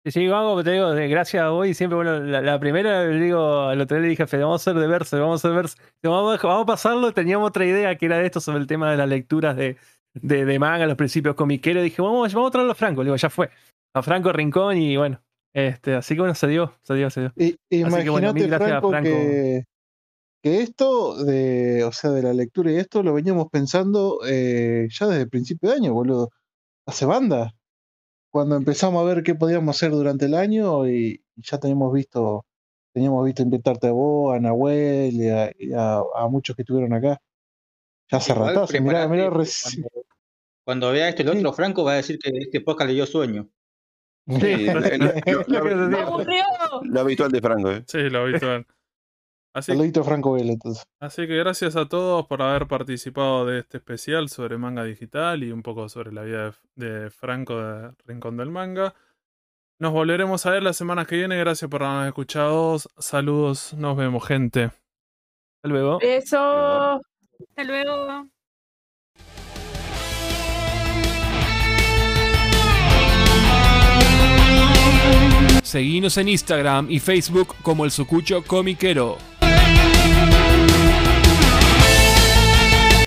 Sí, 0.06 0.28
vamos, 0.28 0.64
te 0.66 0.72
digo, 0.72 0.92
de- 0.92 1.08
gracias 1.08 1.44
a 1.44 1.50
vos 1.50 1.66
y 1.66 1.74
siempre, 1.74 1.96
bueno, 1.96 2.20
la, 2.20 2.42
la 2.42 2.60
primera, 2.60 3.06
le 3.06 3.20
digo, 3.24 3.72
el 3.72 3.80
otro 3.80 3.96
día 3.96 4.04
le 4.04 4.10
dije 4.10 4.24
a 4.24 4.28
Fede, 4.28 4.44
vamos 4.44 4.62
a 4.62 4.72
hacer 4.72 4.82
de 4.82 4.88
Berser, 4.88 5.22
vamos 5.22 5.44
a 5.44 5.48
hacer 5.48 5.56
Berser. 5.56 5.82
Vamos, 6.04 6.44
a- 6.44 6.48
vamos 6.48 6.64
a 6.64 6.66
pasarlo, 6.66 7.14
teníamos 7.14 7.48
otra 7.48 7.66
idea 7.66 7.96
que 7.98 8.08
era 8.08 8.18
de 8.18 8.26
esto 8.26 8.42
sobre 8.42 8.60
el 8.60 8.68
tema 8.68 8.92
de 8.92 8.98
las 8.98 9.08
lecturas 9.08 9.56
de, 9.56 9.78
de, 10.14 10.44
de 10.44 10.60
manga, 10.60 10.86
los 10.88 10.98
principios 10.98 11.36
comiqueros. 11.36 11.84
Dije, 11.84 12.02
vamos, 12.02 12.34
vamos 12.34 12.50
a 12.50 12.52
traerlo 12.52 12.72
a 12.74 12.76
Franco. 12.76 13.02
Le 13.02 13.08
digo, 13.08 13.16
ya 13.16 13.30
fue. 13.30 13.50
A 13.96 14.02
Franco 14.04 14.34
Rincón 14.34 14.76
y 14.78 14.98
bueno, 14.98 15.22
este, 15.56 15.94
así 15.96 16.16
que 16.16 16.20
bueno, 16.22 16.36
se 16.36 16.48
dio, 16.48 16.74
se 16.84 16.96
dio, 16.96 17.10
se 17.10 17.22
dio. 17.22 17.34
Y- 17.38 17.52
Así 17.52 17.58
que 17.70 17.84
bueno, 17.84 18.02
Imagínate, 18.30 18.34
mil 18.42 18.48
gracias, 18.50 18.70
Franco, 18.70 18.90
Franco. 18.90 19.10
que, 19.10 19.64
que 20.44 20.62
esto 20.62 21.24
de, 21.24 21.84
o 21.86 21.92
sea, 21.94 22.10
de 22.12 22.24
la 22.24 22.34
lectura 22.34 22.72
y 22.72 22.76
esto 22.76 23.04
lo 23.04 23.14
veníamos 23.14 23.48
pensando 23.50 24.20
eh, 24.28 24.88
ya 24.92 25.08
desde 25.08 25.22
el 25.22 25.30
principio 25.30 25.70
de 25.70 25.76
año, 25.78 25.94
boludo. 25.94 26.30
Hace 26.86 27.06
banda. 27.06 27.54
Cuando 28.34 28.56
empezamos 28.56 29.00
a 29.00 29.06
ver 29.14 29.22
qué 29.22 29.36
podíamos 29.36 29.76
hacer 29.76 29.92
durante 29.92 30.26
el 30.26 30.34
año 30.34 30.88
y, 30.88 31.24
y 31.36 31.42
ya 31.44 31.60
teníamos 31.60 31.94
visto, 31.94 32.48
teníamos 32.92 33.24
visto 33.26 33.44
invitarte 33.44 33.88
a 33.88 33.92
vos, 33.92 34.36
a 34.36 34.40
Nahuel 34.40 35.14
y 35.14 35.30
a, 35.30 35.52
y 35.56 35.72
a- 35.72 36.02
a 36.16 36.28
muchos 36.30 36.56
que 36.56 36.64
estuvieron 36.64 36.94
acá. 36.94 37.22
Ya 38.12 38.18
hace 38.18 38.34
ratazo, 38.34 38.74
mirá, 38.82 39.08
mirá, 39.08 39.30
porque 39.30 39.44
reci- 39.46 39.82
cuando, 39.84 40.06
cuando 40.66 40.92
vea 40.92 41.10
esto 41.10 41.22
el 41.22 41.30
Sí. 41.30 41.38
otro, 41.38 41.54
Franco 41.54 41.84
va 41.84 41.92
a 41.92 41.96
decir 41.98 42.18
que 42.18 42.32
este 42.34 42.62
podcast 42.62 42.88
le 42.90 42.96
dio 42.96 43.06
sueño. 43.06 43.50
Sí, 44.28 44.66
lo, 44.66 44.80
lo- 44.80 45.90
Lo. 45.90 45.98
¡Aburrió! 46.00 46.44
lo 46.82 47.00
habitual 47.02 47.32
de 47.32 47.40
Franco, 47.42 47.72
¿eh? 47.72 47.84
Sí, 47.86 48.00
lo 48.10 48.22
habitual. 48.22 48.66
Así, 49.54 49.72
Saludito 49.72 50.02
a 50.02 50.04
Franco 50.04 50.36
entonces. 50.36 50.84
así 51.00 51.28
que 51.28 51.38
gracias 51.38 51.76
a 51.76 51.88
todos 51.88 52.26
por 52.26 52.42
haber 52.42 52.68
participado 52.68 53.46
de 53.46 53.60
este 53.60 53.78
especial 53.78 54.30
sobre 54.30 54.58
manga 54.58 54.84
digital 54.84 55.44
y 55.44 55.52
un 55.52 55.62
poco 55.62 55.90
sobre 55.90 56.12
la 56.12 56.24
vida 56.24 56.56
de, 56.76 56.88
de 56.88 57.10
Franco 57.12 57.62
de 57.62 57.92
Rincón 58.08 58.38
del 58.38 58.50
Manga. 58.50 58.96
Nos 59.80 59.92
volveremos 59.92 60.46
a 60.46 60.52
ver 60.52 60.64
la 60.64 60.74
semana 60.74 61.06
que 61.06 61.18
viene. 61.18 61.38
Gracias 61.38 61.70
por 61.70 61.84
habernos 61.84 62.08
escuchado. 62.08 62.78
Saludos. 62.98 63.74
Nos 63.74 63.98
vemos, 63.98 64.26
gente. 64.26 64.64
Hasta 64.66 65.68
luego. 65.68 66.00
Eso. 66.02 66.38
Hasta 66.38 67.64
luego. 67.64 68.30
Seguinos 75.64 76.18
en 76.18 76.30
Instagram 76.30 76.90
y 76.90 77.00
Facebook 77.00 77.56
como 77.64 77.84
el 77.84 77.92
Sucucho 77.92 78.44
Comiquero. 78.44 79.18